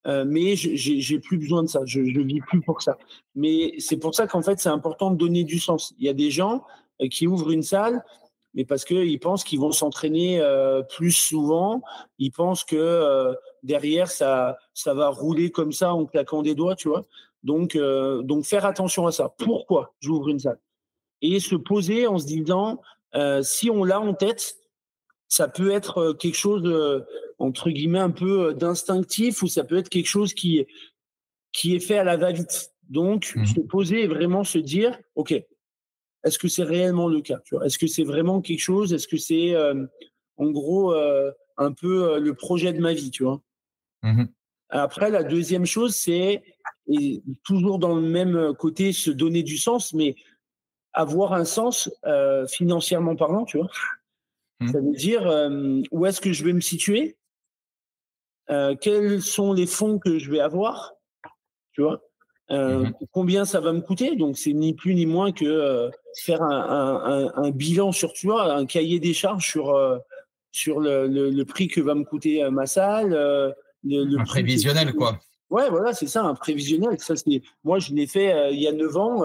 mais 0.04 0.54
j'ai, 0.54 0.76
j'ai 0.76 1.18
plus 1.18 1.38
besoin 1.38 1.64
de 1.64 1.68
ça. 1.68 1.80
Je 1.84 2.00
ne 2.00 2.22
vis 2.22 2.40
plus 2.40 2.60
pour 2.60 2.80
ça. 2.80 2.96
Mais 3.34 3.74
c'est 3.78 3.96
pour 3.96 4.14
ça 4.14 4.26
qu'en 4.28 4.42
fait, 4.42 4.60
c'est 4.60 4.68
important 4.68 5.10
de 5.10 5.16
donner 5.16 5.42
du 5.42 5.58
sens. 5.58 5.94
Il 5.98 6.04
y 6.04 6.08
a 6.08 6.12
des 6.14 6.30
gens 6.30 6.64
qui 7.10 7.26
ouvrent 7.26 7.50
une 7.50 7.62
salle 7.64 8.02
mais 8.56 8.64
parce 8.64 8.84
qu'ils 8.84 9.20
pensent 9.20 9.44
qu'ils 9.44 9.60
vont 9.60 9.70
s'entraîner 9.70 10.40
euh, 10.40 10.82
plus 10.82 11.12
souvent. 11.12 11.82
Ils 12.18 12.32
pensent 12.32 12.64
que 12.64 12.74
euh, 12.74 13.34
derrière, 13.62 14.10
ça, 14.10 14.58
ça 14.74 14.94
va 14.94 15.08
rouler 15.08 15.50
comme 15.50 15.72
ça 15.72 15.94
en 15.94 16.06
claquant 16.06 16.42
des 16.42 16.54
doigts, 16.54 16.76
tu 16.76 16.88
vois. 16.88 17.04
Donc, 17.42 17.76
euh, 17.76 18.22
donc 18.22 18.44
faire 18.44 18.64
attention 18.64 19.06
à 19.06 19.12
ça. 19.12 19.34
Pourquoi 19.38 19.94
j'ouvre 20.00 20.28
une 20.28 20.38
salle? 20.38 20.58
Et 21.22 21.40
se 21.40 21.54
poser 21.54 22.06
en 22.06 22.18
se 22.18 22.26
disant, 22.26 22.80
si 23.40 23.70
on 23.70 23.82
l'a 23.84 24.00
en 24.00 24.12
tête, 24.12 24.56
ça 25.28 25.48
peut 25.48 25.70
être 25.70 26.12
quelque 26.12 26.36
chose, 26.36 27.02
entre 27.38 27.70
guillemets, 27.70 27.98
un 27.98 28.10
peu 28.10 28.52
d'instinctif 28.52 29.42
ou 29.42 29.46
ça 29.46 29.64
peut 29.64 29.78
être 29.78 29.88
quelque 29.88 30.08
chose 30.08 30.34
qui, 30.34 30.66
qui 31.52 31.74
est 31.74 31.80
fait 31.80 31.96
à 31.96 32.04
la 32.04 32.16
va-vite. 32.16 32.72
Donc, 32.88 33.32
mmh 33.34 33.46
se 33.46 33.60
poser 33.60 34.04
et 34.04 34.06
vraiment 34.06 34.44
se 34.44 34.58
dire, 34.58 34.96
OK, 35.14 35.34
est-ce 36.24 36.38
que 36.38 36.48
c'est 36.48 36.62
réellement 36.62 37.08
le 37.08 37.20
cas? 37.20 37.40
Est-ce 37.64 37.78
que 37.78 37.86
c'est 37.86 38.04
vraiment 38.04 38.40
quelque 38.40 38.60
chose? 38.60 38.92
Est-ce 38.92 39.08
que 39.08 39.16
c'est 39.16 39.54
euh, 39.54 39.86
en 40.36 40.50
gros 40.50 40.92
euh, 40.92 41.30
un 41.56 41.72
peu 41.72 42.04
euh, 42.04 42.18
le 42.18 42.34
projet 42.34 42.72
de 42.72 42.80
ma 42.80 42.92
vie? 42.92 43.10
Tu 43.10 43.22
vois? 43.22 43.40
Mmh 44.02 44.24
Après, 44.70 45.10
la 45.10 45.22
deuxième 45.22 45.66
chose, 45.66 45.94
c'est 45.94 46.42
toujours 47.44 47.78
dans 47.78 47.94
le 47.94 48.08
même 48.08 48.54
côté 48.54 48.92
se 48.92 49.10
donner 49.10 49.42
du 49.42 49.58
sens, 49.58 49.92
mais 49.92 50.14
avoir 50.92 51.32
un 51.32 51.44
sens 51.44 51.90
financièrement 52.48 53.16
parlant, 53.16 53.44
tu 53.44 53.58
vois. 53.58 53.68
Mmh. 54.60 54.72
Ça 54.72 54.80
veut 54.80 54.94
dire 54.94 55.50
où 55.90 56.06
est-ce 56.06 56.20
que 56.20 56.32
je 56.32 56.44
vais 56.44 56.52
me 56.52 56.60
situer? 56.60 57.16
Quels 58.48 59.22
sont 59.22 59.52
les 59.52 59.66
fonds 59.66 59.98
que 59.98 60.18
je 60.18 60.30
vais 60.30 60.40
avoir? 60.40 60.94
Tu 61.72 61.82
vois? 61.82 62.00
Euh, 62.50 62.84
mmh 62.84 62.92
combien 63.12 63.44
ça 63.44 63.60
va 63.60 63.72
me 63.72 63.80
coûter? 63.80 64.14
Donc, 64.14 64.38
c'est 64.38 64.52
ni 64.52 64.74
plus 64.74 64.94
ni 64.94 65.06
moins 65.06 65.32
que 65.32 65.44
euh, 65.44 65.90
faire 66.22 66.42
un, 66.42 67.32
un, 67.36 67.42
un, 67.42 67.50
bilan 67.50 67.92
sur, 67.92 68.12
tu 68.12 68.26
vois, 68.26 68.52
un 68.52 68.66
cahier 68.66 69.00
des 69.00 69.14
charges 69.14 69.50
sur, 69.50 69.70
euh, 69.70 69.98
sur 70.52 70.78
le, 70.78 71.08
le, 71.08 71.30
le, 71.30 71.44
prix 71.44 71.66
que 71.66 71.80
va 71.80 71.94
me 71.94 72.04
coûter 72.04 72.48
ma 72.50 72.66
salle. 72.66 73.14
Le, 73.86 74.04
le 74.04 74.20
un 74.20 74.24
prévisionnel, 74.24 74.92
quoi. 74.94 75.18
Ouais, 75.50 75.70
voilà, 75.70 75.92
c'est 75.94 76.08
ça, 76.08 76.24
un 76.24 76.34
prévisionnel. 76.34 76.98
Ça, 76.98 77.14
moi, 77.64 77.78
je 77.78 77.94
l'ai 77.94 78.06
fait 78.06 78.52
il 78.52 78.60
y 78.60 78.66
a 78.66 78.72
9 78.72 78.96
ans 78.96 79.24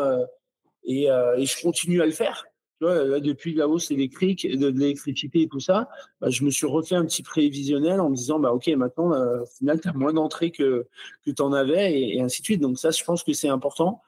et, 0.83 1.05
et 1.05 1.45
je 1.45 1.61
continue 1.61 2.01
à 2.01 2.05
le 2.05 2.11
faire 2.11 2.45
depuis 2.81 3.53
la 3.53 3.67
hausse 3.67 3.91
électrique, 3.91 4.47
de, 4.47 4.67
l'électricité 4.67 5.41
et 5.41 5.47
tout 5.47 5.59
ça, 5.59 5.89
bah, 6.19 6.29
je 6.29 6.43
me 6.43 6.49
suis 6.49 6.65
refait 6.65 6.95
un 6.95 7.05
petit 7.05 7.23
prévisionnel 7.23 7.99
en 7.99 8.09
me 8.09 8.15
disant, 8.15 8.39
bah, 8.39 8.53
OK, 8.53 8.67
maintenant, 8.69 9.13
euh, 9.13 9.41
au 9.41 9.45
final, 9.45 9.79
tu 9.79 9.87
as 9.87 9.93
moins 9.93 10.13
d'entrées 10.13 10.51
que, 10.51 10.87
que 11.25 11.31
tu 11.31 11.41
en 11.41 11.53
avais 11.53 11.99
et, 11.99 12.21
ainsi 12.21 12.41
de 12.41 12.45
suite. 12.45 12.61
Donc, 12.61 12.79
ça, 12.79 12.91
je 12.91 13.03
pense 13.03 13.23
que 13.23 13.33
c'est 13.33 13.49
important. 13.49 14.01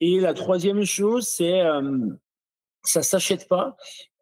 Et 0.00 0.20
la 0.20 0.32
troisième 0.32 0.84
chose, 0.84 1.26
c'est, 1.28 1.60
euh, 1.60 1.98
ça 2.82 3.02
s'achète 3.02 3.46
pas, 3.48 3.76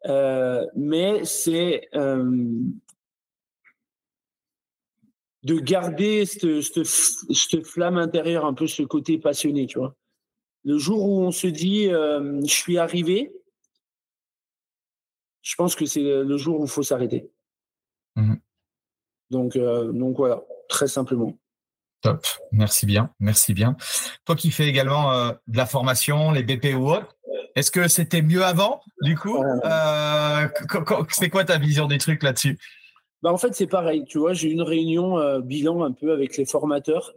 euh, 0.05 0.65
mais 0.75 1.23
c'est 1.23 1.87
euh, 1.95 2.49
de 5.43 5.59
garder 5.59 6.25
cette, 6.25 6.61
cette, 6.61 6.85
cette, 6.85 7.65
flamme 7.65 7.97
intérieure, 7.97 8.45
un 8.45 8.53
peu 8.53 8.67
ce 8.67 8.83
côté 8.83 9.17
passionné, 9.17 9.67
tu 9.67 9.79
vois. 9.79 9.95
Le 10.65 10.77
jour 10.77 11.03
où 11.03 11.21
on 11.21 11.31
se 11.31 11.47
dit 11.47 11.87
euh, 11.87 12.41
je 12.41 12.53
suis 12.53 12.77
arrivé, 12.77 13.31
je 15.41 15.55
pense 15.55 15.75
que 15.75 15.85
c'est 15.85 16.03
le 16.03 16.37
jour 16.37 16.59
où 16.59 16.65
il 16.65 16.69
faut 16.69 16.83
s'arrêter. 16.83 17.29
Mmh. 18.15 18.35
Donc, 19.29 19.55
euh, 19.55 19.91
donc 19.93 20.17
voilà, 20.17 20.43
très 20.67 20.87
simplement. 20.87 21.37
Top, 22.01 22.25
merci 22.51 22.85
bien, 22.85 23.13
merci 23.19 23.53
bien. 23.53 23.75
Toi 24.25 24.35
qui 24.35 24.51
fais 24.51 24.67
également 24.67 25.11
euh, 25.13 25.31
de 25.47 25.57
la 25.57 25.65
formation, 25.65 26.31
les 26.31 26.43
BP 26.43 26.75
ou 26.75 26.91
autres, 26.91 27.15
est-ce 27.55 27.71
que 27.71 27.87
c'était 27.87 28.21
mieux 28.21 28.43
avant, 28.43 28.81
du 29.01 29.17
coup? 29.17 29.37
C'est 31.09 31.29
quoi 31.29 31.45
ta 31.45 31.57
vision 31.57 31.87
des 31.87 31.97
trucs 31.97 32.23
là-dessus? 32.23 32.57
Bah 33.21 33.31
En 33.31 33.37
fait, 33.37 33.53
c'est 33.53 33.67
pareil. 33.67 34.05
Tu 34.05 34.17
vois, 34.17 34.33
j'ai 34.33 34.49
eu 34.49 34.53
une 34.53 34.61
réunion 34.61 35.39
bilan 35.41 35.83
un 35.83 35.91
peu 35.91 36.11
avec 36.11 36.37
les 36.37 36.45
formateurs 36.45 37.13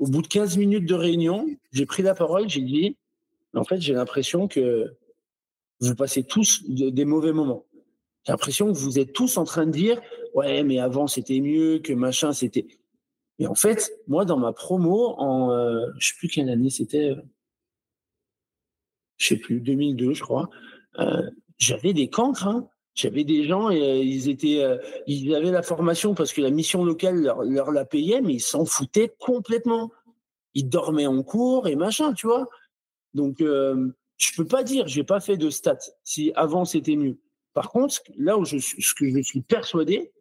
au 0.00 0.06
bout 0.06 0.22
de 0.22 0.26
15 0.26 0.56
minutes 0.56 0.86
de 0.86 0.94
réunion, 0.94 1.46
j'ai 1.72 1.84
pris 1.84 2.02
la 2.02 2.14
parole, 2.14 2.48
j'ai 2.48 2.62
dit, 2.62 2.96
en 3.54 3.64
fait, 3.64 3.80
j'ai 3.80 3.92
l'impression 3.92 4.48
que 4.48 4.96
vous 5.80 5.94
passez 5.94 6.24
tous 6.24 6.64
des 6.66 7.04
mauvais 7.04 7.32
moments. 7.32 7.66
J'ai 8.24 8.32
l'impression 8.32 8.72
que 8.72 8.78
vous 8.78 8.98
êtes 8.98 9.12
tous 9.12 9.36
en 9.36 9.44
train 9.44 9.66
de 9.66 9.72
dire, 9.72 10.00
ouais, 10.34 10.62
mais 10.62 10.78
avant 10.78 11.06
c'était 11.06 11.40
mieux, 11.40 11.78
que 11.80 11.92
machin 11.92 12.32
c'était. 12.32 12.66
Et 13.38 13.46
en 13.46 13.54
fait, 13.54 13.92
moi, 14.08 14.24
dans 14.24 14.38
ma 14.38 14.52
promo, 14.52 15.14
en, 15.18 15.52
euh, 15.52 15.86
je 15.98 16.08
sais 16.08 16.14
plus 16.18 16.28
quelle 16.28 16.48
année 16.48 16.70
c'était, 16.70 17.10
euh, 17.10 17.22
je 19.18 19.28
sais 19.28 19.36
plus, 19.36 19.60
2002, 19.60 20.14
je 20.14 20.22
crois, 20.22 20.48
euh, 20.98 21.30
j'avais 21.58 21.92
des 21.92 22.08
cancres. 22.08 22.46
Hein. 22.46 22.68
J'avais 23.00 23.24
des 23.24 23.44
gens 23.44 23.70
et 23.70 23.80
euh, 23.82 23.96
ils 23.96 24.28
étaient, 24.28 24.62
euh, 24.62 24.76
ils 25.06 25.34
avaient 25.34 25.50
la 25.50 25.62
formation 25.62 26.14
parce 26.14 26.34
que 26.34 26.42
la 26.42 26.50
mission 26.50 26.84
locale 26.84 27.22
leur, 27.22 27.70
la 27.70 27.84
payait, 27.86 28.20
mais 28.20 28.34
ils 28.34 28.40
s'en 28.40 28.66
foutaient 28.66 29.14
complètement. 29.18 29.90
Ils 30.52 30.68
dormaient 30.68 31.06
en 31.06 31.22
cours 31.22 31.66
et 31.66 31.76
machin, 31.76 32.12
tu 32.12 32.26
vois. 32.26 32.48
Donc, 33.14 33.40
euh, 33.40 33.90
je 34.18 34.32
peux 34.36 34.44
pas 34.44 34.62
dire, 34.64 34.86
j'ai 34.86 35.02
pas 35.02 35.20
fait 35.20 35.38
de 35.38 35.48
stats 35.48 35.78
si 36.04 36.30
avant 36.34 36.66
c'était 36.66 36.96
mieux. 36.96 37.18
Par 37.54 37.70
contre, 37.70 38.02
là 38.18 38.36
où 38.36 38.44
je 38.44 38.58
suis, 38.58 38.82
ce 38.82 38.92
que 38.94 39.08
je 39.08 39.22
suis 39.22 39.40
persuadé, 39.40 40.12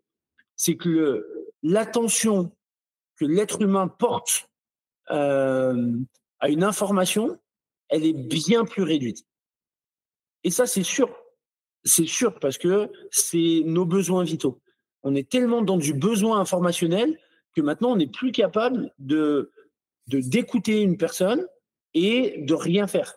c'est 0.56 0.77
que 0.77 1.27
l'attention 1.61 2.51
que 3.18 3.26
l'être 3.26 3.61
humain 3.61 3.89
porte 3.89 4.49
euh, 5.11 5.97
à 6.39 6.49
une 6.49 6.64
information, 6.64 7.38
elle 7.89 8.06
est 8.06 8.14
bien 8.14 8.64
plus 8.64 8.84
réduite. 8.84 9.26
Et 10.45 10.51
ça, 10.51 10.65
c'est 10.65 10.84
sûr. 10.84 11.10
C'est 11.84 12.07
sûr 12.07 12.39
parce 12.39 12.57
que 12.57 12.89
c'est 13.11 13.61
nos 13.65 13.85
besoins 13.85 14.23
vitaux. 14.23 14.60
On 15.03 15.15
est 15.15 15.30
tellement 15.30 15.61
dans 15.61 15.77
du 15.77 15.93
besoin 15.93 16.39
informationnel 16.39 17.18
que 17.56 17.61
maintenant, 17.61 17.91
on 17.91 17.95
n'est 17.95 18.07
plus 18.07 18.31
capable 18.31 18.91
de 18.99 19.51
d'écouter 20.07 20.81
une 20.81 20.97
personne 20.97 21.45
et 21.93 22.41
de 22.41 22.53
rien 22.56 22.88
faire. 22.88 23.15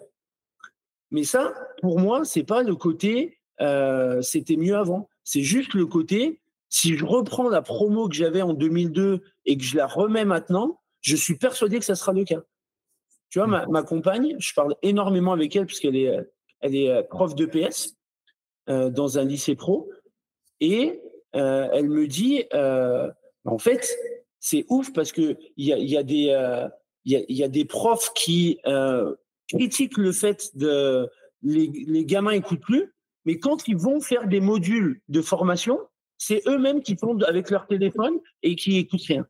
Mais 1.10 1.24
ça, 1.24 1.54
pour 1.80 1.98
moi, 1.98 2.24
c'est 2.26 2.42
pas 2.44 2.62
le 2.62 2.76
côté 2.76 3.38
euh, 3.62 4.20
c'était 4.22 4.56
mieux 4.56 4.76
avant. 4.76 5.08
C'est 5.24 5.42
juste 5.42 5.74
le 5.74 5.86
côté 5.86 6.40
si 6.68 6.96
je 6.96 7.04
reprends 7.04 7.48
la 7.48 7.62
promo 7.62 8.08
que 8.08 8.14
j'avais 8.14 8.42
en 8.42 8.54
2002 8.54 9.20
et 9.44 9.56
que 9.56 9.62
je 9.62 9.76
la 9.76 9.86
remets 9.86 10.24
maintenant, 10.24 10.80
je 11.00 11.16
suis 11.16 11.36
persuadé 11.36 11.78
que 11.78 11.84
ça 11.84 11.94
sera 11.94 12.12
le 12.12 12.24
cas. 12.24 12.42
Tu 13.28 13.38
vois, 13.38 13.46
ma, 13.46 13.66
ma 13.66 13.82
compagne, 13.82 14.36
je 14.38 14.52
parle 14.54 14.74
énormément 14.82 15.32
avec 15.32 15.54
elle 15.54 15.66
puisqu'elle 15.66 15.96
est, 15.96 16.18
elle 16.60 16.74
est 16.74 16.90
euh, 16.90 17.02
prof 17.02 17.34
de 17.34 17.46
PS 17.46 17.94
dans 18.68 19.18
un 19.18 19.24
lycée 19.24 19.56
pro 19.56 19.90
et 20.62 21.02
euh, 21.34 21.68
elle 21.72 21.88
me 21.88 22.06
dit, 22.06 22.44
euh, 22.54 23.10
en 23.44 23.58
fait, 23.58 23.88
c'est 24.38 24.64
ouf 24.68 24.92
parce 24.92 25.10
que 25.10 25.36
il 25.56 25.66
y 25.66 25.72
a, 25.72 25.78
y 25.78 25.96
a 25.96 26.02
des 26.04 26.68
il 27.04 27.12
y 27.12 27.16
a, 27.16 27.22
y 27.28 27.42
a, 27.42 27.48
des 27.48 27.64
profs 27.64 28.12
qui 28.14 28.60
euh, 28.66 29.16
critiquent 29.48 29.98
le 29.98 30.12
fait 30.12 30.56
de 30.56 31.10
les, 31.42 31.66
les 31.66 32.04
gamins 32.04 32.30
écoutent 32.30 32.60
plus, 32.60 32.94
mais 33.24 33.40
quand 33.40 33.66
ils 33.66 33.76
vont 33.76 34.00
faire 34.00 34.28
des 34.28 34.40
modules 34.40 35.00
de 35.08 35.20
formation, 35.20 35.80
c'est 36.16 36.42
eux-mêmes 36.46 36.82
qui 36.82 36.96
font 36.96 37.18
avec 37.22 37.50
leur 37.50 37.66
téléphone 37.66 38.20
et 38.44 38.54
qui 38.54 38.78
écoutent 38.78 39.02
rien. 39.02 39.26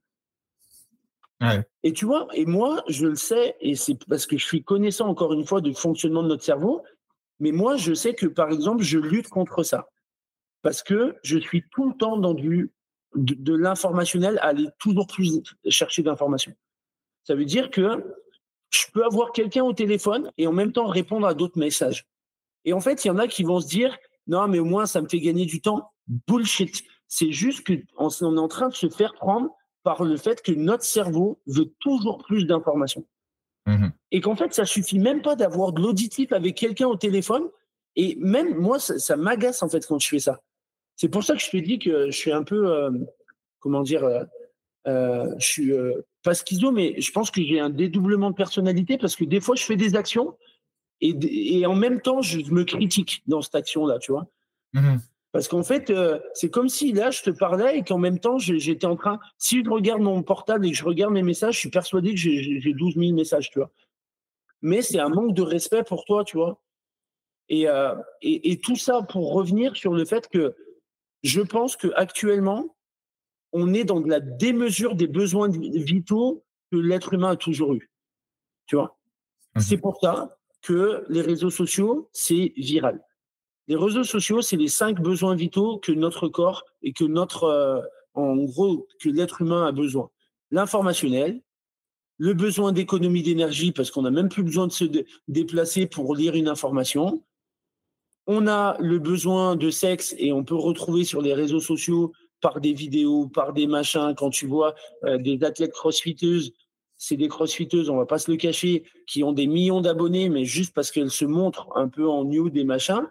Ouais. 1.40 1.66
Et 1.82 1.92
tu 1.92 2.04
vois, 2.04 2.28
et 2.34 2.44
moi, 2.44 2.84
je 2.88 3.06
le 3.06 3.16
sais, 3.16 3.56
et 3.60 3.74
c'est 3.74 3.96
parce 4.06 4.26
que 4.26 4.36
je 4.36 4.44
suis 4.44 4.62
connaissant 4.62 5.08
encore 5.08 5.32
une 5.32 5.46
fois 5.46 5.62
du 5.62 5.72
fonctionnement 5.74 6.22
de 6.22 6.28
notre 6.28 6.44
cerveau, 6.44 6.82
mais 7.42 7.50
moi, 7.50 7.76
je 7.76 7.92
sais 7.92 8.14
que 8.14 8.26
par 8.26 8.50
exemple, 8.52 8.84
je 8.84 9.00
lutte 9.00 9.28
contre 9.28 9.64
ça. 9.64 9.88
Parce 10.62 10.80
que 10.80 11.16
je 11.24 11.38
suis 11.38 11.64
tout 11.72 11.88
le 11.88 11.96
temps 11.96 12.16
dans 12.16 12.34
du, 12.34 12.70
de, 13.16 13.34
de 13.34 13.52
l'informationnel, 13.52 14.38
aller 14.42 14.68
toujours 14.78 15.08
plus 15.08 15.42
chercher 15.68 16.04
d'informations. 16.04 16.54
Ça 17.24 17.34
veut 17.34 17.44
dire 17.44 17.70
que 17.70 18.14
je 18.70 18.84
peux 18.92 19.04
avoir 19.04 19.32
quelqu'un 19.32 19.64
au 19.64 19.72
téléphone 19.72 20.30
et 20.38 20.46
en 20.46 20.52
même 20.52 20.70
temps 20.70 20.86
répondre 20.86 21.26
à 21.26 21.34
d'autres 21.34 21.58
messages. 21.58 22.06
Et 22.64 22.72
en 22.72 22.80
fait, 22.80 23.04
il 23.04 23.08
y 23.08 23.10
en 23.10 23.18
a 23.18 23.26
qui 23.26 23.42
vont 23.42 23.58
se 23.58 23.66
dire 23.66 23.98
non, 24.28 24.46
mais 24.46 24.60
au 24.60 24.64
moins 24.64 24.86
ça 24.86 25.02
me 25.02 25.08
fait 25.08 25.18
gagner 25.18 25.44
du 25.44 25.60
temps. 25.60 25.90
Bullshit. 26.28 26.84
C'est 27.08 27.32
juste 27.32 27.66
qu'on 27.66 28.08
est 28.08 28.38
en 28.38 28.48
train 28.48 28.68
de 28.68 28.74
se 28.74 28.88
faire 28.88 29.14
prendre 29.14 29.50
par 29.82 30.04
le 30.04 30.16
fait 30.16 30.42
que 30.42 30.52
notre 30.52 30.84
cerveau 30.84 31.40
veut 31.48 31.74
toujours 31.80 32.18
plus 32.18 32.46
d'informations. 32.46 33.04
Mmh. 33.66 33.88
Et 34.10 34.20
qu'en 34.20 34.36
fait, 34.36 34.52
ça 34.52 34.64
suffit 34.64 34.98
même 34.98 35.22
pas 35.22 35.36
d'avoir 35.36 35.72
de 35.72 35.80
l'auditif 35.80 36.32
avec 36.32 36.56
quelqu'un 36.56 36.86
au 36.88 36.96
téléphone. 36.96 37.44
Et 37.94 38.16
même 38.16 38.56
moi, 38.56 38.78
ça, 38.78 38.98
ça 38.98 39.16
m'agace 39.16 39.62
en 39.62 39.68
fait 39.68 39.86
quand 39.86 39.98
je 39.98 40.08
fais 40.08 40.18
ça. 40.18 40.40
C'est 40.96 41.08
pour 41.08 41.24
ça 41.24 41.34
que 41.34 41.42
je 41.42 41.50
te 41.50 41.56
dis 41.56 41.78
que 41.78 42.10
je 42.10 42.16
suis 42.16 42.32
un 42.32 42.42
peu, 42.42 42.72
euh, 42.72 42.90
comment 43.60 43.82
dire, 43.82 44.04
euh, 44.04 44.24
euh, 44.88 45.32
je 45.38 45.46
suis 45.46 45.72
euh, 45.72 46.04
pas 46.22 46.34
schizo, 46.34 46.72
mais 46.72 47.00
je 47.00 47.10
pense 47.12 47.30
que 47.30 47.42
j'ai 47.42 47.60
un 47.60 47.70
dédoublement 47.70 48.30
de 48.30 48.36
personnalité 48.36 48.98
parce 48.98 49.16
que 49.16 49.24
des 49.24 49.40
fois, 49.40 49.54
je 49.54 49.64
fais 49.64 49.76
des 49.76 49.94
actions 49.94 50.36
et, 51.00 51.16
et 51.58 51.66
en 51.66 51.74
même 51.74 52.00
temps, 52.00 52.20
je 52.20 52.38
me 52.52 52.64
critique 52.64 53.22
dans 53.26 53.42
cette 53.42 53.54
action-là, 53.54 53.98
tu 53.98 54.12
vois. 54.12 54.26
Mmh. 54.72 54.96
Parce 55.32 55.48
qu'en 55.48 55.62
fait, 55.62 55.88
euh, 55.88 56.20
c'est 56.34 56.50
comme 56.50 56.68
si 56.68 56.92
là, 56.92 57.10
je 57.10 57.22
te 57.22 57.30
parlais 57.30 57.78
et 57.78 57.82
qu'en 57.82 57.98
même 57.98 58.18
temps, 58.18 58.38
j'étais 58.38 58.86
en 58.86 58.96
train. 58.96 59.18
Si 59.38 59.64
je 59.64 59.70
regarde 59.70 60.02
mon 60.02 60.22
portable 60.22 60.66
et 60.66 60.70
que 60.70 60.76
je 60.76 60.84
regarde 60.84 61.12
mes 61.12 61.22
messages, 61.22 61.54
je 61.54 61.60
suis 61.60 61.70
persuadé 61.70 62.10
que 62.10 62.20
j'ai 62.20 62.74
12 62.74 62.96
000 62.96 63.12
messages, 63.14 63.50
tu 63.50 63.58
vois. 63.58 63.70
Mais 64.60 64.82
c'est 64.82 65.00
un 65.00 65.08
manque 65.08 65.34
de 65.34 65.42
respect 65.42 65.84
pour 65.84 66.04
toi, 66.04 66.22
tu 66.24 66.36
vois. 66.36 66.60
Et, 67.48 67.66
euh, 67.66 67.94
et, 68.20 68.52
et, 68.52 68.58
tout 68.60 68.76
ça 68.76 69.02
pour 69.02 69.32
revenir 69.32 69.74
sur 69.76 69.92
le 69.92 70.04
fait 70.04 70.28
que 70.28 70.54
je 71.22 71.40
pense 71.40 71.76
que 71.76 71.88
actuellement, 71.96 72.76
on 73.52 73.74
est 73.74 73.84
dans 73.84 74.00
de 74.00 74.08
la 74.08 74.20
démesure 74.20 74.94
des 74.94 75.08
besoins 75.08 75.48
vitaux 75.50 76.44
que 76.70 76.76
l'être 76.76 77.14
humain 77.14 77.30
a 77.30 77.36
toujours 77.36 77.74
eu. 77.74 77.90
Tu 78.66 78.76
vois 78.76 78.96
mmh. 79.54 79.60
C'est 79.60 79.78
pour 79.78 79.98
ça 80.00 80.38
que 80.62 81.04
les 81.08 81.20
réseaux 81.20 81.50
sociaux, 81.50 82.08
c'est 82.12 82.52
viral. 82.56 83.02
Les 83.68 83.76
réseaux 83.76 84.04
sociaux, 84.04 84.42
c'est 84.42 84.56
les 84.56 84.68
cinq 84.68 85.00
besoins 85.00 85.34
vitaux 85.34 85.78
que 85.78 85.92
notre 85.92 86.28
corps 86.28 86.64
et 86.82 86.92
que 86.92 87.04
notre, 87.04 87.44
euh, 87.44 87.80
en 88.14 88.36
gros, 88.36 88.86
que 89.00 89.08
l'être 89.08 89.42
humain 89.42 89.66
a 89.66 89.72
besoin. 89.72 90.10
L'informationnel, 90.50 91.40
le 92.18 92.34
besoin 92.34 92.72
d'économie 92.72 93.22
d'énergie 93.22 93.72
parce 93.72 93.90
qu'on 93.90 94.02
n'a 94.02 94.10
même 94.10 94.28
plus 94.28 94.42
besoin 94.42 94.66
de 94.66 94.72
se 94.72 94.84
déplacer 95.28 95.86
pour 95.86 96.14
lire 96.14 96.34
une 96.34 96.48
information. 96.48 97.22
On 98.26 98.46
a 98.46 98.76
le 98.78 98.98
besoin 98.98 99.56
de 99.56 99.70
sexe 99.70 100.14
et 100.18 100.32
on 100.32 100.44
peut 100.44 100.54
retrouver 100.54 101.04
sur 101.04 101.22
les 101.22 101.34
réseaux 101.34 101.60
sociaux 101.60 102.12
par 102.40 102.60
des 102.60 102.72
vidéos, 102.72 103.28
par 103.28 103.52
des 103.52 103.66
machins, 103.66 104.14
quand 104.16 104.30
tu 104.30 104.46
vois 104.46 104.74
euh, 105.04 105.16
des 105.16 105.42
athlètes 105.44 105.72
crossfiteuses, 105.72 106.52
c'est 106.96 107.16
des 107.16 107.26
crossfiteuses, 107.26 107.90
on 107.90 107.96
va 107.96 108.06
pas 108.06 108.18
se 108.18 108.30
le 108.30 108.36
cacher, 108.36 108.84
qui 109.08 109.24
ont 109.24 109.32
des 109.32 109.48
millions 109.48 109.80
d'abonnés, 109.80 110.28
mais 110.28 110.44
juste 110.44 110.72
parce 110.72 110.92
qu'elles 110.92 111.10
se 111.10 111.24
montrent 111.24 111.68
un 111.74 111.88
peu 111.88 112.08
en 112.08 112.24
nude 112.24 112.52
des 112.52 112.62
machins. 112.62 113.08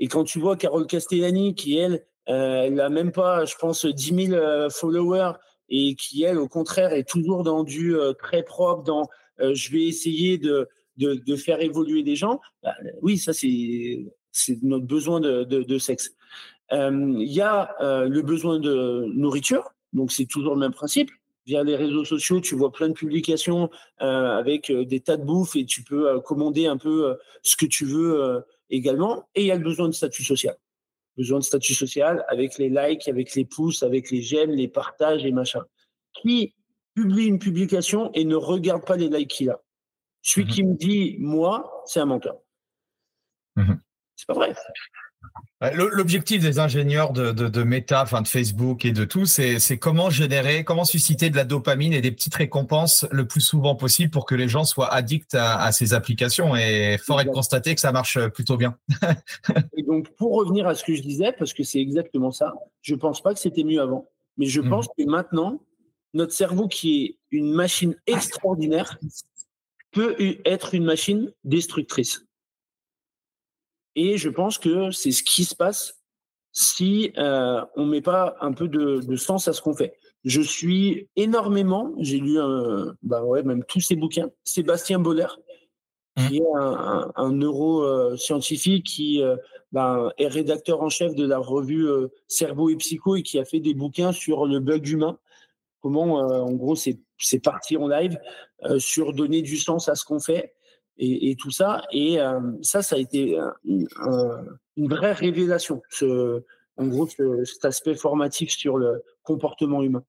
Et 0.00 0.08
quand 0.08 0.24
tu 0.24 0.40
vois 0.40 0.56
Carole 0.56 0.86
Castellani, 0.86 1.54
qui 1.54 1.76
elle, 1.76 2.02
euh, 2.30 2.62
elle 2.64 2.80
a 2.80 2.88
même 2.88 3.12
pas, 3.12 3.44
je 3.44 3.54
pense, 3.56 3.84
10 3.84 4.26
000 4.28 4.32
euh, 4.32 4.70
followers, 4.70 5.32
et 5.68 5.94
qui 5.94 6.24
elle, 6.24 6.38
au 6.38 6.48
contraire, 6.48 6.92
est 6.92 7.08
toujours 7.08 7.44
dans 7.44 7.62
du 7.62 7.94
euh, 7.94 8.14
très 8.14 8.42
propre, 8.42 8.82
dans 8.82 9.08
je 9.38 9.72
vais 9.72 9.84
essayer 9.84 10.36
de, 10.36 10.68
de, 10.98 11.36
faire 11.36 11.62
évoluer 11.62 12.02
des 12.02 12.14
gens. 12.14 12.42
Bah, 12.62 12.74
oui, 13.00 13.16
ça 13.16 13.32
c'est 13.32 14.04
c'est 14.32 14.62
notre 14.62 14.84
besoin 14.84 15.18
de, 15.18 15.44
de, 15.44 15.78
sexe. 15.78 16.12
Il 16.70 17.32
y 17.32 17.40
a 17.40 17.74
le 17.80 18.20
besoin 18.20 18.58
de 18.58 19.06
nourriture, 19.14 19.72
donc 19.94 20.12
c'est 20.12 20.26
toujours 20.26 20.52
le 20.52 20.60
même 20.60 20.74
principe. 20.74 21.10
Via 21.46 21.64
les 21.64 21.74
réseaux 21.74 22.04
sociaux, 22.04 22.42
tu 22.42 22.54
vois 22.54 22.70
plein 22.70 22.88
de 22.88 22.92
publications 22.92 23.70
avec 23.96 24.70
des 24.70 25.00
tas 25.00 25.16
de 25.16 25.24
bouffe 25.24 25.56
et 25.56 25.64
tu 25.64 25.84
peux 25.84 26.20
commander 26.20 26.66
un 26.66 26.76
peu 26.76 27.16
ce 27.42 27.56
que 27.56 27.64
tu 27.64 27.86
veux 27.86 28.44
également. 28.70 29.28
Et 29.34 29.42
il 29.42 29.46
y 29.46 29.50
a 29.50 29.56
le 29.56 29.62
besoin 29.62 29.88
de 29.88 29.92
statut 29.92 30.24
social. 30.24 30.56
Besoin 31.16 31.38
de 31.38 31.44
statut 31.44 31.74
social 31.74 32.24
avec 32.28 32.58
les 32.58 32.68
likes, 32.68 33.08
avec 33.08 33.34
les 33.34 33.44
pouces, 33.44 33.82
avec 33.82 34.10
les 34.10 34.22
j'aime, 34.22 34.50
les 34.50 34.68
partages 34.68 35.24
et 35.24 35.32
machin. 35.32 35.62
Qui 36.14 36.54
publie 36.94 37.26
une 37.26 37.38
publication 37.38 38.10
et 38.14 38.24
ne 38.24 38.36
regarde 38.36 38.84
pas 38.84 38.96
les 38.96 39.08
likes 39.08 39.30
qu'il 39.30 39.50
a. 39.50 39.60
Celui 40.22 40.46
mmh. 40.46 40.50
qui 40.50 40.64
me 40.64 40.74
dit 40.74 41.16
moi, 41.18 41.82
c'est 41.86 42.00
un 42.00 42.06
menteur. 42.06 42.36
Mmh. 43.56 43.74
C'est 44.16 44.26
pas 44.26 44.34
vrai. 44.34 44.54
L'objectif 45.74 46.40
des 46.40 46.58
ingénieurs 46.58 47.12
de, 47.12 47.32
de, 47.32 47.46
de, 47.48 47.62
Meta, 47.62 48.02
enfin 48.02 48.22
de 48.22 48.28
Facebook 48.28 48.86
et 48.86 48.92
de 48.92 49.04
tout, 49.04 49.26
c'est 49.26 49.78
comment 49.78 50.08
générer, 50.08 50.64
comment 50.64 50.86
susciter 50.86 51.28
de 51.28 51.36
la 51.36 51.44
dopamine 51.44 51.92
et 51.92 52.00
des 52.00 52.12
petites 52.12 52.34
récompenses 52.34 53.06
le 53.10 53.26
plus 53.26 53.42
souvent 53.42 53.74
possible 53.74 54.10
pour 54.10 54.24
que 54.24 54.34
les 54.34 54.48
gens 54.48 54.64
soient 54.64 54.90
addicts 54.90 55.34
à, 55.34 55.60
à 55.60 55.70
ces 55.70 55.92
applications. 55.92 56.56
Et 56.56 56.96
fort 56.96 57.20
est 57.20 57.26
de 57.26 57.30
constater 57.30 57.74
que 57.74 57.80
ça 57.82 57.92
marche 57.92 58.18
plutôt 58.28 58.56
bien. 58.56 58.78
et 59.76 59.82
donc, 59.82 60.08
pour 60.16 60.32
revenir 60.32 60.66
à 60.66 60.74
ce 60.74 60.82
que 60.82 60.94
je 60.94 61.02
disais, 61.02 61.32
parce 61.38 61.52
que 61.52 61.62
c'est 61.62 61.80
exactement 61.80 62.30
ça, 62.30 62.54
je 62.80 62.94
pense 62.94 63.22
pas 63.22 63.34
que 63.34 63.40
c'était 63.40 63.64
mieux 63.64 63.82
avant, 63.82 64.08
mais 64.38 64.46
je 64.46 64.62
mmh. 64.62 64.70
pense 64.70 64.86
que 64.86 65.04
maintenant, 65.04 65.60
notre 66.14 66.32
cerveau, 66.32 66.68
qui 66.68 67.04
est 67.04 67.16
une 67.30 67.52
machine 67.52 67.96
extraordinaire, 68.06 68.98
peut 69.92 70.16
être 70.44 70.74
une 70.74 70.84
machine 70.84 71.32
destructrice. 71.44 72.24
Et 73.96 74.16
je 74.18 74.28
pense 74.28 74.58
que 74.58 74.90
c'est 74.90 75.12
ce 75.12 75.22
qui 75.22 75.44
se 75.44 75.54
passe 75.54 76.00
si 76.52 77.12
euh, 77.16 77.60
on 77.76 77.86
met 77.86 78.00
pas 78.00 78.36
un 78.40 78.52
peu 78.52 78.68
de, 78.68 79.00
de 79.00 79.16
sens 79.16 79.48
à 79.48 79.52
ce 79.52 79.62
qu'on 79.62 79.74
fait. 79.74 79.98
Je 80.24 80.40
suis 80.40 81.08
énormément, 81.16 81.94
j'ai 81.98 82.18
lu 82.18 82.38
bah 83.02 83.24
ouais, 83.24 83.42
même 83.42 83.64
tous 83.64 83.80
ces 83.80 83.96
bouquins, 83.96 84.28
Sébastien 84.44 84.98
Boller, 84.98 85.28
qui 86.16 86.38
est 86.38 86.46
un, 86.56 86.60
un, 86.60 87.12
un 87.14 87.32
neuroscientifique 87.32 88.84
qui 88.84 89.22
euh, 89.22 89.36
bah, 89.72 90.12
est 90.18 90.26
rédacteur 90.26 90.82
en 90.82 90.88
chef 90.88 91.14
de 91.14 91.24
la 91.26 91.38
revue 91.38 91.88
euh, 91.88 92.08
Cerveau 92.28 92.68
et 92.68 92.76
Psycho 92.76 93.16
et 93.16 93.22
qui 93.22 93.38
a 93.38 93.44
fait 93.44 93.60
des 93.60 93.74
bouquins 93.74 94.12
sur 94.12 94.46
le 94.46 94.60
bug 94.60 94.86
humain. 94.88 95.18
Comment, 95.80 96.30
euh, 96.30 96.40
en 96.40 96.52
gros, 96.52 96.76
c'est 96.76 96.98
parti 97.42 97.76
en 97.76 97.88
live 97.88 98.18
euh, 98.64 98.78
sur 98.78 99.14
donner 99.14 99.40
du 99.40 99.56
sens 99.56 99.88
à 99.88 99.94
ce 99.94 100.04
qu'on 100.04 100.20
fait 100.20 100.52
et, 101.00 101.30
et, 101.30 101.36
tout 101.36 101.50
ça. 101.50 101.82
Et 101.90 102.20
euh, 102.20 102.40
ça, 102.62 102.82
ça 102.82 102.96
a 102.96 102.98
été 102.98 103.38
une, 103.64 103.88
une 104.76 104.88
vraie 104.88 105.12
révélation, 105.12 105.82
ce, 105.90 106.44
en 106.76 106.86
gros, 106.86 107.08
ce, 107.08 107.44
cet 107.44 107.64
aspect 107.64 107.94
formatif 107.94 108.50
sur 108.50 108.78
le 108.78 109.02
comportement 109.22 109.82
humain. 109.82 110.04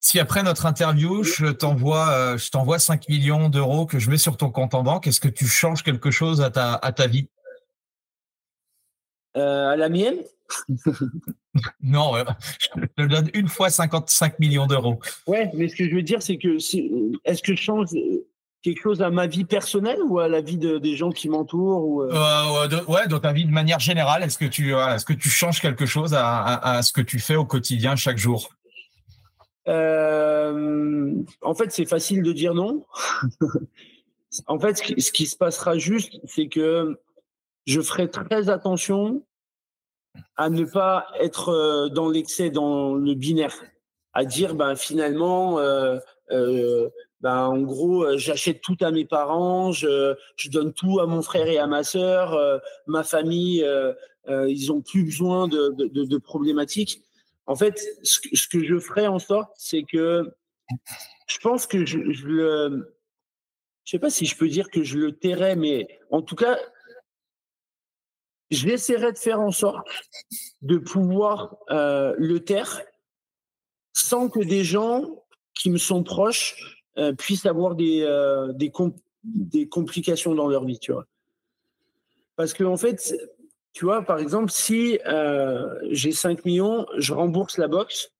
Si 0.00 0.18
après 0.18 0.42
notre 0.42 0.66
interview, 0.66 1.22
je 1.22 1.46
t'envoie, 1.46 2.36
je 2.36 2.50
t'envoie 2.50 2.78
5 2.78 3.08
millions 3.08 3.48
d'euros 3.48 3.86
que 3.86 3.98
je 3.98 4.10
mets 4.10 4.18
sur 4.18 4.36
ton 4.36 4.50
compte 4.50 4.74
en 4.74 4.82
banque, 4.82 5.06
est-ce 5.06 5.20
que 5.20 5.28
tu 5.28 5.46
changes 5.46 5.82
quelque 5.82 6.10
chose 6.10 6.40
à 6.40 6.50
ta, 6.50 6.74
à 6.74 6.92
ta 6.92 7.06
vie? 7.06 7.28
À 9.34 9.76
la 9.76 9.88
mienne? 9.88 10.18
Non, 11.82 12.12
je 12.58 12.86
te 12.96 13.02
donne 13.08 13.30
une 13.34 13.48
fois 13.48 13.70
55 13.70 14.38
millions 14.38 14.66
d'euros. 14.66 15.00
Ouais, 15.26 15.50
mais 15.54 15.68
ce 15.68 15.76
que 15.76 15.88
je 15.88 15.94
veux 15.94 16.02
dire, 16.02 16.22
c'est 16.22 16.36
que 16.36 16.56
est-ce 16.56 17.42
que 17.42 17.54
je 17.54 17.60
change 17.60 17.88
quelque 18.62 18.82
chose 18.82 19.02
à 19.02 19.10
ma 19.10 19.26
vie 19.26 19.44
personnelle 19.44 20.00
ou 20.06 20.18
à 20.18 20.28
la 20.28 20.40
vie 20.40 20.58
des 20.58 20.96
gens 20.96 21.10
qui 21.10 21.28
m'entourent 21.28 21.84
ou 21.84 22.02
euh? 22.02 22.10
Euh, 22.12 22.84
Ouais, 22.88 23.06
dans 23.08 23.20
ta 23.20 23.32
vie 23.32 23.44
de 23.44 23.50
manière 23.50 23.80
générale, 23.80 24.22
est-ce 24.22 24.38
que 24.38 24.44
tu 24.44 24.74
est-ce 24.74 25.04
que 25.04 25.12
tu 25.12 25.28
changes 25.28 25.60
quelque 25.60 25.86
chose 25.86 26.14
à, 26.14 26.80
ce 26.82 26.92
que 26.92 27.00
tu 27.00 27.18
fais 27.18 27.36
au 27.36 27.44
quotidien 27.44 27.96
chaque 27.96 28.18
jour? 28.18 28.50
Euh, 29.68 31.12
En 31.42 31.54
fait, 31.54 31.72
c'est 31.72 31.86
facile 31.86 32.22
de 32.22 32.32
dire 32.32 32.54
non. 32.54 32.84
en 34.46 34.58
fait, 34.58 34.76
ce 34.76 35.12
qui 35.12 35.26
se 35.26 35.36
passera 35.36 35.78
juste, 35.78 36.20
c'est 36.24 36.48
que 36.48 36.98
je 37.66 37.80
ferai 37.80 38.10
très 38.10 38.48
attention 38.48 39.22
à 40.36 40.50
ne 40.50 40.64
pas 40.64 41.06
être 41.20 41.88
dans 41.94 42.08
l'excès, 42.08 42.50
dans 42.50 42.94
le 42.94 43.14
binaire, 43.14 43.54
à 44.12 44.24
dire 44.24 44.54
ben 44.54 44.74
finalement, 44.74 45.60
euh, 45.60 45.98
ben 47.20 47.46
en 47.46 47.60
gros, 47.60 48.16
j'achète 48.16 48.60
tout 48.62 48.76
à 48.80 48.90
mes 48.90 49.04
parents, 49.04 49.72
je, 49.72 50.14
je, 50.36 50.48
donne 50.48 50.72
tout 50.72 51.00
à 51.00 51.06
mon 51.06 51.22
frère 51.22 51.48
et 51.48 51.58
à 51.58 51.66
ma 51.66 51.84
sœur, 51.84 52.38
ma 52.86 53.02
famille, 53.02 53.66
ils 54.28 54.72
ont 54.72 54.80
plus 54.80 55.04
besoin 55.04 55.46
de, 55.48 55.74
de, 55.76 56.04
de, 56.04 56.18
problématiques. 56.18 57.02
En 57.46 57.56
fait, 57.56 57.78
ce 58.02 58.20
que, 58.20 58.36
ce 58.36 58.48
que 58.48 58.64
je 58.64 58.78
ferai 58.78 59.06
en 59.06 59.18
sorte, 59.18 59.50
c'est 59.56 59.82
que 59.82 60.30
je 61.26 61.38
pense 61.38 61.66
que 61.66 61.84
je, 61.84 62.10
je 62.10 62.26
le, 62.26 62.96
je 63.84 63.96
sais 63.96 63.98
pas 63.98 64.10
si 64.10 64.24
je 64.24 64.36
peux 64.36 64.48
dire 64.48 64.70
que 64.70 64.82
je 64.82 64.98
le 64.98 65.16
tairai, 65.16 65.56
mais 65.56 66.00
en 66.10 66.22
tout 66.22 66.36
cas, 66.36 66.58
j'essaierai 68.50 69.12
de 69.12 69.18
faire 69.18 69.40
en 69.40 69.50
sorte 69.50 69.86
de 70.62 70.78
pouvoir 70.78 71.56
euh, 71.70 72.14
le 72.18 72.40
taire 72.40 72.82
sans 73.92 74.28
que 74.28 74.40
des 74.40 74.64
gens 74.64 75.24
qui 75.54 75.70
me 75.70 75.78
sont 75.78 76.02
proches 76.02 76.79
euh, 76.98 77.12
puissent 77.12 77.46
avoir 77.46 77.74
des, 77.74 78.02
euh, 78.02 78.52
des, 78.52 78.72
des, 79.24 79.68
complications 79.68 80.34
dans 80.34 80.48
leur 80.48 80.64
vie, 80.64 80.78
tu 80.78 80.92
vois. 80.92 81.06
Parce 82.36 82.52
que, 82.52 82.64
en 82.64 82.76
fait, 82.76 83.14
tu 83.72 83.84
vois, 83.84 84.02
par 84.02 84.18
exemple, 84.18 84.50
si 84.50 84.98
j'ai 85.90 86.12
5 86.12 86.44
millions, 86.44 86.86
je 86.96 87.12
rembourse 87.12 87.58
la 87.58 87.68
box, 87.68 88.12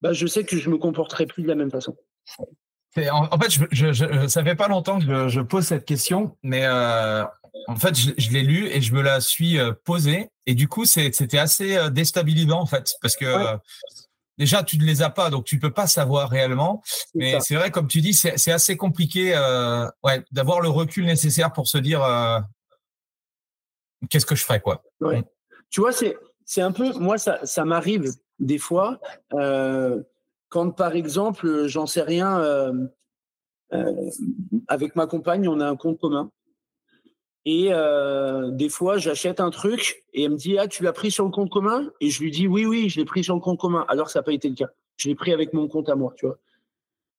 bah, 0.00 0.12
je 0.12 0.26
sais 0.26 0.44
que 0.44 0.56
je 0.56 0.70
me 0.70 0.78
comporterai 0.78 1.26
plus 1.26 1.42
de 1.42 1.48
la 1.48 1.54
même 1.54 1.70
façon. 1.70 1.96
En, 2.96 3.38
fait, 3.38 3.66
je, 3.70 3.92
je, 3.92 4.26
ça 4.26 4.42
fait 4.42 4.54
pas 4.56 4.68
longtemps 4.68 4.98
que 4.98 5.28
je, 5.28 5.40
pose 5.40 5.64
cette 5.64 5.84
question, 5.84 6.36
mais 6.42 6.66
en 7.68 7.76
fait, 7.76 7.94
je, 7.94 8.30
l'ai 8.30 8.42
lu 8.42 8.66
et 8.68 8.80
je 8.80 8.94
me 8.94 9.02
la 9.02 9.20
suis 9.20 9.58
euh, 9.58 9.72
posée. 9.84 10.30
Et 10.46 10.54
du 10.54 10.68
coup, 10.68 10.86
c'était 10.86 11.38
assez 11.38 11.76
euh, 11.76 11.90
déstabilisant, 11.90 12.60
en 12.60 12.66
fait, 12.66 12.94
parce 13.02 13.14
que 13.14 13.26
déjà, 14.38 14.62
tu 14.62 14.78
ne 14.78 14.84
les 14.84 15.02
as 15.02 15.10
pas, 15.10 15.30
donc 15.30 15.44
tu 15.44 15.56
ne 15.56 15.60
peux 15.60 15.72
pas 15.72 15.86
savoir 15.86 16.30
réellement. 16.30 16.82
Mais 17.14 17.40
c'est 17.40 17.56
vrai, 17.56 17.70
comme 17.70 17.88
tu 17.88 18.00
dis, 18.00 18.14
c'est 18.14 18.52
assez 18.52 18.76
compliqué 18.76 19.34
euh, 19.34 19.86
ouais, 20.04 20.24
d'avoir 20.30 20.60
le 20.60 20.68
recul 20.68 21.04
nécessaire 21.04 21.52
pour 21.52 21.68
se 21.68 21.78
dire 21.78 22.00
qu'est-ce 24.08 24.26
que 24.26 24.36
je 24.36 24.44
ferais, 24.44 24.60
quoi. 24.60 24.82
Mm. 25.00 25.22
Tu 25.70 25.80
vois, 25.80 25.90
c'est 25.92 26.62
un 26.62 26.72
peu, 26.72 26.92
moi, 26.94 27.18
ça, 27.18 27.44
ça 27.44 27.64
m'arrive 27.64 28.10
des 28.38 28.58
fois, 28.58 29.00
quand 30.48 30.70
par 30.70 30.94
exemple, 30.94 31.66
j'en 31.66 31.86
sais 31.86 32.02
rien, 32.02 32.72
avec 34.68 34.96
ma 34.96 35.06
compagne, 35.06 35.48
on 35.48 35.60
a 35.60 35.68
un 35.68 35.76
compte 35.76 35.98
commun. 35.98 36.30
Et 37.50 37.68
euh, 37.70 38.50
des 38.50 38.68
fois, 38.68 38.98
j'achète 38.98 39.40
un 39.40 39.48
truc 39.48 40.04
et 40.12 40.24
elle 40.24 40.32
me 40.32 40.36
dit 40.36 40.58
Ah, 40.58 40.68
tu 40.68 40.82
l'as 40.82 40.92
pris 40.92 41.10
sur 41.10 41.24
le 41.24 41.30
compte 41.30 41.48
commun? 41.48 41.90
Et 41.98 42.10
je 42.10 42.22
lui 42.22 42.30
dis 42.30 42.46
Oui, 42.46 42.66
oui, 42.66 42.90
je 42.90 42.98
l'ai 42.98 43.06
pris 43.06 43.24
sur 43.24 43.34
le 43.34 43.40
compte 43.40 43.58
commun. 43.58 43.86
Alors, 43.88 44.10
ça 44.10 44.18
n'a 44.18 44.22
pas 44.22 44.34
été 44.34 44.50
le 44.50 44.54
cas. 44.54 44.68
Je 44.98 45.08
l'ai 45.08 45.14
pris 45.14 45.32
avec 45.32 45.54
mon 45.54 45.66
compte 45.66 45.88
à 45.88 45.94
moi, 45.94 46.12
tu 46.18 46.26
vois. 46.26 46.36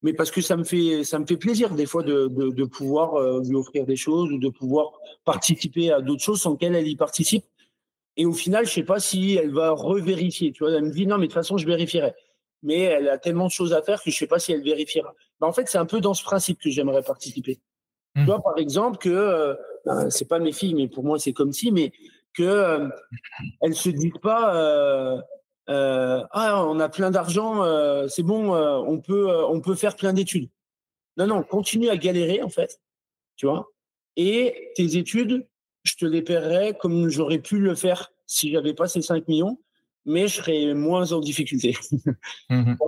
Mais 0.03 0.13
parce 0.13 0.29
que 0.29 0.41
ça 0.41 0.55
me 0.55 0.63
fait, 0.63 1.03
ça 1.03 1.17
me 1.17 1.25
fait 1.25 1.35
plaisir, 1.35 1.73
des 1.73 1.87
fois, 1.87 2.03
de, 2.03 2.27
de, 2.27 2.63
pouvoir 2.65 3.15
euh, 3.15 3.41
lui 3.41 3.55
offrir 3.55 3.87
des 3.87 3.95
choses 3.95 4.31
ou 4.31 4.37
de 4.37 4.49
pouvoir 4.49 4.91
participer 5.25 5.91
à 5.91 5.99
d'autres 5.99 6.21
choses 6.21 6.41
sans 6.41 6.55
qu'elle, 6.55 6.75
elle 6.75 6.87
y 6.87 6.95
participe. 6.95 7.45
Et 8.15 8.27
au 8.27 8.33
final, 8.33 8.67
je 8.67 8.71
sais 8.71 8.83
pas 8.83 8.99
si 8.99 9.33
elle 9.33 9.51
va 9.51 9.71
revérifier. 9.71 10.51
Tu 10.51 10.63
vois, 10.63 10.73
elle 10.73 10.83
me 10.83 10.91
dit 10.91 11.07
Non, 11.07 11.17
mais 11.17 11.23
de 11.23 11.31
toute 11.31 11.33
façon, 11.33 11.57
je 11.57 11.65
vérifierai. 11.65 12.13
Mais 12.61 12.81
elle 12.81 13.09
a 13.09 13.17
tellement 13.17 13.47
de 13.47 13.51
choses 13.51 13.73
à 13.73 13.81
faire 13.81 13.99
que 14.03 14.11
je 14.11 14.15
sais 14.15 14.27
pas 14.27 14.37
si 14.37 14.51
elle 14.51 14.61
vérifiera. 14.61 15.15
Ben, 15.41 15.47
en 15.47 15.53
fait, 15.53 15.67
c'est 15.67 15.79
un 15.79 15.87
peu 15.87 16.01
dans 16.01 16.13
ce 16.13 16.23
principe 16.23 16.59
que 16.61 16.69
j'aimerais 16.69 17.01
participer. 17.01 17.59
Tu 18.15 18.21
mmh. 18.21 18.25
vois, 18.25 18.43
par 18.43 18.59
exemple, 18.59 18.99
que. 18.99 19.09
Euh, 19.09 19.55
c'est 20.09 20.27
pas 20.27 20.39
mes 20.39 20.51
filles, 20.51 20.75
mais 20.75 20.87
pour 20.87 21.03
moi 21.03 21.19
c'est 21.19 21.33
comme 21.33 21.53
si, 21.53 21.71
mais 21.71 21.91
que 22.33 22.43
euh, 22.43 22.89
elles 23.61 23.75
se 23.75 23.89
disent 23.89 24.11
pas 24.21 24.55
euh, 24.55 25.21
euh, 25.69 26.23
ah 26.31 26.65
on 26.65 26.79
a 26.79 26.89
plein 26.89 27.11
d'argent, 27.11 27.63
c'est 28.07 28.23
bon, 28.23 28.53
on 28.53 28.99
peut 28.99 29.29
on 29.45 29.61
peut 29.61 29.75
faire 29.75 29.95
plein 29.95 30.13
d'études. 30.13 30.49
Non 31.17 31.27
non, 31.27 31.43
continue 31.43 31.89
à 31.89 31.97
galérer 31.97 32.41
en 32.41 32.49
fait, 32.49 32.79
tu 33.35 33.45
vois. 33.45 33.69
Et 34.15 34.71
tes 34.75 34.97
études, 34.97 35.47
je 35.83 35.95
te 35.95 36.05
les 36.05 36.21
paierai 36.21 36.75
comme 36.79 37.09
j'aurais 37.09 37.39
pu 37.39 37.59
le 37.59 37.75
faire 37.75 38.11
si 38.25 38.51
j'avais 38.51 38.73
pas 38.73 38.87
ces 38.87 39.01
5 39.01 39.27
millions, 39.27 39.59
mais 40.05 40.27
je 40.27 40.35
serais 40.35 40.73
moins 40.73 41.11
en 41.11 41.19
difficulté. 41.19 41.75
Mmh 42.49 42.73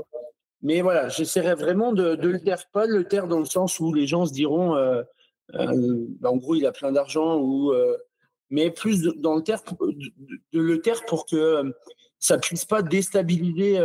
mais 0.63 0.81
voilà, 0.81 1.09
j'essaierai 1.09 1.55
vraiment 1.55 1.91
de, 1.91 2.15
de 2.15 2.30
le 2.30 2.39
taire, 2.39 2.63
pas 2.72 2.88
de 2.88 2.93
le 2.93 3.07
taire 3.07 3.27
dans 3.27 3.39
le 3.39 3.45
sens 3.45 3.80
où 3.80 3.93
les 3.93 4.05
gens 4.05 4.26
se 4.26 4.34
diront 4.34 4.76
euh, 4.76 5.01
bah, 5.53 6.30
en 6.32 6.38
gros, 6.38 6.56
il 6.56 6.65
a 6.65 6.72
plein 6.72 6.91
d'argent 6.91 7.38
ou 7.38 7.72
euh, 7.72 7.98
mais 8.49 8.69
plus 8.72 9.02
dans 9.18 9.36
le 9.36 9.44
terre 9.44 9.61
de, 9.64 10.60
le 10.60 10.82
taire 10.82 11.06
pour 11.06 11.26
que 11.26 11.36
euh, 11.36 11.72
ça 12.19 12.38
puisse 12.38 12.65
pas 12.65 12.82
déstabiliser 12.82 13.80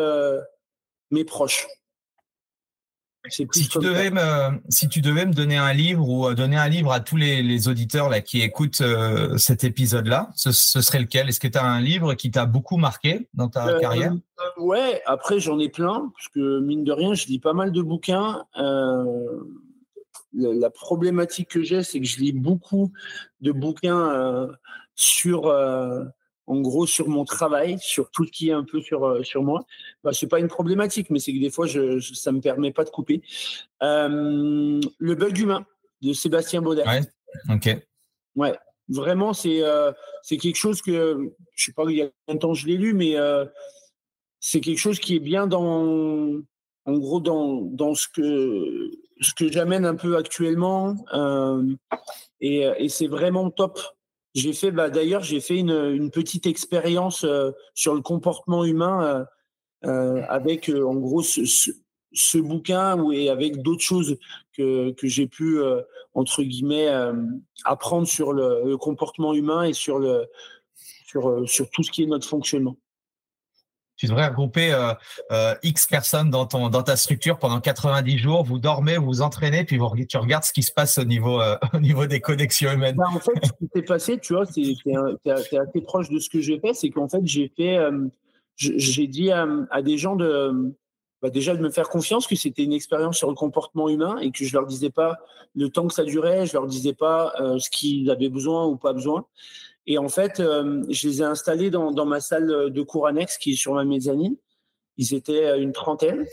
mes 1.10 1.24
proches. 1.24 1.66
Si 3.28 3.48
tu, 3.48 3.78
devais 3.80 4.10
me, 4.10 4.60
si 4.68 4.88
tu 4.88 5.00
devais 5.00 5.26
me 5.26 5.32
donner 5.32 5.56
un 5.56 5.72
livre 5.72 6.08
ou 6.08 6.32
donner 6.32 6.56
un 6.56 6.68
livre 6.68 6.92
à 6.92 7.00
tous 7.00 7.16
les, 7.16 7.66
auditeurs 7.66 8.08
là, 8.08 8.20
qui 8.20 8.40
écoutent 8.40 8.82
cet 9.36 9.64
épisode-là, 9.64 10.30
ce, 10.36 10.52
serait 10.52 11.00
lequel? 11.00 11.28
Est-ce 11.28 11.40
que 11.40 11.48
tu 11.48 11.58
as 11.58 11.64
un 11.64 11.80
livre 11.80 12.14
qui 12.14 12.30
t'a 12.30 12.46
beaucoup 12.46 12.76
marqué 12.76 13.28
dans 13.34 13.48
ta 13.48 13.80
carrière? 13.80 14.12
Ouais, 14.58 15.02
après 15.06 15.40
j'en 15.40 15.58
ai 15.58 15.68
plein, 15.68 16.12
parce 16.14 16.28
que 16.28 16.60
mine 16.60 16.84
de 16.84 16.92
rien, 16.92 17.14
je 17.14 17.26
lis 17.26 17.40
pas 17.40 17.52
mal 17.52 17.72
de 17.72 17.82
bouquins 17.82 18.44
la 20.36 20.70
problématique 20.70 21.48
que 21.48 21.62
j'ai, 21.62 21.82
c'est 21.82 22.00
que 22.00 22.06
je 22.06 22.20
lis 22.20 22.32
beaucoup 22.32 22.92
de 23.40 23.52
bouquins 23.52 24.10
euh, 24.10 24.52
sur, 24.94 25.46
euh, 25.46 26.04
en 26.46 26.60
gros, 26.60 26.86
sur 26.86 27.08
mon 27.08 27.24
travail, 27.24 27.78
sur 27.80 28.10
tout 28.10 28.24
ce 28.26 28.30
qui 28.30 28.50
est 28.50 28.52
un 28.52 28.64
peu 28.64 28.80
sur, 28.80 29.04
euh, 29.04 29.22
sur 29.22 29.42
moi. 29.42 29.64
Bah, 30.04 30.12
c'est 30.12 30.28
pas 30.28 30.38
une 30.38 30.48
problématique, 30.48 31.10
mais 31.10 31.18
c'est 31.18 31.32
que 31.32 31.40
des 31.40 31.50
fois, 31.50 31.66
je, 31.66 32.00
ça 32.00 32.32
me 32.32 32.40
permet 32.40 32.72
pas 32.72 32.84
de 32.84 32.90
couper. 32.90 33.22
le 33.80 35.14
bug 35.14 35.38
humain 35.38 35.66
de 36.02 36.12
Sébastien 36.12 36.60
Baudet. 36.60 36.86
Ouais. 36.86 37.00
Ok. 37.48 37.76
Ouais. 38.36 38.56
Vraiment, 38.88 39.32
c'est 39.32 39.62
c'est 40.22 40.36
quelque 40.36 40.56
chose 40.56 40.80
que 40.80 41.32
je 41.54 41.64
sais 41.64 41.72
pas 41.72 41.82
il 41.88 41.96
y 41.96 42.02
a 42.02 42.08
longtemps 42.28 42.54
je 42.54 42.68
l'ai 42.68 42.76
lu, 42.76 42.94
mais 42.94 43.16
c'est 44.38 44.60
quelque 44.60 44.78
chose 44.78 45.00
qui 45.00 45.16
est 45.16 45.20
bien 45.20 45.48
dans 45.48 46.40
en 46.84 46.98
gros 46.98 47.18
dans, 47.20 47.62
dans 47.62 47.94
ce 47.94 48.06
que 48.06 48.90
ce 49.20 49.34
que 49.34 49.50
j'amène 49.50 49.84
un 49.84 49.94
peu 49.94 50.16
actuellement. 50.16 50.96
Euh, 51.12 51.62
et, 52.40 52.68
et 52.78 52.88
c'est 52.88 53.06
vraiment 53.06 53.50
top. 53.50 53.80
J'ai 54.34 54.52
fait, 54.52 54.70
bah, 54.70 54.90
d'ailleurs, 54.90 55.22
j'ai 55.22 55.40
fait 55.40 55.56
une, 55.56 55.70
une, 55.70 56.10
petite 56.10 56.46
expérience 56.46 57.24
euh, 57.24 57.52
sur 57.74 57.94
le 57.94 58.02
comportement 58.02 58.66
humain 58.66 59.26
euh, 59.84 59.88
euh 59.88 60.22
avec, 60.28 60.68
euh, 60.68 60.84
en 60.84 60.94
gros, 60.96 61.22
ce, 61.22 61.46
ce, 62.12 62.38
bouquin 62.38 63.10
et 63.12 63.30
avec 63.30 63.62
d'autres 63.62 63.82
choses 63.82 64.18
que, 64.52 64.90
que 64.90 65.06
j'ai 65.08 65.26
pu, 65.26 65.58
entre 66.12 66.42
guillemets, 66.42 66.90
apprendre 67.64 68.06
sur 68.06 68.34
le, 68.34 68.62
le, 68.66 68.76
comportement 68.76 69.32
humain 69.32 69.64
et 69.64 69.72
sur, 69.72 69.98
le, 69.98 70.26
sur, 71.06 71.48
sur 71.48 71.70
tout 71.70 71.82
ce 71.82 71.90
qui 71.90 72.02
est 72.02 72.06
notre 72.06 72.28
fonctionnement 72.28 72.76
tu 73.96 74.06
devrais 74.06 74.28
regrouper 74.28 74.72
euh, 74.72 74.92
euh, 75.32 75.54
X 75.62 75.86
personnes 75.86 76.30
dans, 76.30 76.46
ton, 76.46 76.68
dans 76.68 76.82
ta 76.82 76.96
structure 76.96 77.38
pendant 77.38 77.60
90 77.60 78.18
jours. 78.18 78.44
Vous 78.44 78.58
dormez, 78.58 78.98
vous 78.98 79.06
vous 79.06 79.22
entraînez, 79.22 79.64
puis 79.64 79.78
tu 80.08 80.16
regardes 80.18 80.44
ce 80.44 80.52
qui 80.52 80.62
se 80.62 80.72
passe 80.72 80.98
au 80.98 81.04
niveau, 81.04 81.40
euh, 81.40 81.56
au 81.74 81.80
niveau 81.80 82.06
des 82.06 82.20
connexions 82.20 82.72
humaines. 82.72 82.96
Bah, 82.96 83.06
en 83.12 83.18
fait, 83.18 83.32
ce 83.42 83.52
qui 83.52 83.68
s'est 83.74 83.82
passé, 83.82 84.18
tu 84.18 84.34
vois, 84.34 84.44
c'est 84.46 85.58
assez 85.58 85.80
proche 85.80 86.10
de 86.10 86.18
ce 86.18 86.28
que 86.28 86.40
j'ai 86.40 86.60
fait. 86.60 86.74
C'est 86.74 86.90
qu'en 86.90 87.08
fait, 87.08 87.22
j'ai 87.24 87.50
fait, 87.56 87.78
j'ai 88.56 89.06
dit 89.06 89.30
à, 89.30 89.82
des 89.82 89.96
gens 89.96 90.16
de, 90.16 90.74
bah, 91.22 91.30
déjà 91.30 91.56
de 91.56 91.62
me 91.62 91.70
faire 91.70 91.88
confiance 91.88 92.26
que 92.26 92.36
c'était 92.36 92.64
une 92.64 92.74
expérience 92.74 93.16
sur 93.16 93.28
le 93.28 93.34
comportement 93.34 93.88
humain 93.88 94.18
et 94.18 94.30
que 94.30 94.44
je 94.44 94.52
leur 94.52 94.66
disais 94.66 94.90
pas 94.90 95.18
le 95.54 95.70
temps 95.70 95.86
que 95.86 95.94
ça 95.94 96.04
durait, 96.04 96.44
je 96.44 96.52
leur 96.52 96.66
disais 96.66 96.92
pas 96.92 97.32
ce 97.58 97.70
qu'ils 97.70 98.10
avaient 98.10 98.28
besoin 98.28 98.66
ou 98.66 98.76
pas 98.76 98.92
besoin. 98.92 99.24
Et 99.86 99.98
en 99.98 100.08
fait, 100.08 100.40
euh, 100.40 100.84
je 100.90 101.08
les 101.08 101.22
ai 101.22 101.24
installés 101.24 101.70
dans, 101.70 102.06
ma 102.06 102.20
salle 102.20 102.70
de 102.70 102.82
cours 102.82 103.06
annexe 103.06 103.38
qui 103.38 103.52
est 103.52 103.56
sur 103.56 103.74
ma 103.74 103.84
mezzanine. 103.84 104.36
Ils 104.96 105.14
étaient 105.14 105.60
une 105.60 105.72
trentaine. 105.72 106.26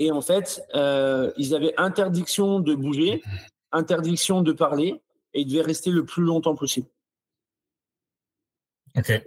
Et 0.00 0.10
en 0.10 0.22
fait, 0.22 0.62
euh, 0.74 1.30
ils 1.36 1.54
avaient 1.54 1.74
interdiction 1.76 2.58
de 2.58 2.74
bouger, 2.74 3.22
interdiction 3.70 4.40
de 4.40 4.52
parler, 4.52 5.02
et 5.34 5.42
ils 5.42 5.46
devaient 5.46 5.60
rester 5.60 5.90
le 5.90 6.06
plus 6.06 6.22
longtemps 6.22 6.54
possible. 6.54 6.88
Ok. 8.96 9.22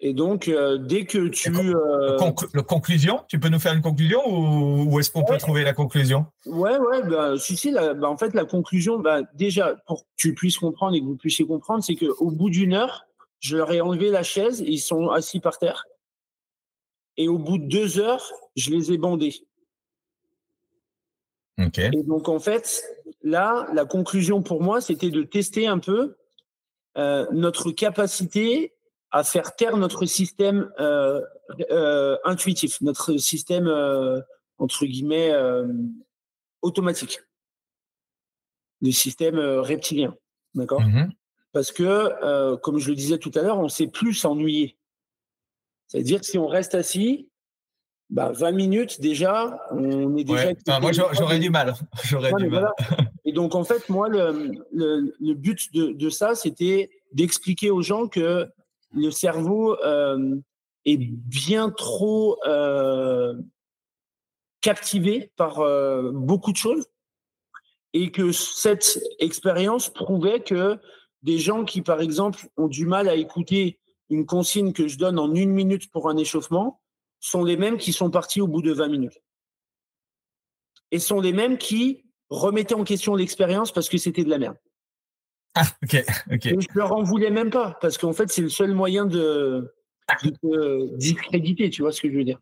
Et 0.00 0.14
donc, 0.14 0.46
euh, 0.46 0.78
dès 0.78 1.04
que 1.04 1.26
tu. 1.28 1.50
Euh... 1.50 2.16
Le 2.52 2.62
conclusion, 2.62 3.24
tu 3.28 3.40
peux 3.40 3.48
nous 3.48 3.58
faire 3.58 3.74
une 3.74 3.82
conclusion 3.82 4.20
ou, 4.26 5.00
est-ce 5.00 5.10
qu'on 5.10 5.24
peut 5.24 5.38
trouver 5.38 5.64
la 5.64 5.72
conclusion? 5.72 6.26
Ouais, 6.46 6.78
ouais, 6.78 7.02
bah, 7.02 7.36
si, 7.36 7.56
si, 7.56 7.72
bah, 7.72 8.08
en 8.08 8.16
fait, 8.16 8.32
la 8.34 8.44
conclusion, 8.44 9.00
bah, 9.00 9.22
déjà, 9.34 9.74
pour 9.86 10.04
que 10.04 10.08
tu 10.16 10.34
puisses 10.34 10.58
comprendre 10.58 10.94
et 10.94 11.00
que 11.00 11.04
vous 11.04 11.16
puissiez 11.16 11.46
comprendre, 11.46 11.82
c'est 11.82 11.96
qu'au 11.96 12.30
bout 12.30 12.50
d'une 12.50 12.74
heure, 12.74 13.06
je 13.40 13.56
leur 13.56 13.72
ai 13.72 13.80
enlevé 13.80 14.10
la 14.10 14.22
chaise 14.22 14.62
et 14.62 14.70
ils 14.70 14.78
sont 14.78 15.08
assis 15.08 15.40
par 15.40 15.58
terre. 15.58 15.84
Et 17.16 17.26
au 17.28 17.38
bout 17.38 17.58
de 17.58 17.66
deux 17.66 17.98
heures, 17.98 18.32
je 18.54 18.70
les 18.70 18.92
ai 18.92 18.98
bandés. 18.98 19.34
Et 21.58 22.04
donc, 22.04 22.28
en 22.28 22.38
fait, 22.38 22.84
là, 23.22 23.66
la 23.72 23.84
conclusion 23.84 24.42
pour 24.42 24.62
moi, 24.62 24.80
c'était 24.80 25.10
de 25.10 25.24
tester 25.24 25.66
un 25.66 25.80
peu 25.80 26.16
euh, 26.96 27.26
notre 27.32 27.72
capacité 27.72 28.74
à 29.10 29.24
faire 29.24 29.56
taire 29.56 29.76
notre 29.76 30.04
système 30.06 30.70
euh, 30.78 31.20
euh, 31.70 32.16
intuitif, 32.24 32.80
notre 32.80 33.16
système, 33.16 33.68
entre 34.58 34.84
guillemets, 34.84 35.32
automatique, 36.62 37.20
le 38.82 38.90
système 38.90 39.38
reptilien. 39.38 40.14
D'accord? 40.54 40.82
Mm-hmm. 40.82 41.10
Parce 41.52 41.72
que, 41.72 42.56
comme 42.56 42.78
je 42.78 42.90
le 42.90 42.96
disais 42.96 43.18
tout 43.18 43.32
à 43.34 43.42
l'heure, 43.42 43.58
on 43.58 43.68
sait 43.68 43.88
plus 43.88 44.14
s'ennuyer. 44.14 44.76
C'est-à-dire 45.86 46.20
que 46.20 46.26
si 46.26 46.38
on 46.38 46.46
reste 46.46 46.74
assis, 46.74 47.28
bah, 48.10 48.32
20 48.32 48.52
minutes 48.52 49.00
déjà, 49.00 49.58
on 49.70 50.16
est 50.16 50.24
déjà. 50.24 50.52
moi, 50.80 50.92
j'aurais 50.92 51.38
du 51.38 51.50
mal. 51.50 51.74
J'aurais 52.04 52.32
du 52.32 52.48
mal. 52.48 52.70
Et 53.24 53.32
donc, 53.32 53.54
en 53.54 53.64
fait, 53.64 53.88
moi, 53.90 54.08
le, 54.08 54.52
le, 54.72 55.34
but 55.34 55.72
de, 55.74 55.92
de 55.92 56.10
ça, 56.10 56.34
c'était 56.34 56.90
d'expliquer 57.12 57.70
aux 57.70 57.82
gens 57.82 58.08
que 58.08 58.48
le 58.92 59.10
cerveau 59.10 59.76
euh, 59.84 60.36
est 60.84 60.96
bien 60.96 61.70
trop 61.70 62.38
euh, 62.46 63.34
captivé 64.60 65.32
par 65.36 65.60
euh, 65.60 66.10
beaucoup 66.12 66.52
de 66.52 66.56
choses 66.56 66.86
et 67.92 68.10
que 68.10 68.32
cette 68.32 69.00
expérience 69.18 69.88
prouvait 69.88 70.40
que 70.40 70.78
des 71.22 71.38
gens 71.38 71.64
qui, 71.64 71.82
par 71.82 72.00
exemple, 72.00 72.46
ont 72.56 72.68
du 72.68 72.86
mal 72.86 73.08
à 73.08 73.14
écouter 73.14 73.78
une 74.10 74.26
consigne 74.26 74.72
que 74.72 74.88
je 74.88 74.98
donne 74.98 75.18
en 75.18 75.34
une 75.34 75.50
minute 75.50 75.90
pour 75.90 76.08
un 76.08 76.16
échauffement, 76.16 76.80
sont 77.20 77.44
les 77.44 77.56
mêmes 77.56 77.78
qui 77.78 77.92
sont 77.92 78.10
partis 78.10 78.40
au 78.40 78.46
bout 78.46 78.62
de 78.62 78.72
20 78.72 78.88
minutes. 78.88 79.20
Et 80.90 80.98
sont 80.98 81.20
les 81.20 81.32
mêmes 81.32 81.58
qui 81.58 82.04
remettaient 82.30 82.74
en 82.74 82.84
question 82.84 83.14
l'expérience 83.14 83.72
parce 83.72 83.88
que 83.88 83.98
c'était 83.98 84.24
de 84.24 84.30
la 84.30 84.38
merde. 84.38 84.56
Ah, 85.54 85.66
ok, 85.82 86.04
ok. 86.32 86.46
Et 86.46 86.60
je 86.60 86.78
leur 86.78 86.92
en 86.92 87.02
voulais 87.02 87.30
même 87.30 87.50
pas 87.50 87.76
parce 87.80 87.98
qu'en 87.98 88.12
fait, 88.12 88.30
c'est 88.30 88.42
le 88.42 88.48
seul 88.48 88.72
moyen 88.72 89.06
de, 89.06 89.74
de 90.42 90.96
discréditer, 90.96 91.70
tu 91.70 91.82
vois 91.82 91.92
ce 91.92 92.00
que 92.00 92.10
je 92.10 92.16
veux 92.16 92.24
dire. 92.24 92.40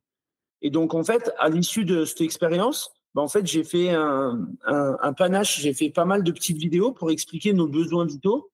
Et 0.63 0.71
donc, 0.71 0.95
en 0.95 1.05
fait, 1.05 1.33
à 1.39 1.49
l'issue 1.49 1.85
de 1.85 2.05
cette 2.05 2.21
expérience, 2.21 2.91
bah, 3.15 3.23
en 3.23 3.29
fait, 3.29 3.47
j'ai 3.47 3.65
fait 3.65 3.91
un, 3.91 4.47
un, 4.67 5.13
panache, 5.13 5.61
j'ai 5.61 5.73
fait 5.73 5.91
pas 5.91 6.05
mal 6.05 6.23
de 6.23 6.33
petites 6.33 6.59
vidéos 6.59 6.93
pour 6.93 7.11
expliquer 7.11 7.53
nos 7.53 7.69
besoins 7.69 8.05
vitaux 8.05 8.51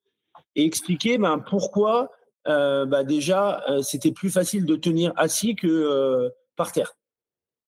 et 0.55 0.65
expliquer 0.65 1.19
ben, 1.19 1.39
pourquoi 1.39 2.11
euh, 2.49 2.87
bah 2.87 3.05
déjà, 3.05 3.63
euh, 3.69 3.83
c'était 3.83 4.13
plus 4.13 4.31
facile 4.31 4.67
de 4.67 4.77
tenir 4.77 5.13
assis 5.17 5.55
que 5.55 5.67
euh, 5.67 6.31
par 6.57 6.73
terre. 6.73 6.97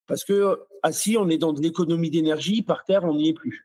Parce 0.06 0.24
que 0.24 0.60
assis, 0.82 1.16
on 1.16 1.28
est 1.28 1.38
dans 1.38 1.52
de 1.52 1.60
l'économie 1.60 2.10
d'énergie, 2.10 2.62
par 2.62 2.84
terre, 2.84 3.04
on 3.04 3.14
n'y 3.14 3.28
est 3.28 3.34
plus. 3.34 3.63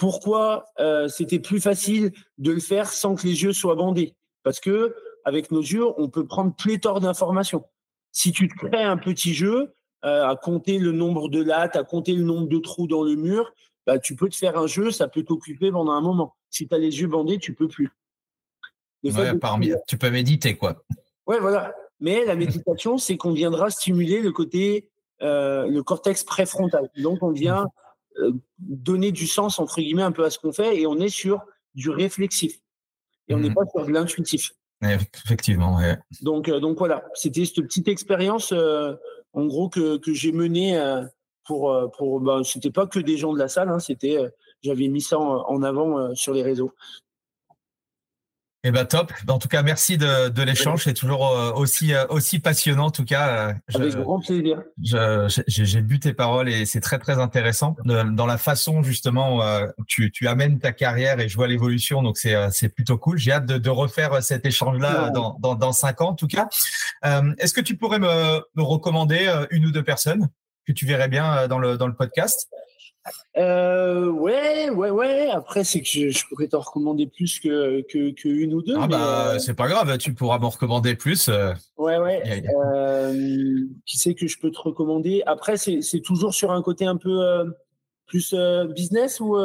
Pourquoi 0.00 0.64
c'était 1.08 1.38
plus 1.38 1.60
facile 1.60 2.12
de 2.38 2.52
le 2.52 2.60
faire 2.60 2.90
sans 2.90 3.14
que 3.14 3.26
les 3.26 3.42
yeux 3.42 3.52
soient 3.52 3.74
bandés? 3.74 4.16
Parce 4.42 4.58
que 4.58 4.96
avec 5.26 5.50
nos 5.50 5.60
yeux, 5.60 5.84
on 5.98 6.08
peut 6.08 6.26
prendre 6.26 6.54
pléthore 6.56 7.00
d'informations. 7.00 7.64
Si 8.10 8.32
tu 8.32 8.48
te 8.48 8.54
crées 8.54 8.82
un 8.82 8.96
petit 8.96 9.34
jeu, 9.34 9.74
à 10.02 10.34
compter 10.40 10.78
le 10.78 10.92
nombre 10.92 11.28
de 11.28 11.42
lattes, 11.42 11.76
à 11.76 11.84
compter 11.84 12.14
le 12.14 12.24
nombre 12.24 12.48
de 12.48 12.58
trous 12.58 12.86
dans 12.86 13.02
le 13.02 13.14
mur, 13.14 13.52
bah, 13.86 13.98
tu 13.98 14.16
peux 14.16 14.30
te 14.30 14.36
faire 14.36 14.56
un 14.56 14.66
jeu, 14.66 14.90
ça 14.90 15.06
peut 15.06 15.22
t'occuper 15.22 15.70
pendant 15.70 15.92
un 15.92 16.00
moment. 16.00 16.34
Si 16.48 16.66
tu 16.66 16.74
as 16.74 16.78
les 16.78 17.00
yeux 17.00 17.08
bandés, 17.08 17.38
tu 17.38 17.54
peux 17.54 17.68
plus 17.68 17.90
tu 19.86 19.98
peux 19.98 20.10
méditer, 20.10 20.56
quoi. 20.56 20.82
Ouais, 21.26 21.38
voilà. 21.40 21.74
Mais 22.00 22.24
la 22.24 22.34
méditation, 22.34 22.98
c'est 22.98 23.16
qu'on 23.16 23.32
viendra 23.32 23.70
stimuler 23.70 24.20
le 24.20 24.32
côté, 24.32 24.88
euh, 25.22 25.66
le 25.66 25.82
cortex 25.82 26.24
préfrontal. 26.24 26.90
Donc, 26.96 27.18
on 27.22 27.30
vient 27.30 27.62
euh, 27.62 27.66
donner 28.58 29.12
du 29.12 29.26
sens, 29.26 29.58
entre 29.58 29.80
guillemets, 29.80 30.02
un 30.02 30.12
peu 30.12 30.24
à 30.24 30.30
ce 30.30 30.38
qu'on 30.38 30.52
fait 30.52 30.78
et 30.78 30.86
on 30.86 30.98
est 30.98 31.08
sur 31.08 31.40
du 31.74 31.90
réflexif. 31.90 32.60
Et 33.28 33.34
on 33.34 33.38
n'est 33.38 33.48
mhm. 33.48 33.54
pas 33.54 33.66
sur 33.66 33.86
de 33.86 33.92
l'intuitif. 33.92 34.52
effectivement, 34.82 35.78
Donc, 36.22 36.48
euh, 36.48 36.60
donc 36.60 36.78
voilà, 36.78 37.04
c'était 37.14 37.44
cette 37.44 37.62
petite 37.62 37.88
expérience, 37.88 38.52
en 39.32 39.46
gros, 39.46 39.68
que, 39.68 39.98
que 39.98 40.12
j'ai 40.12 40.32
menée 40.32 40.80
pour, 41.44 41.92
pour 41.96 42.20
ben, 42.20 42.42
c'était 42.44 42.70
pas 42.70 42.86
que 42.86 42.98
des 42.98 43.16
gens 43.16 43.32
de 43.32 43.38
la 43.38 43.48
salle, 43.48 43.68
hein, 43.68 43.78
c'était, 43.78 44.18
j'avais 44.62 44.88
mis 44.88 45.02
ça 45.02 45.18
en 45.18 45.62
avant 45.62 46.14
sur 46.14 46.32
les 46.32 46.42
réseaux. 46.42 46.72
Eh 48.62 48.72
ben 48.72 48.84
top. 48.84 49.10
En 49.26 49.38
tout 49.38 49.48
cas, 49.48 49.62
merci 49.62 49.96
de, 49.96 50.28
de 50.28 50.42
l'échange. 50.42 50.84
C'est 50.84 50.92
toujours 50.92 51.28
euh, 51.28 51.50
aussi 51.52 51.94
euh, 51.94 52.04
aussi 52.10 52.40
passionnant. 52.40 52.86
En 52.86 52.90
tout 52.90 53.06
cas, 53.06 53.48
euh, 53.48 53.52
avec 53.74 53.94
grand 53.96 54.20
plaisir. 54.20 54.62
J'ai 55.46 55.80
bu 55.80 55.98
tes 55.98 56.12
paroles 56.12 56.50
et 56.50 56.66
c'est 56.66 56.80
très 56.80 56.98
très 56.98 57.18
intéressant 57.18 57.74
dans 57.86 58.26
la 58.26 58.36
façon 58.36 58.82
justement 58.82 59.40
tu 59.86 60.10
tu 60.12 60.28
amènes 60.28 60.58
ta 60.58 60.72
carrière 60.72 61.20
et 61.20 61.28
je 61.28 61.36
vois 61.36 61.48
l'évolution. 61.48 62.02
Donc 62.02 62.18
c'est 62.18 62.36
c'est 62.50 62.68
plutôt 62.68 62.98
cool. 62.98 63.16
J'ai 63.16 63.32
hâte 63.32 63.46
de, 63.46 63.56
de, 63.56 63.70
refaire 63.70 64.22
cet 64.22 64.44
échange 64.44 64.78
là 64.78 65.08
dans, 65.08 65.38
dans 65.40 65.54
dans 65.54 65.72
cinq 65.72 66.02
ans 66.02 66.10
en 66.10 66.14
tout 66.14 66.28
cas. 66.28 66.48
Est-ce 67.38 67.54
que 67.54 67.62
tu 67.62 67.76
pourrais 67.76 67.98
me, 67.98 68.40
me 68.56 68.62
recommander 68.62 69.46
une 69.50 69.64
ou 69.66 69.70
deux 69.70 69.84
personnes 69.84 70.28
que 70.66 70.72
tu 70.72 70.84
verrais 70.84 71.08
bien 71.08 71.48
dans 71.48 71.58
le 71.58 71.78
dans 71.78 71.86
le 71.86 71.94
podcast? 71.94 72.50
Euh, 73.36 74.10
ouais, 74.10 74.70
ouais, 74.70 74.90
ouais. 74.90 75.30
Après, 75.30 75.64
c'est 75.64 75.80
que 75.80 75.86
je, 75.86 76.26
pourrais 76.28 76.48
t'en 76.48 76.60
recommander 76.60 77.06
plus 77.06 77.40
que, 77.40 77.82
que, 77.82 78.28
une 78.28 78.54
ou 78.54 78.62
deux. 78.62 78.76
Ah 78.78 78.86
bah, 78.86 79.32
euh, 79.32 79.38
c'est 79.38 79.54
pas 79.54 79.68
grave, 79.68 79.96
tu 79.98 80.14
pourras 80.14 80.38
m'en 80.38 80.50
recommander 80.50 80.94
plus. 80.94 81.28
Euh. 81.28 81.52
Ouais, 81.76 81.98
ouais. 81.98 82.22
Qui 83.86 83.98
sait 83.98 84.14
que 84.14 84.26
je 84.26 84.38
peux 84.38 84.50
te 84.50 84.60
recommander? 84.60 85.22
Après, 85.26 85.56
c'est 85.56 86.00
toujours 86.04 86.34
sur 86.34 86.52
un 86.52 86.62
côté 86.62 86.84
un 86.84 86.96
peu 86.96 87.44
plus 88.06 88.34
business 88.74 89.20
ou 89.20 89.36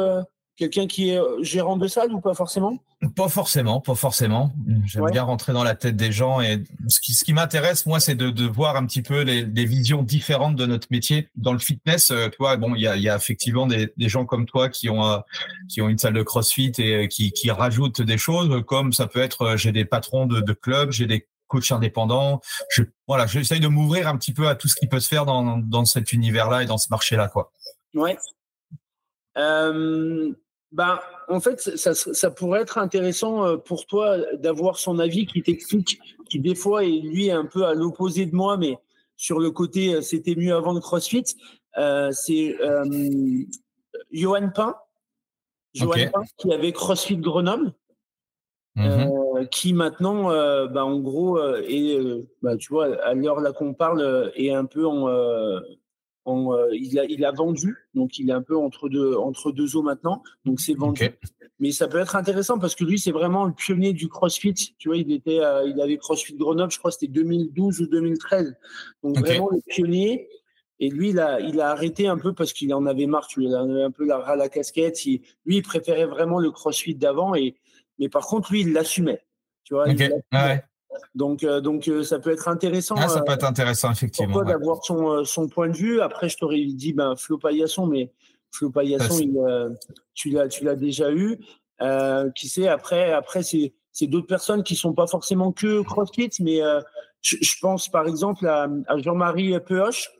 quelqu'un 0.56 0.86
qui 0.86 1.10
est 1.10 1.20
gérant 1.42 1.76
de 1.76 1.86
salle 1.86 2.12
ou 2.12 2.20
pas 2.20 2.34
forcément? 2.34 2.78
Pas 3.14 3.28
forcément, 3.28 3.80
pas 3.80 3.94
forcément. 3.94 4.52
J'aime 4.84 5.10
bien 5.10 5.22
rentrer 5.22 5.52
dans 5.52 5.62
la 5.62 5.74
tête 5.74 5.96
des 5.96 6.12
gens 6.12 6.40
et 6.40 6.62
ce 6.88 6.98
qui, 6.98 7.12
ce 7.12 7.24
qui 7.24 7.34
m'intéresse, 7.34 7.84
moi, 7.84 8.00
c'est 8.00 8.14
de, 8.14 8.30
de, 8.30 8.46
voir 8.46 8.76
un 8.76 8.86
petit 8.86 9.02
peu 9.02 9.20
les, 9.20 9.44
les, 9.44 9.64
visions 9.66 10.02
différentes 10.02 10.56
de 10.56 10.64
notre 10.64 10.88
métier. 10.90 11.28
Dans 11.36 11.52
le 11.52 11.58
fitness, 11.58 12.10
euh, 12.10 12.28
toi, 12.30 12.56
bon, 12.56 12.74
il 12.74 12.80
y 12.80 12.86
a, 12.86 12.96
y 12.96 13.08
a, 13.08 13.16
effectivement 13.16 13.66
des, 13.66 13.92
des, 13.96 14.08
gens 14.08 14.24
comme 14.24 14.46
toi 14.46 14.70
qui 14.70 14.88
ont, 14.88 15.04
euh, 15.04 15.18
qui 15.68 15.82
ont 15.82 15.88
une 15.90 15.98
salle 15.98 16.14
de 16.14 16.22
CrossFit 16.22 16.72
et 16.78 17.04
euh, 17.04 17.06
qui, 17.06 17.32
qui 17.32 17.50
rajoutent 17.50 18.00
des 18.00 18.18
choses, 18.18 18.64
comme 18.66 18.92
ça 18.92 19.06
peut 19.06 19.20
être, 19.20 19.56
j'ai 19.56 19.72
des 19.72 19.84
patrons 19.84 20.26
de, 20.26 20.40
de 20.40 20.52
clubs, 20.54 20.90
j'ai 20.90 21.06
des 21.06 21.28
coachs 21.48 21.70
indépendants. 21.70 22.40
Je, 22.70 22.82
voilà, 23.06 23.26
j'essaye 23.26 23.60
de 23.60 23.68
m'ouvrir 23.68 24.08
un 24.08 24.16
petit 24.16 24.32
peu 24.32 24.48
à 24.48 24.54
tout 24.54 24.68
ce 24.68 24.74
qui 24.74 24.86
peut 24.86 25.00
se 25.00 25.08
faire 25.08 25.26
dans, 25.26 25.58
dans 25.58 25.84
cet 25.84 26.12
univers-là 26.12 26.62
et 26.62 26.66
dans 26.66 26.78
ce 26.78 26.88
marché-là, 26.90 27.28
quoi. 27.28 27.52
Ouais. 27.94 28.16
Euh, 29.36 30.32
ben, 30.76 31.00
en 31.28 31.40
fait, 31.40 31.58
ça, 31.58 31.94
ça, 31.94 32.30
pourrait 32.30 32.60
être 32.60 32.76
intéressant 32.76 33.46
euh, 33.46 33.56
pour 33.56 33.86
toi 33.86 34.18
d'avoir 34.34 34.78
son 34.78 34.98
avis 34.98 35.24
qui 35.24 35.42
t'explique, 35.42 35.98
qui 36.28 36.38
des 36.38 36.54
fois 36.54 36.84
est 36.84 37.00
lui 37.00 37.30
un 37.30 37.46
peu 37.46 37.64
à 37.64 37.72
l'opposé 37.72 38.26
de 38.26 38.36
moi, 38.36 38.58
mais 38.58 38.76
sur 39.16 39.40
le 39.40 39.50
côté 39.50 39.94
euh, 39.94 40.02
c'était 40.02 40.34
mieux 40.34 40.54
avant 40.54 40.74
le 40.74 40.80
CrossFit. 40.80 41.24
Euh, 41.78 42.10
c'est 42.12 42.60
euh, 42.60 42.84
Johan 44.12 44.50
Pain, 44.54 44.76
Johan 45.72 46.10
Pain 46.12 46.22
qui 46.36 46.52
avait 46.52 46.72
CrossFit 46.72 47.16
Grenoble. 47.16 47.72
Mm-hmm. 48.76 49.38
Euh, 49.38 49.44
qui 49.46 49.72
maintenant, 49.72 50.30
euh, 50.30 50.66
bah, 50.66 50.84
en 50.84 51.00
gros, 51.00 51.40
est, 51.40 51.98
bah, 52.42 52.58
tu 52.58 52.68
vois, 52.68 53.02
à 53.02 53.14
l'heure 53.14 53.40
là 53.40 53.52
qu'on 53.52 53.72
parle, 53.72 54.30
est 54.36 54.52
un 54.52 54.66
peu 54.66 54.86
en, 54.86 55.08
euh, 56.26 56.68
il, 56.72 56.98
a, 56.98 57.04
il 57.04 57.24
a 57.24 57.30
vendu, 57.30 57.76
donc 57.94 58.18
il 58.18 58.30
est 58.30 58.32
un 58.32 58.42
peu 58.42 58.56
entre 58.56 58.88
deux, 58.88 59.14
entre 59.14 59.52
deux 59.52 59.76
eaux 59.76 59.82
maintenant, 59.82 60.22
donc 60.44 60.60
c'est 60.60 60.74
vendu. 60.74 61.10
Mais 61.58 61.70
ça 61.70 61.88
peut 61.88 61.98
être 61.98 62.16
intéressant 62.16 62.58
parce 62.58 62.74
que 62.74 62.84
lui, 62.84 62.98
c'est 62.98 63.12
vraiment 63.12 63.44
le 63.44 63.52
pionnier 63.52 63.92
du 63.92 64.08
CrossFit. 64.08 64.74
Tu 64.78 64.88
vois, 64.88 64.96
il 64.98 65.10
était, 65.12 65.40
euh, 65.40 65.66
il 65.66 65.80
avait 65.80 65.96
CrossFit 65.96 66.34
Grenoble, 66.34 66.70
je 66.70 66.78
crois 66.78 66.90
que 66.90 66.98
c'était 66.98 67.12
2012 67.12 67.80
ou 67.80 67.86
2013. 67.86 68.54
Donc 69.02 69.18
vraiment 69.18 69.48
le 69.50 69.60
pionnier. 69.66 70.28
Et 70.78 70.90
lui, 70.90 71.10
il 71.10 71.18
a, 71.18 71.40
il 71.40 71.58
a 71.60 71.70
arrêté 71.70 72.06
un 72.06 72.18
peu 72.18 72.34
parce 72.34 72.52
qu'il 72.52 72.74
en 72.74 72.84
avait 72.84 73.06
marre. 73.06 73.26
Tu 73.28 73.42
il 73.42 73.56
en 73.56 73.70
avait 73.70 73.84
un 73.84 73.90
peu 73.90 74.04
la, 74.04 74.36
la 74.36 74.48
casquette. 74.50 75.02
lui, 75.04 75.22
il 75.46 75.62
préférait 75.62 76.04
vraiment 76.04 76.38
le 76.38 76.50
CrossFit 76.50 76.94
d'avant. 76.94 77.34
Et 77.34 77.56
mais 77.98 78.10
par 78.10 78.26
contre, 78.26 78.52
lui, 78.52 78.60
il 78.60 78.72
l'assumait. 78.74 79.24
Tu 79.64 79.72
vois. 79.72 79.86
Donc, 81.14 81.44
donc 81.44 81.90
ça 82.02 82.18
peut 82.18 82.30
être 82.30 82.48
intéressant. 82.48 82.94
Ah, 82.98 83.08
ça 83.08 83.22
peut 83.22 83.32
être 83.32 83.44
intéressant, 83.44 83.90
effectivement. 83.90 84.42
d'avoir 84.42 84.84
son, 84.84 85.24
son 85.24 85.48
point 85.48 85.68
de 85.68 85.76
vue. 85.76 86.00
Après, 86.00 86.28
je 86.28 86.36
t'aurais 86.36 86.64
dit 86.64 86.92
ben, 86.92 87.14
Flo 87.16 87.38
Paillasson, 87.38 87.86
mais 87.86 88.12
Flo 88.52 88.70
Paillasson, 88.70 89.74
tu 90.14 90.30
l'as 90.30 90.76
déjà 90.76 91.10
eu. 91.12 91.38
qui 92.34 92.48
sait, 92.48 92.68
après, 92.68 93.12
après 93.12 93.42
c'est 93.42 94.06
d'autres 94.06 94.26
personnes 94.26 94.62
qui 94.62 94.76
sont 94.76 94.92
pas 94.92 95.06
forcément 95.06 95.52
que 95.52 95.82
CrossFit, 95.82 96.30
mais 96.40 96.60
je, 97.22 97.54
pense 97.60 97.88
par 97.88 98.06
exemple 98.06 98.46
à, 98.46 98.68
à 98.88 98.98
Jean-Marie 98.98 99.58
Pehoche, 99.60 100.10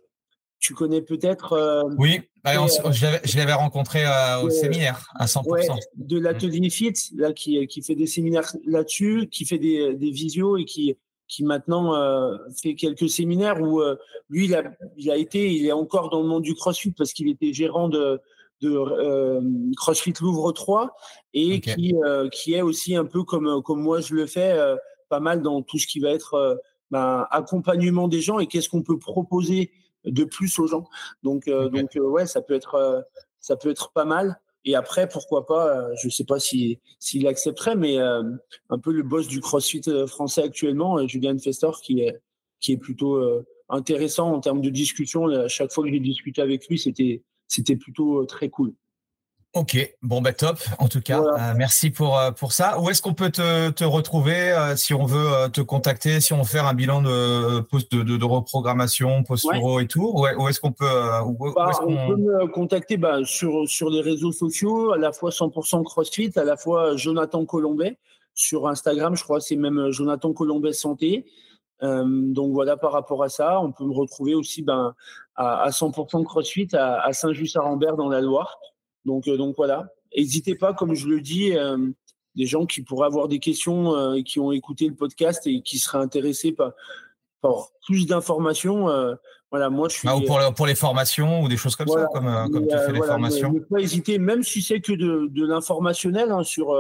tu 0.61 0.75
connais 0.75 1.03
peut-être. 1.03 1.53
Euh, 1.53 1.83
oui, 1.99 2.21
bah, 2.43 2.53
je 2.55 3.37
l'avais 3.37 3.53
rencontré 3.53 4.05
euh, 4.05 4.41
au 4.43 4.51
séminaire 4.51 5.09
à 5.15 5.27
100%. 5.27 5.79
de 5.97 6.19
l'atelier 6.19 6.71
Fit, 6.71 6.95
là, 7.15 7.33
qui, 7.33 7.67
qui 7.67 7.83
fait 7.83 7.95
des 7.95 8.07
séminaires 8.07 8.51
là-dessus, 8.65 9.29
qui 9.31 9.45
fait 9.45 9.59
des, 9.59 9.95
des 9.95 10.11
visios 10.11 10.57
et 10.57 10.65
qui, 10.65 10.97
qui 11.29 11.45
maintenant 11.45 11.95
euh, 11.95 12.37
fait 12.61 12.75
quelques 12.75 13.09
séminaires 13.09 13.61
où 13.61 13.81
lui, 14.29 14.47
il 14.47 14.55
a, 14.55 14.65
il 14.97 15.11
a 15.11 15.17
été, 15.17 15.53
il 15.53 15.67
est 15.67 15.73
encore 15.73 16.11
dans 16.11 16.23
le 16.23 16.29
monde 16.29 16.43
du 16.43 16.55
CrossFit 16.55 16.93
parce 16.93 17.13
qu'il 17.13 17.29
était 17.29 17.53
gérant 17.53 17.89
de, 17.89 18.21
de 18.63 19.75
CrossFit 19.77 20.15
Louvre 20.21 20.53
3 20.53 20.97
et 21.35 21.61
qui, 21.61 21.95
qui 22.33 22.55
est 22.55 22.63
aussi 22.63 22.97
un 22.97 23.05
peu 23.05 23.23
comme, 23.25 23.63
comme 23.63 23.83
moi 23.83 24.01
je 24.01 24.15
le 24.15 24.27
fais, 24.27 24.59
pas 25.09 25.21
mal 25.21 25.43
dans 25.43 25.63
tout 25.63 25.79
ce 25.79 25.87
qui 25.87 26.01
va 26.01 26.11
être 26.11 26.61
ben, 26.91 27.27
accompagnement 27.31 28.09
des 28.09 28.21
gens 28.21 28.39
et 28.39 28.47
qu'est-ce 28.47 28.69
qu'on 28.69 28.83
peut 28.83 28.99
proposer 28.99 29.71
de 30.07 30.25
plus 30.25 30.59
aux 30.59 30.67
gens. 30.67 30.85
Donc, 31.23 31.49
euh, 31.49 31.69
donc 31.69 31.97
euh, 31.97 32.01
ouais, 32.01 32.27
ça 32.27 32.43
peut 32.43 32.55
être, 32.55 32.75
euh, 32.75 33.01
ça 33.41 33.57
peut 33.57 33.71
être 33.71 33.93
pas 33.93 34.05
mal. 34.05 34.41
Et 34.65 34.75
après, 34.75 35.09
pourquoi 35.09 35.47
pas, 35.47 35.95
je 35.95 36.09
ne 36.09 36.11
sais 36.11 36.25
pas 36.25 36.41
s'il 36.41 36.79
si, 36.99 37.25
accepterait, 37.29 37.77
mais 37.77 37.99
un 37.99 38.79
peu 38.83 38.91
le 38.91 39.05
boss 39.05 39.29
du 39.29 39.41
CrossFit 39.41 39.83
français 40.09 40.43
actuellement, 40.43 41.07
Julien 41.07 41.39
Festor, 41.39 41.81
qui 41.81 42.01
est, 42.01 42.21
qui 42.59 42.73
est 42.73 42.77
plutôt 42.77 43.23
intéressant 43.69 44.33
en 44.33 44.41
termes 44.41 44.61
de 44.61 44.69
discussion. 44.69 45.29
À 45.29 45.47
chaque 45.47 45.73
fois 45.73 45.85
que 45.85 45.91
j'ai 45.91 46.01
discuté 46.01 46.43
avec 46.43 46.67
lui, 46.67 46.81
c'était, 46.81 47.23
c'était 47.47 47.77
plutôt 47.77 48.27
très 48.27 48.49
cool. 48.49 48.75
Ok, 49.57 49.97
bon 50.03 50.21
bah 50.21 50.35
top. 50.35 50.59
En 50.79 50.87
tout 50.87 51.01
cas, 51.01 51.19
euh, 51.19 51.55
merci 51.57 51.89
pour 51.89 52.19
euh, 52.19 52.31
pour 52.31 52.53
ça. 52.53 52.79
Où 52.79 52.91
est-ce 52.91 53.01
qu'on 53.01 53.15
peut 53.15 53.31
te, 53.31 53.71
te 53.71 53.85
retrouver 53.85 54.53
euh, 54.53 54.77
si 54.77 54.93
on 54.93 55.07
veut 55.07 55.49
te 55.51 55.63
contacter, 55.63 56.21
si 56.21 56.35
on 56.35 56.43
veut 56.43 56.45
faire 56.45 56.67
un 56.67 56.75
bilan 56.75 57.01
de 57.01 57.61
post 57.61 57.91
de, 57.91 58.19
de, 58.19 58.25
reprogrammation, 58.27 59.23
post 59.23 59.47
et 59.81 59.87
tout? 59.87 60.13
Où, 60.15 60.49
est-ce 60.49 60.61
qu'on 60.61 60.73
peut 60.73 60.85
bah, 60.85 61.25
On 61.87 62.07
peut 62.07 62.17
me 62.17 62.47
contacter 62.49 62.99
bah, 62.99 63.21
sur 63.25 63.67
sur 63.67 63.89
les 63.89 64.03
réseaux 64.03 64.31
sociaux, 64.31 64.93
à 64.93 64.99
la 64.99 65.11
fois 65.11 65.31
100% 65.31 65.85
CrossFit, 65.85 66.33
à 66.37 66.45
la 66.45 66.59
fois 66.59 66.95
Jonathan 66.97 67.47
Colombet 67.47 67.97
sur 68.35 68.69
Instagram. 68.69 69.17
Je 69.17 69.25
crois 69.25 69.41
c'est 69.41 69.57
même 69.57 69.91
Jonathan 69.91 70.35
Colombet 70.35 70.75
Santé. 70.75 71.25
donc 71.81 72.53
voilà, 72.53 72.77
par 72.77 72.93
rapport 72.93 73.23
à 73.25 73.31
ça, 73.31 73.59
on 73.63 73.73
peut 73.73 73.87
me 73.87 73.95
retrouver 73.95 74.35
aussi 74.35 74.61
ben, 74.61 74.95
à, 75.35 75.63
à 75.63 75.71
100% 75.71 76.25
CrossFit 76.25 76.69
à, 76.75 77.01
à 77.01 77.15
Saint-Just-à-Rambert 77.15 77.97
dans 77.97 78.11
la 78.11 78.21
Loire. 78.21 78.59
Donc, 79.07 79.29
euh, 79.29 79.39
donc 79.39 79.55
voilà. 79.57 79.89
N'hésitez 80.15 80.55
pas, 80.55 80.75
comme 80.75 80.95
je 80.95 81.07
le 81.07 81.21
dis, 81.21 81.57
euh, 81.57 81.79
des 82.35 82.47
gens 82.47 82.67
qui 82.67 82.83
pourraient 82.83 83.07
avoir 83.07 83.29
des 83.29 83.39
questions 83.39 83.95
euh, 83.95 84.15
et 84.15 84.25
qui 84.25 84.41
ont 84.41 84.53
écouté 84.53 84.89
le 84.89 84.95
podcast 84.95 85.47
et 85.47 85.63
qui 85.63 85.79
seraient 85.79 85.99
intéressés 85.99 86.53
par, 86.53 86.73
plus 87.87 88.07
d'informations. 88.07 88.89
voilà, 89.53 89.71
moi, 89.71 89.89
je 89.89 89.99
suis. 89.99 90.09
Ah, 90.09 90.17
ou 90.17 90.23
pour, 90.23 90.41
pour, 90.55 90.67
les 90.67 90.75
formations 90.75 91.43
ou 91.43 91.49
des 91.49 91.57
choses 91.57 91.77
comme 91.77 91.87
ça, 91.87 92.09
comme, 92.13 92.51
comme 92.53 92.67
tu 92.67 92.77
fais 92.77 92.93
les 92.93 93.03
formations. 93.03 93.53
Ne 93.53 93.61
pas 93.61 93.79
hésiter, 93.79 94.19
même 94.19 94.43
si 94.43 94.61
c'est 94.61 94.81
que 94.81 94.93
de, 94.93 95.29
de 95.31 95.47
l'informationnel, 95.47 96.33
hein, 96.33 96.43
sur. 96.43 96.75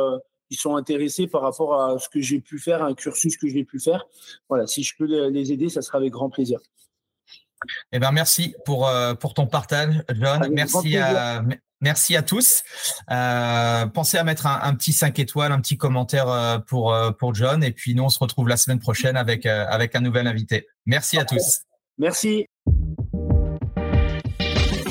ils 0.50 0.56
sont 0.56 0.74
intéressés 0.74 1.28
par 1.28 1.42
rapport 1.42 1.80
à 1.80 1.98
ce 2.00 2.08
que 2.08 2.20
j'ai 2.20 2.40
pu 2.40 2.58
faire, 2.58 2.82
un 2.82 2.94
cursus 2.94 3.36
que 3.36 3.46
j'ai 3.46 3.62
pu 3.62 3.78
faire. 3.78 4.06
Voilà, 4.48 4.66
si 4.66 4.82
je 4.82 4.96
peux 4.98 5.04
les 5.28 5.52
aider, 5.52 5.68
ça 5.68 5.82
sera 5.82 5.98
avec 5.98 6.10
grand 6.10 6.30
plaisir. 6.30 6.58
Eh 7.92 8.00
ben 8.00 8.10
merci 8.10 8.56
pour 8.64 8.90
pour 9.20 9.34
ton 9.34 9.46
partage, 9.46 10.02
John. 10.18 10.48
merci 10.50 10.96
à 10.96 11.44
Merci 11.80 12.16
à 12.16 12.22
tous. 12.22 12.62
Euh, 13.10 13.86
pensez 13.86 14.16
à 14.16 14.24
mettre 14.24 14.46
un, 14.46 14.74
petit 14.74 14.92
5 14.92 15.18
étoiles, 15.18 15.52
un 15.52 15.60
petit 15.60 15.76
commentaire 15.76 16.28
euh, 16.28 16.58
pour, 16.58 16.92
euh, 16.92 17.10
pour 17.10 17.34
John. 17.34 17.62
Et 17.62 17.72
puis 17.72 17.94
nous, 17.94 18.04
on 18.04 18.08
se 18.08 18.18
retrouve 18.18 18.48
la 18.48 18.56
semaine 18.56 18.78
prochaine 18.78 19.16
avec, 19.16 19.46
avec 19.46 19.94
un 19.94 20.00
nouvel 20.00 20.26
invité. 20.26 20.66
Merci 20.86 21.18
à 21.18 21.24
tous. 21.24 21.60
Merci. 21.98 22.46